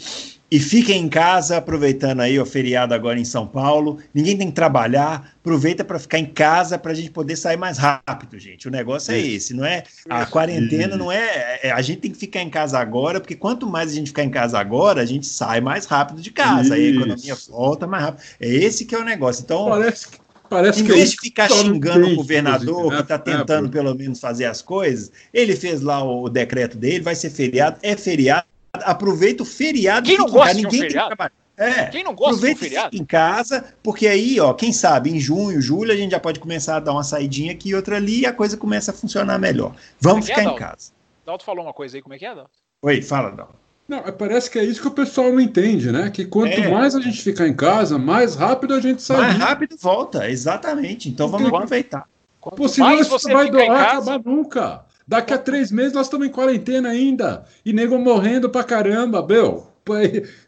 E 0.50 0.62
fiquem 0.62 1.04
em 1.04 1.10
casa, 1.10 1.58
aproveitando 1.58 2.22
aí 2.22 2.40
o 2.40 2.46
feriado 2.46 2.94
agora 2.94 3.20
em 3.20 3.26
São 3.26 3.46
Paulo. 3.46 4.00
Ninguém 4.14 4.38
tem 4.38 4.48
que 4.48 4.54
trabalhar. 4.54 5.34
Aproveita 5.42 5.84
para 5.84 6.00
ficar 6.00 6.20
em 6.20 6.26
casa 6.26 6.78
para 6.78 6.94
a 6.94 6.96
gente 6.96 7.12
poder 7.12 7.36
sair 7.36 7.58
mais 7.58 7.78
rápido, 7.78 8.40
gente. 8.40 8.66
O 8.66 8.72
negócio 8.72 9.14
é 9.14 9.20
esse, 9.20 9.54
não 9.54 9.66
é? 9.66 9.84
A 10.10 10.26
quarentena 10.26 10.96
não 10.96 11.12
é, 11.12 11.60
é, 11.64 11.72
A 11.72 11.82
gente 11.82 12.00
tem 12.00 12.12
que 12.12 12.18
ficar 12.18 12.42
em 12.42 12.50
casa 12.50 12.80
agora, 12.80 13.20
porque 13.20 13.36
quanto 13.36 13.68
mais 13.68 13.92
a 13.92 13.96
gente 13.96 14.08
ficar 14.08 14.24
em 14.24 14.30
casa 14.30 14.58
agora, 14.58 15.02
a 15.02 15.06
gente 15.06 15.28
sai 15.28 15.60
mais 15.60 15.86
rápido 15.86 16.22
de 16.22 16.32
casa. 16.32 16.76
Aí 16.76 16.88
a 16.88 16.90
economia 16.92 17.36
volta 17.50 17.86
mais 17.86 18.04
rápido. 18.04 18.24
É 18.40 18.48
esse 18.48 18.86
que 18.86 18.96
é 18.96 19.00
o 19.00 19.04
negócio. 19.04 19.44
Então. 19.44 19.68
Parece 19.70 20.08
que 20.08 20.18
Parece 20.50 20.82
em 20.82 20.86
que 20.86 20.94
vez 20.94 21.12
de 21.12 21.18
ficar 21.18 21.50
xingando 21.50 22.08
o 22.08 22.16
governador 22.16 22.90
que 22.90 22.96
né? 22.96 23.02
está 23.02 23.20
tentando 23.20 23.68
É, 23.68 23.72
pelo 23.72 23.94
menos 23.94 24.20
fazer 24.20 24.46
as 24.46 24.62
coisas, 24.62 25.12
ele 25.34 25.56
fez 25.56 25.82
lá 25.82 26.04
o 26.04 26.30
decreto 26.30 26.78
dele, 26.78 27.02
vai 27.02 27.16
ser 27.16 27.30
feriado, 27.30 27.78
é 27.82 27.96
feriado, 27.98 28.46
aproveita 28.86 29.44
o 29.44 29.46
feriado. 29.46 30.08
Quem 30.08 30.18
não 30.18 30.26
fica 30.26 30.38
em 30.38 30.42
gosta 30.42 30.56
de 30.56 30.68
um 30.68 30.70
feriado? 30.72 31.08
trabalhar. 31.08 31.32
É, 31.60 31.86
Quem 31.88 32.04
não 32.04 32.14
gosta 32.14 32.36
de 32.36 32.46
um 32.46 32.50
aproveita 32.50 32.60
feriado? 32.60 32.96
em 32.96 33.04
casa, 33.04 33.74
porque 33.82 34.08
aí, 34.08 34.40
ó, 34.40 34.54
quem 34.54 34.72
sabe, 34.72 35.10
em 35.10 35.20
junho, 35.20 35.60
julho, 35.60 35.92
a 35.92 35.96
gente 35.96 36.12
já 36.12 36.20
pode 36.20 36.40
começar 36.40 36.76
a 36.76 36.80
dar 36.80 36.92
uma 36.92 37.04
saidinha 37.04 37.52
aqui 37.52 37.70
e 37.70 37.76
outra 37.76 37.96
ali 37.96 38.22
e 38.22 38.26
a 38.28 38.32
coisa 38.34 38.56
começa 38.56 38.92
a 38.92 38.94
funcionar 38.94 39.40
melhor. 39.40 39.74
Vamos 40.00 40.28
é 40.30 40.32
é, 40.32 40.36
ficar 40.36 40.42
em 40.44 40.46
Dalton? 40.46 40.60
casa. 40.60 40.92
Dalton 41.26 41.44
falou 41.46 41.64
uma 41.66 41.74
coisa 41.74 41.98
aí, 41.98 42.02
como 42.04 42.14
é 42.14 42.20
que 42.20 42.26
é, 42.26 42.36
Dalton? 42.36 42.50
Oi, 42.84 43.02
fala, 43.02 43.32
Dal. 43.32 43.50
Não, 43.88 44.00
é, 44.00 44.12
parece 44.12 44.52
que 44.52 44.60
é 44.60 44.64
isso 44.64 44.82
que 44.82 44.88
o 44.88 44.92
pessoal 44.92 45.32
não 45.32 45.40
entende, 45.40 45.92
né? 45.92 46.12
Que 46.12 46.26
quanto 46.26 46.60
É. 46.60 46.68
mais 46.70 46.94
a 46.94 47.02
gente 47.02 47.22
ficar 47.24 47.48
em 47.48 47.56
casa, 47.56 47.98
mais 47.98 48.36
rápido 48.36 48.76
a 48.76 48.80
gente 48.80 49.02
sai. 49.02 49.18
Mais 49.18 49.34
disso. 49.36 49.46
rápido 49.48 49.78
volta, 49.80 50.30
exatamente. 50.30 51.10
Então 51.10 51.28
vamos 51.28 51.48
Entendi. 51.48 51.56
aproveitar. 51.56 52.06
Quanto 52.40 52.56
Pô, 52.58 52.68
senão 52.68 52.88
mais 52.90 53.02
isso 53.02 53.10
você 53.10 53.34
vai 53.34 53.48
em 53.48 53.52
doar 53.52 53.68
casa, 53.68 54.14
acabar 54.14 54.30
nunca. 54.30 54.86
Daqui 55.08 55.34
a 55.34 55.38
três 55.38 55.72
meses 55.72 55.94
nós 55.94 56.08
estamos 56.08 56.28
em 56.28 56.32
quarentena 56.32 56.90
ainda. 56.90 57.46
E 57.66 57.72
nego 57.72 57.98
morrendo 57.98 58.50
pra 58.50 58.64
caramba, 58.64 59.26
meu. 59.26 59.68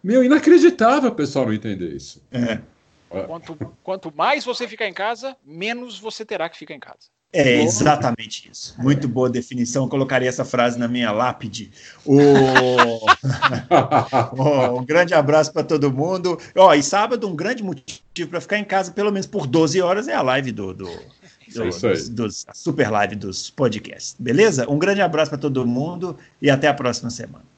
Meu, 0.03 0.22
inacreditável 0.23 1.10
o 1.10 1.15
pessoal 1.15 1.45
não 1.45 1.53
entender 1.53 1.95
isso. 1.95 2.22
É. 2.30 2.60
quanto, 3.26 3.56
quanto 3.81 4.14
mais 4.14 4.44
você 4.44 4.68
ficar 4.68 4.88
em 4.88 4.94
casa, 4.94 5.36
menos 5.45 5.98
você 5.98 6.26
terá 6.26 6.49
que 6.49 6.57
ficar 6.57 6.73
em 6.73 6.80
casa. 6.80 7.07
É 7.31 7.61
exatamente 7.61 8.49
isso. 8.52 8.76
Muito 8.80 9.07
boa 9.07 9.30
definição. 9.30 9.84
Eu 9.84 9.90
colocaria 9.90 10.27
essa 10.27 10.44
frase 10.44 10.80
na 10.80 10.88
minha 10.88 11.11
lápide. 11.11 11.72
O... 12.03 12.18
Ó, 14.38 14.80
um 14.80 14.84
grande 14.86 15.14
abraço 15.14 15.53
para 15.53 15.64
todo 15.64 15.94
mundo. 15.94 16.40
Ó, 16.57 16.73
e 16.73 16.81
sábado, 16.81 17.27
um 17.27 17.36
grande 17.36 17.64
motivo 17.64 18.30
para 18.30 18.41
ficar 18.41 18.57
em 18.57 18.64
casa, 18.64 18.91
pelo 18.91 19.11
menos 19.11 19.27
por 19.27 19.45
12 19.45 19.80
horas, 19.80 20.07
é 20.07 20.15
a 20.15 20.23
live 20.23 20.52
do, 20.52 20.73
do- 20.73 21.18
É 21.55 21.67
isso 21.67 21.88
aí. 21.88 21.93
dos, 21.93 22.09
dos- 22.09 22.45
a 22.47 22.53
super 22.53 22.89
live 22.91 23.15
dos 23.15 23.49
podcasts. 23.49 24.15
Beleza? 24.19 24.69
Um 24.69 24.77
grande 24.80 25.01
abraço 25.01 25.30
para 25.31 25.39
todo 25.39 25.65
mundo 25.65 26.17
e 26.41 26.49
até 26.49 26.67
a 26.67 26.73
próxima 26.73 27.09
semana. 27.09 27.48